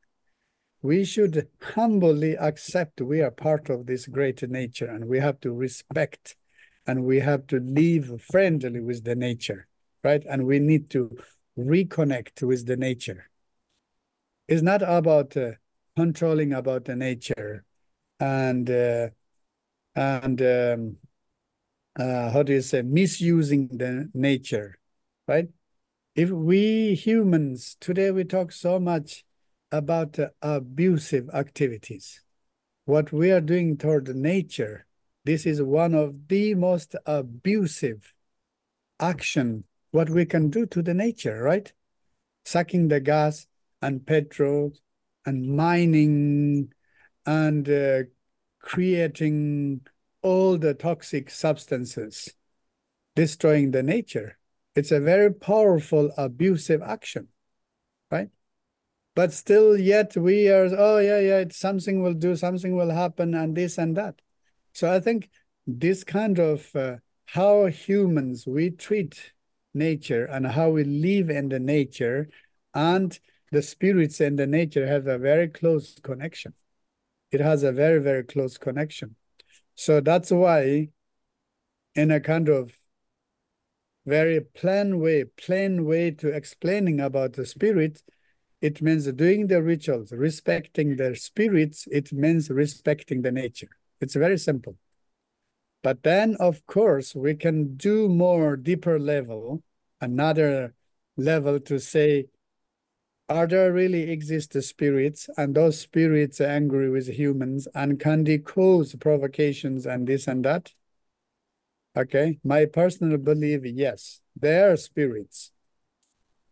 We 0.83 1.05
should 1.05 1.47
humbly 1.63 2.37
accept 2.37 3.01
we 3.01 3.23
are 3.23 3.31
part 3.31 3.71
of 3.71 3.87
this 3.87 4.09
great 4.09 4.43
nature 4.51 4.87
and 4.87 5.05
we 5.05 5.21
have 5.21 5.39
to 5.43 5.55
respect 5.55 6.35
and 6.87 7.05
we 7.05 7.21
have 7.21 7.47
to 7.49 7.61
live 7.61 8.21
friendly 8.23 8.81
with 8.81 9.05
the 9.05 9.15
nature 9.15 9.67
right? 10.05 10.23
And 10.29 10.47
we 10.47 10.61
need 10.61 10.91
to 10.91 11.17
reconnect 11.59 12.43
with 12.43 12.67
the 12.67 12.77
nature. 12.77 13.31
It's 14.47 14.63
not 14.63 14.83
about 14.83 15.37
uh, 15.37 15.53
controlling 15.97 16.53
about 16.53 16.85
the 16.85 16.95
nature 16.95 17.65
and 18.21 18.71
uh, 18.71 19.09
and 19.97 20.43
um, 20.43 20.97
uh, 21.99 22.31
how 22.31 22.43
do 22.43 22.53
you 22.53 22.61
say 22.61 22.83
misusing 22.83 23.69
the 23.69 24.11
nature 24.13 24.79
right? 25.27 25.49
If 26.15 26.31
we 26.31 26.95
humans 26.95 27.77
today 27.81 28.11
we 28.11 28.25
talk 28.25 28.53
so 28.53 28.79
much 28.79 29.25
about 29.73 30.19
uh, 30.19 30.29
abusive 30.43 31.31
activities. 31.33 32.21
What 32.85 33.13
we 33.13 33.31
are 33.31 33.41
doing 33.41 33.79
toward 33.79 34.07
the 34.07 34.15
nature 34.15 34.87
this 35.25 35.47
is 35.47 35.63
one 35.63 35.95
of 35.95 36.29
the 36.29 36.55
most 36.55 36.95
abusive 37.07 38.13
action 39.01 39.65
what 39.91 40.11
we 40.11 40.25
can 40.25 40.51
do 40.51 40.67
to 40.67 40.83
the 40.83 40.95
nature 40.95 41.43
right 41.43 41.73
sucking 42.45 42.89
the 42.89 43.01
gas 43.01 43.47
and 43.81 44.07
petrol 44.07 44.73
and 45.27 45.49
mining 45.49 46.73
and 47.27 47.69
uh, 47.69 48.03
creating 48.61 49.81
all 50.23 50.57
the 50.57 50.75
toxic 50.75 51.31
substances, 51.31 52.35
destroying 53.15 53.71
the 53.71 53.83
nature. 53.83 54.39
It's 54.75 54.91
a 54.91 55.01
very 55.01 55.33
powerful 55.33 56.11
abusive 56.17 56.83
action, 56.83 57.29
right? 58.11 58.31
But 59.15 59.33
still, 59.33 59.77
yet 59.79 60.17
we 60.17 60.49
are, 60.49 60.69
oh, 60.77 60.99
yeah, 60.99 61.21
yeah, 61.21 61.45
something 61.51 62.03
will 62.03 62.15
do, 62.15 62.35
something 62.35 62.75
will 62.75 62.91
happen, 62.91 63.35
and 63.35 63.55
this 63.55 63.79
and 63.79 63.97
that. 63.97 64.21
So 64.75 64.93
I 64.93 65.01
think 65.01 65.31
this 65.67 66.05
kind 66.05 66.39
of 66.39 66.69
uh, 66.77 66.97
how 67.27 67.67
humans 67.67 68.47
we 68.47 68.71
treat 68.71 69.33
nature 69.73 70.27
and 70.27 70.47
how 70.47 70.71
we 70.71 70.85
live 70.85 71.31
in 71.31 71.49
the 71.49 71.59
nature 71.59 72.29
and 72.75 73.19
the 73.51 73.63
spirits 73.63 74.21
and 74.21 74.39
the 74.39 74.47
nature 74.47 74.87
have 74.87 75.07
a 75.07 75.19
very 75.19 75.49
close 75.49 75.99
connection 76.03 76.55
it 77.35 77.41
has 77.41 77.65
a 77.65 77.73
very, 77.73 78.01
very 78.01 78.23
close 78.23 78.57
connection. 78.57 79.17
So 79.75 80.01
that's 80.01 80.31
why, 80.31 80.91
in 81.97 82.13
a 82.13 82.21
kind 82.21 82.49
of 82.49 82.73
very 84.07 84.41
plain 84.41 85.01
way, 85.01 85.25
plain 85.25 85.85
way 85.85 86.13
to 86.13 86.29
explaining 86.29 87.01
about 87.01 87.33
the 87.33 87.45
spirit, 87.45 88.03
it 88.61 88.81
means 88.81 89.11
doing 89.13 89.49
the 89.49 89.63
rituals, 89.63 90.13
respecting 90.13 90.97
the 90.97 91.17
spirits, 91.17 91.89
it 91.91 92.13
means 92.13 92.51
respecting 92.51 93.23
the 93.23 93.33
nature. 93.33 93.71
It's 94.01 94.15
very 94.15 94.39
simple. 94.39 94.77
But 95.85 96.03
then, 96.03 96.37
of 96.41 96.65
course, 96.67 97.15
we 97.15 97.35
can 97.35 97.77
do 97.77 98.09
more 98.09 98.57
deeper 98.57 98.99
level, 98.99 99.63
another 100.01 100.75
level 101.19 101.61
to 101.61 101.79
say, 101.79 102.29
are 103.29 103.47
there 103.47 103.71
really 103.71 104.11
exist 104.11 104.53
the 104.53 104.63
spirits? 104.63 105.29
And 105.37 105.55
those 105.55 105.79
spirits 105.79 106.41
are 106.41 106.47
angry 106.47 106.89
with 106.89 107.09
humans 107.09 107.69
and 107.75 108.01
can 108.01 108.25
they 108.25 108.39
cause 108.39 108.95
provocations 108.95 109.85
and 109.85 110.07
this 110.07 110.27
and 110.27 110.43
that? 110.47 110.73
Okay. 111.97 112.39
My 112.43 112.65
personal 112.65 113.19
belief 113.19 113.61
yes 113.65 114.23
they 114.35 114.61
are 114.61 114.77
spirits. 114.77 115.53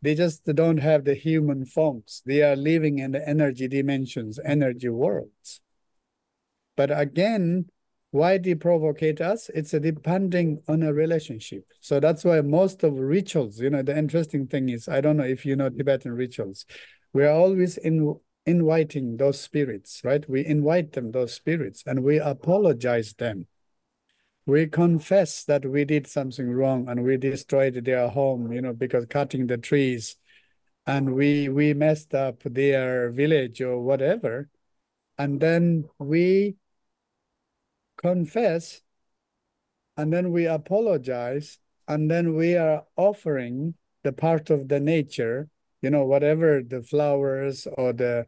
They 0.02 0.14
just 0.14 0.44
don't 0.44 0.78
have 0.78 1.04
the 1.04 1.14
human 1.14 1.64
forms. 1.64 2.22
They 2.26 2.42
are 2.42 2.56
living 2.56 2.98
in 2.98 3.12
the 3.12 3.26
energy 3.26 3.66
dimensions 3.66 4.38
energy 4.44 4.90
worlds 4.90 5.61
but 6.76 6.90
again 6.96 7.66
why 8.12 8.36
they 8.36 8.54
provocate 8.54 9.22
us? 9.22 9.50
It's 9.54 9.70
depending 9.70 10.62
on 10.68 10.82
a 10.82 10.92
relationship. 10.92 11.64
So 11.80 11.98
that's 11.98 12.24
why 12.24 12.42
most 12.42 12.84
of 12.84 12.92
rituals 12.92 13.58
you 13.58 13.70
know 13.70 13.82
the 13.82 13.96
interesting 13.96 14.46
thing 14.46 14.68
is 14.68 14.86
i 14.86 15.00
don't 15.00 15.16
know 15.16 15.24
if 15.24 15.44
you 15.44 15.56
know 15.56 15.70
tibetan 15.70 16.12
rituals. 16.12 16.66
We 17.14 17.24
are 17.24 17.32
always 17.32 17.78
in 17.78 18.14
inviting 18.44 19.16
those 19.16 19.40
spirits 19.40 20.02
right? 20.04 20.28
We 20.28 20.44
invite 20.44 20.92
them 20.92 21.10
those 21.12 21.32
spirits 21.32 21.82
and 21.86 22.04
we 22.04 22.18
apologize 22.18 23.14
them. 23.14 23.46
We 24.44 24.66
confess 24.66 25.44
that 25.44 25.64
we 25.64 25.84
did 25.84 26.06
something 26.06 26.50
wrong 26.50 26.88
and 26.88 27.04
we 27.04 27.16
destroyed 27.16 27.82
their 27.82 28.08
home 28.08 28.52
you 28.52 28.60
know 28.60 28.74
because 28.74 29.06
cutting 29.06 29.46
the 29.46 29.58
trees. 29.58 30.16
And 30.84 31.14
we 31.14 31.48
we 31.48 31.72
messed 31.74 32.12
up 32.12 32.42
their 32.42 33.10
village 33.10 33.62
or 33.62 33.80
whatever. 33.80 34.50
And 35.16 35.40
then 35.40 35.84
we 35.98 36.56
confess, 38.02 38.82
and 39.96 40.12
then 40.12 40.32
we 40.32 40.46
apologize, 40.46 41.58
and 41.86 42.10
then 42.10 42.34
we 42.34 42.56
are 42.56 42.84
offering 42.96 43.74
the 44.02 44.12
part 44.12 44.50
of 44.50 44.68
the 44.68 44.80
nature, 44.80 45.48
you 45.80 45.90
know, 45.90 46.04
whatever 46.04 46.62
the 46.62 46.82
flowers 46.82 47.66
or 47.66 47.92
the 47.92 48.26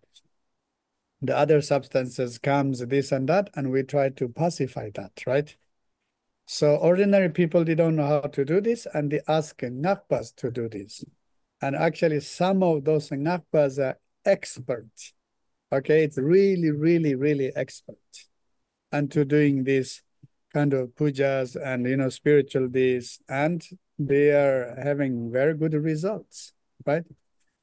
the 1.22 1.36
other 1.36 1.62
substances 1.62 2.36
comes, 2.38 2.80
this 2.80 3.10
and 3.10 3.28
that, 3.30 3.48
and 3.54 3.70
we 3.70 3.82
try 3.82 4.10
to 4.10 4.28
pacify 4.28 4.90
that, 4.94 5.22
right? 5.26 5.56
So 6.46 6.76
ordinary 6.76 7.30
people, 7.30 7.64
they 7.64 7.74
don't 7.74 7.96
know 7.96 8.06
how 8.06 8.20
to 8.20 8.44
do 8.44 8.60
this, 8.60 8.86
and 8.92 9.10
they 9.10 9.22
ask 9.26 9.58
Ngakpas 9.58 10.34
to 10.36 10.50
do 10.50 10.68
this. 10.68 11.02
And 11.62 11.74
actually, 11.74 12.20
some 12.20 12.62
of 12.62 12.84
those 12.84 13.08
Ngakpas 13.08 13.78
are 13.78 13.98
experts. 14.26 15.14
Okay, 15.72 16.04
it's 16.04 16.18
really, 16.18 16.70
really, 16.70 17.14
really 17.14 17.56
expert 17.56 17.96
and 18.94 19.10
to 19.10 19.24
doing 19.24 19.64
these 19.64 20.02
kind 20.52 20.72
of 20.72 20.88
pujas 20.94 21.56
and 21.60 21.84
you 21.86 21.96
know 21.96 22.08
spiritual 22.08 22.68
days 22.68 23.20
and 23.28 23.68
they 23.98 24.30
are 24.30 24.76
having 24.82 25.32
very 25.32 25.54
good 25.54 25.74
results 25.74 26.52
right? 26.86 27.04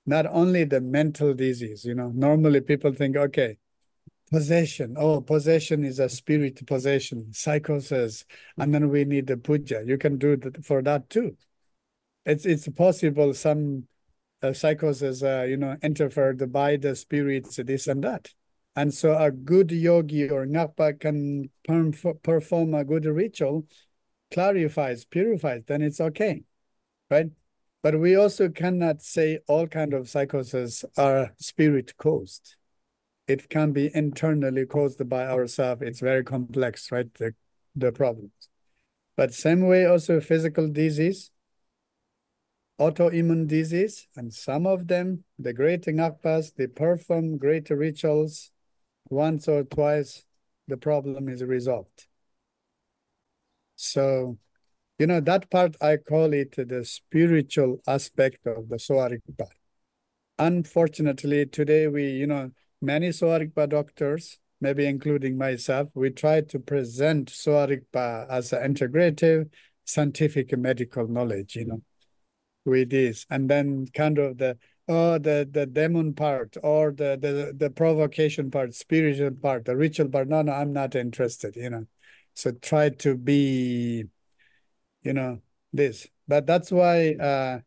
Not 0.05 0.25
only 0.25 0.63
the 0.65 0.81
mental 0.81 1.33
disease 1.33 1.85
you 1.85 1.95
know. 1.95 2.11
Normally 2.13 2.59
people 2.61 2.93
think 2.93 3.15
okay 3.15 3.57
possession 4.29 4.95
oh 4.97 5.21
possession 5.21 5.83
is 5.83 5.99
a 5.99 6.07
spirit 6.09 6.65
possession 6.65 7.33
psychosis 7.33 8.25
and 8.57 8.73
then 8.73 8.89
we 8.89 9.05
need 9.05 9.27
the 9.27 9.37
puja. 9.37 9.83
You 9.85 9.97
can 9.97 10.17
do 10.17 10.35
that 10.37 10.65
for 10.65 10.81
that 10.81 11.09
too. 11.09 11.37
It's 12.25 12.45
it's 12.45 12.67
possible 12.67 13.33
some 13.33 13.87
uh, 14.43 14.53
psychosis 14.53 15.23
uh, 15.23 15.45
you 15.47 15.57
know 15.57 15.77
interfered 15.81 16.51
by 16.51 16.75
the 16.75 16.95
spirits 16.95 17.55
this 17.55 17.87
and 17.87 18.03
that 18.03 18.33
and 18.75 18.93
so 18.93 19.17
a 19.17 19.31
good 19.31 19.71
yogi 19.71 20.29
or 20.29 20.45
ngakpa 20.45 20.99
can 20.99 21.49
perform 22.23 22.73
a 22.73 22.85
good 22.85 23.05
ritual, 23.05 23.65
clarifies, 24.31 25.05
purifies, 25.05 25.63
then 25.67 25.81
it's 25.81 25.99
okay, 25.99 26.43
right? 27.09 27.27
But 27.83 27.99
we 27.99 28.15
also 28.15 28.47
cannot 28.49 29.01
say 29.01 29.39
all 29.47 29.67
kind 29.67 29.93
of 29.93 30.07
psychosis 30.07 30.85
are 30.97 31.33
spirit 31.37 31.97
caused. 31.97 32.55
It 33.27 33.49
can 33.49 33.71
be 33.71 33.89
internally 33.93 34.65
caused 34.65 35.07
by 35.09 35.25
ourselves. 35.27 35.81
It's 35.81 35.99
very 35.99 36.23
complex, 36.23 36.91
right? 36.91 37.11
The, 37.15 37.33
the 37.75 37.91
problems. 37.91 38.31
But 39.17 39.33
same 39.33 39.67
way 39.67 39.85
also 39.85 40.19
physical 40.19 40.69
disease, 40.69 41.31
autoimmune 42.79 43.47
disease, 43.47 44.07
and 44.15 44.33
some 44.33 44.65
of 44.65 44.87
them, 44.87 45.23
the 45.37 45.53
great 45.53 45.83
ngakpas, 45.83 46.55
they 46.55 46.67
perform 46.67 47.37
great 47.37 47.69
rituals, 47.69 48.51
once 49.11 49.47
or 49.47 49.63
twice, 49.63 50.23
the 50.67 50.77
problem 50.77 51.29
is 51.29 51.43
resolved. 51.43 52.07
So, 53.75 54.37
you 54.97 55.07
know, 55.07 55.19
that 55.21 55.49
part 55.49 55.75
I 55.81 55.97
call 55.97 56.33
it 56.33 56.55
the 56.55 56.85
spiritual 56.85 57.81
aspect 57.87 58.45
of 58.47 58.69
the 58.69 58.77
Sowa 58.77 59.09
Rigpa. 59.09 59.47
Unfortunately, 60.39 61.45
today 61.45 61.87
we, 61.87 62.09
you 62.11 62.27
know, 62.27 62.51
many 62.81 63.11
Sowa 63.11 63.39
Rigpa 63.39 63.69
doctors, 63.69 64.39
maybe 64.59 64.85
including 64.85 65.37
myself, 65.37 65.89
we 65.93 66.09
try 66.09 66.41
to 66.41 66.59
present 66.59 67.29
Sowa 67.29 67.67
Rigpa 67.67 68.29
as 68.29 68.53
an 68.53 68.73
integrative 68.73 69.49
scientific 69.85 70.57
medical 70.57 71.07
knowledge, 71.07 71.55
you 71.55 71.65
know. 71.65 71.81
with 72.65 72.89
this, 72.91 73.25
and 73.29 73.49
then 73.49 73.87
kind 73.93 74.19
of 74.19 74.37
the 74.37 74.57
oh 74.91 75.17
the 75.17 75.47
the 75.49 75.65
demon 75.65 76.13
part 76.13 76.57
or 76.61 76.91
the 76.91 77.17
the 77.19 77.53
the 77.55 77.69
provocation 77.69 78.51
part, 78.51 78.75
spiritual 78.75 79.31
part, 79.31 79.65
the 79.65 79.75
ritual 79.75 80.09
part. 80.09 80.27
No, 80.27 80.41
no, 80.41 80.51
I'm 80.51 80.73
not 80.73 80.95
interested. 80.95 81.55
You 81.55 81.69
know, 81.69 81.85
so 82.33 82.51
try 82.51 82.89
to 82.89 83.15
be, 83.15 84.05
you 85.01 85.13
know, 85.13 85.41
this. 85.71 86.07
But 86.27 86.45
that's 86.45 86.71
why 86.71 87.13
uh, 87.13 87.59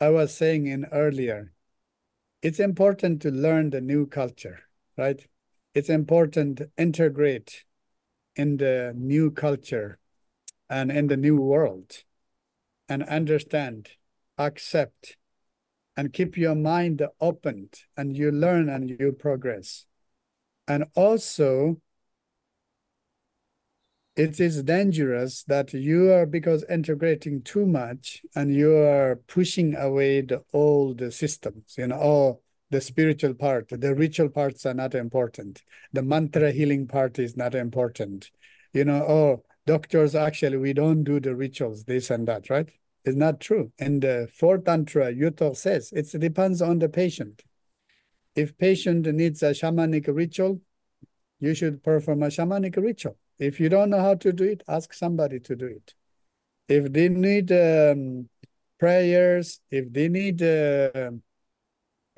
I 0.00 0.10
was 0.10 0.36
saying 0.36 0.66
in 0.66 0.84
earlier, 0.92 1.52
it's 2.42 2.60
important 2.60 3.22
to 3.22 3.30
learn 3.30 3.70
the 3.70 3.80
new 3.80 4.06
culture, 4.06 4.60
right? 4.98 5.26
It's 5.74 5.88
important 5.88 6.58
to 6.58 6.70
integrate 6.76 7.64
in 8.34 8.58
the 8.58 8.92
new 8.94 9.30
culture 9.30 9.98
and 10.68 10.92
in 10.92 11.06
the 11.06 11.16
new 11.16 11.36
world 11.36 12.04
and 12.88 13.02
understand, 13.02 13.90
accept, 14.38 15.16
and 15.96 16.12
keep 16.12 16.36
your 16.36 16.54
mind 16.54 17.02
open 17.20 17.70
and 17.96 18.16
you 18.16 18.30
learn 18.30 18.68
and 18.68 18.90
you 18.90 19.12
progress. 19.12 19.86
And 20.68 20.84
also, 20.94 21.80
it 24.16 24.40
is 24.40 24.62
dangerous 24.62 25.42
that 25.44 25.72
you 25.74 26.10
are 26.10 26.26
because 26.26 26.64
integrating 26.70 27.42
too 27.42 27.66
much 27.66 28.22
and 28.34 28.54
you 28.54 28.74
are 28.76 29.16
pushing 29.26 29.76
away 29.76 30.22
the 30.22 30.42
old 30.52 31.12
systems, 31.12 31.74
you 31.76 31.86
know, 31.86 32.00
oh, 32.00 32.40
the 32.70 32.80
spiritual 32.80 33.34
part, 33.34 33.68
the 33.68 33.94
ritual 33.94 34.28
parts 34.28 34.66
are 34.66 34.74
not 34.74 34.94
important. 34.94 35.62
The 35.92 36.02
mantra 36.02 36.50
healing 36.50 36.88
part 36.88 37.18
is 37.18 37.36
not 37.36 37.54
important. 37.54 38.30
You 38.72 38.84
know, 38.84 39.04
oh, 39.06 39.44
doctors 39.66 40.14
actually 40.14 40.56
we 40.56 40.72
don't 40.72 41.04
do 41.04 41.20
the 41.20 41.36
rituals, 41.36 41.84
this 41.84 42.10
and 42.10 42.26
that, 42.26 42.50
right? 42.50 42.70
It's 43.06 43.16
not 43.16 43.38
true. 43.38 43.72
And 43.78 44.02
the 44.02 44.28
fourth 44.34 44.64
tantra, 44.64 45.12
Yuthok 45.12 45.56
says, 45.56 45.92
it 45.92 46.10
depends 46.20 46.60
on 46.60 46.80
the 46.80 46.88
patient. 46.88 47.44
If 48.34 48.58
patient 48.58 49.06
needs 49.06 49.44
a 49.44 49.50
shamanic 49.50 50.08
ritual, 50.08 50.60
you 51.38 51.54
should 51.54 51.84
perform 51.84 52.24
a 52.24 52.26
shamanic 52.26 52.76
ritual. 52.76 53.16
If 53.38 53.60
you 53.60 53.68
don't 53.68 53.90
know 53.90 54.00
how 54.00 54.14
to 54.16 54.32
do 54.32 54.44
it, 54.44 54.64
ask 54.66 54.92
somebody 54.92 55.38
to 55.40 55.54
do 55.54 55.66
it. 55.66 55.94
If 56.66 56.92
they 56.92 57.08
need 57.08 57.52
um, 57.52 58.28
prayers, 58.80 59.60
if 59.70 59.92
they 59.92 60.08
need 60.08 60.42
uh, 60.42 61.12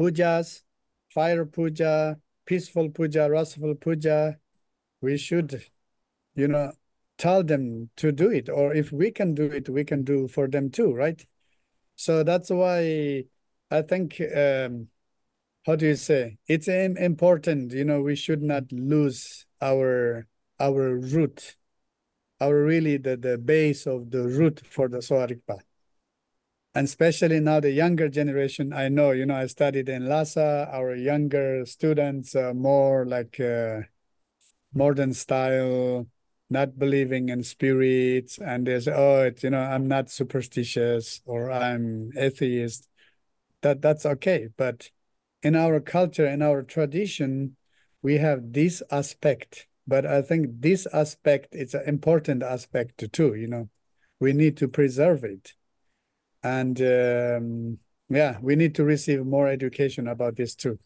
pujas, 0.01 0.63
fire 1.11 1.45
puja, 1.45 2.17
peaceful 2.47 2.89
puja, 2.89 3.29
restful 3.29 3.75
puja, 3.75 4.39
we 5.03 5.19
should, 5.19 5.63
you 6.35 6.49
know, 6.49 6.73
tell 7.19 7.43
them 7.43 7.91
to 7.97 8.13
do 8.13 8.31
it. 8.31 8.49
Or 8.49 8.75
if 8.75 8.93
we 8.93 9.11
can 9.11 9.35
do 9.35 9.45
it, 9.45 9.69
we 9.69 9.85
can 9.85 10.05
do 10.05 10.29
for 10.29 10.49
them 10.49 10.71
too, 10.71 10.95
right? 10.95 11.25
So 11.97 12.23
that's 12.23 12.51
why 12.51 13.25
I 13.71 13.83
think, 13.83 14.21
um, 14.35 14.89
how 15.67 15.77
do 15.77 15.87
you 15.87 15.97
say? 15.97 16.39
It's 16.47 16.69
important, 16.69 17.73
you 17.73 17.85
know, 17.85 18.01
we 18.01 18.17
should 18.17 18.43
not 18.43 18.71
lose 18.73 19.47
our 19.61 20.27
our 20.61 20.97
root, 20.97 21.57
our 22.41 22.65
really 22.65 22.97
the, 22.97 23.17
the 23.17 23.39
base 23.39 23.87
of 23.87 24.11
the 24.11 24.23
root 24.29 24.63
for 24.67 24.89
the 24.89 24.99
Sowa 24.99 25.29
Rigpa 25.29 25.59
and 26.75 26.85
especially 26.85 27.41
now 27.41 27.59
the 27.59 27.71
younger 27.71 28.09
generation 28.09 28.73
i 28.73 28.89
know 28.89 29.11
you 29.11 29.27
know 29.27 29.35
i 29.35 29.47
studied 29.47 29.89
in 29.89 30.07
lhasa 30.09 30.69
our 30.71 30.95
younger 30.95 31.65
students 31.67 32.37
are 32.37 32.55
more 32.55 33.05
like 33.07 33.41
uh, 33.41 33.81
modern 34.75 35.13
style 35.13 36.07
not 36.51 36.79
believing 36.79 37.29
in 37.29 37.43
spirits 37.43 38.39
and 38.39 38.67
there's 38.67 38.89
oh 38.89 39.23
it's 39.23 39.43
you 39.43 39.51
know 39.51 39.61
i'm 39.61 39.87
not 39.87 40.11
superstitious 40.11 41.21
or 41.27 41.51
i'm 41.51 42.11
atheist 42.17 42.89
that 43.63 43.83
that's 43.83 44.07
okay 44.07 44.49
but 44.57 44.91
in 45.43 45.55
our 45.55 45.81
culture 45.81 46.27
in 46.27 46.43
our 46.43 46.63
tradition 46.63 47.57
we 48.03 48.19
have 48.19 48.53
this 48.53 48.83
aspect 48.91 49.67
but 49.87 50.07
i 50.07 50.23
think 50.23 50.47
this 50.61 50.87
aspect 50.93 51.49
it's 51.53 51.75
an 51.75 51.83
important 51.87 52.43
aspect 52.43 53.05
too 53.13 53.35
you 53.35 53.47
know 53.47 53.69
we 54.21 54.33
need 54.33 54.57
to 54.57 54.67
preserve 54.67 55.23
it 55.23 55.55
and 56.43 56.81
um, 56.81 57.79
yeah, 58.09 58.39
we 58.41 58.57
need 58.57 58.75
to 58.77 58.85
receive 58.85 59.25
more 59.25 59.49
education 59.49 60.09
about 60.09 60.37
this 60.37 60.55
too. 60.55 60.79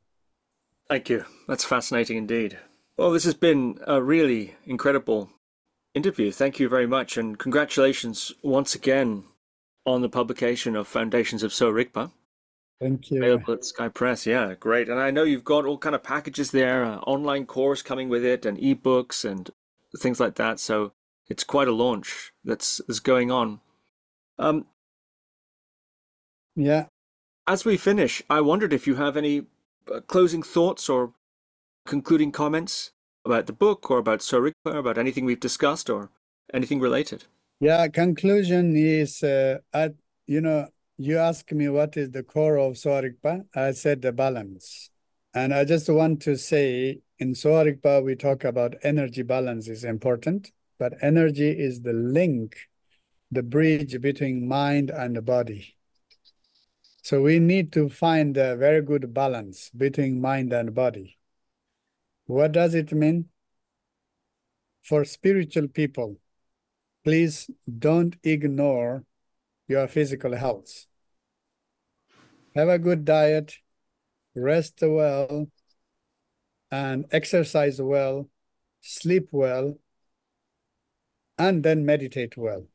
Thank 0.88 1.08
you. 1.08 1.24
That's 1.48 1.64
fascinating 1.64 2.16
indeed. 2.18 2.58
Well, 2.96 3.12
this 3.12 3.24
has 3.24 3.34
been 3.34 3.78
a 3.86 4.02
really 4.02 4.54
incredible 4.66 5.30
interview. 5.94 6.30
Thank 6.32 6.58
you 6.58 6.68
very 6.68 6.86
much, 6.86 7.16
and 7.16 7.38
congratulations 7.38 8.32
once 8.42 8.74
again 8.74 9.24
on 9.84 10.02
the 10.02 10.08
publication 10.08 10.76
of 10.76 10.86
Foundations 10.88 11.42
of 11.42 11.52
Sowa 11.52 11.72
Rigpa. 11.72 12.10
Thank 12.80 13.10
you. 13.10 13.18
Available 13.22 13.54
at 13.54 13.64
Sky 13.64 13.88
Press. 13.88 14.26
Yeah, 14.26 14.54
great. 14.58 14.88
And 14.88 14.98
I 14.98 15.10
know 15.10 15.22
you've 15.22 15.44
got 15.44 15.64
all 15.64 15.78
kind 15.78 15.94
of 15.94 16.02
packages 16.02 16.50
there, 16.50 16.84
uh, 16.84 16.98
online 16.98 17.46
course 17.46 17.80
coming 17.80 18.08
with 18.08 18.24
it, 18.24 18.44
and 18.44 18.58
ebooks 18.58 19.24
and 19.24 19.50
things 20.00 20.18
like 20.18 20.34
that. 20.36 20.58
So 20.58 20.92
it's 21.28 21.44
quite 21.44 21.68
a 21.68 21.72
launch 21.72 22.32
that's, 22.44 22.80
that's 22.88 22.98
going 22.98 23.30
on. 23.30 23.60
Um, 24.38 24.66
yeah. 26.56 26.86
As 27.46 27.64
we 27.64 27.76
finish, 27.76 28.22
I 28.28 28.40
wondered 28.40 28.72
if 28.72 28.86
you 28.86 28.96
have 28.96 29.16
any 29.16 29.46
uh, 29.92 30.00
closing 30.00 30.42
thoughts 30.42 30.88
or 30.88 31.12
concluding 31.86 32.32
comments 32.32 32.92
about 33.24 33.46
the 33.46 33.52
book 33.52 33.90
or 33.90 33.98
about 33.98 34.20
Sowa 34.20 34.50
Rigpa, 34.50 34.76
about 34.76 34.98
anything 34.98 35.24
we've 35.24 35.40
discussed 35.40 35.90
or 35.90 36.10
anything 36.52 36.80
related. 36.80 37.24
Yeah, 37.60 37.86
conclusion 37.88 38.74
is, 38.76 39.22
uh, 39.22 39.58
you 40.26 40.40
know, 40.40 40.68
you 40.98 41.18
ask 41.18 41.50
me 41.52 41.68
what 41.68 41.96
is 41.96 42.10
the 42.10 42.22
core 42.22 42.58
of 42.58 42.74
Sowa 42.74 43.02
Rigpa. 43.02 43.44
I 43.54 43.72
said 43.72 44.02
the 44.02 44.12
balance. 44.12 44.90
And 45.34 45.54
I 45.54 45.64
just 45.64 45.88
want 45.88 46.20
to 46.22 46.36
say 46.36 47.00
in 47.18 47.34
Sowa 47.34 47.64
Rigpa, 47.64 48.04
we 48.04 48.16
talk 48.16 48.44
about 48.44 48.74
energy 48.82 49.22
balance 49.22 49.68
is 49.68 49.84
important, 49.84 50.50
but 50.78 50.94
energy 51.00 51.50
is 51.50 51.82
the 51.82 51.92
link, 51.92 52.56
the 53.30 53.42
bridge 53.42 54.00
between 54.00 54.46
mind 54.46 54.90
and 54.90 55.16
the 55.16 55.22
body. 55.22 55.76
So 57.02 57.22
we 57.22 57.38
need 57.38 57.72
to 57.72 57.88
find 57.88 58.36
a 58.36 58.56
very 58.56 58.82
good 58.82 59.12
balance 59.14 59.70
between 59.76 60.20
mind 60.20 60.52
and 60.52 60.74
body. 60.74 61.18
What 62.32 62.52
does 62.52 62.74
it 62.74 62.90
mean? 62.92 63.26
For 64.82 65.04
spiritual 65.04 65.68
people, 65.68 66.16
please 67.04 67.50
don't 67.68 68.16
ignore 68.24 69.04
your 69.68 69.86
physical 69.86 70.34
health. 70.34 70.86
Have 72.54 72.70
a 72.70 72.78
good 72.78 73.04
diet, 73.04 73.56
rest 74.34 74.78
well, 74.80 75.48
and 76.70 77.04
exercise 77.12 77.82
well, 77.82 78.30
sleep 78.80 79.28
well, 79.30 79.78
and 81.36 81.62
then 81.62 81.84
meditate 81.84 82.38
well. 82.38 82.66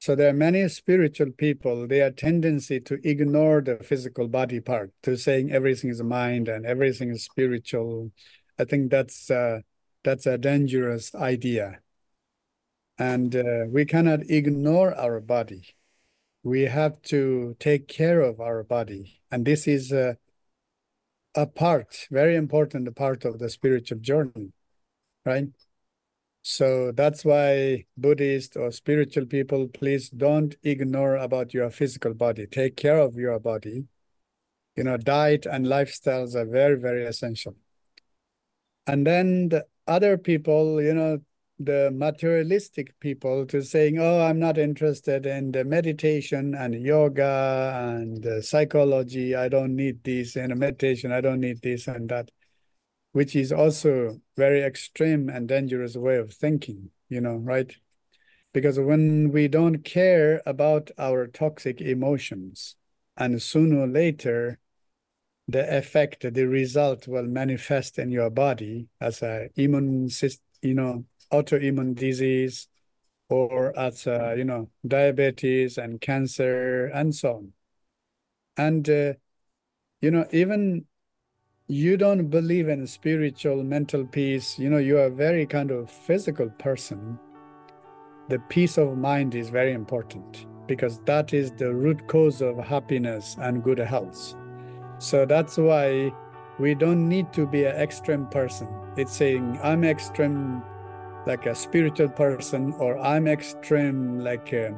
So 0.00 0.16
there 0.16 0.30
are 0.30 0.44
many 0.48 0.66
spiritual 0.68 1.30
people, 1.30 1.86
their 1.86 2.10
tendency 2.10 2.80
to 2.80 2.98
ignore 3.08 3.60
the 3.60 3.76
physical 3.76 4.26
body 4.26 4.58
part, 4.58 4.90
to 5.04 5.16
saying 5.16 5.52
everything 5.52 5.90
is 5.90 6.02
mind 6.02 6.48
and 6.48 6.66
everything 6.66 7.10
is 7.10 7.22
spiritual. 7.22 8.10
I 8.58 8.64
think 8.64 8.90
that's 8.90 9.30
uh, 9.30 9.60
that's 10.04 10.26
a 10.26 10.38
dangerous 10.38 11.14
idea. 11.14 11.80
And 12.98 13.34
uh, 13.36 13.66
we 13.68 13.84
cannot 13.84 14.28
ignore 14.28 14.94
our 14.94 15.20
body. 15.20 15.76
We 16.42 16.62
have 16.62 17.00
to 17.02 17.56
take 17.60 17.86
care 17.86 18.20
of 18.20 18.40
our 18.40 18.62
body. 18.64 19.20
And 19.30 19.44
this 19.44 19.68
is 19.68 19.92
a, 19.92 20.16
a 21.34 21.46
part, 21.46 22.08
very 22.10 22.34
important 22.34 22.94
part 22.96 23.24
of 23.24 23.38
the 23.38 23.50
spiritual 23.50 23.98
journey, 23.98 24.52
right? 25.24 25.48
So 26.42 26.92
that's 26.92 27.24
why 27.24 27.84
Buddhist 27.96 28.56
or 28.56 28.72
spiritual 28.72 29.26
people, 29.26 29.68
please 29.68 30.08
don't 30.08 30.56
ignore 30.62 31.16
about 31.16 31.52
your 31.54 31.70
physical 31.70 32.14
body. 32.14 32.46
Take 32.46 32.76
care 32.76 32.98
of 32.98 33.16
your 33.16 33.38
body. 33.38 33.84
You 34.74 34.84
know, 34.84 34.96
diet 34.96 35.44
and 35.44 35.66
lifestyles 35.66 36.34
are 36.34 36.46
very, 36.46 36.80
very 36.80 37.04
essential. 37.04 37.56
And 38.88 39.06
then 39.06 39.50
the 39.50 39.66
other 39.86 40.18
people, 40.18 40.82
you 40.82 40.94
know, 40.94 41.18
the 41.60 41.90
materialistic 41.92 42.98
people 43.00 43.44
to 43.46 43.62
saying, 43.62 43.98
oh, 43.98 44.22
I'm 44.22 44.38
not 44.38 44.58
interested 44.58 45.26
in 45.26 45.52
the 45.52 45.64
meditation 45.64 46.54
and 46.54 46.74
yoga 46.74 47.74
and 47.76 48.44
psychology. 48.44 49.34
I 49.34 49.48
don't 49.48 49.76
need 49.76 50.02
this 50.04 50.36
and 50.36 50.56
meditation. 50.56 51.12
I 51.12 51.20
don't 51.20 51.40
need 51.40 51.62
this 51.62 51.86
and 51.86 52.08
that 52.08 52.30
which 53.12 53.34
is 53.34 53.52
also 53.52 54.20
very 54.36 54.62
extreme 54.62 55.28
and 55.28 55.48
dangerous 55.48 55.96
way 55.96 56.16
of 56.16 56.32
thinking, 56.32 56.90
you 57.08 57.20
know, 57.20 57.36
right? 57.36 57.74
Because 58.52 58.78
when 58.78 59.32
we 59.32 59.48
don't 59.48 59.82
care 59.82 60.42
about 60.46 60.90
our 60.98 61.26
toxic 61.26 61.80
emotions, 61.80 62.76
and 63.16 63.42
sooner 63.42 63.80
or 63.80 63.86
later, 63.88 64.60
the 65.48 65.76
effect, 65.76 66.20
the 66.34 66.44
result 66.44 67.08
will 67.08 67.26
manifest 67.26 67.98
in 67.98 68.10
your 68.10 68.28
body 68.28 68.86
as 69.00 69.22
a 69.22 69.48
immune 69.56 70.10
system, 70.10 70.44
you 70.60 70.74
know, 70.74 71.04
autoimmune 71.32 71.94
disease, 71.94 72.68
or 73.30 73.76
as 73.78 74.06
a, 74.06 74.34
you 74.36 74.44
know, 74.44 74.68
diabetes 74.86 75.78
and 75.78 76.00
cancer 76.00 76.86
and 76.86 77.14
so 77.14 77.36
on. 77.36 77.52
And, 78.56 78.88
uh, 78.88 79.14
you 80.00 80.10
know, 80.10 80.26
even 80.32 80.84
you 81.66 81.96
don't 81.96 82.28
believe 82.28 82.68
in 82.68 82.86
spiritual 82.86 83.62
mental 83.62 84.04
peace, 84.06 84.58
you 84.58 84.68
know, 84.68 84.78
you 84.78 84.98
are 84.98 85.06
a 85.06 85.10
very 85.10 85.46
kind 85.46 85.70
of 85.70 85.90
physical 85.90 86.50
person. 86.58 87.18
The 88.28 88.38
peace 88.50 88.76
of 88.76 88.98
mind 88.98 89.34
is 89.34 89.48
very 89.48 89.72
important 89.72 90.46
because 90.66 91.00
that 91.06 91.32
is 91.32 91.52
the 91.52 91.74
root 91.74 92.06
cause 92.06 92.42
of 92.42 92.58
happiness 92.58 93.36
and 93.40 93.62
good 93.62 93.78
health. 93.78 94.34
So 94.98 95.24
that's 95.24 95.56
why 95.56 96.12
we 96.58 96.74
don't 96.74 97.08
need 97.08 97.32
to 97.34 97.46
be 97.46 97.64
an 97.64 97.76
extreme 97.76 98.26
person. 98.26 98.68
It's 98.96 99.16
saying, 99.16 99.58
I'm 99.62 99.84
extreme 99.84 100.62
like 101.26 101.46
a 101.46 101.54
spiritual 101.54 102.08
person, 102.08 102.74
or 102.78 102.98
I'm 102.98 103.28
extreme 103.28 104.18
like 104.18 104.52
a 104.52 104.76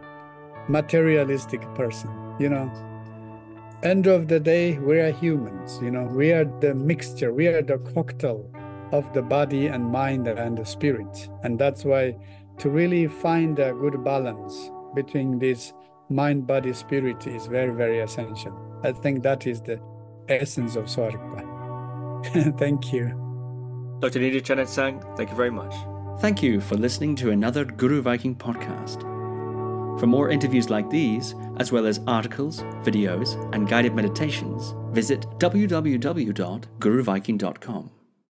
materialistic 0.68 1.62
person, 1.74 2.10
you 2.38 2.48
know. 2.48 2.70
End 3.82 4.06
of 4.06 4.28
the 4.28 4.38
day, 4.38 4.78
we 4.78 5.00
are 5.00 5.10
humans, 5.10 5.78
you 5.82 5.90
know, 5.90 6.04
we 6.04 6.32
are 6.32 6.44
the 6.60 6.74
mixture, 6.74 7.32
we 7.32 7.46
are 7.46 7.62
the 7.62 7.78
cocktail 7.94 8.50
of 8.92 9.10
the 9.14 9.22
body 9.22 9.68
and 9.68 9.90
mind 9.90 10.28
and 10.28 10.58
the 10.58 10.66
spirit. 10.66 11.30
And 11.44 11.58
that's 11.58 11.84
why 11.84 12.16
to 12.58 12.68
really 12.68 13.06
find 13.06 13.58
a 13.58 13.72
good 13.72 14.04
balance 14.04 14.70
between 14.94 15.38
this 15.38 15.72
mind, 16.10 16.46
body, 16.46 16.74
spirit 16.74 17.26
is 17.26 17.46
very, 17.46 17.74
very 17.74 18.00
essential. 18.00 18.54
I 18.82 18.92
think 18.92 19.22
that 19.22 19.46
is 19.46 19.62
the 19.62 19.80
essence 20.30 20.76
of 20.76 20.88
Sowa 20.88 21.10
thank 22.58 22.92
you. 22.92 23.08
Dr. 24.00 24.20
Nida 24.20 24.40
Chenagtsang, 24.40 25.16
thank 25.16 25.30
you 25.30 25.36
very 25.36 25.50
much. 25.50 25.74
Thank 26.20 26.42
you 26.42 26.60
for 26.60 26.76
listening 26.76 27.16
to 27.16 27.30
another 27.30 27.64
Guru 27.64 28.02
Viking 28.02 28.36
podcast. 28.36 29.00
For 29.98 30.06
more 30.06 30.28
interviews 30.30 30.70
like 30.70 30.88
these, 30.90 31.34
as 31.58 31.72
well 31.72 31.86
as 31.86 32.00
articles, 32.06 32.62
videos, 32.82 33.36
and 33.54 33.68
guided 33.68 33.94
meditations, 33.94 34.74
visit 34.94 35.22
www.guruviking.com. 35.38 37.99